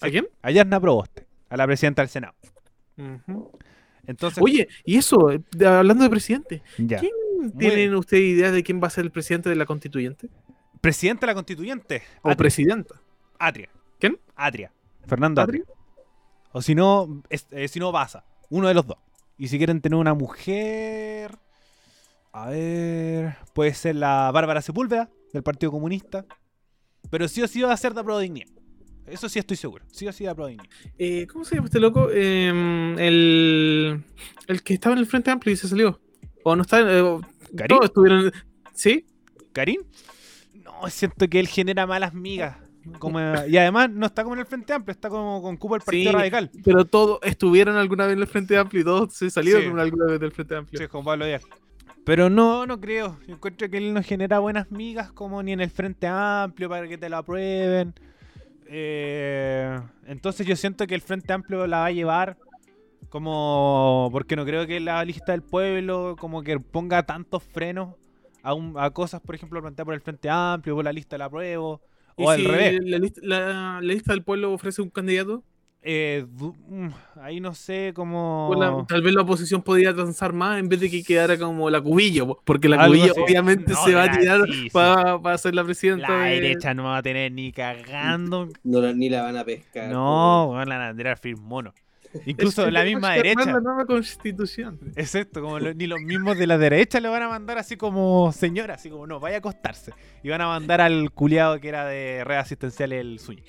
¿A 0.00 0.10
quién? 0.10 0.28
A 0.42 0.52
Yarna 0.52 0.78
Proboste, 0.78 1.26
a 1.48 1.56
la 1.56 1.66
presidenta 1.66 2.02
del 2.02 2.08
Senado. 2.08 2.34
Entonces, 4.06 4.40
Oye, 4.40 4.68
y 4.84 4.96
eso, 4.96 5.32
eh, 5.32 5.40
hablando 5.66 6.04
de 6.04 6.10
presidente, 6.10 6.62
ya. 6.78 7.00
¿quién 7.00 7.12
¿tienen 7.58 7.96
ustedes 7.96 8.22
idea 8.22 8.52
de 8.52 8.62
quién 8.62 8.80
va 8.80 8.86
a 8.86 8.90
ser 8.90 9.06
el 9.06 9.10
presidente 9.10 9.48
de 9.48 9.56
la 9.56 9.66
constituyente? 9.66 10.28
Presidente 10.80 11.22
de 11.22 11.32
la 11.32 11.34
constituyente. 11.34 12.02
O 12.22 12.28
Atria. 12.28 12.36
presidenta. 12.36 12.94
Atria. 13.40 13.70
¿Quién? 13.98 14.20
Atria. 14.36 14.70
Fernando 15.08 15.40
Atria. 15.40 15.64
O 16.56 16.62
si 16.62 16.74
no, 16.74 17.22
eh, 17.30 17.66
si 17.68 17.80
no, 17.80 17.90
Baza. 17.90 18.24
Uno 18.48 18.68
de 18.68 18.74
los 18.74 18.86
dos. 18.86 18.98
Y 19.36 19.48
si 19.48 19.58
quieren 19.58 19.80
tener 19.80 19.98
una 19.98 20.14
mujer. 20.14 21.36
A 22.32 22.48
ver. 22.50 23.36
Puede 23.52 23.74
ser 23.74 23.96
la 23.96 24.30
Bárbara 24.32 24.62
Sepúlveda, 24.62 25.10
del 25.32 25.42
Partido 25.42 25.72
Comunista. 25.72 26.24
Pero 27.10 27.26
sí 27.26 27.42
o 27.42 27.48
sí 27.48 27.60
va 27.62 27.72
a 27.72 27.76
ser 27.76 27.92
de 27.92 28.04
Pro 28.04 28.18
Dignidad. 28.20 28.48
Eso 29.06 29.28
sí 29.28 29.40
estoy 29.40 29.56
seguro. 29.56 29.84
Sí 29.92 30.06
o 30.06 30.12
sí 30.12 30.24
de 30.24 30.34
Pro 30.34 30.46
Dignidad. 30.46 30.70
Eh, 30.96 31.26
¿Cómo 31.26 31.44
se 31.44 31.56
llama 31.56 31.66
este 31.66 31.80
loco? 31.80 32.08
Em, 32.12 32.96
el, 33.00 34.04
el 34.46 34.62
que 34.62 34.74
estaba 34.74 34.92
en 34.94 35.00
el 35.00 35.06
Frente 35.06 35.32
Amplio 35.32 35.52
y 35.52 35.56
se 35.56 35.68
salió. 35.68 36.00
O 36.44 36.54
no 36.54 36.62
está. 36.62 36.80
eh, 36.80 37.02
¿Karim? 37.56 37.76
todos 37.76 37.84
estuvieron. 37.86 38.32
¿Sí? 38.72 39.06
¿Karim? 39.52 39.82
No, 40.62 40.88
siento 40.88 41.28
que 41.28 41.40
él 41.40 41.48
genera 41.48 41.84
malas 41.86 42.14
migas. 42.14 42.56
Como, 42.98 43.18
y 43.48 43.56
además 43.56 43.90
no 43.90 44.06
está 44.06 44.22
como 44.22 44.34
en 44.34 44.40
el 44.40 44.46
Frente 44.46 44.72
Amplio, 44.72 44.92
está 44.92 45.08
como 45.08 45.40
con 45.42 45.56
cupo 45.56 45.76
el 45.76 45.82
Partido 45.82 46.10
Sí. 46.12 46.16
Radical. 46.18 46.50
Pero 46.64 46.84
todos 46.84 47.18
estuvieron 47.22 47.76
alguna 47.76 48.04
vez 48.06 48.14
en 48.14 48.20
el 48.22 48.26
Frente 48.26 48.56
Amplio 48.58 48.82
y 48.82 48.84
todos 48.84 49.14
se 49.14 49.30
salieron 49.30 49.62
Sí. 49.62 49.80
alguna 49.80 50.04
vez 50.06 50.20
del 50.20 50.32
Frente 50.32 50.54
Amplio. 50.56 50.80
Sí, 50.80 50.86
con 50.88 51.04
Pablo 51.04 51.24
Díaz. 51.26 51.42
Pero 52.04 52.28
no, 52.28 52.66
no 52.66 52.78
creo. 52.80 53.18
Yo 53.26 53.34
encuentro 53.34 53.70
que 53.70 53.78
él 53.78 53.94
no 53.94 54.02
genera 54.02 54.38
buenas 54.38 54.70
migas 54.70 55.10
como 55.12 55.42
ni 55.42 55.52
en 55.52 55.60
el 55.62 55.70
Frente 55.70 56.06
Amplio 56.06 56.68
para 56.68 56.86
que 56.86 56.98
te 56.98 57.08
lo 57.08 57.16
aprueben. 57.16 57.94
Eh, 58.66 59.80
entonces 60.06 60.46
yo 60.46 60.56
siento 60.56 60.86
que 60.86 60.94
el 60.94 61.00
Frente 61.00 61.32
Amplio 61.32 61.66
la 61.66 61.78
va 61.80 61.86
a 61.86 61.90
llevar 61.92 62.36
como... 63.08 64.08
Porque 64.12 64.36
no 64.36 64.44
creo 64.44 64.66
que 64.66 64.80
la 64.80 65.02
lista 65.04 65.32
del 65.32 65.42
pueblo 65.42 66.16
como 66.18 66.42
que 66.42 66.58
ponga 66.60 67.02
tantos 67.04 67.42
frenos 67.42 67.94
a, 68.42 68.52
un- 68.52 68.74
a 68.76 68.90
cosas, 68.90 69.20
por 69.22 69.34
ejemplo, 69.34 69.60
planteadas 69.62 69.86
por 69.86 69.94
el 69.94 70.00
Frente 70.00 70.28
Amplio, 70.28 70.74
por 70.74 70.84
la 70.84 70.92
lista 70.92 71.14
del 71.14 71.22
apruebo. 71.22 71.80
¿Y 72.16 72.24
O 72.24 72.30
al 72.30 72.40
si 72.40 72.46
revés. 72.46 72.80
La, 72.84 72.98
lista, 72.98 73.20
la- 73.24 73.38
la 73.74 73.80
lista 73.80 74.12
del 74.12 74.22
pueblo 74.22 74.52
ofrece 74.52 74.80
un 74.82 74.90
candidato? 74.90 75.42
Eh, 75.86 76.24
mm, 76.38 76.88
ahí 77.20 77.40
no 77.40 77.54
sé 77.54 77.92
cómo... 77.94 78.84
Tal 78.88 79.02
vez 79.02 79.12
la 79.14 79.20
oposición 79.20 79.60
podría 79.60 79.92
transar 79.92 80.32
más 80.32 80.58
en 80.58 80.66
vez 80.70 80.80
de 80.80 80.88
que 80.90 81.02
quedara 81.04 81.36
como 81.38 81.68
la 81.68 81.78
cubillo, 81.82 82.26
po, 82.26 82.40
porque 82.44 82.70
la 82.70 82.82
Algo 82.82 83.02
así. 83.04 83.20
obviamente 83.20 83.72
No, 83.74 83.84
se 83.84 83.94
va 83.94 84.04
a 84.04 84.10
tirar 84.18 84.40
sí, 84.46 84.52
sí. 84.62 84.70
para 84.70 85.36
ser 85.36 85.54
la 85.54 85.62
presidenta. 85.62 86.08
La 86.08 86.24
de- 86.24 86.40
derecha 86.40 86.72
no 86.72 86.84
va 86.84 86.96
a 86.96 87.02
tener 87.02 87.30
ni 87.32 87.52
cagando 87.52 88.48
No 88.62 88.92
ni 88.94 89.10
la 89.10 89.24
van 89.24 89.36
a 89.36 89.44
pescar. 89.44 89.90
No, 89.90 90.48
van 90.52 90.72
a 90.72 90.94
tirar 90.96 91.18
firme 91.18 91.42
mono. 91.44 91.74
Incluso 92.26 92.62
Es 92.62 92.66
que 92.66 92.72
la 92.72 92.84
misma 92.84 93.12
derecha. 93.14 93.44
La 93.46 93.60
nueva 93.60 93.84
constitución. 93.86 94.78
Exacto, 94.96 95.40
como 95.42 95.58
lo- 95.58 95.74
ni 95.74 95.86
los 95.86 96.00
mismos 96.00 96.38
de 96.38 96.46
la 96.46 96.58
derecha 96.58 97.00
le 97.00 97.08
van 97.08 97.22
a 97.22 97.28
mandar 97.28 97.58
así 97.58 97.76
como 97.76 98.32
señora, 98.32 98.74
así 98.74 98.88
como 98.90 99.06
no, 99.06 99.18
vaya 99.20 99.36
a 99.36 99.38
acostarse. 99.38 99.92
Y 100.22 100.28
van 100.28 100.40
a 100.40 100.46
mandar 100.46 100.80
al 100.80 101.10
culiado 101.12 101.60
que 101.60 101.68
era 101.68 101.84
de 101.86 102.22
red 102.24 102.36
asistencial 102.36 102.92
el 102.92 103.18
suyo. 103.18 103.42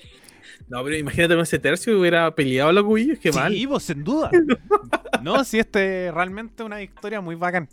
No, 0.68 0.82
pero 0.82 0.96
imagínate 0.96 1.34
con 1.34 1.42
ese 1.42 1.58
tercio 1.58 1.98
hubiera 2.00 2.34
peleado 2.34 2.72
la 2.72 2.82
cubillo, 2.82 3.12
es 3.12 3.18
que 3.20 3.30
mal. 3.32 3.52
Sí, 3.52 3.66
pues, 3.66 3.82
sin 3.84 4.02
duda. 4.04 4.30
No, 5.22 5.42
si 5.44 5.58
este 5.58 6.08
es 6.08 6.14
realmente 6.14 6.62
una 6.62 6.76
victoria 6.76 7.20
muy 7.20 7.34
bacán. 7.36 7.68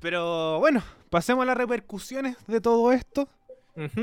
Pero 0.00 0.58
bueno, 0.60 0.82
pasemos 1.10 1.42
a 1.42 1.46
las 1.46 1.56
repercusiones 1.56 2.36
de 2.46 2.60
todo 2.60 2.92
esto. 2.92 3.28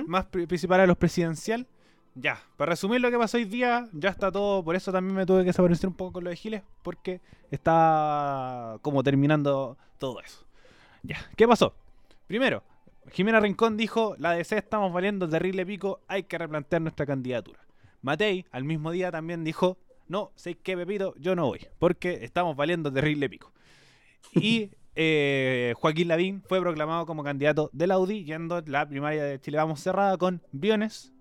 Más 0.05 0.25
pri- 0.25 0.45
principal 0.47 0.81
a 0.81 0.85
los 0.87 0.97
presidencial. 0.97 1.65
Ya, 2.15 2.39
para 2.57 2.71
resumir 2.71 3.01
lo 3.01 3.09
que 3.09 3.17
pasó 3.17 3.37
hoy 3.37 3.45
día, 3.45 3.89
ya 3.91 4.09
está 4.09 4.31
todo, 4.31 4.63
por 4.63 4.75
eso 4.75 4.91
también 4.91 5.15
me 5.15 5.25
tuve 5.25 5.39
que 5.39 5.47
desaparecer 5.47 5.87
un 5.87 5.95
poco 5.95 6.13
con 6.13 6.23
lo 6.23 6.29
de 6.29 6.35
Giles, 6.35 6.61
porque 6.83 7.21
está 7.49 8.77
como 8.83 9.01
terminando 9.03 9.77
todo 9.97 10.21
eso. 10.21 10.45
Ya, 11.01 11.17
¿qué 11.35 11.47
pasó? 11.47 11.73
Primero, 12.27 12.63
Jimena 13.11 13.39
Rincón 13.39 13.77
dijo, 13.77 14.15
la 14.19 14.33
DC 14.33 14.57
estamos 14.57 14.93
valiendo 14.93 15.27
terrible 15.27 15.65
pico, 15.65 16.01
hay 16.07 16.23
que 16.23 16.37
replantear 16.37 16.81
nuestra 16.83 17.05
candidatura. 17.05 17.59
Matei, 18.01 18.45
al 18.51 18.63
mismo 18.63 18.91
día, 18.91 19.11
también 19.11 19.43
dijo, 19.43 19.77
no, 20.07 20.31
sé 20.35 20.55
qué, 20.55 20.77
Pepito, 20.77 21.15
yo 21.17 21.35
no 21.35 21.47
voy, 21.47 21.65
porque 21.79 22.23
estamos 22.23 22.55
valiendo 22.55 22.91
terrible 22.91 23.29
pico. 23.29 23.51
Y 24.33 24.69
eh, 24.95 25.73
Joaquín 25.77 26.09
Lavín 26.09 26.43
fue 26.43 26.59
proclamado 26.59 27.05
como 27.05 27.23
candidato 27.23 27.69
del 27.73 27.91
Audi, 27.91 28.23
yendo 28.23 28.61
la 28.67 28.87
primaria 28.87 29.23
de 29.23 29.39
Chile 29.39 29.57
Vamos 29.57 29.79
cerrada 29.79 30.17
con 30.17 30.41
Biones, 30.51 31.12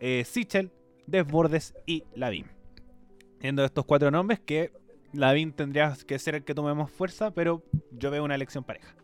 eh, 0.00 0.24
Sichel, 0.24 0.70
Desbordes 1.06 1.74
y 1.86 2.04
Lavín. 2.14 2.46
Siendo 3.40 3.64
estos 3.64 3.84
cuatro 3.84 4.10
nombres 4.10 4.40
que 4.40 4.72
Lavín 5.12 5.52
tendría 5.52 5.96
que 6.06 6.18
ser 6.18 6.34
el 6.34 6.44
que 6.44 6.54
tome 6.54 6.74
más 6.74 6.90
fuerza, 6.90 7.30
pero 7.32 7.62
yo 7.92 8.10
veo 8.10 8.24
una 8.24 8.34
elección 8.34 8.64
pareja. 8.64 8.94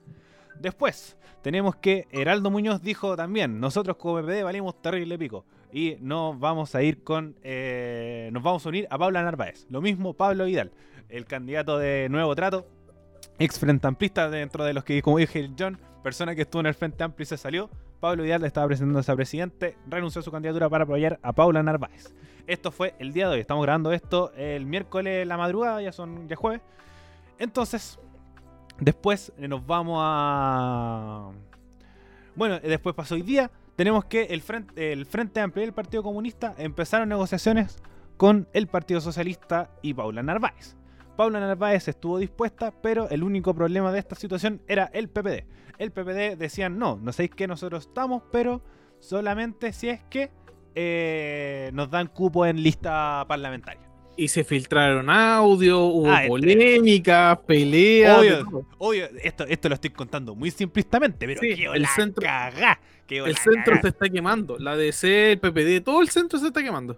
Después, 0.61 1.17
tenemos 1.43 1.77
que 1.77 2.07
Heraldo 2.11 2.51
Muñoz 2.51 2.83
dijo 2.83 3.17
también, 3.17 3.59
nosotros 3.61 3.97
como 3.97 4.21
PPD 4.21 4.45
valimos 4.45 4.81
terrible 4.81 5.19
pico. 5.19 5.45
Y 5.73 5.97
nos 6.01 6.39
vamos 6.39 6.75
a 6.75 6.83
ir 6.83 7.03
con, 7.03 7.35
eh, 7.43 8.29
nos 8.33 8.43
vamos 8.43 8.65
a 8.65 8.69
unir 8.69 8.87
a 8.91 8.99
Paula 8.99 9.23
Narváez. 9.23 9.67
Lo 9.71 9.81
mismo 9.81 10.15
Pablo 10.15 10.45
Vidal, 10.45 10.71
el 11.09 11.25
candidato 11.25 11.79
de 11.79 12.09
Nuevo 12.11 12.35
Trato, 12.37 12.67
ex 13.39 13.59
frente 13.59 13.87
amplista 13.87 14.29
dentro 14.29 14.65
de 14.65 14.75
los 14.75 14.85
que, 14.85 15.01
como 15.01 15.19
dije, 15.19 15.51
John, 15.59 15.79
persona 16.03 16.35
que 16.35 16.43
estuvo 16.43 16.61
en 16.61 16.67
el 16.67 16.75
Frente 16.75 17.03
Amplio 17.03 17.23
y 17.25 17.27
se 17.27 17.37
salió. 17.37 17.71
Pablo 18.03 18.25
Vidal 18.25 18.43
estaba 18.43 18.67
presentándose 18.67 19.13
a 19.13 19.15
presidente, 19.15 19.77
renunció 19.87 20.19
a 20.19 20.25
su 20.25 20.33
candidatura 20.33 20.69
para 20.69 20.83
apoyar 20.83 21.21
a 21.23 21.33
Paula 21.33 21.63
Narváez. 21.63 22.13
Esto 22.49 22.73
fue 22.73 22.97
el 22.99 23.13
día 23.13 23.29
de 23.29 23.35
hoy, 23.35 23.41
estamos 23.41 23.63
grabando 23.63 23.93
esto 23.93 24.33
el 24.37 24.67
miércoles 24.67 25.25
la 25.25 25.37
madrugada, 25.37 25.81
ya 25.81 25.93
son 25.93 26.27
ya 26.27 26.35
jueves. 26.35 26.63
Entonces, 27.39 28.01
después 28.81 29.33
eh, 29.39 29.47
nos 29.47 29.65
vamos 29.65 30.01
a... 30.03 31.31
Bueno, 32.35 32.57
eh, 32.57 32.63
después 32.65 32.93
pasó 32.97 33.15
hoy 33.15 33.23
día, 33.23 33.53
tenemos 33.77 34.05
que 34.07 34.25
el 34.25 34.43
Frente, 34.43 34.93
el 34.93 35.07
Frente 35.07 35.39
Amplio 35.39 35.63
y 35.63 35.69
el 35.69 35.73
Partido 35.73 36.03
Comunista 36.03 36.57
empezaron 36.59 37.09
negociaciones 37.09 37.81
con 38.17 38.49
el 38.53 38.67
Partido 38.67 39.01
Socialista 39.01 39.71
y 39.81 39.95
Paula 39.95 40.25
Narváez. 40.25 40.75
Paula 41.23 41.39
Narváez 41.39 41.87
estuvo 41.87 42.19
dispuesta, 42.19 42.73
pero 42.83 43.09
el 43.09 43.23
único 43.23 43.55
problema 43.55 43.93
de 43.93 44.01
esta 44.01 44.17
situación 44.17 44.61
era 44.67 44.91
el 44.93 45.09
PPD. 45.09 45.45
El 45.79 45.93
PPD 45.93 46.37
decían, 46.37 46.81
no, 46.81 46.99
no 47.01 47.13
sabéis 47.13 47.31
que 47.37 47.47
nosotros 47.47 47.87
estamos, 47.87 48.25
pero 48.33 48.61
solamente 48.99 49.73
si 49.73 49.89
es 49.89 50.01
que 50.11 50.33
eh, 50.75 51.71
nos 51.75 51.89
dan 51.93 52.09
cupo 52.09 52.45
en 52.45 52.61
lista 52.61 53.25
parlamentaria. 53.29 53.83
Y 54.17 54.27
se 54.27 54.43
filtraron 54.43 55.09
audio, 55.09 55.79
hubo 55.85 56.11
Ah, 56.11 56.23
polémicas, 56.27 57.39
peleas. 57.47 58.19
Obvio, 58.19 58.67
obvio, 58.79 59.07
esto, 59.23 59.45
esto 59.47 59.69
lo 59.69 59.75
estoy 59.77 59.91
contando 59.91 60.35
muy 60.35 60.51
simplistamente, 60.51 61.25
pero 61.25 61.41
Sí, 61.41 61.51
el 61.73 61.87
centro- 61.87 62.23
cagá, 62.25 62.81
El 63.09 63.37
centro 63.37 63.75
cagá. 63.75 63.81
se 63.83 63.89
está 63.89 64.09
quemando. 64.09 64.59
La 64.59 64.75
DC, 64.77 65.31
el 65.33 65.39
PPD, 65.39 65.83
todo 65.85 66.01
el 66.03 66.09
centro 66.09 66.41
se 66.41 66.49
está 66.49 66.65
quemando. 66.65 66.97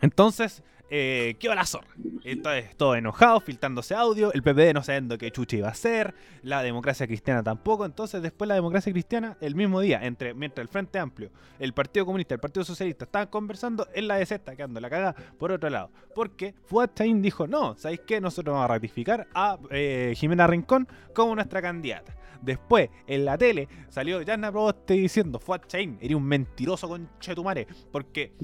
Entonces, 0.00 0.62
eh, 0.96 1.34
quedó 1.40 1.56
la 1.56 1.66
zorra. 1.66 1.88
Entonces, 2.22 2.76
todo 2.76 2.94
enojado, 2.94 3.40
filtrándose 3.40 3.96
audio, 3.96 4.32
el 4.32 4.44
PPD 4.44 4.72
no 4.72 4.82
sabiendo 4.84 5.18
qué 5.18 5.32
chucha 5.32 5.56
iba 5.56 5.66
a 5.66 5.72
hacer, 5.72 6.14
la 6.44 6.62
democracia 6.62 7.08
cristiana 7.08 7.42
tampoco. 7.42 7.84
Entonces, 7.84 8.22
después 8.22 8.46
la 8.46 8.54
democracia 8.54 8.92
cristiana, 8.92 9.36
el 9.40 9.56
mismo 9.56 9.80
día, 9.80 10.06
entre 10.06 10.34
mientras 10.34 10.62
el 10.62 10.68
Frente 10.68 11.00
Amplio, 11.00 11.32
el 11.58 11.72
Partido 11.72 12.06
Comunista, 12.06 12.34
el 12.34 12.40
Partido 12.40 12.64
Socialista 12.64 13.06
estaban 13.06 13.26
conversando, 13.26 13.88
en 13.92 14.06
la 14.06 14.18
DC 14.18 14.36
está 14.36 14.54
quedando 14.54 14.78
la 14.78 14.88
caga 14.88 15.16
por 15.36 15.50
otro 15.50 15.68
lado. 15.68 15.90
Porque 16.14 16.54
Fuad 16.66 16.90
Chaín 16.94 17.20
dijo, 17.20 17.48
no, 17.48 17.76
¿sabéis 17.76 18.02
qué? 18.06 18.20
Nosotros 18.20 18.52
vamos 18.52 18.66
a 18.66 18.74
ratificar 18.74 19.26
a 19.34 19.58
eh, 19.70 20.12
Jimena 20.16 20.46
Rincón 20.46 20.86
como 21.12 21.34
nuestra 21.34 21.60
candidata. 21.60 22.14
Después, 22.40 22.88
en 23.08 23.24
la 23.24 23.36
tele, 23.36 23.66
salió 23.88 24.22
Yana 24.22 24.52
Proboste 24.52 24.94
diciendo, 24.94 25.40
Fuad 25.40 25.62
Chaín, 25.66 25.98
eres 26.00 26.16
un 26.16 26.24
mentiroso 26.24 26.88
con 26.88 27.10
Chetumare, 27.18 27.66
porque 27.90 28.34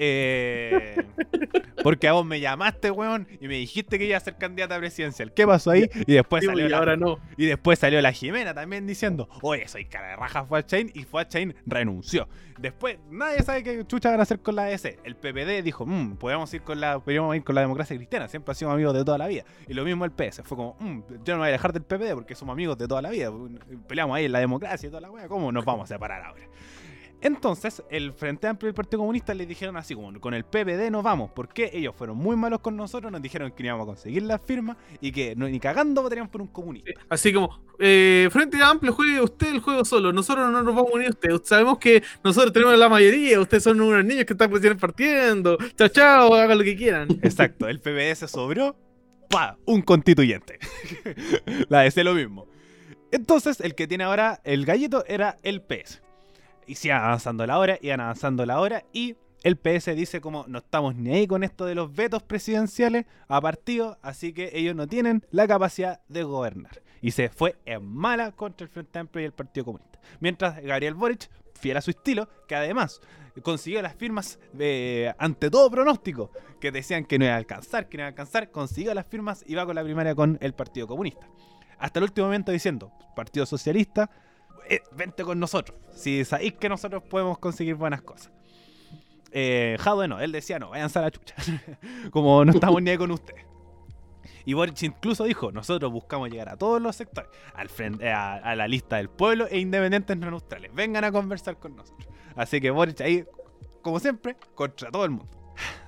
Eh, 0.00 0.94
porque 1.82 2.06
a 2.06 2.12
vos 2.12 2.24
me 2.24 2.38
llamaste, 2.38 2.90
weón, 2.92 3.26
y 3.40 3.48
me 3.48 3.54
dijiste 3.54 3.98
que 3.98 4.04
iba 4.06 4.16
a 4.16 4.20
ser 4.20 4.36
candidata 4.36 4.78
presidencial. 4.78 5.32
¿Qué 5.32 5.46
pasó 5.46 5.72
ahí? 5.72 5.90
Y 6.06 6.14
después 6.14 6.44
salió 6.44 6.66
y 6.66 6.68
la, 6.68 6.78
ahora 6.78 6.96
no. 6.96 7.18
y 7.36 7.46
después 7.46 7.80
salió 7.80 8.00
la 8.00 8.12
Jimena 8.12 8.54
también 8.54 8.86
diciendo, 8.86 9.28
oye, 9.42 9.66
soy 9.66 9.86
cara 9.86 10.10
de 10.10 10.16
raja 10.16 10.44
Fuad 10.44 10.66
Chain 10.66 10.90
y 10.94 11.02
Fuad 11.02 11.26
Chain 11.26 11.54
renunció. 11.66 12.28
Después, 12.58 12.98
nadie 13.10 13.42
sabe 13.42 13.62
qué 13.62 13.84
chucha 13.86 14.10
van 14.10 14.20
a 14.20 14.22
hacer 14.24 14.40
con 14.40 14.56
la 14.56 14.70
EC. 14.70 14.98
El 15.04 15.16
PPD 15.16 15.62
dijo, 15.62 15.86
mmm, 15.86 16.16
podemos 16.16 16.52
ir 16.54 16.62
con 16.62 16.80
la, 16.80 16.98
podríamos 16.98 17.34
ir 17.36 17.44
con 17.44 17.54
la 17.54 17.60
democracia 17.60 17.96
cristiana, 17.96 18.28
siempre 18.28 18.52
ha 18.52 18.54
sido 18.54 18.70
amigos 18.70 18.94
de 18.94 19.04
toda 19.04 19.18
la 19.18 19.26
vida. 19.26 19.44
Y 19.68 19.74
lo 19.74 19.84
mismo 19.84 20.04
el 20.04 20.12
PS, 20.12 20.42
fue 20.44 20.56
como, 20.56 20.76
mmm, 20.80 21.00
yo 21.24 21.34
no 21.34 21.34
me 21.34 21.38
voy 21.38 21.48
a 21.48 21.52
dejar 21.52 21.72
del 21.72 21.82
PPD 21.82 22.14
porque 22.14 22.34
somos 22.34 22.52
amigos 22.52 22.78
de 22.78 22.86
toda 22.86 23.02
la 23.02 23.10
vida. 23.10 23.32
Peleamos 23.86 24.16
ahí 24.16 24.24
en 24.24 24.32
la 24.32 24.40
democracia 24.40 24.86
y 24.86 24.90
toda 24.90 25.00
la 25.00 25.10
wea, 25.10 25.28
¿cómo 25.28 25.52
nos 25.52 25.64
vamos 25.64 25.90
a 25.90 25.94
separar 25.94 26.22
ahora? 26.22 26.44
Entonces, 27.20 27.82
el 27.90 28.12
Frente 28.12 28.46
Amplio 28.46 28.68
y 28.68 28.70
el 28.70 28.74
Partido 28.74 29.00
Comunista 29.00 29.34
les 29.34 29.48
dijeron 29.48 29.76
así 29.76 29.94
como, 29.94 30.18
con 30.20 30.34
el 30.34 30.44
PPD 30.44 30.90
no 30.90 31.02
vamos, 31.02 31.30
porque 31.34 31.70
ellos 31.72 31.94
fueron 31.96 32.16
muy 32.16 32.36
malos 32.36 32.60
con 32.60 32.76
nosotros, 32.76 33.10
nos 33.10 33.20
dijeron 33.20 33.50
que 33.50 33.62
no 33.62 33.68
íbamos 33.68 33.84
a 33.84 33.86
conseguir 33.86 34.22
las 34.22 34.40
firmas 34.40 34.76
y 35.00 35.10
que 35.10 35.34
no, 35.34 35.48
ni 35.48 35.58
cagando 35.58 36.02
votaríamos 36.02 36.30
por 36.30 36.40
un 36.40 36.48
comunista. 36.48 36.92
Así 37.08 37.32
como, 37.32 37.60
eh, 37.78 38.28
Frente 38.30 38.62
Amplio, 38.62 38.92
juegue 38.92 39.20
usted 39.20 39.48
el 39.48 39.60
juego 39.60 39.84
solo. 39.84 40.12
Nosotros 40.12 40.50
no 40.50 40.62
nos 40.62 40.74
vamos 40.74 40.92
a 40.92 40.94
unir 40.94 41.08
a 41.08 41.10
usted. 41.10 41.30
Sabemos 41.44 41.78
que 41.78 42.02
nosotros 42.22 42.52
tenemos 42.52 42.78
la 42.78 42.88
mayoría. 42.88 43.40
Ustedes 43.40 43.64
son 43.64 43.80
unos 43.80 44.04
niños 44.04 44.24
que 44.24 44.34
están 44.34 44.50
partiendo. 44.78 45.58
Chao, 45.76 45.88
chao, 45.88 46.34
hagan 46.34 46.58
lo 46.58 46.64
que 46.64 46.76
quieran. 46.76 47.08
Exacto, 47.22 47.68
el 47.68 47.80
PPD 47.80 48.14
se 48.14 48.28
sobró, 48.28 48.76
pa, 49.28 49.58
un 49.64 49.82
constituyente. 49.82 50.58
la 51.68 51.80
DC 51.80 52.04
lo 52.04 52.14
mismo. 52.14 52.46
Entonces, 53.10 53.60
el 53.60 53.74
que 53.74 53.86
tiene 53.86 54.04
ahora 54.04 54.40
el 54.44 54.66
gallito 54.66 55.04
era 55.06 55.38
el 55.42 55.62
PS. 55.62 56.02
Y 56.68 56.76
sigan 56.76 57.02
avanzando 57.02 57.46
la 57.46 57.58
hora, 57.58 57.78
iban 57.80 58.00
avanzando 58.00 58.46
la 58.46 58.60
hora 58.60 58.84
y 58.92 59.16
el 59.42 59.56
PS 59.56 59.96
dice 59.96 60.20
como 60.20 60.44
no 60.48 60.58
estamos 60.58 60.94
ni 60.94 61.14
ahí 61.14 61.26
con 61.26 61.42
esto 61.42 61.64
de 61.64 61.74
los 61.74 61.92
vetos 61.94 62.22
presidenciales 62.22 63.06
a 63.26 63.40
partidos, 63.40 63.96
así 64.02 64.32
que 64.32 64.50
ellos 64.52 64.76
no 64.76 64.86
tienen 64.86 65.24
la 65.30 65.48
capacidad 65.48 66.00
de 66.08 66.22
gobernar. 66.24 66.82
Y 67.00 67.12
se 67.12 67.28
fue 67.30 67.56
en 67.64 67.84
mala 67.84 68.32
contra 68.32 68.64
el 68.64 68.70
Frente 68.70 68.98
Amplio 68.98 69.22
y 69.22 69.26
el 69.26 69.32
Partido 69.32 69.64
Comunista. 69.64 69.98
Mientras 70.20 70.60
Gabriel 70.62 70.94
Boric, 70.94 71.30
fiel 71.54 71.76
a 71.76 71.80
su 71.80 71.90
estilo, 71.90 72.28
que 72.46 72.54
además 72.54 73.00
consiguió 73.42 73.80
las 73.80 73.94
firmas 73.94 74.38
eh, 74.58 75.12
ante 75.18 75.50
todo 75.50 75.70
pronóstico, 75.70 76.30
que 76.60 76.72
decían 76.72 77.04
que 77.04 77.18
no 77.18 77.24
iba 77.24 77.34
a 77.34 77.38
alcanzar, 77.38 77.88
que 77.88 77.96
no 77.96 78.02
iba 78.02 78.06
a 78.06 78.10
alcanzar, 78.10 78.50
consiguió 78.50 78.92
las 78.94 79.06
firmas 79.06 79.44
y 79.46 79.54
va 79.54 79.64
con 79.64 79.76
la 79.76 79.84
primaria 79.84 80.14
con 80.14 80.38
el 80.40 80.52
Partido 80.52 80.86
Comunista. 80.86 81.28
Hasta 81.78 82.00
el 82.00 82.04
último 82.04 82.26
momento 82.26 82.50
diciendo, 82.50 82.92
Partido 83.14 83.46
Socialista, 83.46 84.10
eh, 84.68 84.82
vente 84.92 85.24
con 85.24 85.38
nosotros. 85.38 85.78
Si 85.92 86.24
sabéis 86.24 86.54
que 86.54 86.68
nosotros 86.68 87.02
podemos 87.02 87.38
conseguir 87.38 87.74
buenas 87.74 88.02
cosas. 88.02 88.30
Eh, 89.30 89.76
Jadwe 89.80 90.08
no, 90.08 90.20
él 90.20 90.32
decía 90.32 90.58
no, 90.58 90.70
váyanse 90.70 90.98
a 90.98 91.02
la 91.02 91.10
chucha. 91.10 91.34
Como 92.10 92.44
no 92.44 92.52
estamos 92.52 92.82
ni 92.82 92.96
con 92.96 93.10
ustedes. 93.10 93.46
Y 94.44 94.54
Boric 94.54 94.82
incluso 94.82 95.24
dijo, 95.24 95.52
nosotros 95.52 95.92
buscamos 95.92 96.30
llegar 96.30 96.48
a 96.48 96.56
todos 96.56 96.80
los 96.80 96.96
sectores, 96.96 97.30
a, 97.54 98.54
la 98.56 98.66
lista 98.66 98.96
del 98.96 99.10
pueblo 99.10 99.46
e 99.46 99.58
independientes 99.58 100.16
no 100.16 100.30
neutrales. 100.30 100.72
Vengan 100.74 101.04
a 101.04 101.12
conversar 101.12 101.58
con 101.58 101.76
nosotros. 101.76 102.08
Así 102.34 102.58
que 102.58 102.70
Boric 102.70 103.00
ahí, 103.02 103.26
como 103.82 104.00
siempre, 104.00 104.36
contra 104.54 104.90
todo 104.90 105.04
el 105.04 105.10
mundo. 105.10 105.28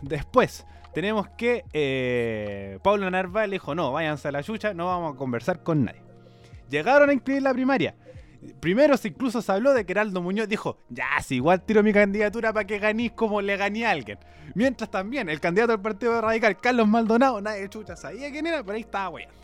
Después, 0.03 0.67
tenemos 0.93 1.29
que 1.39 1.65
eh, 1.73 2.79
Pablo 2.83 3.11
Narváez 3.11 3.51
dijo, 3.51 3.75
no, 3.75 3.93
váyanse 3.93 4.29
a 4.29 4.33
la 4.33 4.43
chucha, 4.43 4.75
no 4.75 4.87
vamos 4.87 5.15
a 5.15 5.17
conversar 5.17 5.63
con 5.63 5.85
nadie. 5.87 6.03
Llegaron 6.69 7.09
a 7.09 7.13
inscribir 7.15 7.43
la 7.43 7.55
primaria. 7.55 7.95
Primero 8.61 8.97
se 8.97 9.09
incluso 9.09 9.43
se 9.43 9.53
habló 9.53 9.75
de 9.75 9.85
que 9.85 9.93
Heraldo 9.93 10.23
Muñoz 10.23 10.49
dijo, 10.49 10.79
ya, 10.89 11.09
si 11.23 11.37
igual 11.37 11.63
tiro 11.63 11.83
mi 11.83 11.93
candidatura 11.93 12.53
para 12.53 12.67
que 12.67 12.79
ganéis 12.79 13.13
como 13.13 13.43
le 13.43 13.57
gané 13.57 13.87
a 13.87 13.91
alguien. 13.91 14.19
Mientras 14.55 14.91
también 14.91 15.29
el 15.29 15.41
candidato 15.41 15.73
del 15.73 15.81
Partido 15.81 16.21
Radical, 16.21 16.59
Carlos 16.59 16.89
Maldonado, 16.89 17.41
nadie 17.41 17.69
chucha 17.69 17.97
sabía 17.97 18.31
quién 18.31 18.47
era, 18.47 18.63
pero 18.63 18.77
ahí 18.77 18.81
estaba 18.83 19.11
weyando. 19.11 19.37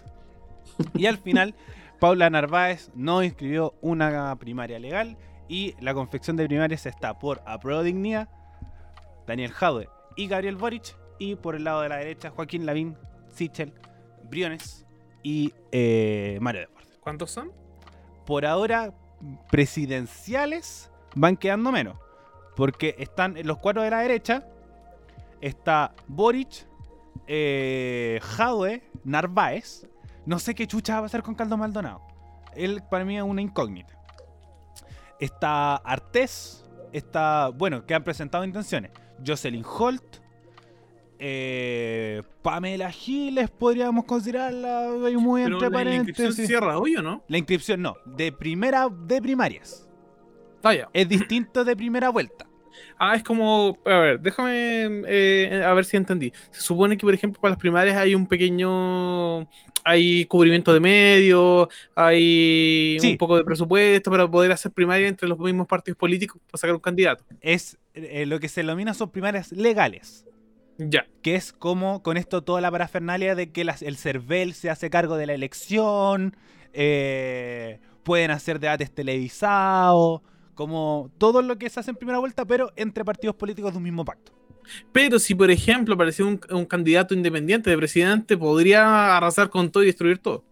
Y 0.95 1.07
al 1.07 1.19
final, 1.19 1.55
Paula 2.01 2.31
Narváez 2.31 2.91
no 2.95 3.23
inscribió 3.23 3.75
una 3.81 4.35
primaria 4.37 4.79
legal 4.79 5.17
y 5.49 5.75
la 5.81 5.95
confección 5.95 6.37
de 6.37 6.47
primarias 6.47 6.87
está 6.87 7.19
por 7.19 7.43
Apruebo 7.47 7.83
Dignidad, 7.83 8.29
Daniel 9.27 9.53
Jadwe 9.53 9.89
y 10.17 10.27
Gabriel 10.27 10.57
Boric, 10.57 10.97
y 11.19 11.37
por 11.37 11.55
el 11.55 11.65
lado 11.65 11.83
de 11.83 11.89
la 11.89 11.97
derecha, 11.97 12.31
Joaquín 12.31 12.67
Lavín, 12.67 12.97
Sichel, 13.29 13.73
Briones 14.25 14.87
y 15.23 15.53
eh, 15.73 16.39
Mario 16.41 16.63
Deportes 16.63 16.99
¿Cuántos 17.01 17.31
son? 17.31 17.53
Por 18.27 18.45
ahora 18.45 18.93
presidenciales 19.51 20.91
van 21.15 21.37
quedando 21.37 21.73
menos. 21.73 21.99
Porque 22.55 22.95
están 22.99 23.37
los 23.45 23.59
cuatro 23.59 23.83
de 23.83 23.91
la 23.91 24.01
derecha. 24.01 24.47
Está 25.41 25.95
Boric, 26.07 26.67
eh, 27.27 28.21
Jadwe, 28.23 28.83
Narváez. 29.05 29.87
No 30.25 30.39
sé 30.39 30.55
qué 30.55 30.67
chucha 30.67 30.95
va 30.95 30.99
a 31.01 31.03
pasar 31.03 31.23
con 31.23 31.35
Caldo 31.35 31.57
Maldonado. 31.57 32.03
Él 32.55 32.83
para 32.91 33.05
mí 33.05 33.17
es 33.17 33.23
una 33.23 33.43
incógnita. 33.43 33.99
Está 35.21 35.77
Artés. 35.77 36.65
Está, 36.93 37.51
bueno, 37.51 37.85
que 37.85 37.95
han 37.95 38.05
presentado 38.05 38.45
intenciones. 38.45 38.91
Jocelyn 39.25 39.65
Holt. 39.65 40.26
Eh, 41.19 42.23
Pamela 42.43 42.91
Giles 42.91 43.51
podríamos 43.51 44.05
considerarla 44.05 44.91
muy 45.19 45.43
Pero 45.45 45.57
entre 45.57 45.71
la, 45.71 45.85
la 45.85 45.95
inscripción 45.97 46.33
cierra 46.33 46.79
hoy 46.79 46.97
o 46.97 47.03
no? 47.03 47.25
La 47.29 47.39
inscripción 47.39 47.83
no, 47.83 47.97
de 48.05 48.33
primera 48.33 48.89
de 48.89 49.21
primarias. 49.23 49.89
Vaya. 50.63 50.89
Es 50.93 51.09
distinto 51.09 51.65
de 51.65 51.77
primera 51.77 52.09
vuelta. 52.11 52.47
Ah, 52.99 53.17
es 53.17 53.23
como. 53.23 53.79
A 53.85 53.99
ver, 53.99 54.21
déjame. 54.21 55.03
eh, 55.07 55.63
a 55.65 55.73
ver 55.75 55.85
si 55.85 55.97
entendí. 55.97 56.33
Se 56.51 56.61
supone 56.61 56.97
que, 56.97 57.07
por 57.07 57.15
ejemplo, 57.15 57.41
para 57.41 57.51
las 57.53 57.59
primarias 57.59 57.97
hay 57.97 58.15
un 58.15 58.27
pequeño. 58.27 59.49
Hay 59.85 60.25
cubrimiento 60.27 60.75
de 60.75 60.81
medios, 60.81 61.69
hay 61.95 62.99
Sí. 63.01 63.13
un 63.13 63.19
poco 63.19 63.37
de 63.37 63.45
presupuesto 63.45 64.11
para 64.11 64.29
poder 64.29 64.51
hacer 64.51 64.73
primaria 64.73 65.07
entre 65.07 65.29
los 65.29 65.39
mismos 65.39 65.69
partidos 65.69 65.97
políticos 65.97 66.41
para 66.51 66.59
sacar 66.59 66.75
un 66.75 66.81
candidato. 66.81 67.25
Es 67.41 67.79
eh, 67.95 68.27
lo 68.27 68.41
que 68.41 68.49
se 68.49 68.63
denomina 68.63 68.95
son 68.95 69.11
primarias 69.11 69.53
legales. 69.53 70.25
Ya. 70.79 71.07
Que 71.23 71.35
es 71.37 71.53
como 71.53 72.03
con 72.03 72.17
esto 72.17 72.43
toda 72.43 72.61
la 72.61 72.71
parafernalia 72.71 73.35
de 73.35 73.51
que 73.51 73.65
las- 73.65 73.83
el 73.83 73.97
CERVEL 73.97 74.53
se 74.55 74.71
hace 74.71 74.91
cargo 74.91 75.17
de 75.17 75.27
la 75.27 75.35
elección. 75.35 76.37
eh, 76.79 77.81
pueden 78.03 78.31
hacer 78.31 78.61
debates 78.61 78.93
televisados. 78.95 80.21
Como 80.55 81.11
todo 81.19 81.41
lo 81.43 81.57
que 81.59 81.69
se 81.71 81.81
hace 81.81 81.91
en 81.91 81.97
primera 81.97 82.19
vuelta, 82.19 82.45
pero 82.45 82.71
entre 82.77 83.05
partidos 83.05 83.35
políticos 83.37 83.73
de 83.73 83.79
un 83.79 83.83
mismo 83.85 84.05
pacto. 84.05 84.33
Pero 84.93 85.19
si, 85.19 85.35
por 85.35 85.51
ejemplo, 85.51 85.95
aparecía 85.95 86.25
un, 86.27 86.41
un 86.51 86.65
candidato 86.67 87.15
independiente 87.15 87.71
de 87.71 87.77
presidente, 87.79 88.37
podría 88.37 89.17
arrasar 89.17 89.49
con 89.49 89.71
todo 89.71 89.83
y 89.83 89.87
destruir 89.87 90.19
todo. 90.19 90.45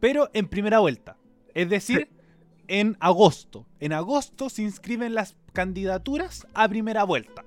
pero 0.00 0.28
en 0.32 0.48
primera 0.48 0.78
vuelta. 0.80 1.16
Es 1.54 1.68
decir, 1.70 2.08
en 2.68 2.96
agosto. 3.00 3.66
En 3.80 3.92
agosto 3.92 4.48
se 4.50 4.62
inscriben 4.62 5.14
las 5.14 5.36
candidaturas 5.52 6.46
a 6.54 6.68
primera 6.68 7.04
vuelta. 7.04 7.44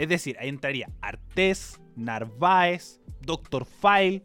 Es 0.00 0.08
decir, 0.08 0.36
ahí 0.40 0.48
entraría 0.48 0.88
Artés, 1.02 1.78
Narváez, 1.96 3.00
Doctor 3.20 3.66
File. 3.66 4.24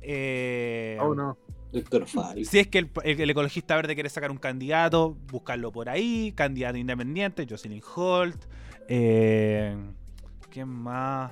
eh, 0.00 0.98
Oh, 1.00 1.14
no. 1.14 1.36
Doctor 1.70 2.06
Fari. 2.06 2.44
Si 2.46 2.58
es 2.58 2.66
que 2.66 2.78
el, 2.78 2.90
el- 3.04 3.20
el 3.20 3.30
ecologista 3.30 3.76
verde 3.76 3.94
quiere 3.94 4.08
sacar 4.08 4.30
un 4.30 4.38
candidato, 4.38 5.16
buscarlo 5.30 5.70
por 5.70 5.88
ahí. 5.90 6.32
Candidato 6.34 6.78
independiente, 6.78 7.46
Jocelyn 7.48 7.82
Holt. 7.94 8.46
Eh, 8.88 9.76
¿Quién 10.50 10.68
más? 10.68 11.30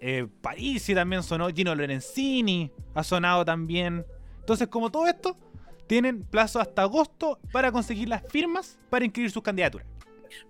Eh, 0.00 0.28
Parisi 0.40 0.94
también 0.94 1.22
sonó. 1.24 1.48
Gino 1.48 1.74
Lorenzini 1.74 2.70
ha 2.94 3.02
sonado 3.02 3.44
también. 3.44 4.06
Entonces, 4.38 4.68
como 4.68 4.90
todo 4.90 5.06
esto, 5.08 5.36
tienen 5.88 6.22
plazo 6.22 6.60
hasta 6.60 6.82
agosto 6.82 7.40
para 7.52 7.72
conseguir 7.72 8.08
las 8.08 8.22
firmas 8.30 8.78
para 8.90 9.04
inscribir 9.04 9.30
sus 9.32 9.42
candidaturas. 9.42 9.86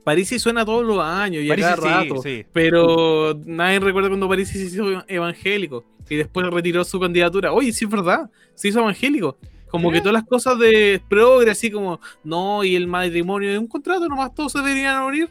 Parisi 0.04 0.38
suena 0.38 0.64
todos 0.64 0.84
los 0.84 1.00
años 1.00 1.42
y 1.42 1.46
a 1.46 1.52
Parisi 1.52 1.68
cada 1.68 2.02
rato. 2.02 2.22
sí. 2.22 2.44
Pero 2.52 3.38
nadie 3.44 3.80
recuerda 3.80 4.08
cuando 4.08 4.28
Parisi 4.28 4.58
se 4.58 4.64
hizo 4.66 5.04
evangélico 5.08 5.84
y 6.08 6.16
después 6.16 6.46
retiró 6.46 6.84
su 6.84 7.00
candidatura. 7.00 7.52
Oye, 7.52 7.72
sí 7.72 7.84
es 7.84 7.90
verdad, 7.90 8.30
se 8.54 8.68
hizo 8.68 8.80
evangélico. 8.80 9.38
Como 9.68 9.90
que 9.90 9.98
todas 9.98 10.14
las 10.14 10.24
cosas 10.24 10.58
de 10.58 11.02
progre, 11.08 11.50
así 11.50 11.70
como, 11.70 12.00
no, 12.24 12.64
y 12.64 12.76
el 12.76 12.86
matrimonio 12.86 13.50
de 13.50 13.58
un 13.58 13.66
contrato, 13.66 14.08
nomás 14.08 14.34
todos 14.34 14.52
se 14.52 14.58
deberían 14.60 15.02
unir. 15.02 15.28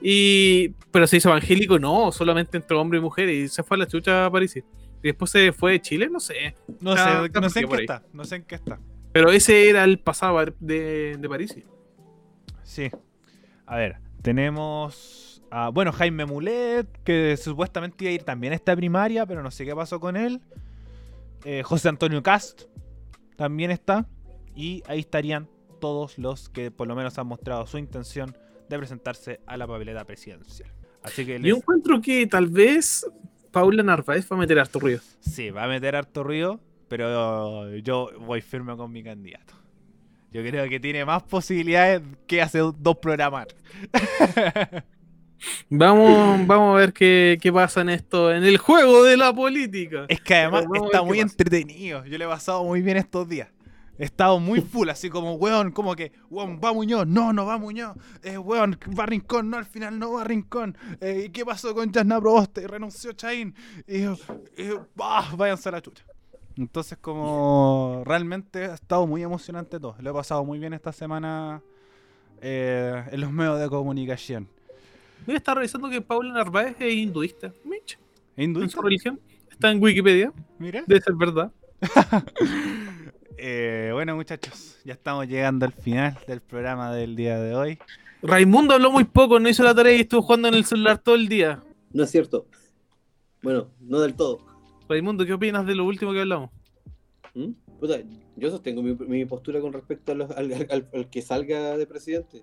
Y, 0.00 0.70
pero 0.90 1.06
se 1.06 1.18
hizo 1.18 1.28
evangélico, 1.28 1.78
no, 1.78 2.10
solamente 2.10 2.56
entre 2.56 2.76
hombre 2.76 2.98
y 2.98 3.02
mujer, 3.02 3.28
y 3.28 3.48
se 3.48 3.62
fue 3.62 3.76
a 3.76 3.78
la 3.78 3.86
chucha 3.86 4.26
a 4.26 4.30
Parisi. 4.30 4.60
Y 5.02 5.08
después 5.08 5.30
se 5.30 5.52
fue 5.52 5.72
de 5.72 5.80
Chile, 5.80 6.08
no 6.10 6.20
sé. 6.20 6.54
No 6.80 6.96
sé, 6.96 7.28
no 7.34 7.50
sé 7.50 7.60
en 7.60 7.68
qué 7.68 7.76
está. 7.76 8.02
No 8.12 8.24
sé 8.24 8.36
en 8.36 8.44
qué 8.44 8.54
está. 8.54 8.80
Pero 9.12 9.30
ese 9.30 9.68
era 9.68 9.84
el 9.84 9.98
pasado 9.98 10.42
de, 10.60 11.16
de 11.18 11.28
Parisi. 11.28 11.64
Sí. 12.62 12.90
A 13.66 13.76
ver, 13.76 13.96
tenemos. 14.22 15.42
a, 15.50 15.68
bueno, 15.68 15.92
Jaime 15.92 16.24
Mulet, 16.24 16.86
que 17.04 17.36
supuestamente 17.36 18.04
iba 18.04 18.10
a 18.10 18.14
ir 18.14 18.22
también 18.22 18.52
a 18.52 18.56
esta 18.56 18.74
primaria, 18.74 19.26
pero 19.26 19.42
no 19.42 19.50
sé 19.50 19.64
qué 19.64 19.74
pasó 19.74 20.00
con 20.00 20.16
él. 20.16 20.40
Eh, 21.44 21.62
José 21.62 21.88
Antonio 21.88 22.22
Cast 22.22 22.62
también 23.36 23.70
está. 23.70 24.06
Y 24.54 24.82
ahí 24.86 25.00
estarían 25.00 25.48
todos 25.80 26.18
los 26.18 26.48
que 26.48 26.70
por 26.70 26.86
lo 26.86 26.94
menos 26.94 27.18
han 27.18 27.26
mostrado 27.26 27.66
su 27.66 27.78
intención 27.78 28.36
de 28.68 28.78
presentarse 28.78 29.40
a 29.46 29.56
la 29.56 29.66
papeleta 29.66 30.04
presidencial. 30.04 30.70
Así 31.02 31.26
que 31.26 31.32
Yo 31.34 31.38
les- 31.40 31.56
encuentro 31.56 32.00
que 32.00 32.26
tal 32.26 32.46
vez 32.48 33.04
Paula 33.50 33.82
Narváez 33.82 34.26
va 34.30 34.36
a 34.36 34.38
meter 34.38 34.58
harto 34.58 34.78
ruido. 34.78 35.00
sí, 35.20 35.50
va 35.50 35.64
a 35.64 35.68
meter 35.68 35.96
harto 35.96 36.22
ruido, 36.22 36.60
pero 36.88 37.76
yo 37.78 38.10
voy 38.20 38.40
firme 38.40 38.76
con 38.76 38.92
mi 38.92 39.02
candidato. 39.02 39.54
Yo 40.32 40.42
creo 40.42 40.68
que 40.68 40.80
tiene 40.80 41.04
más 41.04 41.22
posibilidades 41.22 42.02
que 42.26 42.40
hace 42.40 42.58
dos 42.58 42.96
programas. 42.96 43.46
Vamos, 45.68 46.46
vamos 46.46 46.76
a 46.76 46.78
ver 46.78 46.92
qué, 46.92 47.36
qué 47.40 47.52
pasa 47.52 47.80
en 47.80 47.88
esto, 47.88 48.32
en 48.32 48.44
el 48.44 48.58
juego 48.58 49.02
de 49.02 49.16
la 49.16 49.34
política. 49.34 50.06
Es 50.08 50.20
que 50.20 50.36
además 50.36 50.66
está 50.84 51.02
muy 51.02 51.18
entretenido. 51.18 52.04
Yo 52.04 52.16
le 52.16 52.24
he 52.24 52.28
pasado 52.28 52.62
muy 52.62 52.80
bien 52.80 52.96
estos 52.96 53.28
días. 53.28 53.48
He 53.98 54.04
estado 54.04 54.40
muy 54.40 54.60
full, 54.72 54.88
así 54.88 55.10
como, 55.10 55.34
weón, 55.34 55.70
como 55.72 55.94
que, 55.94 56.12
weón, 56.30 56.60
va 56.62 56.72
Muñoz, 56.72 57.06
no, 57.06 57.32
no 57.32 57.44
va 57.44 57.58
Muñoz, 57.58 57.96
eh, 58.22 58.38
weón, 58.38 58.78
va 58.98 59.06
Rincón, 59.06 59.50
no, 59.50 59.58
al 59.58 59.66
final 59.66 59.98
no 59.98 60.12
va 60.12 60.24
Rincón, 60.24 60.76
eh, 61.00 61.24
¿y 61.26 61.28
qué 61.30 61.44
pasó 61.44 61.74
con 61.74 61.92
Jasna 61.92 62.20
Proboste? 62.20 62.66
Renunció 62.66 63.12
Chaín, 63.12 63.54
y, 63.86 64.04
y 64.04 64.70
bah, 64.94 65.30
váyanse 65.36 65.68
a 65.68 65.72
la 65.72 65.82
chucha. 65.82 66.04
Entonces, 66.56 66.98
como 66.98 68.02
realmente 68.04 68.66
ha 68.66 68.74
estado 68.74 69.06
muy 69.06 69.22
emocionante 69.22 69.80
todo. 69.80 69.96
Lo 70.00 70.10
he 70.10 70.12
pasado 70.12 70.44
muy 70.44 70.58
bien 70.58 70.72
esta 70.74 70.92
semana 70.92 71.62
eh, 72.40 73.04
en 73.10 73.20
los 73.20 73.32
medios 73.32 73.58
de 73.60 73.68
comunicación. 73.68 74.48
Mira, 75.26 75.38
está 75.38 75.54
revisando 75.54 75.88
que 75.88 76.00
Paula 76.00 76.32
Narváez 76.32 76.76
es 76.80 76.94
hinduista. 76.94 77.52
Mitch, 77.64 77.98
en 78.36 78.44
¿Hinduista? 78.44 78.76
su 78.76 78.82
religión. 78.82 79.20
Está 79.50 79.70
en 79.70 79.82
Wikipedia. 79.82 80.32
Mira. 80.58 80.82
Debe 80.86 81.00
ser 81.00 81.14
verdad. 81.14 81.52
Eh, 83.44 83.90
bueno, 83.92 84.14
muchachos, 84.14 84.78
ya 84.84 84.92
estamos 84.92 85.26
llegando 85.26 85.66
al 85.66 85.72
final 85.72 86.16
del 86.28 86.40
programa 86.40 86.94
del 86.94 87.16
día 87.16 87.40
de 87.40 87.56
hoy. 87.56 87.78
Raimundo 88.22 88.74
habló 88.74 88.92
muy 88.92 89.02
poco, 89.02 89.40
no 89.40 89.48
hizo 89.48 89.64
la 89.64 89.74
tarea 89.74 89.96
y 89.96 90.02
estuvo 90.02 90.22
jugando 90.22 90.46
en 90.46 90.54
el 90.54 90.64
celular 90.64 90.98
todo 90.98 91.16
el 91.16 91.26
día. 91.28 91.60
No 91.92 92.04
es 92.04 92.10
cierto. 92.12 92.46
Bueno, 93.42 93.66
no 93.80 93.98
del 93.98 94.14
todo. 94.14 94.46
Raimundo, 94.92 95.24
¿qué 95.26 95.32
opinas 95.32 95.66
de 95.66 95.74
lo 95.74 95.84
último 95.84 96.12
que 96.12 96.20
hablamos? 96.20 96.50
¿Mm? 97.34 97.52
Puta, 97.80 97.96
yo 98.36 98.50
sostengo 98.50 98.82
mi, 98.82 98.94
mi 98.94 99.24
postura 99.24 99.60
con 99.60 99.72
respecto 99.72 100.12
a 100.12 100.14
los- 100.14 100.30
al, 100.30 100.52
al- 100.70 100.88
al 100.92 101.10
que 101.10 101.22
salga 101.22 101.76
de 101.76 101.86
presidente. 101.86 102.42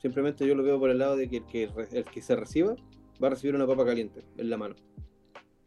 Simplemente 0.00 0.46
yo 0.46 0.54
lo 0.54 0.62
veo 0.62 0.78
por 0.78 0.90
el 0.90 0.98
lado 0.98 1.16
de 1.16 1.28
que 1.28 1.38
el 1.38 1.44
que, 1.46 1.68
el 1.92 2.04
que 2.04 2.22
se 2.22 2.36
reciba 2.36 2.76
va 3.22 3.26
a 3.26 3.30
recibir 3.30 3.54
una 3.56 3.66
papa 3.66 3.84
caliente 3.84 4.22
en 4.36 4.48
la 4.48 4.56
mano. 4.56 4.76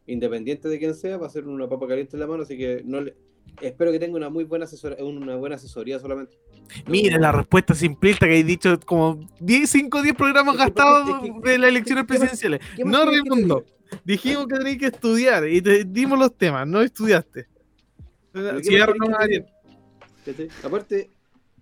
Independiente 0.06 0.68
de 0.68 0.78
quién 0.78 0.94
sea, 0.94 1.16
va 1.18 1.26
a 1.26 1.30
ser 1.30 1.46
una 1.46 1.68
papa 1.68 1.86
caliente 1.86 2.16
en 2.16 2.20
la 2.20 2.26
mano, 2.26 2.42
así 2.42 2.56
que 2.56 2.82
no 2.84 3.00
le... 3.02 3.14
espero 3.60 3.92
que 3.92 3.98
tenga 4.00 4.16
una 4.16 4.30
muy 4.30 4.44
buena 4.44 4.64
asesora- 4.64 4.96
una 5.04 5.36
buena 5.36 5.54
asesoría 5.56 5.98
solamente. 6.00 6.36
Mira 6.88 7.18
la 7.18 7.30
respuesta 7.30 7.74
simplista 7.74 8.26
que 8.26 8.38
he 8.40 8.44
dicho 8.44 8.80
como 8.86 9.20
10, 9.38 9.68
5 9.70 9.98
o 9.98 10.02
10 10.02 10.14
programas 10.16 10.54
Es 10.54 10.60
que, 10.60 10.64
gastados 10.66 11.08
es 11.08 11.30
que- 11.30 11.50
de 11.50 11.58
las 11.58 11.68
elecciones 11.70 12.04
¿qué 12.06 12.12
más- 12.14 12.18
presidenciales. 12.20 12.60
¿Qué 12.76 12.84
más 12.84 12.92
No, 12.92 13.04
Raimundo. 13.04 13.64
Dijimos 14.04 14.46
que 14.46 14.58
tenías 14.58 14.78
que 14.78 14.86
estudiar 14.86 15.48
y 15.48 15.60
te 15.60 15.84
dimos 15.84 16.18
los 16.18 16.36
temas, 16.36 16.66
no 16.66 16.80
estudiaste. 16.80 17.46
¿Pero 18.32 18.56
qué 18.58 18.64
Cierra 18.64 18.94
más 18.94 19.18
querés 19.18 19.40
nomás, 19.40 20.24
que. 20.24 20.48
Aparte, 20.66 21.10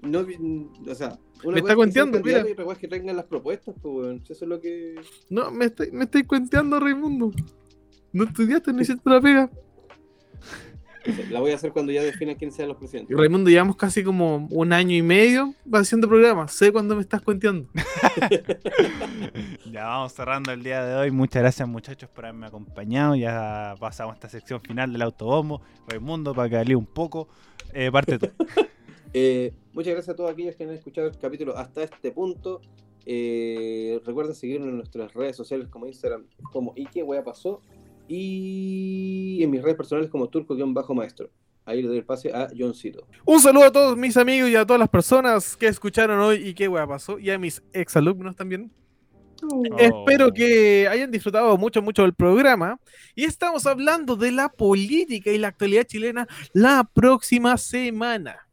no, 0.02 0.20
o 0.20 0.94
sea, 0.94 1.18
una 1.42 1.54
Me 1.54 1.60
está 1.60 1.74
cuenteando, 1.74 2.20
mira. 2.20 2.46
y 2.46 2.52
otra 2.52 2.64
cosa 2.64 2.74
es 2.74 2.80
que 2.80 2.88
tengan 2.88 3.16
las 3.16 3.24
propuestas, 3.24 3.74
pues, 3.80 3.94
weón. 3.94 4.22
Eso 4.28 4.44
es 4.44 4.48
lo 4.48 4.60
que... 4.60 4.94
No, 5.30 5.50
me 5.50 5.66
estoy, 5.66 5.90
me 5.90 6.04
estoy 6.04 6.24
cuenteando, 6.24 6.78
Raimundo. 6.78 7.32
No 8.12 8.24
estudiaste, 8.24 8.72
no 8.72 8.82
hiciste 8.82 9.08
la 9.08 9.20
pega. 9.20 9.50
La 11.30 11.40
voy 11.40 11.52
a 11.52 11.54
hacer 11.54 11.72
cuando 11.72 11.92
ya 11.92 12.02
definan 12.02 12.36
quién 12.36 12.52
sean 12.52 12.68
los 12.68 12.76
Y 12.76 12.80
presidentes. 12.80 13.16
Raimundo, 13.16 13.50
llevamos 13.50 13.76
casi 13.76 14.02
como 14.04 14.48
un 14.50 14.72
año 14.72 14.96
y 14.96 15.02
medio 15.02 15.54
haciendo 15.72 16.08
programas. 16.08 16.52
Sé 16.52 16.72
cuándo 16.72 16.94
me 16.96 17.02
estás 17.02 17.22
cuenteando. 17.22 17.68
Ya 19.70 19.84
vamos 19.84 20.12
cerrando 20.12 20.50
el 20.52 20.64
día 20.64 20.84
de 20.84 20.96
hoy. 20.96 21.10
Muchas 21.12 21.42
gracias 21.42 21.68
muchachos 21.68 22.10
por 22.10 22.26
haberme 22.26 22.46
acompañado. 22.46 23.14
Ya 23.14 23.76
pasamos 23.78 24.12
a 24.12 24.14
esta 24.14 24.28
sección 24.28 24.60
final 24.60 24.92
del 24.92 25.02
autobombo. 25.02 25.62
Raimundo, 25.86 26.34
para 26.34 26.48
que 26.48 26.56
valía 26.56 26.76
un 26.76 26.86
poco. 26.86 27.28
Eh, 27.72 27.90
parte 27.90 28.18
tú. 28.18 28.28
Eh, 29.12 29.52
muchas 29.72 29.92
gracias 29.94 30.14
a 30.14 30.16
todos 30.16 30.30
aquellos 30.30 30.54
que 30.54 30.62
han 30.62 30.70
escuchado 30.70 31.08
el 31.08 31.18
capítulo 31.18 31.56
hasta 31.56 31.82
este 31.82 32.12
punto. 32.12 32.60
Eh, 33.06 34.00
recuerden 34.04 34.36
seguirnos 34.36 34.68
en 34.68 34.76
nuestras 34.76 35.12
redes 35.14 35.34
sociales 35.34 35.66
como 35.68 35.88
Instagram, 35.88 36.26
como 36.52 36.72
¿Y 36.76 36.86
qué 36.86 37.02
wea 37.02 37.24
pasó? 37.24 37.60
Y 38.12 39.40
en 39.40 39.50
mis 39.52 39.62
redes 39.62 39.76
personales 39.76 40.10
como 40.10 40.28
Turco-Maestro. 40.28 41.30
Ahí 41.64 41.80
le 41.80 41.86
doy 41.86 41.98
el 41.98 42.04
pase 42.04 42.32
a 42.34 42.48
Johncito. 42.58 43.06
Un 43.24 43.38
saludo 43.38 43.66
a 43.66 43.70
todos 43.70 43.96
mis 43.96 44.16
amigos 44.16 44.50
y 44.50 44.56
a 44.56 44.66
todas 44.66 44.80
las 44.80 44.88
personas 44.88 45.56
que 45.56 45.68
escucharon 45.68 46.18
hoy 46.18 46.48
y 46.48 46.54
qué 46.54 46.66
hueá 46.66 46.88
pasó. 46.88 47.20
Y 47.20 47.30
a 47.30 47.38
mis 47.38 47.62
exalumnos 47.72 48.34
también. 48.34 48.72
Oh. 49.44 49.62
Espero 49.78 50.32
que 50.32 50.88
hayan 50.88 51.12
disfrutado 51.12 51.56
mucho, 51.56 51.82
mucho 51.82 52.02
del 52.02 52.12
programa. 52.12 52.80
Y 53.14 53.26
estamos 53.26 53.64
hablando 53.66 54.16
de 54.16 54.32
la 54.32 54.48
política 54.48 55.30
y 55.30 55.38
la 55.38 55.46
actualidad 55.46 55.84
chilena 55.84 56.26
la 56.52 56.90
próxima 56.92 57.56
semana. 57.58 58.48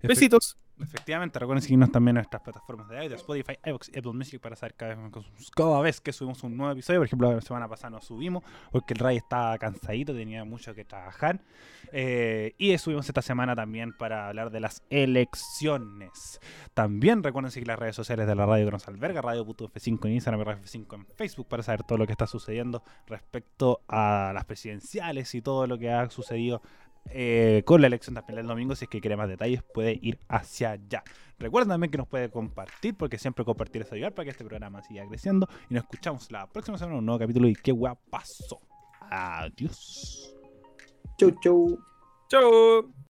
Besitos. 0.00 0.56
Efectivamente, 0.84 1.38
recuerden 1.38 1.62
seguirnos 1.62 1.90
también 1.90 2.16
en 2.16 2.22
nuestras 2.22 2.42
plataformas 2.42 2.88
de 2.88 2.98
audio, 2.98 3.16
Spotify, 3.16 3.58
iVoox 3.64 3.88
y 3.92 3.98
Apple 3.98 4.12
Music 4.12 4.40
para 4.40 4.56
saber 4.56 4.74
cada 4.74 4.94
vez, 4.94 5.22
cada 5.54 5.80
vez 5.80 6.00
que 6.00 6.12
subimos 6.12 6.42
un 6.42 6.56
nuevo 6.56 6.72
episodio. 6.72 7.00
Por 7.00 7.06
ejemplo, 7.06 7.32
la 7.32 7.40
semana 7.40 7.68
pasada 7.68 7.90
no 7.90 8.00
subimos 8.00 8.44
porque 8.70 8.94
el 8.94 9.00
Ray 9.00 9.16
estaba 9.16 9.56
cansadito, 9.58 10.14
tenía 10.14 10.44
mucho 10.44 10.74
que 10.74 10.84
trabajar. 10.84 11.40
Eh, 11.92 12.54
y 12.58 12.76
subimos 12.78 13.08
esta 13.08 13.22
semana 13.22 13.54
también 13.54 13.92
para 13.92 14.28
hablar 14.28 14.50
de 14.50 14.60
las 14.60 14.82
elecciones. 14.90 16.40
También 16.74 17.22
recuerden 17.22 17.50
seguir 17.50 17.68
las 17.68 17.78
redes 17.78 17.96
sociales 17.96 18.26
de 18.26 18.34
la 18.34 18.46
radio 18.46 18.66
que 18.66 18.72
nos 18.72 18.88
alberga, 18.88 19.22
Radio.f5 19.22 20.06
en 20.06 20.12
Instagram 20.12 20.40
y 20.40 20.44
Radio 20.44 20.62
F5 20.62 20.94
en 20.94 21.06
Facebook 21.06 21.48
para 21.48 21.62
saber 21.62 21.82
todo 21.84 21.98
lo 21.98 22.06
que 22.06 22.12
está 22.12 22.26
sucediendo 22.26 22.82
respecto 23.06 23.80
a 23.88 24.32
las 24.34 24.44
presidenciales 24.44 25.34
y 25.34 25.42
todo 25.42 25.66
lo 25.66 25.78
que 25.78 25.90
ha 25.90 26.08
sucedido 26.10 26.62
eh, 27.10 27.62
con 27.64 27.80
la 27.80 27.86
elección 27.86 28.14
también 28.14 28.36
del 28.36 28.46
domingo. 28.46 28.74
Si 28.74 28.84
es 28.84 28.90
que 28.90 29.00
quiere 29.00 29.16
más 29.16 29.28
detalles, 29.28 29.62
puede 29.62 29.98
ir 30.00 30.18
hacia 30.28 30.72
allá. 30.72 31.02
Recuerden 31.38 31.70
también 31.70 31.90
que 31.90 31.98
nos 31.98 32.08
puede 32.08 32.30
compartir, 32.30 32.96
porque 32.96 33.18
siempre 33.18 33.44
compartir 33.44 33.82
es 33.82 33.92
ayudar 33.92 34.14
para 34.14 34.24
que 34.24 34.30
este 34.30 34.44
programa 34.44 34.82
siga 34.82 35.06
creciendo. 35.06 35.48
Y 35.68 35.74
nos 35.74 35.84
escuchamos 35.84 36.30
la 36.30 36.46
próxima 36.46 36.78
semana 36.78 36.94
en 36.94 36.98
un 37.00 37.06
nuevo 37.06 37.18
capítulo. 37.18 37.48
¿Y 37.48 37.54
qué 37.54 37.72
guapa 37.72 38.00
pasó? 38.10 38.60
Adiós. 39.10 40.34
Chau, 41.18 41.30
chau. 41.42 41.78
Chao. 42.28 42.94